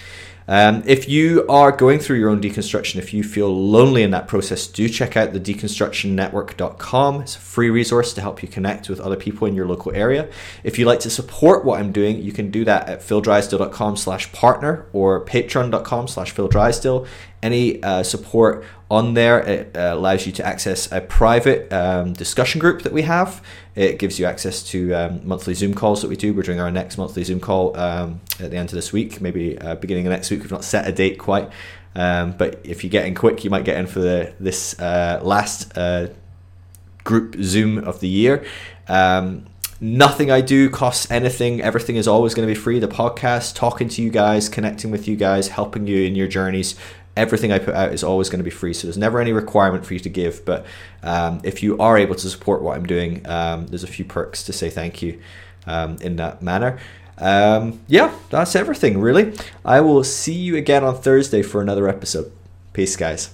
Um, 0.52 0.84
if 0.86 1.08
you 1.08 1.46
are 1.48 1.72
going 1.72 2.00
through 2.00 2.20
your 2.20 2.30
own 2.30 2.42
deconstruction, 2.42 2.98
if 2.98 3.14
you 3.14 3.24
feel 3.24 3.48
lonely 3.56 4.04
in 4.04 4.12
that 4.12 4.28
process, 4.28 4.68
do 4.68 4.90
check 4.90 5.16
out 5.16 5.32
the 5.32 5.40
deconstructionnetwork.com. 5.40 7.22
It's 7.22 7.38
a 7.38 7.40
free 7.40 7.70
resource 7.70 8.12
to 8.16 8.20
help 8.20 8.44
you 8.44 8.50
connect 8.50 8.90
with 8.90 9.00
other 9.00 9.16
people 9.16 9.48
in 9.48 9.56
your 9.56 9.66
local 9.66 9.94
area. 9.96 10.30
If 10.66 10.78
you'd 10.78 10.88
like 10.88 11.00
to 11.02 11.10
support 11.10 11.64
what 11.64 11.80
I'm 11.80 11.94
doing, 11.94 12.22
you 12.22 12.34
can 12.34 12.52
do 12.52 12.66
that 12.66 12.90
at 12.90 13.00
phildrysdale.com 13.00 13.96
slash 13.96 14.30
partner 14.34 14.88
or 14.92 15.24
patreon.com 15.24 16.10
slash 16.10 16.36
phildrysdale. 16.36 17.08
Any 17.44 17.82
uh, 17.84 18.04
support 18.04 18.64
on 18.90 19.14
there. 19.14 19.40
It 19.40 19.76
uh, 19.76 19.94
allows 19.94 20.26
you 20.26 20.32
to 20.34 20.46
access 20.46 20.92
a 20.92 21.02
private 21.02 21.72
um, 21.72 22.14
discussion 22.14 22.60
group 22.60 22.82
that 22.84 22.92
we 22.92 23.04
have. 23.04 23.44
It 23.76 24.00
gives 24.00 24.20
you 24.20 24.26
access 24.26 24.62
to 24.72 24.94
um, 24.94 25.28
monthly 25.28 25.54
Zoom 25.54 25.74
calls 25.74 26.02
that 26.02 26.10
we 26.10 26.18
do. 26.18 26.34
We're 26.34 26.44
doing 26.44 26.60
our 26.60 26.72
next 26.72 26.98
monthly 26.98 27.24
Zoom 27.24 27.40
call 27.40 27.78
um, 27.78 28.20
at 28.40 28.52
the 28.52 28.58
end 28.58 28.70
of 28.70 28.76
this 28.76 28.92
week, 28.92 29.22
maybe 29.22 29.58
uh, 29.58 29.76
beginning 29.76 30.08
of 30.08 30.12
next 30.12 30.30
week. 30.30 30.42
We've 30.42 30.52
not 30.52 30.64
set 30.64 30.88
a 30.88 30.92
date 30.92 31.18
quite. 31.18 31.50
Um, 31.96 32.34
but 32.34 32.60
if 32.64 32.84
you 32.84 32.90
get 32.90 33.06
in 33.06 33.16
quick, 33.16 33.44
you 33.44 33.50
might 33.50 33.66
get 33.66 33.78
in 33.78 33.88
for 33.88 34.00
the 34.00 34.34
this 34.40 34.80
uh, 34.80 35.20
last 35.24 35.78
uh, 35.78 36.08
group 37.04 37.36
Zoom 37.42 37.78
of 37.80 38.00
the 38.00 38.08
year. 38.08 38.46
Um, 38.88 39.46
nothing 39.82 40.32
I 40.32 40.42
do 40.42 40.70
costs 40.70 41.10
anything. 41.10 41.62
Everything 41.62 41.96
is 41.96 42.08
always 42.08 42.34
going 42.34 42.48
to 42.48 42.54
be 42.54 42.60
free. 42.60 42.80
The 42.80 42.88
podcast, 42.88 43.56
talking 43.56 43.90
to 43.90 44.02
you 44.02 44.10
guys, 44.10 44.48
connecting 44.48 44.92
with 44.92 45.08
you 45.08 45.16
guys, 45.16 45.50
helping 45.50 45.88
you 45.88 46.04
in 46.04 46.16
your 46.16 46.28
journeys. 46.28 46.76
Everything 47.18 47.52
I 47.52 47.60
put 47.60 47.76
out 47.76 47.94
is 47.94 48.04
always 48.04 48.30
going 48.30 48.40
to 48.40 48.44
be 48.44 48.50
free. 48.50 48.74
So 48.74 48.88
there's 48.88 48.98
never 48.98 49.20
any 49.20 49.34
requirement 49.34 49.86
for 49.86 49.94
you 49.94 50.00
to 50.00 50.10
give. 50.10 50.46
But 50.46 50.66
um, 51.04 51.42
if 51.44 51.62
you 51.62 51.78
are 51.78 51.98
able 51.98 52.16
to 52.16 52.30
support 52.30 52.62
what 52.62 52.78
I'm 52.78 52.86
doing, 52.86 53.28
um, 53.28 53.68
there's 53.68 53.84
a 53.84 53.88
few 53.88 54.06
perks 54.06 54.44
to 54.44 54.54
say 54.54 54.70
thank 54.70 55.02
you 55.02 55.20
um, 55.68 55.98
in 56.02 56.16
that 56.18 56.42
manner. 56.42 56.80
Um, 57.18 57.82
yeah, 57.88 58.16
that's 58.30 58.56
everything 58.56 59.00
really. 59.00 59.34
I 59.64 59.82
will 59.82 60.04
see 60.04 60.34
you 60.34 60.56
again 60.56 60.84
on 60.84 60.96
Thursday 60.96 61.42
for 61.42 61.62
another 61.62 61.88
episode. 61.88 62.32
Peace, 62.74 62.96
guys. 62.96 63.32